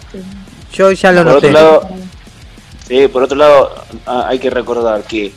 Yo 0.73 0.91
ya 0.91 1.11
lo 1.11 1.23
Por 1.23 1.33
noté. 1.33 1.47
otro 1.47 1.51
lado, 1.59 1.89
sí, 2.87 3.07
por 3.07 3.23
otro 3.23 3.37
lado, 3.37 3.85
ah, 4.05 4.25
hay 4.27 4.39
que 4.39 4.49
recordar 4.49 5.03
que 5.03 5.33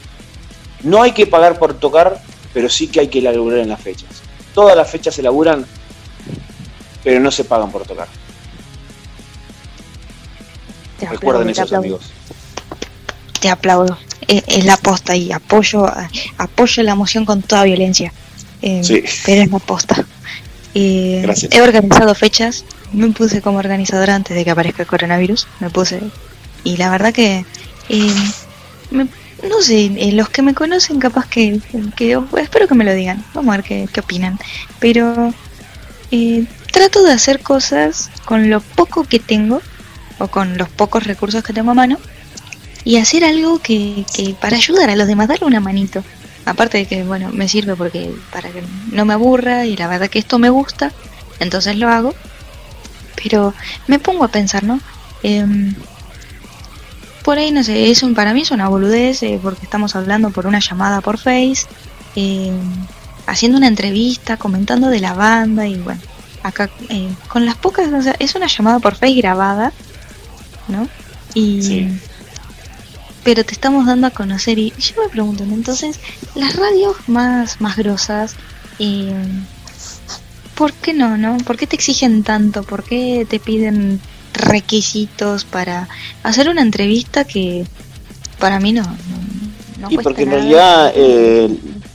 no 0.82 1.02
hay 1.02 1.12
que 1.12 1.26
pagar 1.26 1.58
por 1.58 1.74
tocar, 1.74 2.20
pero 2.54 2.68
sí 2.68 2.86
que 2.88 3.00
hay 3.00 3.08
que 3.08 3.20
laburar 3.20 3.58
en 3.60 3.68
las 3.68 3.80
fechas. 3.80 4.08
Todas 4.54 4.76
las 4.76 4.88
fechas 4.90 5.14
se 5.14 5.22
laburan, 5.22 5.66
pero 7.02 7.20
no 7.20 7.30
se 7.30 7.44
pagan 7.44 7.70
por 7.70 7.84
tocar. 7.86 8.08
Te 10.98 11.06
Recuerden 11.08 11.42
aplaudo, 11.42 11.46
te 11.46 11.52
eso, 11.52 11.62
aplaudo. 11.62 11.78
amigos. 11.78 12.12
Te 13.40 13.48
aplaudo. 13.50 13.98
Es, 14.28 14.42
es 14.46 14.64
la 14.64 14.76
posta 14.78 15.14
y 15.14 15.30
apoyo, 15.30 15.86
apoyo 16.38 16.82
la 16.82 16.92
emoción 16.92 17.24
con 17.24 17.42
toda 17.42 17.64
violencia. 17.64 18.12
Eh, 18.62 18.82
Sí. 18.82 19.04
Pero 19.26 19.42
es 19.42 19.50
la 19.50 19.58
posta. 19.58 20.04
Eh, 20.78 21.20
Gracias. 21.22 21.52
He 21.54 21.62
organizado 21.62 22.14
fechas. 22.14 22.64
Me 22.92 23.08
puse 23.08 23.40
como 23.40 23.58
organizadora 23.58 24.14
antes 24.14 24.36
de 24.36 24.44
que 24.44 24.50
aparezca 24.50 24.82
el 24.82 24.88
coronavirus. 24.88 25.46
Me 25.60 25.70
puse. 25.70 26.00
Y 26.64 26.76
la 26.76 26.90
verdad 26.90 27.12
que. 27.14 27.44
eh, 27.88 28.14
me- 28.90 29.08
no 29.48 29.60
sé, 29.62 29.86
eh, 29.96 30.12
los 30.12 30.28
que 30.28 30.42
me 30.42 30.54
conocen, 30.54 30.98
capaz 30.98 31.26
que, 31.28 31.60
que. 31.96 32.18
Espero 32.38 32.68
que 32.68 32.74
me 32.74 32.84
lo 32.84 32.92
digan. 32.94 33.24
Vamos 33.34 33.54
a 33.54 33.56
ver 33.58 33.64
qué, 33.66 33.88
qué 33.92 34.00
opinan. 34.00 34.38
Pero. 34.78 35.32
eh, 36.10 36.44
trato 36.72 37.02
de 37.02 37.12
hacer 37.12 37.40
cosas 37.40 38.10
con 38.26 38.50
lo 38.50 38.60
poco 38.60 39.04
que 39.04 39.18
tengo. 39.18 39.62
O 40.18 40.28
con 40.28 40.56
los 40.56 40.68
pocos 40.70 41.04
recursos 41.04 41.42
que 41.44 41.52
tengo 41.52 41.72
a 41.72 41.74
mano 41.74 41.98
y 42.84 42.96
hacer 42.96 43.22
algo 43.22 43.58
que, 43.58 44.06
que 44.14 44.34
para 44.40 44.56
ayudar 44.56 44.88
a 44.88 44.96
los 44.96 45.06
demás, 45.06 45.28
darle 45.28 45.44
una 45.46 45.60
manito. 45.60 46.02
Aparte 46.46 46.78
de 46.78 46.86
que, 46.86 47.02
bueno, 47.02 47.30
me 47.32 47.48
sirve 47.48 47.74
porque 47.74 48.14
para 48.32 48.50
que 48.50 48.62
no 48.92 49.04
me 49.04 49.14
aburra 49.14 49.66
y 49.66 49.76
la 49.76 49.88
verdad 49.88 50.08
que 50.08 50.20
esto 50.20 50.38
me 50.38 50.48
gusta, 50.48 50.92
entonces 51.40 51.76
lo 51.76 51.88
hago. 51.88 52.14
Pero 53.22 53.52
me 53.88 53.98
pongo 53.98 54.24
a 54.24 54.28
pensar, 54.28 54.62
¿no? 54.62 54.80
Em, 55.24 55.74
por 57.24 57.38
ahí, 57.38 57.50
no 57.50 57.64
sé, 57.64 57.90
es 57.90 58.04
un, 58.04 58.14
para 58.14 58.32
mí 58.32 58.42
es 58.42 58.52
una 58.52 58.68
boludez 58.68 59.24
eh, 59.24 59.40
porque 59.42 59.64
estamos 59.64 59.96
hablando 59.96 60.30
por 60.30 60.46
una 60.46 60.60
llamada 60.60 61.00
por 61.00 61.18
Face, 61.18 61.66
em, 62.14 62.86
haciendo 63.26 63.58
una 63.58 63.66
entrevista, 63.66 64.36
comentando 64.36 64.88
de 64.88 65.00
la 65.00 65.14
banda 65.14 65.66
y 65.66 65.74
bueno, 65.78 66.00
acá 66.44 66.70
eh, 66.88 67.08
con 67.26 67.44
las 67.44 67.56
pocas, 67.56 67.92
o 67.92 68.02
sea, 68.02 68.14
es 68.20 68.36
una 68.36 68.46
llamada 68.46 68.78
por 68.78 68.94
Face 68.94 69.14
grabada, 69.14 69.72
¿no? 70.68 70.88
Y 71.34 71.60
Sí. 71.62 72.00
Pero 73.26 73.44
te 73.44 73.54
estamos 73.54 73.86
dando 73.86 74.06
a 74.06 74.10
conocer 74.10 74.56
y 74.56 74.72
yo 74.78 75.02
me 75.02 75.08
pregunto, 75.08 75.42
entonces, 75.42 75.98
las 76.36 76.54
radios 76.54 76.94
más, 77.08 77.60
más 77.60 77.76
grosas, 77.76 78.36
eh, 78.78 79.12
¿por 80.54 80.72
qué 80.74 80.94
no, 80.94 81.16
no? 81.16 81.36
¿Por 81.38 81.56
qué 81.56 81.66
te 81.66 81.74
exigen 81.74 82.22
tanto? 82.22 82.62
¿Por 82.62 82.84
qué 82.84 83.26
te 83.28 83.40
piden 83.40 84.00
requisitos 84.32 85.44
para 85.44 85.88
hacer 86.22 86.48
una 86.48 86.62
entrevista 86.62 87.24
que 87.24 87.66
para 88.38 88.60
mí 88.60 88.72
no, 88.72 88.82
no, 88.84 89.80
no 89.80 89.90
y 89.90 89.98
porque 89.98 90.22
en 90.22 90.30
realidad 90.30 90.92
eh, 90.94 91.48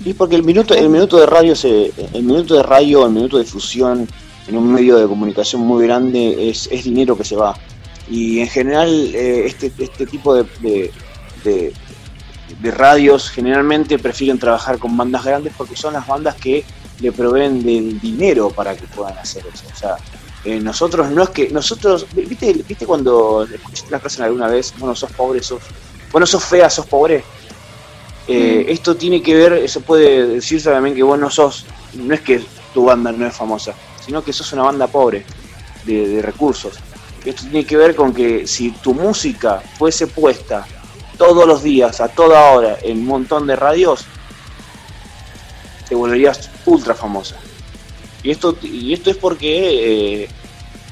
y 0.03 0.13
porque 0.13 0.35
el 0.35 0.43
minuto 0.43 0.73
el 0.73 0.89
minuto 0.89 1.17
de 1.17 1.27
radio 1.27 1.55
se 1.55 1.93
el 2.13 2.23
minuto 2.23 2.55
de 2.55 2.63
radio 2.63 3.05
el 3.05 3.13
minuto 3.13 3.37
de 3.37 3.43
difusión 3.43 4.07
en 4.47 4.57
un 4.57 4.73
medio 4.73 4.97
de 4.97 5.07
comunicación 5.07 5.61
muy 5.61 5.85
grande 5.85 6.49
es, 6.49 6.67
es 6.71 6.83
dinero 6.83 7.15
que 7.15 7.23
se 7.23 7.35
va 7.35 7.55
y 8.09 8.39
en 8.39 8.47
general 8.47 8.89
eh, 9.13 9.45
este 9.45 9.71
este 9.77 10.07
tipo 10.07 10.33
de, 10.33 10.45
de, 10.61 10.91
de- 11.43 11.73
de 12.59 12.71
radios 12.71 13.29
generalmente 13.29 13.97
prefieren 13.97 14.37
trabajar 14.37 14.77
con 14.77 14.95
bandas 14.97 15.23
grandes 15.23 15.53
porque 15.57 15.75
son 15.75 15.93
las 15.93 16.05
bandas 16.05 16.35
que 16.35 16.63
le 16.99 17.11
proveen 17.11 17.63
del 17.63 17.99
dinero 17.99 18.49
para 18.49 18.75
que 18.75 18.85
puedan 18.87 19.17
hacer 19.17 19.43
eso. 19.51 19.63
O 19.73 19.75
sea 19.77 19.95
eh, 20.43 20.59
nosotros 20.59 21.09
no 21.11 21.23
es 21.23 21.29
que 21.29 21.49
nosotros 21.49 22.07
viste 22.13 22.51
viste 22.67 22.85
cuando 22.85 23.43
escuchaste 23.43 23.91
la 23.91 23.99
frase 23.99 24.23
alguna 24.23 24.47
vez 24.47 24.73
bueno 24.79 24.95
sos 24.95 25.11
pobre 25.11 25.41
sos 25.43 25.61
bueno 26.11 26.25
sos 26.25 26.43
fea 26.43 26.69
sos 26.69 26.85
pobre 26.87 27.23
eh, 28.27 28.65
Esto 28.69 28.95
tiene 28.95 29.21
que 29.21 29.35
ver, 29.35 29.67
se 29.67 29.79
puede 29.79 30.27
decirse 30.27 30.69
también 30.69 30.95
que 30.95 31.03
vos 31.03 31.17
no 31.19 31.29
sos, 31.29 31.65
no 31.93 32.13
es 32.13 32.21
que 32.21 32.41
tu 32.73 32.85
banda 32.85 33.11
no 33.11 33.25
es 33.27 33.35
famosa, 33.35 33.73
sino 34.05 34.23
que 34.23 34.31
sos 34.31 34.53
una 34.53 34.63
banda 34.63 34.87
pobre 34.87 35.25
de, 35.85 36.07
de 36.07 36.21
recursos. 36.21 36.73
Esto 37.25 37.41
tiene 37.43 37.65
que 37.65 37.75
ver 37.77 37.95
con 37.95 38.13
que 38.13 38.45
si 38.47 38.71
tu 38.71 38.93
música 38.93 39.61
fuese 39.77 40.07
puesta 40.07 40.65
todos 41.21 41.45
los 41.45 41.61
días, 41.61 42.01
a 42.01 42.07
toda 42.07 42.51
hora, 42.51 42.79
en 42.81 42.97
un 42.97 43.05
montón 43.05 43.45
de 43.45 43.55
radios, 43.55 44.05
te 45.87 45.93
volverías 45.93 46.49
ultra 46.65 46.95
famosa. 46.95 47.35
Y 48.23 48.31
esto, 48.31 48.57
y 48.63 48.91
esto 48.91 49.11
es 49.11 49.17
porque 49.17 50.23
eh, 50.23 50.29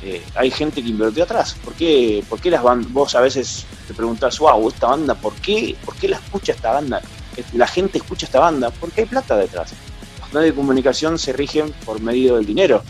eh, 0.04 0.22
hay 0.36 0.52
gente 0.52 0.84
que 0.84 0.90
invirtió 0.90 1.24
atrás. 1.24 1.56
¿Por 1.66 1.74
qué, 1.74 2.24
por 2.30 2.40
qué 2.40 2.52
las 2.52 2.62
bandas, 2.62 2.94
vos 2.94 3.16
a 3.16 3.22
veces 3.22 3.66
te 3.88 3.96
preguntás, 3.96 4.38
wow, 4.38 4.68
esta 4.70 4.86
banda, 4.90 5.16
¿por 5.16 5.34
qué, 5.34 5.76
¿por 5.84 5.96
qué 5.96 6.08
la 6.08 6.18
escucha 6.18 6.52
esta 6.52 6.74
banda? 6.74 7.02
Eh, 7.36 7.44
La 7.54 7.66
gente 7.66 7.98
escucha 7.98 8.28
esta 8.28 8.40
banda 8.40 8.70
porque 8.70 9.02
hay 9.02 9.08
plata 9.08 9.36
detrás. 9.36 9.72
Los 10.20 10.32
medios 10.32 10.52
de 10.52 10.56
comunicación 10.62 11.18
se 11.18 11.34
rigen 11.34 11.74
por 11.84 12.02
medio 12.02 12.36
del 12.36 12.46
dinero. 12.46 12.84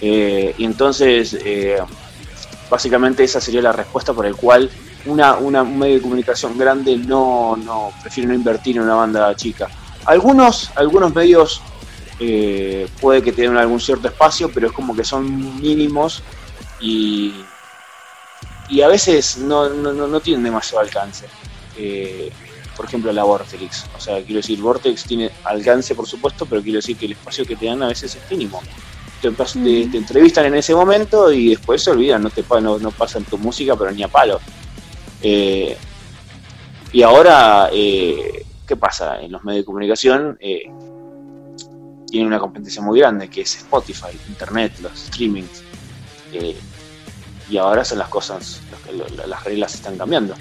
Eh, 0.00 0.54
y 0.56 0.64
entonces, 0.64 1.36
básicamente 2.70 3.24
esa 3.24 3.40
sería 3.40 3.62
la 3.62 3.72
respuesta 3.72 4.12
por 4.12 4.26
el 4.26 4.36
cual 4.36 4.70
una, 5.06 5.34
una, 5.36 5.62
un 5.62 5.78
medio 5.78 5.96
de 5.96 6.02
comunicación 6.02 6.56
grande 6.56 6.96
no, 6.96 7.56
no 7.56 7.92
prefiere 8.00 8.28
no 8.28 8.34
invertir 8.34 8.76
en 8.76 8.82
una 8.82 8.94
banda 8.94 9.34
chica. 9.36 9.68
Algunos, 10.06 10.70
algunos 10.76 11.14
medios 11.14 11.60
eh, 12.20 12.88
puede 13.00 13.22
que 13.22 13.32
tengan 13.32 13.58
algún 13.58 13.80
cierto 13.80 14.08
espacio, 14.08 14.50
pero 14.52 14.68
es 14.68 14.72
como 14.72 14.94
que 14.94 15.04
son 15.04 15.60
mínimos 15.60 16.22
y, 16.80 17.34
y 18.68 18.80
a 18.82 18.88
veces 18.88 19.38
no, 19.38 19.68
no, 19.68 19.92
no, 19.92 20.20
tienen 20.20 20.44
demasiado 20.44 20.80
alcance. 20.84 21.26
Eh, 21.76 22.30
por 22.76 22.86
ejemplo, 22.86 23.12
la 23.12 23.22
Vortex. 23.24 23.86
O 23.96 24.00
sea, 24.00 24.16
quiero 24.22 24.36
decir, 24.36 24.60
Vortex 24.60 25.04
tiene 25.04 25.30
alcance, 25.44 25.94
por 25.94 26.06
supuesto, 26.08 26.44
pero 26.46 26.60
quiero 26.62 26.78
decir 26.78 26.96
que 26.96 27.06
el 27.06 27.12
espacio 27.12 27.44
que 27.46 27.56
te 27.56 27.66
dan 27.66 27.82
a 27.82 27.88
veces 27.88 28.16
es 28.16 28.30
mínimo. 28.30 28.60
Te, 29.22 29.30
pas- 29.30 29.52
te- 29.52 29.86
te 29.90 29.96
entrevistan 29.96 30.46
en 30.46 30.56
ese 30.56 30.74
momento 30.74 31.32
y 31.32 31.50
después 31.50 31.82
se 31.82 31.92
olvidan, 31.92 32.22
no, 32.22 32.30
te, 32.30 32.44
no, 32.60 32.78
no 32.78 32.90
pasan 32.90 33.24
tu 33.24 33.38
música, 33.38 33.76
pero 33.76 33.90
ni 33.92 34.02
a 34.02 34.08
palo. 34.08 34.40
Eh, 35.26 35.74
y 36.92 37.02
ahora, 37.02 37.70
eh, 37.72 38.44
¿qué 38.66 38.76
pasa? 38.76 39.22
En 39.22 39.32
los 39.32 39.42
medios 39.42 39.62
de 39.62 39.64
comunicación 39.64 40.36
eh, 40.38 40.70
tienen 42.06 42.28
una 42.28 42.38
competencia 42.38 42.82
muy 42.82 43.00
grande, 43.00 43.28
que 43.28 43.40
es 43.40 43.56
Spotify, 43.56 44.16
Internet, 44.28 44.74
los 44.80 44.92
streamings. 44.92 45.64
Y 47.48 47.56
ahora 47.56 47.84
son 47.84 47.98
las 47.98 48.08
cosas, 48.08 48.60
las 49.26 49.44
reglas 49.44 49.74
están 49.74 49.96
cambiando. 49.96 50.34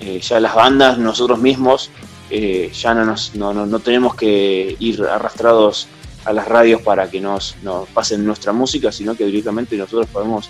Ya 0.00 0.40
las 0.40 0.54
bandas, 0.54 0.98
nosotros 0.98 1.38
mismos, 1.38 1.90
ya 2.30 2.94
no, 2.94 3.04
nos, 3.04 3.34
no, 3.34 3.54
no, 3.54 3.64
no 3.66 3.78
tenemos 3.78 4.14
que 4.16 4.76
ir 4.78 5.02
arrastrados 5.04 5.88
a 6.24 6.32
las 6.32 6.48
radios 6.48 6.82
para 6.82 7.10
que 7.10 7.20
nos, 7.20 7.56
nos 7.62 7.88
pasen 7.88 8.24
nuestra 8.24 8.52
música, 8.52 8.90
sino 8.90 9.14
que 9.14 9.24
directamente 9.26 9.76
nosotros 9.76 10.08
podemos 10.08 10.48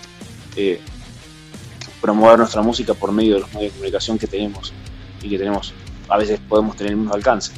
promover 2.01 2.39
nuestra 2.39 2.61
música 2.61 2.93
por 2.93 3.11
medio 3.11 3.35
de 3.35 3.41
los 3.41 3.53
medios 3.53 3.71
de 3.71 3.77
comunicación 3.77 4.17
que 4.17 4.27
tenemos 4.27 4.73
y 5.21 5.29
que 5.29 5.37
tenemos, 5.37 5.73
a 6.09 6.17
veces 6.17 6.39
podemos 6.49 6.75
tener 6.75 6.93
el 6.93 6.97
mismo 6.97 7.13
alcance. 7.13 7.51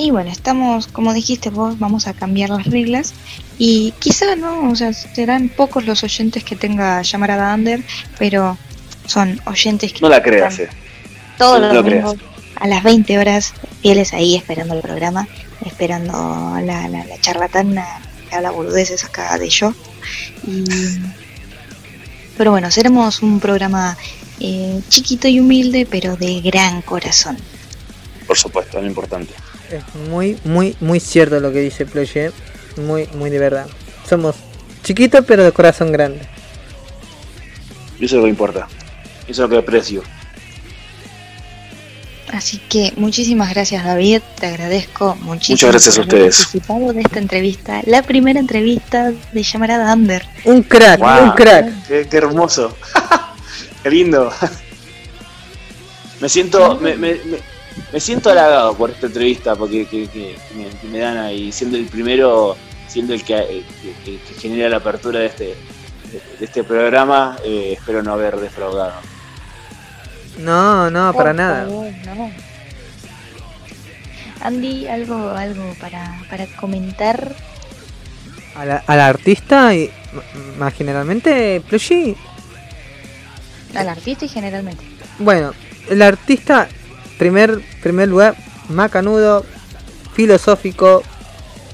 Y 0.00 0.12
bueno, 0.12 0.30
estamos, 0.30 0.86
como 0.86 1.12
dijiste 1.12 1.50
vos, 1.50 1.78
vamos 1.80 2.06
a 2.06 2.14
cambiar 2.14 2.50
las 2.50 2.66
reglas. 2.66 3.14
Y 3.58 3.92
quizá 3.98 4.36
no, 4.36 4.70
o 4.70 4.76
sea, 4.76 4.92
serán 4.92 5.48
pocos 5.48 5.84
los 5.84 6.04
oyentes 6.04 6.44
que 6.44 6.54
tenga 6.54 7.02
Llamarada 7.02 7.52
Under, 7.52 7.82
pero 8.16 8.56
son 9.06 9.40
oyentes 9.46 9.92
que 9.92 10.00
No 10.00 10.08
la 10.08 10.22
creas, 10.22 10.60
eh. 10.60 10.68
todos 11.36 11.60
no 11.60 11.66
los 11.66 11.74
lo 11.74 11.82
domingos 11.82 12.16
a 12.60 12.66
las 12.66 12.82
20 12.82 13.18
horas, 13.18 13.54
fieles 13.82 14.12
ahí 14.12 14.36
esperando 14.36 14.74
el 14.74 14.80
programa, 14.80 15.28
esperando 15.64 16.12
la, 16.64 16.88
la, 16.88 17.04
la 17.04 17.20
charlatana 17.20 17.86
que 18.28 18.36
habla 18.36 18.50
boludeces 18.50 19.04
acá 19.04 19.38
de 19.38 19.48
yo. 19.48 19.72
Y... 20.46 20.64
Pero 22.36 22.52
bueno, 22.52 22.70
seremos 22.70 23.22
un 23.22 23.40
programa 23.40 23.96
eh, 24.40 24.80
chiquito 24.88 25.26
y 25.26 25.40
humilde, 25.40 25.86
pero 25.90 26.16
de 26.16 26.40
gran 26.40 26.82
corazón. 26.82 27.36
Por 28.26 28.36
supuesto, 28.36 28.80
lo 28.80 28.86
importante. 28.86 29.34
Es 29.70 29.82
muy, 30.08 30.38
muy, 30.44 30.76
muy 30.80 31.00
cierto 31.00 31.40
lo 31.40 31.52
que 31.52 31.60
dice 31.60 31.84
Ploye. 31.84 32.30
Muy, 32.76 33.08
muy 33.14 33.30
de 33.30 33.38
verdad. 33.38 33.66
Somos 34.08 34.36
chiquitos 34.84 35.24
pero 35.26 35.44
de 35.44 35.52
corazón 35.52 35.90
grande. 35.90 36.20
Y 37.98 38.04
eso 38.04 38.16
es 38.16 38.18
lo 38.18 38.22
que 38.24 38.30
importa. 38.30 38.68
Eso 39.22 39.32
es 39.32 39.38
lo 39.38 39.48
que 39.48 39.58
aprecio. 39.58 40.02
Así 42.32 42.58
que 42.68 42.92
muchísimas 42.96 43.50
gracias 43.54 43.84
David, 43.84 44.20
te 44.38 44.46
agradezco 44.48 45.16
muchísimo 45.22 45.54
Muchas 45.68 45.70
gracias 45.70 45.96
por 45.96 46.04
a 46.04 46.08
haber 46.08 46.28
ustedes. 46.28 46.36
participado 46.46 46.92
de 46.92 47.00
esta 47.00 47.18
entrevista, 47.18 47.80
la 47.86 48.02
primera 48.02 48.38
entrevista 48.38 49.12
de 49.32 49.42
Llamarada 49.42 49.92
Under. 49.94 50.26
Un 50.44 50.62
crack, 50.62 51.00
Wow. 51.00 51.22
un 51.24 51.30
crack. 51.32 51.86
Qué, 51.88 52.06
qué 52.10 52.16
hermoso. 52.18 52.76
qué 53.82 53.90
lindo. 53.90 54.30
me 56.20 56.28
siento, 56.28 56.76
me, 56.80 56.96
me, 56.96 57.14
me, 57.14 57.38
me 57.92 58.00
siento 58.00 58.30
halagado 58.30 58.74
por 58.76 58.90
esta 58.90 59.06
entrevista 59.06 59.54
porque 59.56 59.86
que, 59.86 60.06
que- 60.08 60.36
que 60.48 60.54
me, 60.54 60.68
que 60.68 60.86
me 60.88 60.98
dan 60.98 61.16
ahí, 61.16 61.50
siendo 61.52 61.76
el 61.78 61.86
primero, 61.86 62.56
siendo 62.88 63.14
el 63.14 63.22
que, 63.24 63.36
eh, 63.38 63.64
que- 63.82 63.94
que- 64.04 64.18
que 64.20 64.34
genera 64.40 64.68
la 64.68 64.76
apertura 64.78 65.20
de 65.20 65.26
este, 65.26 65.44
de, 65.44 66.22
de 66.38 66.44
este 66.44 66.62
programa, 66.64 67.36
eh, 67.44 67.74
espero 67.78 68.02
no 68.02 68.12
haber 68.12 68.36
defraudado. 68.38 68.94
No, 70.38 70.90
no, 70.90 71.12
para 71.12 71.32
nada. 71.32 71.64
favor, 71.64 71.90
no. 72.06 72.30
Andy, 74.40 74.86
algo, 74.86 75.30
algo 75.30 75.74
para, 75.80 76.20
para 76.30 76.46
comentar. 76.56 77.34
A 78.54 78.64
la, 78.64 78.82
a 78.86 78.96
la 78.96 79.06
artista 79.08 79.74
y 79.74 79.90
más 80.58 80.74
generalmente 80.74 81.60
Plushy. 81.68 82.16
Al 83.74 83.88
artista 83.88 84.24
y 84.24 84.28
generalmente. 84.28 84.84
Bueno, 85.18 85.52
el 85.88 86.02
artista, 86.02 86.68
primer, 87.18 87.60
primer 87.82 88.08
lugar, 88.08 88.34
macanudo, 88.68 89.44
filosófico, 90.14 91.02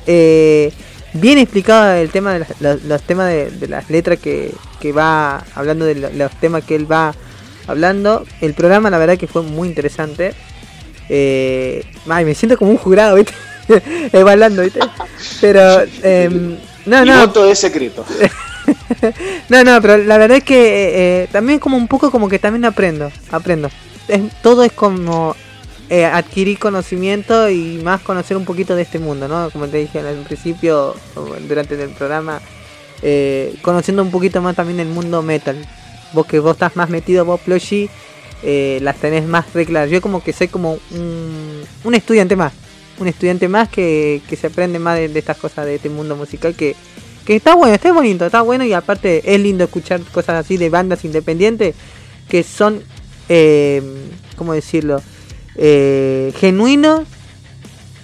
eh, 0.06 0.72
bien 1.14 1.38
explicado 1.38 1.92
el 1.92 2.10
tema 2.10 2.32
de 2.34 2.38
las- 2.40 2.60
los, 2.60 2.82
los 2.84 3.02
temas 3.02 3.28
de, 3.28 3.50
de 3.50 3.68
las 3.68 3.88
letras 3.90 4.18
que, 4.18 4.52
que 4.80 4.92
va 4.92 5.44
hablando 5.54 5.84
de 5.84 5.94
lo- 5.94 6.10
los 6.10 6.32
temas 6.40 6.64
que 6.64 6.74
él 6.74 6.90
va 6.90 7.14
hablando. 7.66 8.24
El 8.40 8.54
programa 8.54 8.90
la 8.90 8.98
verdad 8.98 9.16
que 9.18 9.26
fue 9.26 9.42
muy 9.42 9.68
interesante. 9.68 10.34
Eh, 11.08 11.84
ay, 12.08 12.24
me 12.24 12.34
siento 12.34 12.56
como 12.56 12.70
un 12.70 12.78
jurado, 12.78 13.16
¿viste? 13.16 13.34
Evaluando, 14.12 14.62
¿viste? 14.62 14.80
Pero, 15.40 15.82
em, 16.02 16.56
no, 16.86 17.02
Mi 17.02 17.08
no, 17.10 17.20
voto 17.26 17.44
es 17.50 17.58
secreto. 17.58 18.04
no, 19.48 19.64
no, 19.64 19.80
pero 19.82 19.98
la 19.98 20.18
verdad 20.18 20.38
es 20.38 20.44
que 20.44 20.56
eh, 20.56 21.22
eh, 21.22 21.28
también 21.32 21.58
como 21.58 21.76
un 21.76 21.88
poco 21.88 22.10
como 22.10 22.28
que 22.28 22.38
también 22.38 22.64
aprendo, 22.64 23.10
aprendo. 23.30 23.68
Es- 24.08 24.22
todo 24.42 24.64
es 24.64 24.72
como 24.72 25.36
eh, 25.90 26.04
adquirir 26.06 26.58
conocimiento 26.58 27.48
y 27.50 27.80
más 27.84 28.00
conocer 28.00 28.36
un 28.36 28.44
poquito 28.46 28.74
de 28.74 28.82
este 28.82 28.98
mundo, 28.98 29.28
¿no? 29.28 29.50
Como 29.50 29.66
te 29.68 29.78
dije 29.78 30.00
al 30.00 30.16
principio, 30.24 30.94
durante 31.46 31.80
el 31.82 31.90
programa, 31.90 32.40
eh, 33.02 33.54
conociendo 33.62 34.02
un 34.02 34.10
poquito 34.10 34.40
más 34.40 34.56
también 34.56 34.80
el 34.80 34.88
mundo 34.88 35.20
metal. 35.22 35.56
Vos 36.14 36.26
que 36.26 36.38
vos 36.38 36.52
estás 36.52 36.76
más 36.76 36.88
metido, 36.88 37.24
vos 37.24 37.40
Plushy, 37.40 37.90
eh, 38.42 38.78
las 38.82 38.96
tenés 38.96 39.26
más 39.26 39.52
reglas. 39.52 39.90
Yo 39.90 40.00
como 40.00 40.22
que 40.22 40.32
soy 40.32 40.48
como 40.48 40.78
un, 40.92 41.62
un 41.82 41.94
estudiante 41.94 42.36
más, 42.36 42.52
un 42.98 43.08
estudiante 43.08 43.48
más 43.48 43.68
que, 43.68 44.22
que 44.28 44.36
se 44.36 44.46
aprende 44.46 44.78
más 44.78 44.96
de, 44.96 45.08
de 45.08 45.18
estas 45.18 45.36
cosas 45.36 45.66
de 45.66 45.74
este 45.74 45.90
mundo 45.90 46.14
musical 46.16 46.54
que, 46.54 46.76
que 47.24 47.36
está 47.36 47.54
bueno, 47.54 47.74
está 47.74 47.92
bonito, 47.92 48.26
está 48.26 48.42
bueno 48.42 48.64
y 48.64 48.72
aparte 48.72 49.34
es 49.34 49.40
lindo 49.40 49.64
escuchar 49.64 50.00
cosas 50.12 50.44
así 50.44 50.56
de 50.56 50.70
bandas 50.70 51.04
independientes 51.04 51.74
que 52.28 52.42
son, 52.42 52.82
eh, 53.28 53.82
¿cómo 54.36 54.52
decirlo? 54.52 55.02
Eh, 55.56 56.32
genuinos, 56.38 57.02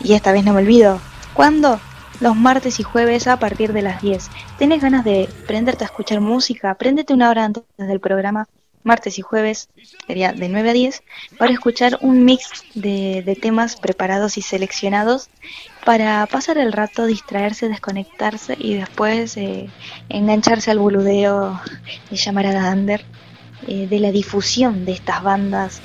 Y 0.04 0.14
esta 0.14 0.32
vez 0.32 0.44
no 0.44 0.54
me 0.54 0.62
olvido. 0.62 1.00
¿Cuándo? 1.34 1.80
Los 2.20 2.36
martes 2.36 2.80
y 2.80 2.84
jueves 2.84 3.28
a 3.28 3.40
partir 3.40 3.74
de 3.74 3.82
las 3.82 4.02
10. 4.02 4.30
¿Tenés 4.60 4.82
ganas 4.82 5.06
de 5.06 5.30
prenderte 5.48 5.84
a 5.84 5.88
escuchar 5.88 6.22
música? 6.22 6.76
Préndete 6.76 7.14
una 7.14 7.30
hora 7.30 7.46
antes 7.46 7.64
del 7.78 8.00
programa, 8.00 8.48
martes 8.84 9.18
y 9.18 9.22
jueves, 9.22 9.70
sería 10.08 10.34
de 10.34 10.50
9 10.50 10.70
a 10.70 10.74
10, 10.74 11.04
para 11.38 11.54
escuchar 11.54 11.98
un 12.02 12.26
mix 12.26 12.64
de, 12.74 13.24
de 13.26 13.36
temas 13.36 13.76
preparados 13.76 14.38
y 14.38 14.42
seleccionados 14.42 15.30
para 15.86 16.26
pasar 16.28 16.58
el 16.58 16.72
rato, 16.72 17.06
distraerse, 17.06 17.68
desconectarse 17.70 18.56
y 18.60 18.76
después 18.76 19.36
eh, 19.38 19.70
engancharse 20.10 20.72
al 20.72 20.80
boludeo 20.80 21.60
de 22.10 22.16
Llamarada 22.18 22.72
Under, 22.72 23.04
eh, 23.68 23.88
de 23.90 24.00
la 24.00 24.12
difusión 24.12 24.86
de 24.86 24.94
estas 24.94 25.24
bandas 25.24 25.82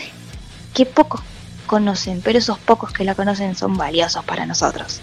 que 0.74 0.86
pocos 0.86 1.20
conocen, 1.66 2.20
pero 2.22 2.38
esos 2.38 2.58
pocos 2.58 2.92
que 2.92 3.04
la 3.04 3.14
conocen 3.14 3.54
son 3.56 3.76
valiosos 3.76 4.24
para 4.24 4.46
nosotros. 4.46 5.00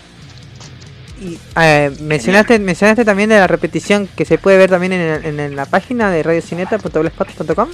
Y, 1.22 1.38
eh, 1.60 1.92
mencionaste, 2.02 2.60
mencionaste 2.60 3.06
también 3.06 3.30
de 3.30 3.38
la 3.40 3.48
repetición 3.48 4.08
que 4.16 4.26
se 4.26 4.38
puede 4.38 4.58
ver 4.58 4.70
también 4.70 4.94
en, 4.94 5.26
en- 5.26 5.40
en 5.40 5.56
la 5.56 5.66
página 5.66 6.10
de 6.12 6.24
radiocineta.blogspot.com. 6.24 7.70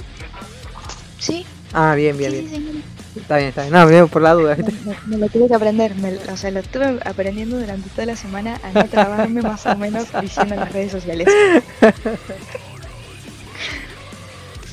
Sí, 1.18 1.44
Ah, 1.72 1.94
bien, 1.94 2.16
bien, 2.16 2.32
sí, 2.32 2.38
bien. 2.40 2.48
sí, 2.50 2.56
sí. 2.72 2.82
Está 3.16 3.36
bien, 3.36 3.48
está 3.48 3.62
bien. 3.62 4.00
No, 4.00 4.08
por 4.08 4.22
la 4.22 4.34
duda. 4.34 4.54
¿viste? 4.54 4.72
Me, 4.84 4.96
me 5.06 5.18
lo 5.18 5.28
tuve 5.28 5.48
que 5.48 5.54
aprender, 5.54 5.94
me- 5.96 6.16
o 6.32 6.36
sea, 6.36 6.50
lo 6.50 6.60
estuve 6.60 6.98
aprendiendo 7.04 7.58
durante 7.58 7.88
toda 7.90 8.06
la 8.06 8.16
semana 8.16 8.60
a 8.62 8.70
no 8.72 8.84
trabarme 8.88 9.42
más 9.42 9.66
o 9.66 9.76
menos 9.76 10.06
diciendo 10.20 10.54
en 10.54 10.60
las 10.60 10.72
redes 10.72 10.92
sociales. 10.92 11.28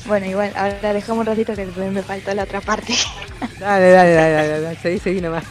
Bueno, 0.06 0.26
igual, 0.26 0.52
ahora 0.56 0.92
dejamos 0.94 1.20
un 1.20 1.26
ratito 1.26 1.54
que 1.54 1.66
me 1.66 2.02
faltó 2.02 2.32
la 2.34 2.44
otra 2.44 2.60
parte. 2.60 2.94
Dale, 3.60 3.90
dale, 3.90 4.12
dale, 4.14 4.32
dale, 4.32 4.60
dale. 4.60 4.76
Seguí, 4.76 4.98
seguí 4.98 5.20
nomás. 5.20 5.44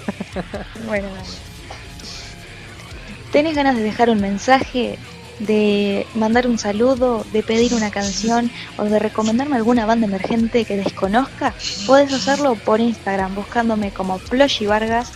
Bueno, 0.88 1.08
dale. 1.10 1.28
¿Tenés 3.32 3.56
ganas 3.56 3.76
de 3.76 3.84
dejar 3.84 4.10
un 4.10 4.20
mensaje? 4.20 4.98
¿De 5.40 6.08
mandar 6.16 6.48
un 6.48 6.58
saludo? 6.58 7.24
¿De 7.32 7.44
pedir 7.44 7.74
una 7.76 7.92
canción? 7.92 8.50
¿O 8.78 8.86
de 8.86 8.98
recomendarme 8.98 9.56
alguna 9.56 9.86
banda 9.86 10.08
emergente 10.08 10.66
que 10.66 10.78
desconozca? 10.78 11.54
Podés 11.86 12.12
hacerlo 12.12 12.56
por 12.56 12.80
Instagram 12.80 13.36
buscándome 13.36 13.92
como 13.92 14.18
Ploshy 14.18 14.66
Vargas, 14.66 15.12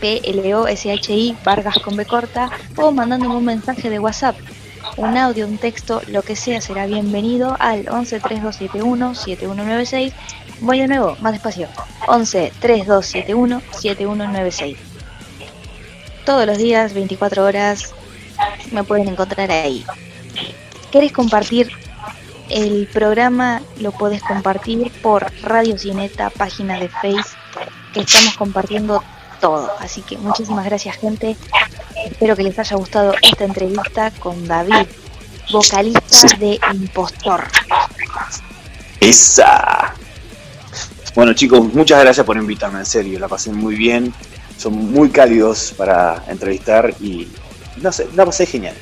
P-L-O-S-H-I, 0.00 1.36
Vargas 1.42 1.78
con 1.78 1.96
B 1.96 2.04
corta, 2.04 2.50
o 2.76 2.90
mandándome 2.92 3.36
un 3.36 3.44
mensaje 3.44 3.88
de 3.88 3.98
WhatsApp. 3.98 4.36
Un 4.96 5.16
audio, 5.16 5.46
un 5.46 5.56
texto, 5.56 6.02
lo 6.08 6.22
que 6.22 6.36
sea 6.36 6.60
será 6.60 6.86
bienvenido 6.86 7.56
al 7.58 7.88
11 7.88 8.20
3271 8.20 9.14
7196. 9.14 10.12
Voy 10.60 10.80
de 10.80 10.88
nuevo, 10.88 11.16
más 11.20 11.32
despacio. 11.32 11.68
11 12.08 12.52
3271 12.60 13.62
7196 13.72 14.90
todos 16.30 16.46
los 16.46 16.58
días, 16.58 16.94
24 16.94 17.44
horas, 17.44 17.92
me 18.72 18.84
pueden 18.84 19.08
encontrar 19.08 19.50
ahí. 19.50 19.84
¿Querés 20.90 21.12
compartir 21.12 21.70
el 22.48 22.88
programa? 22.92 23.62
Lo 23.78 23.92
podés 23.92 24.22
compartir 24.22 24.90
por 25.02 25.32
Radio 25.42 25.78
Cineta, 25.78 26.30
página 26.30 26.78
de 26.78 26.88
Face, 26.88 27.36
que 27.94 28.00
estamos 28.00 28.36
compartiendo 28.36 29.02
todo. 29.40 29.70
Así 29.78 30.02
que 30.02 30.18
muchísimas 30.18 30.64
gracias 30.64 30.96
gente 30.96 31.36
Espero 32.04 32.34
que 32.36 32.42
les 32.42 32.58
haya 32.58 32.76
gustado 32.76 33.14
esta 33.22 33.44
entrevista 33.44 34.10
con 34.12 34.46
David, 34.46 34.86
vocalista 35.52 36.36
de 36.38 36.58
Impostor. 36.72 37.44
Esa. 39.00 39.94
Bueno 41.14 41.34
chicos, 41.34 41.72
muchas 41.74 42.00
gracias 42.00 42.24
por 42.24 42.36
invitarme, 42.36 42.80
en 42.80 42.86
serio, 42.86 43.18
la 43.18 43.28
pasé 43.28 43.52
muy 43.52 43.74
bien. 43.74 44.14
Son 44.56 44.74
muy 44.74 45.10
cálidos 45.10 45.74
para 45.76 46.22
entrevistar 46.28 46.94
y 47.00 47.28
no 47.80 47.92
sé, 47.92 48.08
la 48.14 48.24
pasé 48.24 48.46
genial. 48.46 48.74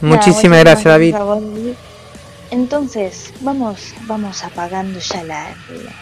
Muchísimas 0.00 0.60
gracias, 0.60 0.84
David. 0.84 1.14
Entonces, 2.50 3.32
vamos, 3.40 3.94
vamos 4.06 4.42
apagando 4.42 4.98
ya 4.98 5.22
la, 5.22 5.48
la- 5.68 5.92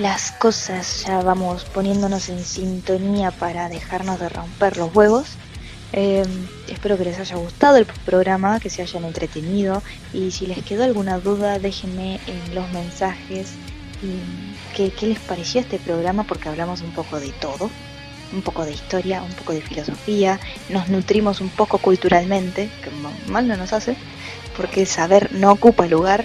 las 0.00 0.30
cosas, 0.32 1.04
ya 1.04 1.20
vamos 1.22 1.64
poniéndonos 1.64 2.28
en 2.28 2.44
sintonía 2.44 3.32
para 3.32 3.68
dejarnos 3.68 4.20
de 4.20 4.28
romper 4.28 4.76
los 4.76 4.94
huevos. 4.94 5.26
Eh, 5.92 6.24
espero 6.68 6.96
que 6.96 7.04
les 7.04 7.18
haya 7.18 7.34
gustado 7.34 7.76
el 7.76 7.86
programa, 7.86 8.60
que 8.60 8.70
se 8.70 8.82
hayan 8.82 9.04
entretenido 9.04 9.82
y 10.12 10.30
si 10.30 10.46
les 10.46 10.62
quedó 10.62 10.84
alguna 10.84 11.18
duda 11.18 11.58
déjenme 11.58 12.20
en 12.28 12.54
los 12.54 12.70
mensajes 12.70 13.48
y 14.00 14.76
qué, 14.76 14.92
qué 14.92 15.06
les 15.08 15.18
pareció 15.18 15.60
este 15.60 15.80
programa 15.80 16.22
porque 16.22 16.48
hablamos 16.48 16.82
un 16.82 16.92
poco 16.92 17.18
de 17.18 17.30
todo, 17.32 17.68
un 18.32 18.42
poco 18.42 18.64
de 18.64 18.72
historia, 18.72 19.22
un 19.22 19.32
poco 19.32 19.52
de 19.52 19.60
filosofía, 19.62 20.38
nos 20.68 20.88
nutrimos 20.88 21.40
un 21.40 21.48
poco 21.48 21.78
culturalmente, 21.78 22.68
que 22.82 22.90
ma- 22.90 23.12
mal 23.28 23.48
no 23.48 23.56
nos 23.56 23.72
hace, 23.72 23.96
porque 24.56 24.86
saber 24.86 25.32
no 25.32 25.50
ocupa 25.52 25.86
lugar. 25.86 26.24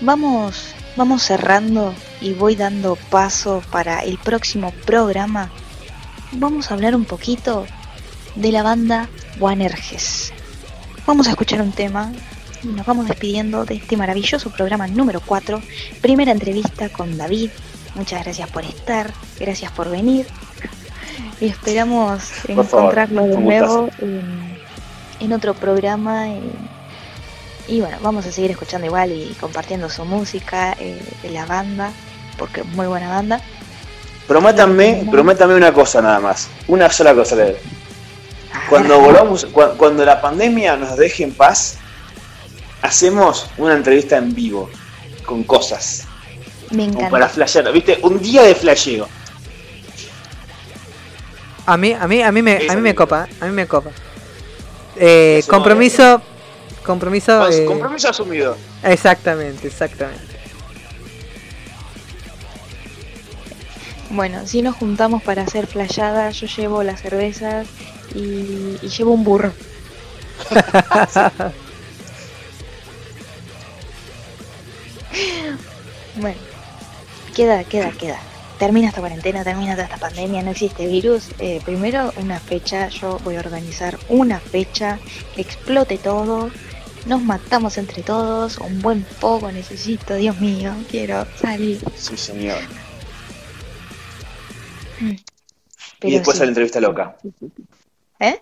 Vamos, 0.00 0.74
vamos 0.96 1.22
cerrando 1.22 1.94
y 2.20 2.32
voy 2.32 2.56
dando 2.56 2.96
paso 2.96 3.62
para 3.70 4.00
el 4.00 4.18
próximo 4.18 4.72
programa. 4.84 5.50
Vamos 6.32 6.70
a 6.70 6.74
hablar 6.74 6.96
un 6.96 7.04
poquito 7.04 7.66
de 8.34 8.52
la 8.52 8.62
banda 8.62 9.08
Wanerges. 9.38 10.32
Vamos 11.06 11.26
a 11.26 11.30
escuchar 11.30 11.60
un 11.62 11.72
tema 11.72 12.12
y 12.62 12.68
nos 12.68 12.86
vamos 12.86 13.06
despidiendo 13.08 13.64
de 13.64 13.74
este 13.74 13.96
maravilloso 13.96 14.50
programa 14.50 14.86
número 14.86 15.20
4. 15.24 15.60
Primera 16.00 16.32
entrevista 16.32 16.88
con 16.88 17.16
David. 17.18 17.50
Muchas 17.94 18.24
gracias 18.24 18.48
por 18.50 18.64
estar, 18.64 19.12
gracias 19.38 19.70
por 19.72 19.90
venir. 19.90 20.26
Y 21.40 21.46
esperamos 21.46 22.22
Por 22.54 22.64
favor, 22.66 22.92
encontrarlo 22.98 23.22
de 23.26 23.36
nuevo 23.38 23.88
en, 23.98 24.58
en 25.20 25.32
otro 25.32 25.54
programa. 25.54 26.28
y 27.68 27.80
bueno, 27.80 27.96
vamos 28.02 28.26
a 28.26 28.32
seguir 28.32 28.50
escuchando 28.52 28.86
igual 28.86 29.10
y 29.12 29.34
compartiendo 29.40 29.88
su 29.88 30.04
música 30.04 30.76
eh, 30.78 31.00
de 31.22 31.30
la 31.30 31.46
banda, 31.46 31.90
porque 32.38 32.60
es 32.60 32.66
muy 32.66 32.86
buena 32.86 33.08
banda. 33.08 33.40
Prométanme, 34.28 35.06
prométanme 35.10 35.54
una 35.56 35.72
cosa 35.72 36.00
nada 36.00 36.20
más. 36.20 36.48
Una 36.68 36.88
sola 36.90 37.12
cosa. 37.14 37.36
Cuando 38.68 39.00
volvamos, 39.00 39.46
cua- 39.52 39.76
cuando 39.76 40.04
la 40.04 40.20
pandemia 40.20 40.76
nos 40.76 40.96
deje 40.96 41.24
en 41.24 41.34
paz, 41.34 41.76
hacemos 42.82 43.46
una 43.58 43.74
entrevista 43.74 44.16
en 44.16 44.32
vivo 44.34 44.70
con 45.26 45.42
cosas. 45.42 46.04
me 46.70 46.88
Como 46.92 47.10
para 47.10 47.28
flashear, 47.28 47.70
¿viste? 47.72 47.98
Un 48.02 48.20
día 48.20 48.42
de 48.42 48.54
flasheo. 48.54 49.08
A 51.72 51.76
mí, 51.78 51.94
a 51.94 52.06
mí, 52.06 52.22
a 52.22 52.30
mí 52.30 52.42
me, 52.42 52.56
a 52.68 52.74
mí 52.76 52.80
me 52.82 52.94
copa, 52.94 53.26
a 53.40 53.46
mí 53.46 53.52
me 53.52 53.66
copa. 53.66 53.90
Eh, 54.96 55.42
compromiso, 55.48 56.20
compromiso. 56.84 57.38
Con- 57.38 57.52
eh, 57.52 57.64
Compromiso 57.64 58.08
asumido. 58.10 58.56
exactamente, 58.82 59.68
exactamente. 59.68 60.32
Bueno, 64.10 64.46
si 64.46 64.60
nos 64.60 64.76
juntamos 64.76 65.22
para 65.22 65.44
hacer 65.44 65.66
flayadas, 65.66 66.38
yo 66.38 66.46
llevo 66.46 66.82
las 66.82 67.00
cervezas 67.00 67.66
y, 68.14 68.76
y 68.82 68.88
llevo 68.94 69.12
un 69.12 69.24
burro. 69.24 69.54
Bueno, 76.16 76.38
queda, 77.34 77.64
queda, 77.64 77.90
queda. 77.92 78.18
Termina 78.62 78.90
esta 78.90 79.00
cuarentena, 79.00 79.42
termina 79.42 79.72
toda 79.72 79.86
esta 79.86 79.96
pandemia, 79.96 80.40
no 80.40 80.52
existe 80.52 80.86
virus. 80.86 81.30
Eh, 81.40 81.60
primero 81.64 82.12
una 82.16 82.38
fecha, 82.38 82.86
yo 82.90 83.18
voy 83.24 83.34
a 83.34 83.40
organizar 83.40 83.98
una 84.08 84.38
fecha, 84.38 85.00
que 85.34 85.42
explote 85.42 85.98
todo, 85.98 86.48
nos 87.06 87.20
matamos 87.22 87.76
entre 87.76 88.04
todos, 88.04 88.58
un 88.58 88.80
buen 88.80 89.02
poco 89.20 89.50
necesito, 89.50 90.14
Dios 90.14 90.40
mío, 90.40 90.76
quiero 90.88 91.26
salir. 91.40 91.80
Sí, 91.96 92.16
señor. 92.16 92.60
Pero 95.00 95.18
y 96.02 96.12
después 96.12 96.36
sí. 96.36 96.38
sale 96.38 96.46
la 96.46 96.50
entrevista 96.50 96.80
loca. 96.80 97.16
¿Eh? 98.20 98.40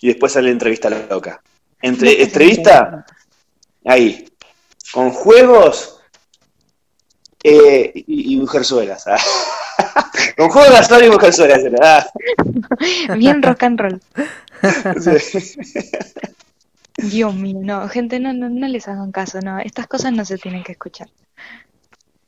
Y 0.00 0.08
después 0.08 0.32
sale 0.32 0.48
la 0.48 0.52
entrevista 0.54 0.90
loca. 0.90 1.40
Entre 1.80 2.20
entrevista, 2.20 3.06
ahí, 3.84 4.28
con 4.92 5.12
juegos 5.12 5.95
eh, 7.48 7.92
y, 7.94 8.34
y 8.34 8.36
mujerzuelas. 8.36 9.06
ah. 9.06 9.16
con 10.36 10.48
juegos 10.50 10.70
de 10.70 10.76
azar 10.78 11.04
y 11.04 11.10
mujerzuelas. 11.10 11.60
ah. 11.82 12.06
Bien 13.16 13.42
rock 13.42 13.62
and 13.64 13.80
roll. 13.80 14.00
Sí. 15.00 15.56
Dios 16.98 17.34
mío, 17.34 17.58
no, 17.62 17.88
gente, 17.88 18.18
no, 18.20 18.32
no, 18.32 18.48
no 18.48 18.68
les 18.68 18.88
hagan 18.88 19.12
caso, 19.12 19.40
no, 19.40 19.58
estas 19.60 19.86
cosas 19.86 20.12
no 20.12 20.24
se 20.24 20.38
tienen 20.38 20.64
que 20.64 20.72
escuchar. 20.72 21.08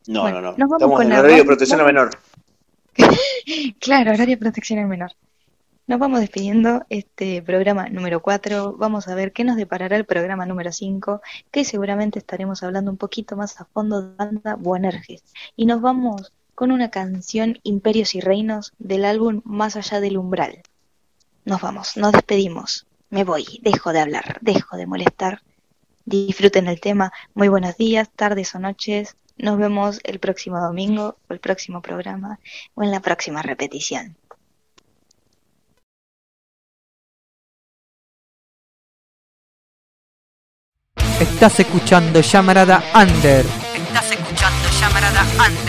No, 0.07 0.23
Bueno, 0.23 0.41
no, 0.41 0.53
no. 0.53 0.59
nos 0.59 0.69
vamos 0.69 0.77
Estamos 0.77 0.97
con 0.97 1.13
en 1.13 1.19
horario 1.19 1.37
de 1.39 1.45
protección 1.45 1.81
al 1.81 1.87
menor. 1.87 2.11
Claro, 3.81 4.11
horario 4.13 4.37
de 4.37 4.39
protección 4.39 4.79
al 4.81 4.87
menor. 4.89 5.13
Nos 5.89 5.99
vamos 5.99 6.21
despidiendo 6.21 6.85
este 6.91 7.41
programa 7.41 7.89
número 7.89 8.21
4. 8.21 8.75
Vamos 8.77 9.09
a 9.09 9.15
ver 9.15 9.33
qué 9.33 9.43
nos 9.43 9.57
deparará 9.57 9.97
el 9.97 10.05
programa 10.05 10.45
número 10.45 10.71
5, 10.71 11.23
que 11.51 11.65
seguramente 11.65 12.19
estaremos 12.19 12.63
hablando 12.63 12.91
un 12.91 12.99
poquito 12.99 13.37
más 13.37 13.59
a 13.59 13.65
fondo 13.65 14.03
de 14.03 14.15
banda 14.15 14.57
Buenerges. 14.57 15.25
Y 15.57 15.65
nos 15.65 15.81
vamos 15.81 16.35
con 16.55 16.73
una 16.73 16.91
canción 16.91 17.59
Imperios 17.63 18.15
y 18.15 18.21
Reinos 18.21 18.75
del 18.79 19.07
álbum 19.07 19.41
Más 19.47 19.77
allá 19.77 20.03
del 20.03 20.19
umbral. 20.19 20.61
Nos 21.47 21.63
vamos, 21.63 21.97
nos 21.97 22.13
despedimos. 22.13 22.87
Me 23.09 23.25
voy, 23.25 23.47
dejo 23.63 23.95
de 23.95 24.01
hablar, 24.01 24.37
dejo 24.43 24.77
de 24.77 24.87
molestar. 24.87 25.41
Disfruten 26.05 26.67
el 26.67 26.83
tema. 26.83 27.15
Muy 27.33 27.49
buenos 27.49 27.79
días, 27.79 28.11
tardes 28.15 28.55
o 28.55 28.59
noches. 28.59 29.17
Nos 29.39 29.57
vemos 29.57 30.01
el 30.05 30.19
próximo 30.19 30.61
domingo 30.61 31.17
o 31.31 31.33
el 31.33 31.41
próximo 31.41 31.81
programa 31.81 32.41
o 32.75 32.83
en 32.83 32.91
la 32.91 33.01
próxima 33.01 33.41
repetición. 33.41 34.18
Estás 41.39 41.61
escuchando 41.61 42.21
Llamarada 42.21 42.83
Under. 42.97 43.47
Estás 43.47 44.11
escuchando 44.11 44.69
Llamarada 44.81 45.25
Under. 45.35 45.68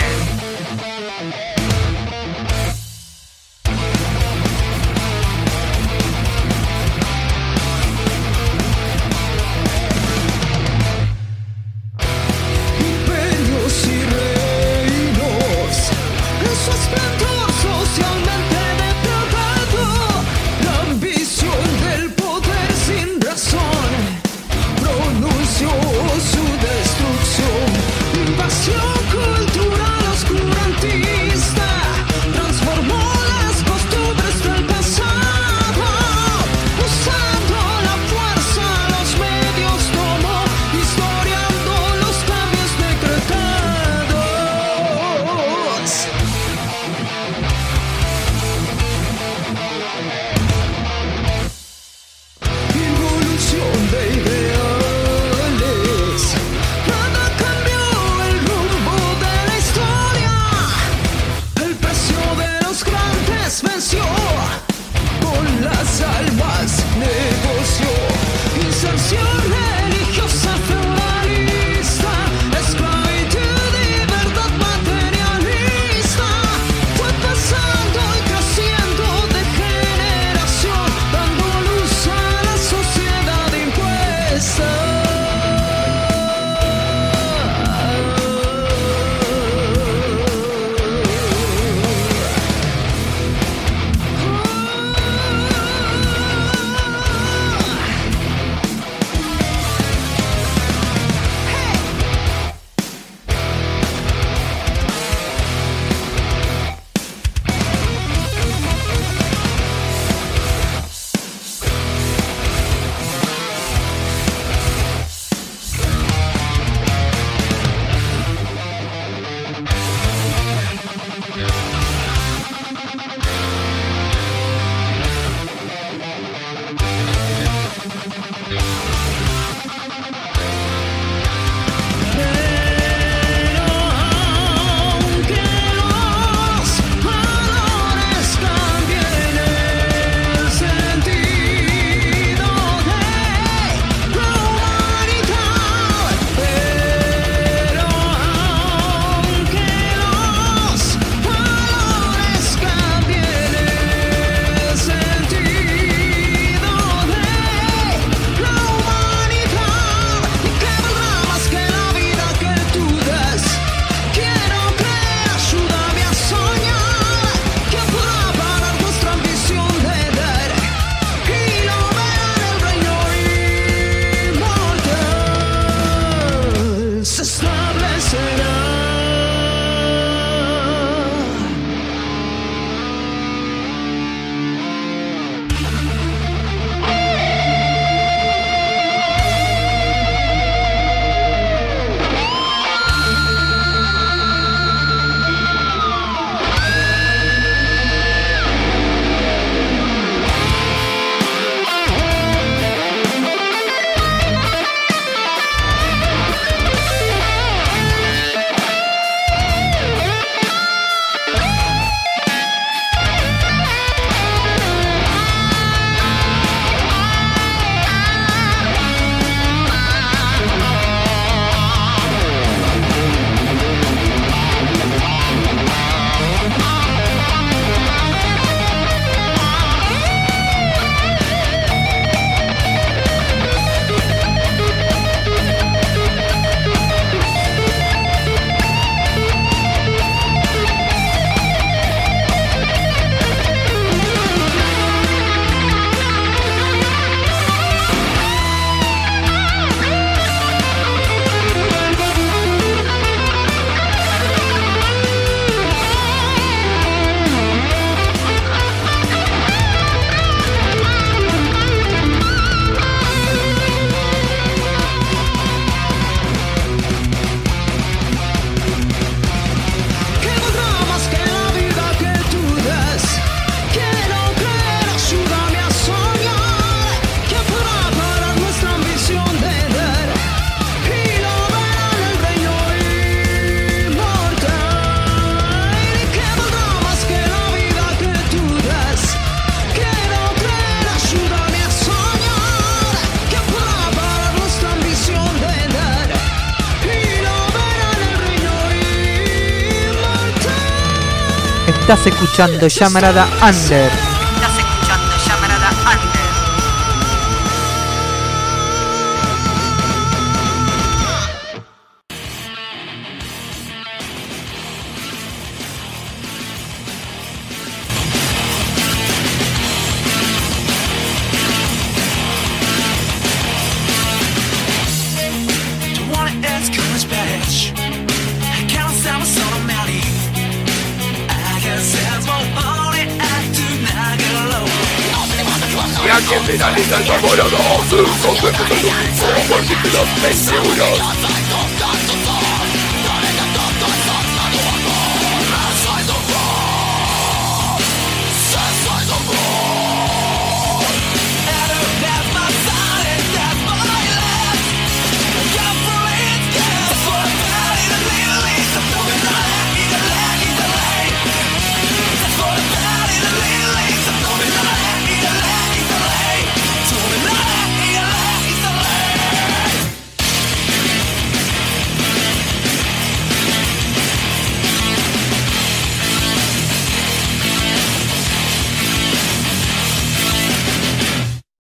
Estás 301.90 302.06
escuchando 302.06 302.68
Llamarada 302.68 303.28
Under. 303.42 304.09